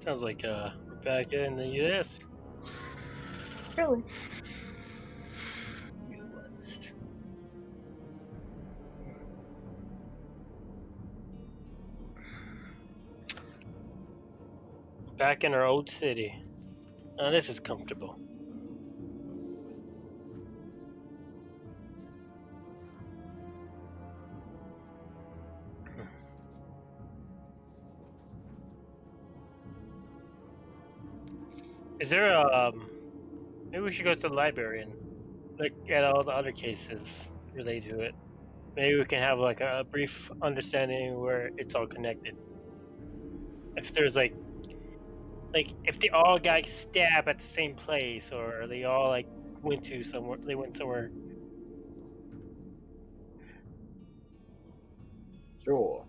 Sounds 0.00 0.20
like 0.20 0.44
uh, 0.44 0.68
we're 0.86 0.96
back 0.96 1.32
in 1.32 1.56
the 1.56 1.66
U.S. 1.66 2.20
Really? 3.78 4.04
Back 15.16 15.44
in 15.44 15.54
our 15.54 15.64
old 15.64 15.88
city. 15.88 16.34
Now 17.16 17.30
this 17.30 17.48
is 17.48 17.58
comfortable. 17.58 18.18
Is 32.02 32.10
there 32.10 32.32
a 32.34 32.42
um? 32.68 32.90
Maybe 33.70 33.84
we 33.84 33.92
should 33.92 34.04
go 34.04 34.14
to 34.14 34.20
the 34.20 34.34
library 34.34 34.82
and 34.82 34.92
look 35.58 35.72
at 35.88 36.04
all 36.04 36.24
the 36.24 36.32
other 36.32 36.52
cases 36.52 37.28
related 37.54 37.90
to 37.90 38.00
it. 38.00 38.14
Maybe 38.76 38.98
we 38.98 39.04
can 39.04 39.20
have 39.20 39.38
like 39.38 39.60
a 39.60 39.84
brief 39.90 40.30
understanding 40.42 41.20
where 41.20 41.50
it's 41.58 41.76
all 41.76 41.86
connected. 41.86 42.36
If 43.76 43.92
there's 43.94 44.16
like, 44.16 44.34
like 45.54 45.68
if 45.84 46.00
they 46.00 46.08
all 46.10 46.38
got 46.40 46.68
stabbed 46.68 47.28
at 47.28 47.38
the 47.38 47.46
same 47.48 47.76
place, 47.76 48.32
or 48.32 48.66
they 48.68 48.84
all 48.84 49.08
like 49.10 49.28
went 49.62 49.84
to 49.84 50.02
somewhere, 50.02 50.38
they 50.44 50.56
went 50.56 50.76
somewhere. 50.76 51.10
Sure. 55.64 56.04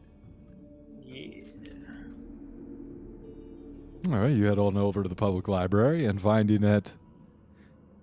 All 4.12 4.20
right, 4.20 4.36
you 4.36 4.48
head 4.48 4.60
on 4.60 4.76
over 4.76 5.02
to 5.02 5.08
the 5.08 5.16
public 5.16 5.48
library 5.48 6.06
and 6.06 6.22
finding 6.22 6.62
it 6.62 6.92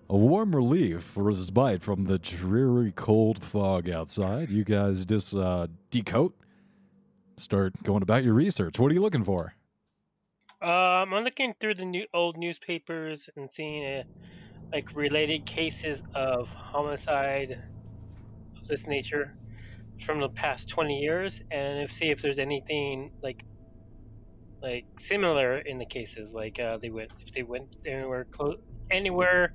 a 0.09 0.17
warm 0.17 0.57
relief 0.57 1.03
for 1.03 1.29
his 1.29 1.51
bite 1.51 1.83
from 1.83 2.07
the 2.07 2.19
dreary 2.19 2.91
cold 2.91 3.45
fog 3.45 3.91
outside. 3.91 4.49
You 4.49 4.65
guys 4.65 5.05
just 5.05 5.35
uh, 5.35 5.67
decoat, 5.91 6.35
start 7.37 7.83
going 7.83 8.03
about 8.03 8.25
your 8.25 8.33
research. 8.33 8.79
What 8.79 8.91
are 8.91 8.95
you 8.95 9.03
looking 9.03 9.25
for? 9.25 9.53
Um, 10.63 11.13
I'm 11.13 11.23
looking 11.23 11.53
through 11.61 11.75
the 11.75 11.85
new 11.85 12.07
old 12.15 12.39
newspapers 12.39 13.29
and 13.37 13.51
seeing 13.53 13.85
uh, 13.85 14.03
like 14.73 14.97
related 14.97 15.45
cases 15.45 16.03
of 16.15 16.49
homicide 16.49 17.63
of 18.57 18.67
this 18.67 18.87
nature 18.87 19.37
from 20.07 20.21
the 20.21 20.31
past 20.31 20.67
20 20.67 20.99
years, 20.99 21.43
and 21.51 21.83
if, 21.83 21.93
see 21.93 22.07
if 22.07 22.23
there's 22.23 22.39
anything 22.39 23.11
like 23.23 23.45
like 24.63 24.87
similar 24.99 25.59
in 25.59 25.79
the 25.79 25.87
cases. 25.87 26.35
Like 26.35 26.59
uh, 26.59 26.79
they 26.79 26.91
went 26.91 27.11
if 27.21 27.33
they 27.33 27.43
went 27.43 27.77
anywhere 27.87 28.25
close 28.25 28.59
anywhere. 28.91 29.55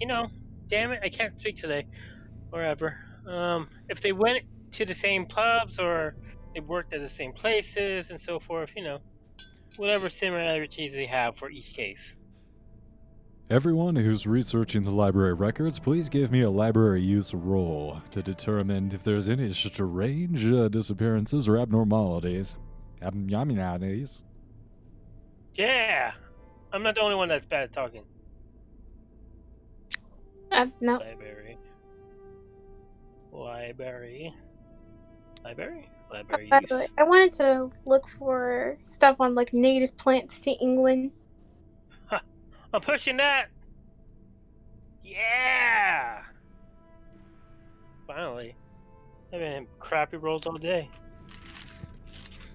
You 0.00 0.06
know, 0.06 0.28
damn 0.68 0.92
it, 0.92 1.00
I 1.02 1.08
can't 1.08 1.36
speak 1.36 1.56
today, 1.56 1.86
or 2.52 2.62
ever. 2.62 2.96
Um, 3.28 3.68
if 3.88 4.00
they 4.00 4.12
went 4.12 4.44
to 4.72 4.84
the 4.84 4.94
same 4.94 5.26
pubs 5.26 5.78
or 5.78 6.16
they 6.54 6.60
worked 6.60 6.92
at 6.94 7.00
the 7.00 7.08
same 7.08 7.32
places 7.32 8.10
and 8.10 8.20
so 8.20 8.38
forth, 8.38 8.70
you 8.76 8.84
know, 8.84 8.98
whatever 9.76 10.08
similarities 10.08 10.92
they 10.92 11.06
have 11.06 11.36
for 11.36 11.50
each 11.50 11.74
case. 11.74 12.14
Everyone 13.50 13.96
who's 13.96 14.26
researching 14.26 14.84
the 14.84 14.90
library 14.90 15.34
records, 15.34 15.78
please 15.78 16.08
give 16.08 16.32
me 16.32 16.40
a 16.40 16.50
library 16.50 17.02
use 17.02 17.34
roll 17.34 18.00
to 18.10 18.22
determine 18.22 18.90
if 18.94 19.04
there's 19.04 19.28
any 19.28 19.52
strange 19.52 20.46
uh, 20.46 20.68
disappearances 20.68 21.46
or 21.46 21.58
abnormalities. 21.58 22.56
Abnormalities. 23.02 24.24
Yeah, 25.54 26.12
I'm 26.72 26.82
not 26.82 26.94
the 26.94 27.00
only 27.00 27.16
one 27.16 27.28
that's 27.28 27.46
bad 27.46 27.64
at 27.64 27.72
talking. 27.72 28.02
I've 30.50 30.72
no. 30.80 30.98
Library. 30.98 31.58
Library. 33.32 34.34
Library? 35.44 35.90
Library 36.10 36.48
By 36.48 36.60
use. 36.60 36.88
I 36.96 37.02
wanted 37.02 37.32
to 37.34 37.70
look 37.84 38.08
for 38.08 38.78
stuff 38.84 39.16
on 39.20 39.34
like 39.34 39.52
native 39.52 39.96
plants 39.96 40.38
to 40.40 40.52
England. 40.52 41.10
I'm 42.10 42.80
pushing 42.80 43.16
that. 43.18 43.46
Yeah. 45.04 46.22
Finally. 48.06 48.56
I've 49.32 49.40
been 49.40 49.52
in 49.52 49.66
crappy 49.78 50.16
rolls 50.16 50.46
all 50.46 50.56
day. 50.56 50.88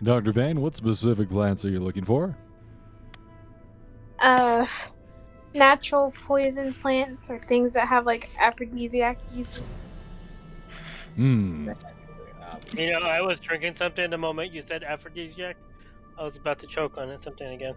Dr. 0.01 0.31
Bane, 0.31 0.61
what 0.61 0.75
specific 0.75 1.29
plants 1.29 1.65
are 1.65 1.69
you 1.69 1.79
looking 1.79 2.05
for? 2.05 2.35
Uh, 4.19 4.65
natural 5.53 6.11
poison 6.11 6.73
plants 6.73 7.29
or 7.29 7.39
things 7.39 7.73
that 7.73 7.87
have 7.87 8.05
like 8.05 8.29
aphrodisiac 8.39 9.17
uses. 9.33 9.83
Hmm. 11.15 11.71
You 12.75 12.91
know, 12.91 12.99
I 12.99 13.21
was 13.21 13.39
drinking 13.39 13.75
something 13.75 14.09
the 14.09 14.17
moment 14.17 14.53
you 14.53 14.61
said 14.61 14.83
aphrodisiac. 14.83 15.57
I 16.17 16.23
was 16.23 16.37
about 16.37 16.59
to 16.59 16.67
choke 16.67 16.97
on 16.97 17.09
it, 17.09 17.21
something 17.21 17.47
again. 17.47 17.75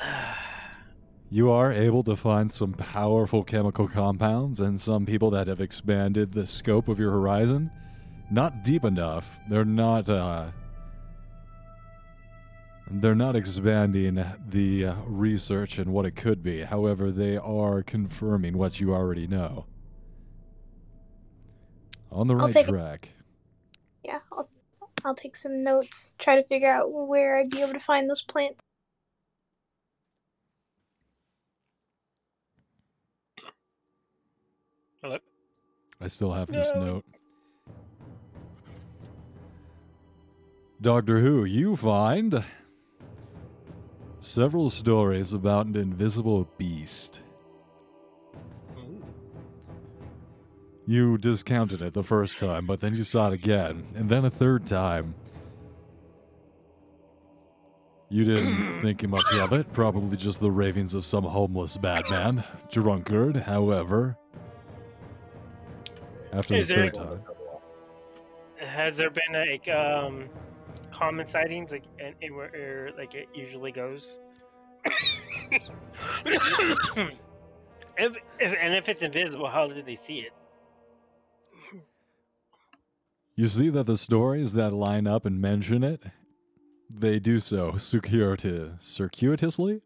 You 1.30 1.50
are 1.50 1.72
able 1.72 2.04
to 2.04 2.14
find 2.14 2.48
some 2.48 2.74
powerful 2.74 3.42
chemical 3.42 3.88
compounds 3.88 4.60
and 4.60 4.80
some 4.80 5.04
people 5.04 5.30
that 5.30 5.48
have 5.48 5.60
expanded 5.60 6.30
the 6.30 6.46
scope 6.46 6.86
of 6.86 7.00
your 7.00 7.10
horizon. 7.10 7.72
Not 8.30 8.62
deep 8.62 8.84
enough. 8.84 9.36
They're 9.48 9.64
not 9.64 10.08
uh 10.08 10.52
they're 12.90 13.14
not 13.14 13.36
expanding 13.36 14.24
the 14.48 14.86
uh, 14.86 14.94
research 15.06 15.78
and 15.78 15.92
what 15.92 16.06
it 16.06 16.16
could 16.16 16.42
be. 16.42 16.62
However, 16.62 17.10
they 17.10 17.36
are 17.36 17.82
confirming 17.82 18.58
what 18.58 18.80
you 18.80 18.94
already 18.94 19.26
know. 19.26 19.66
On 22.12 22.26
the 22.28 22.36
I'll 22.38 22.46
right 22.46 22.54
take 22.54 22.68
it. 22.68 22.70
track. 22.70 23.10
Yeah, 24.04 24.20
I'll, 24.32 24.48
I'll 25.04 25.14
take 25.14 25.36
some 25.36 25.62
notes. 25.62 26.14
Try 26.18 26.36
to 26.36 26.44
figure 26.44 26.70
out 26.70 26.92
where 26.92 27.38
I'd 27.38 27.50
be 27.50 27.62
able 27.62 27.72
to 27.74 27.80
find 27.80 28.08
those 28.08 28.22
plants. 28.22 28.60
Hello? 35.02 35.18
I 36.00 36.06
still 36.08 36.32
have 36.32 36.52
this 36.52 36.74
No. 36.74 36.80
note. 36.80 37.04
Doctor 40.80 41.20
Who, 41.20 41.44
you 41.44 41.76
find 41.76 42.44
several 44.24 44.70
stories 44.70 45.32
about 45.32 45.66
an 45.66 45.76
invisible 45.76 46.48
beast. 46.56 47.20
You 50.86 51.16
discounted 51.18 51.80
it 51.82 51.94
the 51.94 52.02
first 52.02 52.38
time, 52.38 52.66
but 52.66 52.80
then 52.80 52.94
you 52.94 53.04
saw 53.04 53.28
it 53.28 53.34
again, 53.34 53.86
and 53.94 54.08
then 54.08 54.24
a 54.24 54.30
third 54.30 54.66
time. 54.66 55.14
You 58.10 58.24
didn't 58.24 58.80
think 58.82 59.06
much 59.08 59.32
of 59.32 59.52
it, 59.52 59.72
probably 59.72 60.16
just 60.16 60.40
the 60.40 60.50
ravings 60.50 60.94
of 60.94 61.04
some 61.04 61.24
homeless 61.24 61.76
bad 61.76 62.08
man, 62.10 62.44
drunkard, 62.70 63.36
however. 63.36 64.16
After 66.32 66.54
the 66.54 66.62
there- 66.64 66.84
third 66.84 66.94
time. 66.94 67.22
Has 68.56 68.96
there 68.96 69.10
been 69.10 69.32
like 69.32 69.68
um 69.68 70.28
common 70.94 71.26
sightings 71.26 71.70
like 71.70 71.84
and, 72.02 72.14
and 72.22 72.34
where 72.34 72.50
where, 72.50 72.90
like 72.96 73.14
it 73.14 73.28
usually 73.34 73.72
goes? 73.72 74.18
if, 74.84 75.62
if 77.98 78.54
and 78.60 78.74
if 78.74 78.88
it's 78.88 79.02
invisible, 79.02 79.48
how 79.48 79.66
did 79.66 79.86
they 79.86 79.96
see 79.96 80.18
it? 80.18 80.32
You 83.36 83.48
see 83.48 83.68
that 83.70 83.86
the 83.86 83.96
stories 83.96 84.52
that 84.52 84.72
line 84.72 85.08
up 85.08 85.26
and 85.26 85.40
mention 85.40 85.82
it, 85.82 86.04
they 86.88 87.18
do 87.18 87.40
so 87.40 87.76
circuitous, 87.76 88.84
circuitously. 88.84 89.82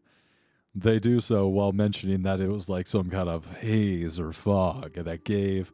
They 0.75 0.99
do 0.99 1.19
so 1.19 1.47
while 1.47 1.71
mentioning 1.71 2.21
that 2.23 2.39
it 2.39 2.49
was 2.49 2.69
like 2.69 2.85
some 2.85 3.09
kind 3.09 3.27
of 3.27 3.57
haze 3.57 4.19
or 4.19 4.31
fog 4.31 4.93
that 4.93 5.23
gave 5.23 5.71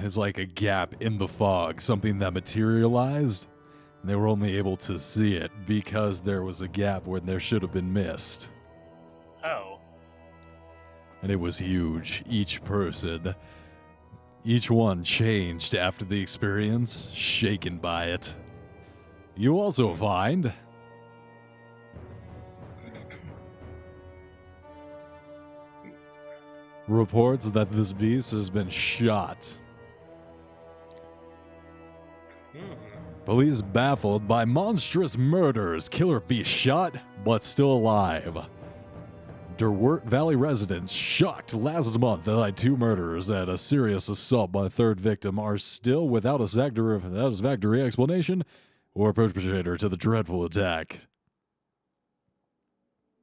it's 0.00 0.16
like 0.16 0.38
a 0.38 0.46
gap 0.46 0.94
in 1.00 1.18
the 1.18 1.28
fog, 1.28 1.80
something 1.80 2.18
that 2.20 2.32
materialized. 2.32 3.46
They 4.04 4.16
were 4.16 4.26
only 4.26 4.56
able 4.56 4.76
to 4.78 4.98
see 4.98 5.36
it 5.36 5.52
because 5.66 6.20
there 6.20 6.42
was 6.42 6.60
a 6.60 6.68
gap 6.68 7.06
where 7.06 7.20
there 7.20 7.38
should 7.38 7.62
have 7.62 7.70
been 7.70 7.92
mist. 7.92 8.50
Oh. 9.44 9.78
And 11.22 11.30
it 11.30 11.36
was 11.36 11.58
huge. 11.58 12.24
Each 12.28 12.62
person, 12.64 13.34
each 14.44 14.70
one 14.70 15.04
changed 15.04 15.76
after 15.76 16.04
the 16.04 16.20
experience, 16.20 17.10
shaken 17.12 17.78
by 17.78 18.06
it. 18.06 18.36
You 19.36 19.60
also 19.60 19.94
find 19.94 20.52
reports 26.88 27.48
that 27.50 27.70
this 27.70 27.92
beast 27.92 28.32
has 28.32 28.50
been 28.50 28.68
shot. 28.68 29.58
Hmm. 32.52 32.91
Police 33.24 33.62
baffled 33.62 34.26
by 34.26 34.44
monstrous 34.44 35.16
murders. 35.16 35.88
Killer 35.88 36.20
beast 36.20 36.50
shot, 36.50 36.96
but 37.24 37.42
still 37.42 37.72
alive. 37.72 38.36
Derwent 39.56 40.04
Valley 40.04 40.34
residents 40.34 40.92
shocked 40.92 41.54
last 41.54 41.96
month 41.98 42.24
that 42.24 42.56
two 42.56 42.76
murders 42.76 43.30
and 43.30 43.48
a 43.48 43.56
serious 43.56 44.08
assault 44.08 44.50
by 44.50 44.66
a 44.66 44.70
third 44.70 44.98
victim 44.98 45.38
are 45.38 45.56
still 45.56 46.08
without 46.08 46.40
a 46.40 46.48
satisfactory 46.48 47.80
explanation 47.80 48.44
or 48.94 49.12
perpetrator 49.12 49.76
to 49.76 49.88
the 49.88 49.96
dreadful 49.96 50.44
attack. 50.44 51.06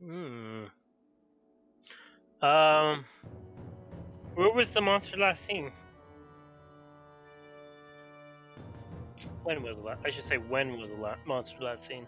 Hmm. 0.02 0.66
Um. 2.42 3.04
Where 4.36 4.54
was 4.54 4.72
the 4.72 4.80
monster 4.80 5.18
last 5.18 5.44
seen? 5.44 5.74
When 9.44 9.64
was 9.64 9.78
the 9.78 9.84
last? 9.84 10.02
I 10.06 10.10
should 10.10 10.24
say 10.24 10.38
when 10.38 10.80
was 10.80 10.90
the 10.90 10.98
la- 11.02 11.16
monster 11.26 11.64
last 11.64 11.86
seen? 11.86 12.08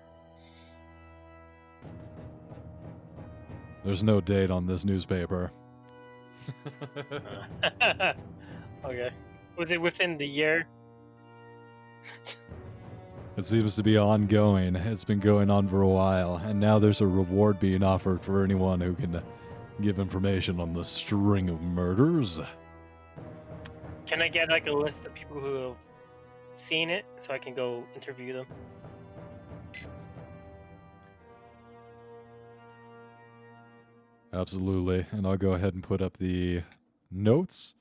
There's 3.83 4.03
no 4.03 4.21
date 4.21 4.51
on 4.51 4.67
this 4.67 4.85
newspaper. 4.85 5.51
Okay. 8.83 9.11
Was 9.57 9.71
it 9.71 9.79
within 9.79 10.17
the 10.17 10.27
year? 10.27 10.67
It 13.37 13.45
seems 13.45 13.77
to 13.77 13.83
be 13.83 13.97
ongoing. 13.97 14.75
It's 14.75 15.05
been 15.05 15.21
going 15.21 15.49
on 15.49 15.69
for 15.69 15.81
a 15.81 15.87
while, 15.87 16.35
and 16.35 16.59
now 16.59 16.79
there's 16.79 16.99
a 16.99 17.07
reward 17.07 17.61
being 17.61 17.81
offered 17.81 18.21
for 18.21 18.43
anyone 18.43 18.81
who 18.81 18.93
can 18.93 19.21
give 19.81 19.99
information 19.99 20.59
on 20.59 20.73
the 20.73 20.83
string 20.83 21.49
of 21.49 21.61
murders. 21.61 22.41
Can 24.05 24.21
I 24.21 24.27
get 24.27 24.49
like 24.49 24.67
a 24.67 24.71
list 24.73 25.05
of 25.05 25.13
people 25.13 25.39
who 25.39 25.55
have 25.69 25.75
seen 26.55 26.89
it 26.89 27.05
so 27.19 27.33
I 27.33 27.37
can 27.37 27.53
go 27.53 27.83
interview 27.95 28.33
them? 28.33 28.45
Absolutely. 34.33 35.05
And 35.11 35.27
I'll 35.27 35.37
go 35.37 35.53
ahead 35.53 35.73
and 35.73 35.83
put 35.83 36.01
up 36.01 36.17
the 36.17 36.63
notes 37.11 37.75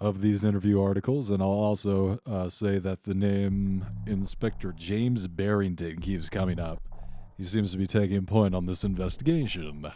of 0.00 0.20
these 0.20 0.44
interview 0.44 0.80
articles, 0.80 1.30
and 1.30 1.42
I'll 1.42 1.48
also 1.48 2.20
uh, 2.24 2.48
say 2.48 2.78
that 2.78 3.02
the 3.02 3.14
name 3.14 3.84
Inspector 4.06 4.70
James 4.76 5.26
Barrington 5.26 6.00
keeps 6.00 6.30
coming 6.30 6.60
up. 6.60 6.80
He 7.36 7.44
seems 7.44 7.72
to 7.72 7.78
be 7.78 7.86
taking 7.86 8.24
point 8.26 8.54
on 8.54 8.66
this 8.66 8.84
investigation. 8.84 9.90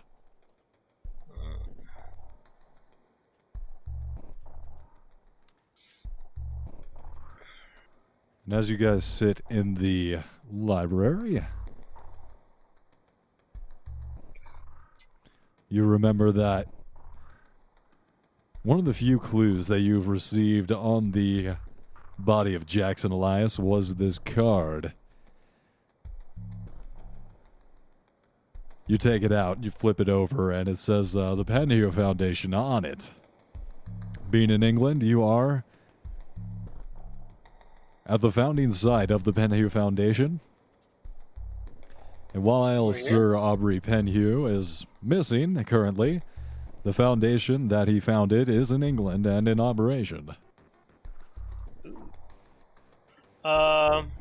And 8.52 8.58
as 8.58 8.68
you 8.68 8.76
guys 8.76 9.02
sit 9.06 9.40
in 9.48 9.76
the 9.76 10.18
library, 10.52 11.42
you 15.70 15.84
remember 15.84 16.30
that 16.32 16.68
one 18.62 18.78
of 18.78 18.84
the 18.84 18.92
few 18.92 19.18
clues 19.18 19.68
that 19.68 19.80
you've 19.80 20.06
received 20.06 20.70
on 20.70 21.12
the 21.12 21.52
body 22.18 22.54
of 22.54 22.66
Jackson 22.66 23.10
Elias 23.10 23.58
was 23.58 23.94
this 23.94 24.18
card. 24.18 24.92
You 28.86 28.98
take 28.98 29.22
it 29.22 29.32
out, 29.32 29.64
you 29.64 29.70
flip 29.70 29.98
it 29.98 30.10
over, 30.10 30.50
and 30.50 30.68
it 30.68 30.78
says 30.78 31.16
uh, 31.16 31.34
the 31.36 31.46
Penhew 31.46 31.90
Foundation 31.90 32.52
on 32.52 32.84
it. 32.84 33.12
Being 34.28 34.50
in 34.50 34.62
England, 34.62 35.02
you 35.02 35.24
are 35.24 35.64
at 38.06 38.20
the 38.20 38.32
founding 38.32 38.72
site 38.72 39.10
of 39.10 39.24
the 39.24 39.32
Penhew 39.32 39.70
Foundation. 39.70 40.40
And 42.34 42.42
while. 42.42 42.92
Sir 42.92 43.36
Aubrey 43.36 43.80
Penhew 43.80 44.50
is 44.50 44.86
missing 45.02 45.62
currently, 45.64 46.22
the 46.82 46.92
foundation 46.92 47.68
that 47.68 47.88
he 47.88 48.00
founded 48.00 48.48
is 48.48 48.72
in 48.72 48.82
England 48.82 49.26
and 49.26 49.46
in 49.46 49.60
operation. 49.60 50.34
Um, 53.44 54.12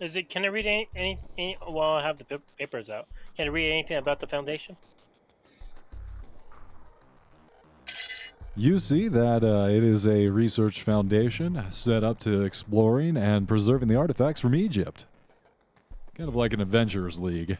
is 0.00 0.16
it? 0.16 0.28
Can 0.28 0.44
I 0.44 0.48
read 0.48 0.66
any, 0.66 0.88
any, 0.94 1.18
any 1.36 1.58
while 1.66 1.94
I 1.94 2.02
have 2.02 2.18
the 2.18 2.24
pap- 2.24 2.42
papers 2.58 2.88
out? 2.90 3.06
Can 3.36 3.46
I 3.46 3.50
read 3.50 3.70
anything 3.70 3.96
about 3.96 4.20
the 4.20 4.26
foundation? 4.26 4.76
You 8.58 8.80
see 8.80 9.06
that 9.06 9.44
uh, 9.44 9.68
it 9.70 9.84
is 9.84 10.04
a 10.04 10.26
research 10.30 10.82
foundation 10.82 11.64
set 11.70 12.02
up 12.02 12.18
to 12.20 12.42
exploring 12.42 13.16
and 13.16 13.46
preserving 13.46 13.86
the 13.86 13.94
artifacts 13.94 14.40
from 14.40 14.52
Egypt. 14.56 15.06
Kind 16.16 16.28
of 16.28 16.34
like 16.34 16.52
an 16.52 16.60
adventurers 16.60 17.20
league. 17.20 17.58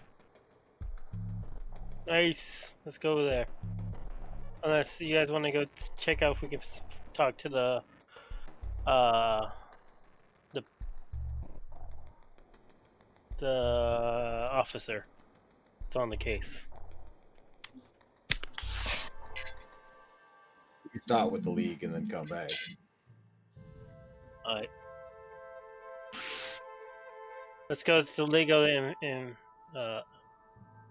Nice. 2.09 2.73
Let's 2.85 2.99
go 2.99 3.25
there. 3.25 3.47
Unless 4.65 5.01
you 5.01 5.15
guys 5.15 5.31
want 5.31 5.45
to 5.45 5.53
go 5.53 5.67
check 5.97 6.23
out 6.23 6.35
if 6.35 6.43
we 6.43 6.49
can 6.49 6.59
talk 7.15 7.37
to 7.37 7.49
the, 7.49 8.91
uh, 8.91 9.51
the, 10.53 10.65
the 13.39 14.49
officer. 14.51 15.07
It's 15.87 15.95
on 15.95 16.11
the 16.11 16.17
case. 16.17 16.61
Start 20.99 21.33
with 21.33 21.43
the 21.45 21.51
league 21.51 21.85
and 21.85 21.95
then 21.95 22.09
come 22.09 22.27
back. 22.27 22.51
Alright. 24.47 24.71
Let's 27.69 27.83
go 27.83 28.03
to 28.03 28.25
Lego 28.25 28.65
in, 28.65 28.95
in 29.03 29.37
uh, 29.79 30.01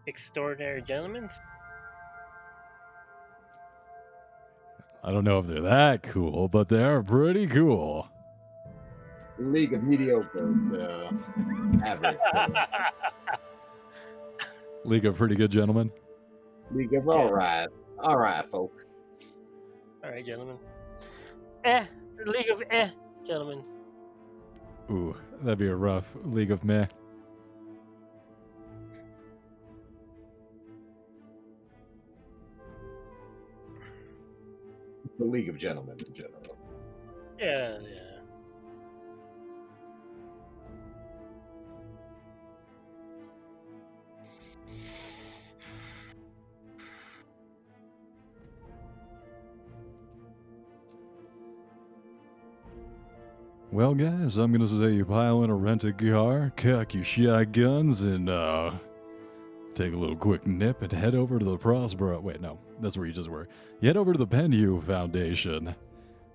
Extraordinary 0.06 0.84
Gentlemen. 0.84 1.28
I 5.04 5.12
don't 5.12 5.24
know 5.24 5.40
if 5.40 5.48
they're 5.48 5.62
that 5.62 6.04
cool, 6.04 6.48
but 6.48 6.70
they're 6.70 7.02
pretty 7.02 7.48
cool. 7.48 8.08
League 9.40 9.74
of 9.74 9.84
mediocre 9.84 10.54
to 10.72 11.10
average. 11.84 12.18
League 14.86 15.06
of 15.06 15.18
pretty 15.18 15.36
good 15.36 15.52
gentlemen. 15.52 15.92
League 16.72 16.94
of 16.94 17.08
all 17.08 17.32
right, 17.32 17.68
all 18.00 18.18
right, 18.18 18.46
folk. 18.50 18.87
Alright, 20.04 20.26
gentlemen. 20.26 20.58
Eh, 21.64 21.86
League 22.26 22.50
of 22.50 22.64
Eh, 22.70 22.90
gentlemen. 23.26 23.64
Ooh, 24.90 25.16
that'd 25.42 25.60
be 25.60 25.68
a 25.68 25.76
rough 25.76 26.16
League 26.24 26.52
of 26.52 26.64
Meh. 26.64 26.88
The 35.20 35.26
League 35.26 35.50
of 35.50 35.58
Gentlemen 35.58 35.98
in 36.08 36.14
general. 36.14 36.58
Yeah, 37.40 37.80
yeah. 37.82 38.07
Well, 53.78 53.94
guys, 53.94 54.38
I'm 54.38 54.52
gonna 54.52 54.66
say 54.66 54.94
you 54.94 55.06
pile 55.06 55.44
in 55.44 55.52
a 55.52 55.56
rented 55.56 56.00
car, 56.00 56.52
cock 56.58 56.96
your 56.96 57.04
shotguns, 57.04 58.02
and 58.02 58.28
uh, 58.28 58.72
take 59.76 59.94
a 59.94 59.96
little 59.96 60.16
quick 60.16 60.48
nip 60.48 60.82
and 60.82 60.92
head 60.92 61.14
over 61.14 61.38
to 61.38 61.46
the 61.46 61.60
Prospero. 61.60 62.20
Wait, 62.20 62.42
no, 62.42 62.58
that's 62.82 62.98
where 62.98 63.06
you 63.06 63.14
just 63.14 63.30
were. 63.30 63.48
You 63.80 63.90
head 63.90 63.96
over 63.96 64.14
to 64.14 64.18
the 64.18 64.26
Penhew 64.26 64.82
Foundation. 64.82 65.76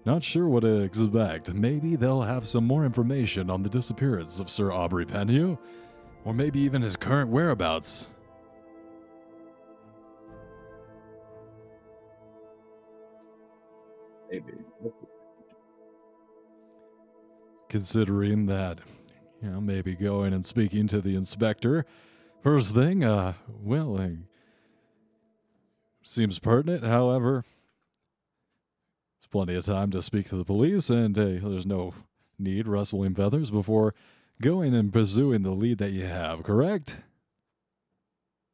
Not 0.04 0.22
sure 0.22 0.46
what 0.46 0.60
to 0.60 0.82
expect. 0.82 1.52
Maybe 1.52 1.96
they'll 1.96 2.22
have 2.22 2.46
some 2.46 2.64
more 2.64 2.84
information 2.84 3.50
on 3.50 3.64
the 3.64 3.68
disappearance 3.68 4.38
of 4.38 4.48
Sir 4.48 4.70
Aubrey 4.70 5.04
Penhew, 5.04 5.58
or 6.24 6.34
maybe 6.34 6.60
even 6.60 6.80
his 6.80 6.94
current 6.94 7.28
whereabouts. 7.28 8.08
Maybe. 14.30 14.52
Considering 17.72 18.44
that, 18.46 18.80
you 19.42 19.48
know, 19.48 19.58
maybe 19.58 19.94
going 19.94 20.34
and 20.34 20.44
speaking 20.44 20.86
to 20.88 21.00
the 21.00 21.16
inspector. 21.16 21.86
First 22.42 22.74
thing, 22.74 23.02
uh, 23.02 23.32
well, 23.48 23.98
uh, 23.98 24.08
seems 26.02 26.38
pertinent. 26.38 26.84
However, 26.84 27.46
it's 29.18 29.26
plenty 29.26 29.54
of 29.54 29.64
time 29.64 29.90
to 29.92 30.02
speak 30.02 30.28
to 30.28 30.36
the 30.36 30.44
police, 30.44 30.90
and 30.90 31.18
uh, 31.18 31.48
there's 31.48 31.64
no 31.64 31.94
need 32.38 32.68
rustling 32.68 33.14
feathers 33.14 33.50
before 33.50 33.94
going 34.42 34.74
and 34.74 34.92
pursuing 34.92 35.40
the 35.40 35.52
lead 35.52 35.78
that 35.78 35.92
you 35.92 36.04
have. 36.04 36.42
Correct? 36.42 37.00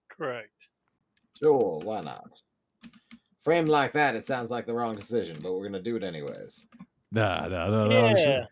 Correct. 0.08 0.68
Sure, 1.42 1.80
why 1.82 2.02
not? 2.02 2.30
Framed 3.42 3.68
like 3.68 3.94
that, 3.94 4.14
it 4.14 4.26
sounds 4.26 4.52
like 4.52 4.64
the 4.64 4.74
wrong 4.74 4.94
decision, 4.94 5.38
but 5.42 5.54
we're 5.54 5.64
gonna 5.64 5.82
do 5.82 5.96
it 5.96 6.04
anyways. 6.04 6.66
Nah, 7.10 7.48
nah, 7.48 7.68
nah, 7.68 7.88
nah. 7.88 8.08
Yeah. 8.10 8.14
sure. 8.14 8.48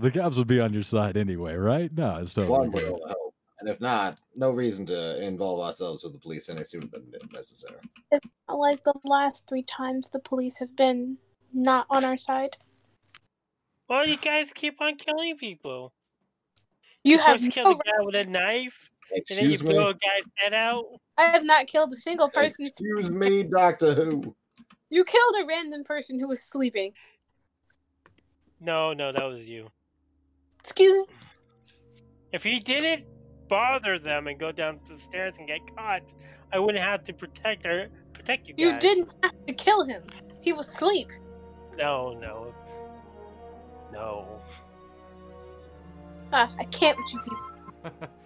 The 0.00 0.10
cops 0.10 0.38
would 0.38 0.46
be 0.46 0.60
on 0.60 0.72
your 0.72 0.82
side 0.82 1.18
anyway, 1.18 1.54
right? 1.56 1.92
No, 1.92 2.16
it's 2.16 2.32
totally 2.32 2.58
One 2.58 2.72
would 2.72 2.82
good. 2.82 2.94
only 2.94 3.08
hope. 3.08 3.34
And 3.60 3.68
if 3.68 3.78
not, 3.80 4.18
no 4.34 4.50
reason 4.50 4.86
to 4.86 5.22
involve 5.22 5.60
ourselves 5.60 6.02
with 6.02 6.14
the 6.14 6.18
police 6.18 6.48
any 6.48 6.64
sooner 6.64 6.86
than 6.90 7.04
necessary. 7.34 7.76
It's 8.10 8.26
not 8.48 8.58
like 8.58 8.82
the 8.82 8.94
last 9.04 9.46
three 9.46 9.62
times 9.62 10.08
the 10.08 10.18
police 10.20 10.58
have 10.58 10.74
been 10.74 11.18
not 11.52 11.86
on 11.90 12.04
our 12.04 12.16
side. 12.16 12.56
Well, 13.90 14.08
you 14.08 14.16
guys 14.16 14.50
keep 14.54 14.80
on 14.80 14.96
killing 14.96 15.36
people. 15.36 15.92
You 17.04 17.18
have 17.18 17.40
first 17.40 17.52
kill 17.52 17.64
no 17.64 17.70
a 17.72 17.74
guy 17.74 18.04
with 18.04 18.14
a 18.14 18.24
knife, 18.24 18.90
and 19.14 19.22
then 19.28 19.44
you 19.44 19.52
Excuse 19.52 19.62
me. 19.68 19.74
blow 19.74 19.88
a 19.90 19.92
guy's 19.92 20.24
head 20.36 20.54
out. 20.54 20.84
I 21.18 21.24
have 21.24 21.44
not 21.44 21.66
killed 21.66 21.92
a 21.92 21.96
single 21.96 22.30
person. 22.30 22.66
Excuse 22.66 23.10
me, 23.10 23.42
Doctor 23.42 23.94
Who. 23.94 24.34
You 24.88 25.04
killed 25.04 25.34
a 25.42 25.46
random 25.46 25.84
person 25.84 26.18
who 26.18 26.28
was 26.28 26.42
sleeping. 26.42 26.92
No, 28.60 28.94
no, 28.94 29.12
that 29.12 29.24
was 29.24 29.44
you. 29.46 29.68
Excuse 30.60 30.92
me? 30.94 31.04
If 32.32 32.44
he 32.44 32.60
didn't 32.60 33.04
bother 33.48 33.98
them 33.98 34.28
and 34.28 34.38
go 34.38 34.52
down 34.52 34.80
the 34.88 34.96
stairs 34.96 35.34
and 35.38 35.48
get 35.48 35.60
caught, 35.76 36.02
I 36.52 36.58
wouldn't 36.58 36.82
have 36.84 37.04
to 37.04 37.12
protect 37.12 37.64
her, 37.66 37.88
protect 38.12 38.48
you 38.48 38.54
guys. 38.54 38.74
You 38.74 38.78
didn't 38.80 39.10
have 39.22 39.46
to 39.46 39.52
kill 39.52 39.84
him. 39.84 40.02
He 40.40 40.52
was 40.52 40.68
asleep. 40.68 41.08
No, 41.76 42.16
no, 42.20 42.54
no. 43.92 44.40
Ah, 46.32 46.52
I 46.58 46.64
can't 46.64 46.96
with 46.96 47.12
you 47.12 47.20
people. 47.20 48.08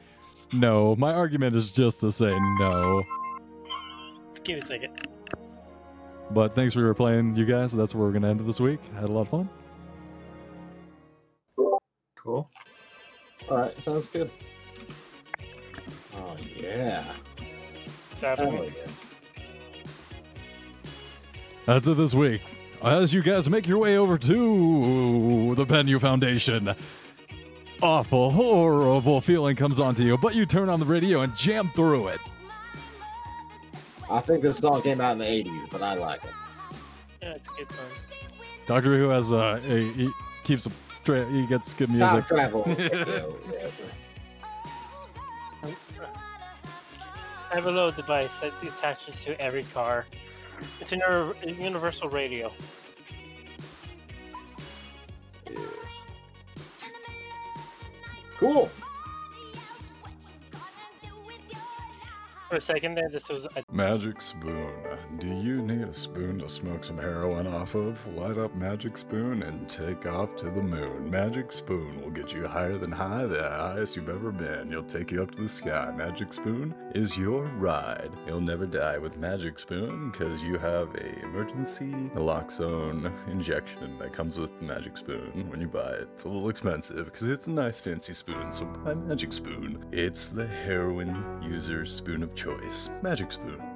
No, 0.52 0.94
my 0.96 1.12
argument 1.12 1.56
is 1.56 1.72
just 1.72 2.00
to 2.02 2.12
say 2.12 2.32
no. 2.60 3.02
Give 4.44 4.56
me 4.56 4.62
a 4.62 4.66
second. 4.66 5.08
But 6.30 6.54
thanks 6.54 6.74
for 6.74 6.94
playing, 6.94 7.34
you 7.34 7.44
guys. 7.44 7.72
That's 7.72 7.92
where 7.92 8.06
we're 8.06 8.12
gonna 8.12 8.28
end 8.30 8.40
it 8.40 8.44
this 8.44 8.60
week. 8.60 8.78
Had 8.94 9.04
a 9.04 9.12
lot 9.12 9.22
of 9.22 9.28
fun. 9.30 9.48
Cool. 12.24 12.48
All 13.50 13.58
right, 13.58 13.82
sounds 13.82 14.08
good. 14.08 14.30
Oh 16.16 16.36
yeah. 16.56 17.04
What's? 18.18 18.40
Oh, 18.40 18.62
yeah. 18.62 18.70
That's 21.66 21.86
it 21.86 21.96
this 21.98 22.14
week. 22.14 22.40
As 22.82 23.12
you 23.12 23.22
guys 23.22 23.50
make 23.50 23.68
your 23.68 23.78
way 23.78 23.98
over 23.98 24.16
to 24.16 25.54
the 25.54 25.66
Penny 25.66 25.98
Foundation, 25.98 26.74
awful, 27.82 28.30
horrible 28.30 29.20
feeling 29.20 29.56
comes 29.56 29.78
onto 29.78 30.02
you, 30.02 30.16
but 30.16 30.34
you 30.34 30.46
turn 30.46 30.70
on 30.70 30.80
the 30.80 30.86
radio 30.86 31.20
and 31.20 31.36
jam 31.36 31.70
through 31.74 32.08
it. 32.08 32.20
I 34.10 34.20
think 34.20 34.42
this 34.42 34.58
song 34.58 34.80
came 34.80 35.00
out 35.00 35.12
in 35.12 35.18
the 35.18 35.24
'80s, 35.24 35.70
but 35.70 35.82
I 35.82 35.94
like 35.94 36.24
it. 36.24 36.30
Yeah, 37.22 37.34
it's 37.34 37.48
a 37.48 37.58
good 37.58 37.68
fun. 37.68 37.86
Doctor 38.66 38.96
Who 38.96 39.08
has 39.08 39.32
uh, 39.32 39.60
a, 39.66 39.92
he 39.92 40.10
keeps 40.44 40.66
a 40.66 40.70
tra- 41.04 41.26
he 41.26 41.46
gets 41.46 41.74
good 41.74 41.88
Time 41.88 41.96
music. 41.98 42.26
travel. 42.26 42.64
radio, 42.64 43.36
yeah, 43.52 43.68
it's 45.62 45.80
a- 46.00 46.06
I 47.50 47.54
have 47.54 47.66
a 47.66 47.70
little 47.70 47.92
device 47.92 48.32
that 48.40 48.58
attaches 48.68 49.22
to 49.24 49.40
every 49.40 49.64
car. 49.64 50.06
It's 50.80 50.92
a 50.92 51.34
a 51.42 51.50
universal 51.50 52.08
radio. 52.08 52.52
yes. 55.50 56.04
Cool. 58.38 58.70
For 62.48 62.56
a 62.56 62.60
second 62.60 62.94
there, 62.94 63.08
this 63.08 63.30
was 63.30 63.46
a 63.46 63.64
Magic 63.72 64.20
Spoon. 64.20 64.70
Do 65.18 65.28
you 65.28 65.62
need 65.62 65.80
a 65.80 65.94
spoon 65.94 66.40
to 66.40 66.48
smoke 66.48 66.84
some 66.84 66.98
heroin 66.98 67.46
off 67.46 67.74
of? 67.74 67.98
Light 68.14 68.36
up 68.36 68.54
Magic 68.54 68.98
Spoon 68.98 69.42
and 69.44 69.66
take 69.66 70.04
off 70.04 70.36
to 70.36 70.50
the 70.50 70.60
moon. 70.62 71.10
Magic 71.10 71.50
Spoon 71.52 72.02
will 72.02 72.10
get 72.10 72.34
you 72.34 72.46
higher 72.46 72.76
than 72.76 72.92
high, 72.92 73.24
the 73.24 73.42
highest 73.42 73.96
you've 73.96 74.10
ever 74.10 74.30
been. 74.30 74.70
You'll 74.70 74.84
take 74.84 75.10
you 75.10 75.22
up 75.22 75.30
to 75.32 75.42
the 75.42 75.48
sky. 75.48 75.90
Magic 75.96 76.34
Spoon 76.34 76.74
is 76.94 77.16
your 77.16 77.44
ride. 77.56 78.10
You'll 78.26 78.40
never 78.40 78.66
die 78.66 78.98
with 78.98 79.16
Magic 79.16 79.58
Spoon 79.58 80.10
because 80.10 80.42
you 80.42 80.58
have 80.58 80.94
a 80.96 81.18
emergency 81.24 81.86
naloxone 82.14 83.10
injection 83.28 83.98
that 83.98 84.12
comes 84.12 84.38
with 84.38 84.58
the 84.58 84.66
Magic 84.66 84.98
Spoon 84.98 85.48
when 85.48 85.62
you 85.62 85.68
buy 85.68 85.92
it. 85.92 86.08
It's 86.14 86.24
a 86.24 86.28
little 86.28 86.50
expensive 86.50 87.06
because 87.06 87.26
it's 87.26 87.46
a 87.46 87.52
nice 87.52 87.80
fancy 87.80 88.12
spoon, 88.12 88.52
so 88.52 88.66
buy 88.66 88.94
Magic 88.94 89.32
Spoon. 89.32 89.84
It's 89.92 90.28
the 90.28 90.46
heroin 90.46 91.40
user's 91.42 91.92
spoon 91.92 92.22
of 92.22 92.33
choice. 92.34 92.90
Magic 93.02 93.32
Spoon. 93.32 93.73